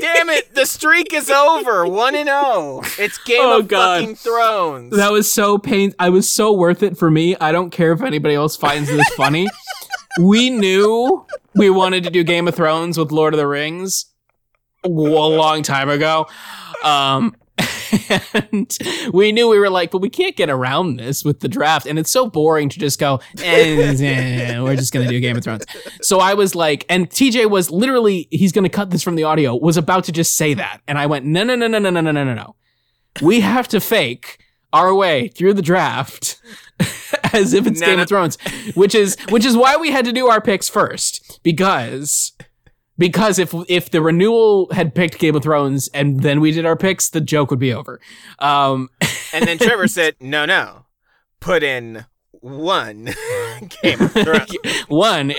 Damn 0.00 0.28
it, 0.30 0.54
the 0.56 0.66
streak 0.66 1.12
is 1.12 1.30
over. 1.30 1.86
One 1.86 2.16
and 2.16 2.26
zero. 2.28 2.80
It's 2.98 3.16
Game 3.18 3.38
Oh, 3.42 3.60
of 3.60 3.68
God. 3.68 4.00
fucking 4.00 4.16
Thrones. 4.16 4.96
That 4.96 5.12
was 5.12 5.30
so 5.30 5.56
pain. 5.56 5.92
I 6.00 6.08
was 6.08 6.30
so 6.30 6.52
worth 6.52 6.82
it 6.82 6.96
for 6.98 7.10
me. 7.10 7.36
I 7.40 7.52
don't 7.52 7.70
care 7.70 7.92
if 7.92 8.02
anybody 8.02 8.34
else 8.34 8.56
finds 8.56 8.88
this 8.88 9.08
funny. 9.10 9.46
We 10.18 10.50
knew 10.50 11.24
we 11.54 11.70
wanted 11.70 12.04
to 12.04 12.10
do 12.10 12.24
Game 12.24 12.48
of 12.48 12.54
Thrones 12.54 12.98
with 12.98 13.12
Lord 13.12 13.34
of 13.34 13.38
the 13.38 13.46
Rings 13.46 14.06
a 14.84 14.88
long 14.88 15.62
time 15.62 15.88
ago. 15.88 16.26
Um, 16.82 17.34
and 18.34 18.76
we 19.12 19.32
knew 19.32 19.48
we 19.48 19.58
were 19.58 19.70
like, 19.70 19.90
but 19.90 19.98
we 19.98 20.10
can't 20.10 20.36
get 20.36 20.50
around 20.50 20.96
this 20.96 21.24
with 21.24 21.40
the 21.40 21.48
draft. 21.48 21.86
And 21.86 21.98
it's 21.98 22.10
so 22.10 22.28
boring 22.28 22.68
to 22.68 22.78
just 22.78 22.98
go, 22.98 23.20
eh, 23.38 23.94
eh, 24.00 24.60
we're 24.60 24.76
just 24.76 24.92
going 24.92 25.06
to 25.06 25.12
do 25.12 25.20
Game 25.20 25.36
of 25.36 25.44
Thrones. 25.44 25.64
So 26.02 26.20
I 26.20 26.34
was 26.34 26.54
like, 26.54 26.84
and 26.88 27.08
TJ 27.08 27.50
was 27.50 27.70
literally, 27.70 28.28
he's 28.30 28.52
going 28.52 28.64
to 28.64 28.70
cut 28.70 28.90
this 28.90 29.02
from 29.02 29.14
the 29.14 29.24
audio, 29.24 29.56
was 29.56 29.76
about 29.76 30.04
to 30.04 30.12
just 30.12 30.36
say 30.36 30.54
that. 30.54 30.80
And 30.86 30.98
I 30.98 31.06
went, 31.06 31.24
no, 31.24 31.42
no, 31.42 31.54
no, 31.54 31.66
no, 31.66 31.78
no, 31.78 31.90
no, 31.90 32.00
no, 32.00 32.10
no, 32.10 32.24
no, 32.24 32.34
no. 32.34 32.56
We 33.22 33.40
have 33.40 33.68
to 33.68 33.80
fake 33.80 34.38
our 34.72 34.94
way 34.94 35.28
through 35.28 35.54
the 35.54 35.62
draft 35.62 36.40
as 37.34 37.52
if 37.54 37.66
it's 37.66 37.80
No, 37.80 37.86
Game 37.86 37.96
no. 37.96 38.02
of 38.02 38.08
Thrones, 38.08 38.38
which 38.74 38.94
is 38.94 39.16
which 39.30 39.44
is 39.44 39.56
why 39.56 39.76
we 39.76 39.90
had 39.90 40.04
to 40.04 40.12
do 40.12 40.28
our 40.28 40.40
picks 40.40 40.68
first 40.68 41.40
because 41.42 42.32
because 42.98 43.38
if 43.38 43.54
if 43.68 43.90
the 43.90 44.02
renewal 44.02 44.68
had 44.72 44.94
picked 44.94 45.18
Game 45.18 45.36
of 45.36 45.42
Thrones 45.42 45.88
and 45.94 46.22
then 46.22 46.40
we 46.40 46.50
did 46.52 46.66
our 46.66 46.76
picks, 46.76 47.08
the 47.10 47.20
joke 47.20 47.50
would 47.50 47.60
be 47.60 47.72
over. 47.72 48.00
Um, 48.38 48.88
And 49.32 49.46
then 49.46 49.58
Trevor 49.58 49.88
said, 49.88 50.16
"No, 50.20 50.46
no, 50.46 50.86
put 51.38 51.62
in 51.62 52.06
one 52.32 53.10
Game 53.82 54.00
of 54.00 54.12
Thrones." 54.12 54.56
one. 54.88 55.32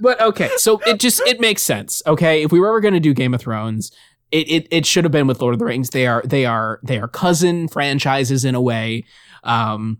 but 0.00 0.20
okay, 0.20 0.50
so 0.56 0.80
it 0.86 0.98
just 1.00 1.20
it 1.26 1.40
makes 1.40 1.62
sense. 1.62 2.02
Okay, 2.06 2.42
if 2.42 2.52
we 2.52 2.60
were 2.60 2.68
ever 2.68 2.80
going 2.80 2.94
to 2.94 3.00
do 3.00 3.14
Game 3.14 3.34
of 3.34 3.40
Thrones, 3.40 3.92
it, 4.30 4.50
it 4.50 4.68
it 4.70 4.86
should 4.86 5.04
have 5.04 5.12
been 5.12 5.26
with 5.26 5.40
Lord 5.40 5.54
of 5.54 5.58
the 5.58 5.64
Rings. 5.64 5.90
They 5.90 6.06
are 6.06 6.22
they 6.24 6.44
are 6.44 6.80
they 6.82 6.98
are 6.98 7.08
cousin 7.08 7.68
franchises 7.68 8.44
in 8.44 8.54
a 8.54 8.60
way. 8.60 9.04
Um, 9.44 9.98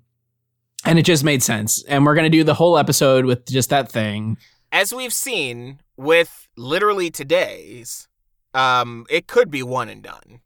and 0.85 0.99
it 0.99 1.03
just 1.03 1.25
made 1.25 1.43
sense. 1.43 1.83
And 1.85 2.07
we're 2.07 2.15
going 2.15 2.31
to 2.31 2.37
do 2.37 2.45
the 2.45 2.55
whole 2.55 2.79
episode 2.79 3.25
with 3.25 3.47
just 3.47 3.71
that 3.71 3.91
thing. 3.91 4.39
As 4.73 4.93
we've 4.93 5.13
seen 5.13 5.81
with 5.97 6.49
literally 6.57 7.11
today's, 7.11 8.09
um, 8.55 9.07
it 9.11 9.27
could 9.27 9.51
be 9.51 9.63
one 9.63 9.89
and 9.89 10.03
done. 10.03 10.41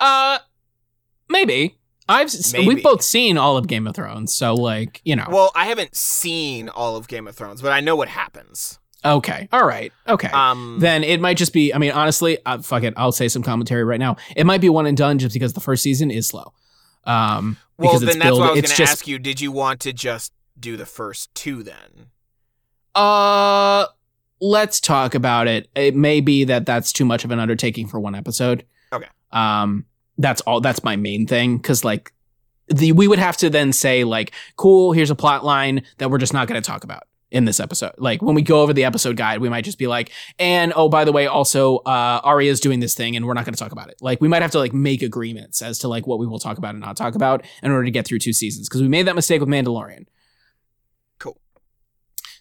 Uh, 0.00 0.38
maybe. 1.28 1.76
I've 2.10 2.30
Maybe. 2.54 2.66
we've 2.66 2.82
both 2.82 3.02
seen 3.02 3.36
all 3.36 3.58
of 3.58 3.66
Game 3.66 3.86
of 3.86 3.94
Thrones, 3.94 4.32
so 4.32 4.54
like 4.54 5.02
you 5.04 5.14
know. 5.14 5.26
Well, 5.28 5.52
I 5.54 5.66
haven't 5.66 5.94
seen 5.94 6.70
all 6.70 6.96
of 6.96 7.06
Game 7.06 7.28
of 7.28 7.36
Thrones, 7.36 7.60
but 7.60 7.70
I 7.70 7.80
know 7.80 7.96
what 7.96 8.08
happens. 8.08 8.78
Okay, 9.04 9.48
all 9.52 9.66
right, 9.66 9.92
okay. 10.06 10.28
Um, 10.28 10.78
then 10.80 11.04
it 11.04 11.20
might 11.20 11.36
just 11.36 11.52
be. 11.52 11.72
I 11.72 11.78
mean, 11.78 11.92
honestly, 11.92 12.38
uh, 12.44 12.58
fuck 12.62 12.82
it. 12.82 12.94
I'll 12.96 13.12
say 13.12 13.28
some 13.28 13.42
commentary 13.42 13.84
right 13.84 14.00
now. 14.00 14.16
It 14.36 14.44
might 14.46 14.60
be 14.60 14.68
one 14.68 14.86
and 14.86 14.96
done 14.96 15.18
just 15.18 15.32
because 15.34 15.52
the 15.52 15.60
first 15.60 15.82
season 15.82 16.10
is 16.10 16.26
slow. 16.26 16.52
Um, 17.04 17.56
well, 17.78 17.98
then 17.98 18.18
that's 18.18 18.30
build- 18.30 18.40
what 18.40 18.50
I 18.50 18.52
was 18.52 18.62
going 18.62 18.76
to 18.76 18.82
ask 18.82 19.06
you. 19.06 19.18
Did 19.18 19.40
you 19.40 19.52
want 19.52 19.80
to 19.80 19.92
just 19.92 20.32
do 20.58 20.76
the 20.76 20.86
first 20.86 21.34
two 21.34 21.62
then? 21.62 22.10
uh, 22.94 23.86
let's 24.40 24.80
talk 24.80 25.14
about 25.14 25.46
it. 25.46 25.68
It 25.74 25.94
may 25.94 26.20
be 26.20 26.44
that 26.44 26.66
that's 26.66 26.92
too 26.92 27.04
much 27.04 27.24
of 27.24 27.30
an 27.30 27.38
undertaking 27.38 27.86
for 27.86 28.00
one 28.00 28.14
episode. 28.14 28.64
Okay. 28.92 29.08
Um, 29.32 29.86
that's 30.16 30.40
all. 30.42 30.60
That's 30.60 30.82
my 30.82 30.96
main 30.96 31.26
thing 31.26 31.56
because 31.58 31.84
like 31.84 32.12
the 32.68 32.92
we 32.92 33.06
would 33.08 33.18
have 33.18 33.36
to 33.38 33.50
then 33.50 33.72
say 33.72 34.04
like, 34.04 34.32
cool. 34.56 34.92
Here's 34.92 35.10
a 35.10 35.14
plot 35.14 35.44
line 35.44 35.82
that 35.98 36.10
we're 36.10 36.18
just 36.18 36.32
not 36.32 36.48
going 36.48 36.60
to 36.60 36.66
talk 36.66 36.84
about 36.84 37.04
in 37.30 37.44
this 37.44 37.60
episode. 37.60 37.92
Like 37.98 38.22
when 38.22 38.34
we 38.34 38.42
go 38.42 38.62
over 38.62 38.72
the 38.72 38.84
episode 38.84 39.16
guide, 39.16 39.40
we 39.40 39.48
might 39.48 39.64
just 39.64 39.78
be 39.78 39.86
like, 39.86 40.10
and 40.38 40.72
oh, 40.74 40.88
by 40.88 41.04
the 41.04 41.12
way, 41.12 41.26
also 41.26 41.76
uh 41.78 42.20
Arya's 42.24 42.60
doing 42.60 42.80
this 42.80 42.94
thing 42.94 43.16
and 43.16 43.26
we're 43.26 43.34
not 43.34 43.44
going 43.44 43.54
to 43.54 43.58
talk 43.58 43.72
about 43.72 43.90
it. 43.90 43.96
Like 44.00 44.20
we 44.20 44.28
might 44.28 44.42
have 44.42 44.50
to 44.52 44.58
like 44.58 44.72
make 44.72 45.02
agreements 45.02 45.60
as 45.60 45.78
to 45.80 45.88
like 45.88 46.06
what 46.06 46.18
we 46.18 46.26
will 46.26 46.38
talk 46.38 46.56
about 46.58 46.70
and 46.74 46.80
not 46.80 46.96
talk 46.96 47.14
about 47.14 47.44
in 47.62 47.70
order 47.70 47.84
to 47.84 47.90
get 47.90 48.06
through 48.06 48.20
two 48.20 48.32
seasons 48.32 48.68
because 48.68 48.80
we 48.80 48.88
made 48.88 49.06
that 49.06 49.14
mistake 49.14 49.40
with 49.40 49.48
Mandalorian. 49.48 50.06
Cool. 51.18 51.38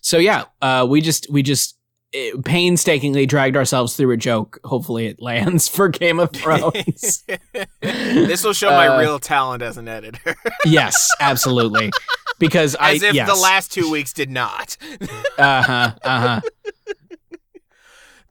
So 0.01 0.17
yeah, 0.17 0.45
uh 0.61 0.85
we 0.89 1.01
just 1.01 1.27
we 1.29 1.43
just 1.43 1.77
it, 2.13 2.45
painstakingly 2.45 3.25
dragged 3.25 3.57
ourselves 3.57 3.97
through 3.97 4.11
a 4.11 4.17
joke. 4.17 4.59
Hopefully, 4.63 5.07
it 5.07 5.21
lands 5.21 5.67
for 5.67 5.89
Game 5.89 6.19
of 6.19 6.31
Thrones. 6.31 7.25
this 7.81 8.45
will 8.45 8.53
show 8.53 8.69
my 8.69 8.87
Uh, 8.87 8.99
real 9.01 9.19
talent 9.19 9.61
as 9.61 9.75
an 9.75 9.89
editor. 9.89 10.37
yes, 10.65 11.09
absolutely. 11.19 11.91
Because 12.39 12.75
I 12.75 12.93
as 12.93 13.03
if 13.03 13.13
yes. 13.15 13.27
the 13.27 13.35
last 13.35 13.71
two 13.71 13.89
weeks 13.89 14.13
did 14.13 14.29
not. 14.29 14.77
uh 15.37 15.61
huh 15.61 15.91
uh 16.03 16.41
huh. 16.41 16.41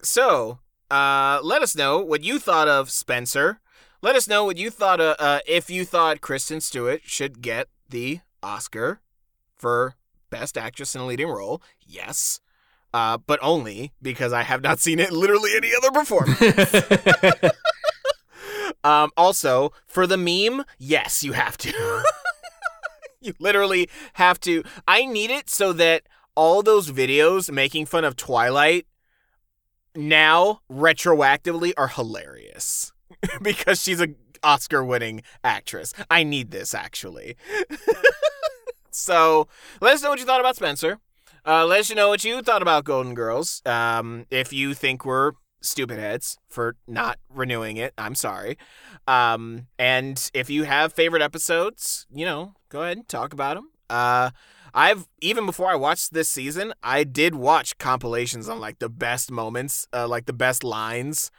So, 0.03 0.61
uh, 0.89 1.41
let 1.43 1.63
us 1.63 1.75
know 1.75 1.99
what 1.99 2.23
you 2.23 2.39
thought 2.39 2.69
of 2.69 2.91
Spencer. 2.91 3.61
Let 4.03 4.15
us 4.15 4.29
know 4.29 4.45
what 4.45 4.57
you 4.57 4.71
thought 4.71 5.01
of, 5.01 5.17
uh, 5.19 5.41
if 5.49 5.69
you 5.69 5.85
thought 5.85 6.21
Kristen 6.21 6.61
Stewart 6.61 7.01
should 7.05 7.43
get 7.43 7.67
the 7.89 8.21
Oscar 8.43 9.01
for 9.57 9.97
Best 10.31 10.57
Actress 10.57 10.95
in 10.95 11.01
a 11.01 11.07
Leading 11.07 11.29
Role. 11.29 11.61
Yes. 11.85 12.41
Uh, 12.95 13.19
but 13.19 13.39
only 13.43 13.93
because 14.01 14.33
I 14.33 14.43
have 14.43 14.63
not 14.63 14.79
seen 14.79 15.01
it 15.01 15.11
literally 15.11 15.51
any 15.57 15.73
other 15.77 15.91
performance. 15.91 16.41
um, 18.85 19.11
also, 19.17 19.73
for 19.87 20.07
the 20.07 20.17
meme, 20.17 20.65
yes, 20.79 21.25
you 21.25 21.33
have 21.33 21.57
to. 21.59 22.05
you 23.21 23.35
literally 23.39 23.89
have 24.15 24.41
to. 24.41 24.63
I 24.87 25.05
need 25.05 25.31
it 25.31 25.51
so 25.51 25.73
that 25.75 26.03
all 26.35 26.63
those 26.63 26.91
videos 26.91 27.51
making 27.51 27.87
fun 27.87 28.05
of 28.05 28.17
Twilight 28.17 28.87
now 29.95 30.61
retroactively 30.71 31.73
are 31.77 31.89
hilarious 31.89 32.93
because 33.43 33.83
she's 33.83 34.01
a 34.01 34.09
Oscar 34.43 34.85
winning 34.85 35.23
actress. 35.43 35.93
I 36.11 36.23
need 36.23 36.51
this 36.51 36.75
actually. 36.75 37.37
so 38.91 39.49
let 39.81 39.95
us 39.95 40.03
know 40.03 40.11
what 40.11 40.19
you 40.19 40.27
thought 40.27 40.41
about 40.41 40.57
Spencer. 40.57 40.99
Uh, 41.47 41.65
let 41.65 41.81
us 41.81 41.95
know 41.95 42.09
what 42.09 42.25
you 42.25 42.43
thought 42.43 42.63
about 42.63 42.85
Golden 42.85 43.15
Girls. 43.15 43.63
Um, 43.65 44.27
if 44.31 44.53
you 44.53 44.75
think 44.75 45.05
we're 45.05 45.33
stupid 45.61 45.99
heads 45.99 46.39
for 46.49 46.77
not 46.87 47.19
renewing 47.29 47.77
it, 47.77 47.93
I'm 47.99 48.15
sorry. 48.15 48.59
Um, 49.07 49.67
and 49.79 50.31
if 50.35 50.51
you 50.51 50.65
have 50.65 50.93
favorite 50.93 51.23
episodes, 51.23 52.07
you 52.13 52.25
know, 52.25 52.55
go 52.69 52.83
ahead 52.83 52.99
and 52.99 53.09
talk 53.09 53.33
about 53.33 53.57
them. 53.57 53.71
Uh, 53.89 54.31
I've 54.75 55.09
even 55.21 55.47
before 55.47 55.71
I 55.71 55.75
watched 55.75 56.13
this 56.13 56.29
season, 56.29 56.75
I 56.83 57.05
did 57.05 57.35
watch 57.35 57.79
compilations 57.79 58.49
on 58.49 58.61
like 58.61 58.79
the 58.79 58.91
best 58.91 59.31
moments, 59.31 59.89
uh, 59.93 60.07
like 60.07 60.27
the 60.27 60.33
best 60.33 60.63
lines. 60.63 61.31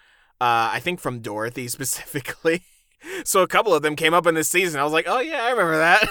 Uh, 0.41 0.69
I 0.73 0.79
think 0.79 0.99
from 0.99 1.19
Dorothy 1.19 1.67
specifically. 1.67 2.63
so 3.23 3.41
a 3.41 3.47
couple 3.47 3.73
of 3.73 3.83
them 3.83 3.95
came 3.95 4.13
up 4.13 4.25
in 4.25 4.35
this 4.35 4.49
season. 4.49 4.79
I 4.79 4.83
was 4.83 4.93
like, 4.93 5.05
oh 5.07 5.19
yeah, 5.19 5.43
I 5.43 5.51
remember 5.51 5.77
that. 5.77 6.09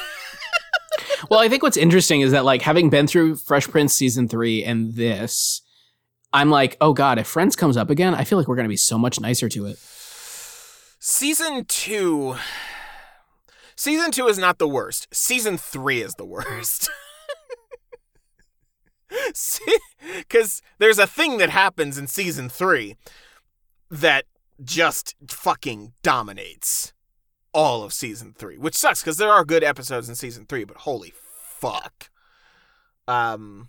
well, 1.31 1.41
I 1.41 1.49
think 1.49 1.63
what's 1.63 1.77
interesting 1.77 2.21
is 2.21 2.33
that 2.33 2.45
like 2.45 2.63
having 2.63 2.91
been 2.91 3.07
through 3.07 3.37
Fresh 3.37 3.69
Prince 3.69 3.93
season 3.93 4.29
three 4.29 4.63
and 4.63 4.95
this, 4.95 5.63
I'm 6.37 6.51
like, 6.51 6.77
oh 6.83 6.93
god, 6.93 7.19
if 7.19 7.27
Friends 7.27 7.57
comes 7.57 7.79
up 7.79 7.89
again, 7.89 8.15
I 8.15 8.25
feel 8.25 8.37
like 8.39 8.47
we're 8.47 8.57
gonna 8.57 8.69
be 8.69 8.77
so 8.77 8.99
much 8.99 9.19
nicer 9.19 9.49
to 9.49 9.65
it. 9.67 9.79
season 10.99 11.65
two. 11.65 12.37
Season 13.75 14.11
two 14.11 14.27
is 14.29 14.37
not 14.39 14.59
the 14.59 14.69
worst. 14.69 15.09
Season 15.15 15.57
three 15.57 16.03
is 16.03 16.15
the 16.15 16.27
worst. 16.27 16.91
Because 20.19 20.61
there's 20.79 20.99
a 20.99 21.07
thing 21.07 21.39
that 21.39 21.49
happens 21.51 21.97
in 21.97 22.07
season 22.07 22.49
three 22.49 22.97
that 23.91 24.25
just 24.63 25.15
fucking 25.29 25.93
dominates 26.03 26.93
all 27.55 27.83
of 27.83 27.93
season 27.93 28.35
three, 28.37 28.59
which 28.59 28.75
sucks 28.75 29.03
because 29.03 29.17
there 29.17 29.31
are 29.33 29.45
good 29.45 29.65
episodes 29.65 30.09
in 30.09 30.15
season 30.17 30.45
three, 30.45 30.65
but 30.65 30.79
holy 30.79 31.13
fuck. 31.15 32.11
Um, 33.09 33.69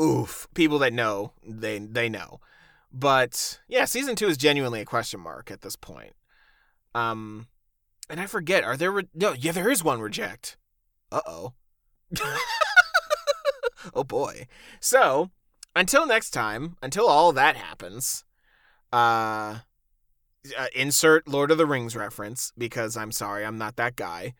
oof. 0.00 0.48
People 0.54 0.78
that 0.80 0.92
know, 0.92 1.32
they 1.46 1.78
they 1.78 2.08
know. 2.08 2.40
But 2.92 3.60
yeah, 3.68 3.84
season 3.84 4.16
two 4.16 4.28
is 4.28 4.36
genuinely 4.36 4.80
a 4.80 4.84
question 4.84 5.20
mark 5.20 5.50
at 5.50 5.60
this 5.60 5.76
point. 5.76 6.14
Um, 6.94 7.46
and 8.08 8.20
I 8.20 8.26
forget, 8.26 8.64
are 8.64 8.76
there 8.76 8.90
re- 8.90 9.08
no? 9.14 9.32
Yeah, 9.32 9.52
there 9.52 9.70
is 9.70 9.84
one 9.84 10.00
reject. 10.00 10.56
Uh 11.12 11.20
oh. 11.26 11.52
oh 13.94 14.04
boy. 14.04 14.46
So 14.80 15.30
until 15.76 16.06
next 16.06 16.30
time, 16.30 16.76
until 16.82 17.06
all 17.06 17.32
that 17.32 17.56
happens, 17.56 18.24
uh, 18.92 19.58
uh, 20.56 20.66
insert 20.74 21.28
Lord 21.28 21.50
of 21.50 21.58
the 21.58 21.66
Rings 21.66 21.94
reference 21.94 22.52
because 22.56 22.96
I'm 22.96 23.12
sorry, 23.12 23.44
I'm 23.44 23.58
not 23.58 23.76
that 23.76 23.96
guy. 23.96 24.34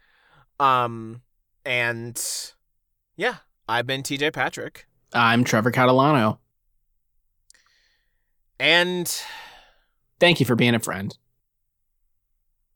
Um, 0.58 1.22
and 1.64 2.20
yeah, 3.16 3.36
I've 3.68 3.86
been 3.86 4.02
TJ 4.02 4.32
Patrick, 4.32 4.86
I'm 5.12 5.44
Trevor 5.44 5.70
Catalano. 5.72 6.38
and 8.58 9.22
Thank 10.18 10.38
you 10.40 10.46
for 10.46 10.54
being 10.54 10.74
a 10.74 10.78
friend. 10.80 11.16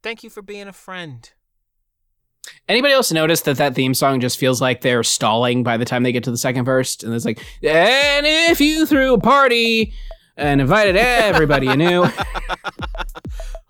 thank 0.02 0.22
you 0.24 0.30
for 0.30 0.42
being 0.42 0.66
a 0.68 0.72
friend. 0.72 1.30
Anybody 2.68 2.92
else 2.92 3.10
notice 3.12 3.40
that 3.42 3.56
that 3.56 3.74
theme 3.74 3.94
song 3.94 4.20
just 4.20 4.38
feels 4.38 4.60
like 4.60 4.80
they're 4.82 5.02
stalling 5.02 5.62
by 5.62 5.76
the 5.76 5.84
time 5.84 6.02
they 6.02 6.12
get 6.12 6.24
to 6.24 6.30
the 6.30 6.36
second 6.36 6.64
verse? 6.64 7.02
And 7.02 7.14
it's 7.14 7.24
like, 7.24 7.38
and 7.62 8.26
if 8.26 8.60
you 8.60 8.84
threw 8.86 9.14
a 9.14 9.20
party 9.20 9.94
and 10.36 10.60
invited 10.60 10.96
everybody 10.96 11.66
you 11.68 11.76
knew. 11.76 12.04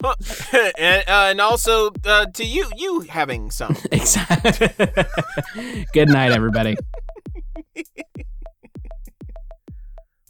and, 0.78 1.04
uh, 1.08 1.28
and 1.30 1.40
also 1.40 1.90
uh, 2.04 2.26
to 2.26 2.44
you, 2.44 2.68
you 2.76 3.00
having 3.00 3.50
some. 3.50 3.76
Exactly. 3.92 4.68
Good 5.92 6.08
night, 6.08 6.32
everybody. 6.32 6.76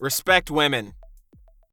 Respect 0.05 0.51
women. 0.51 0.93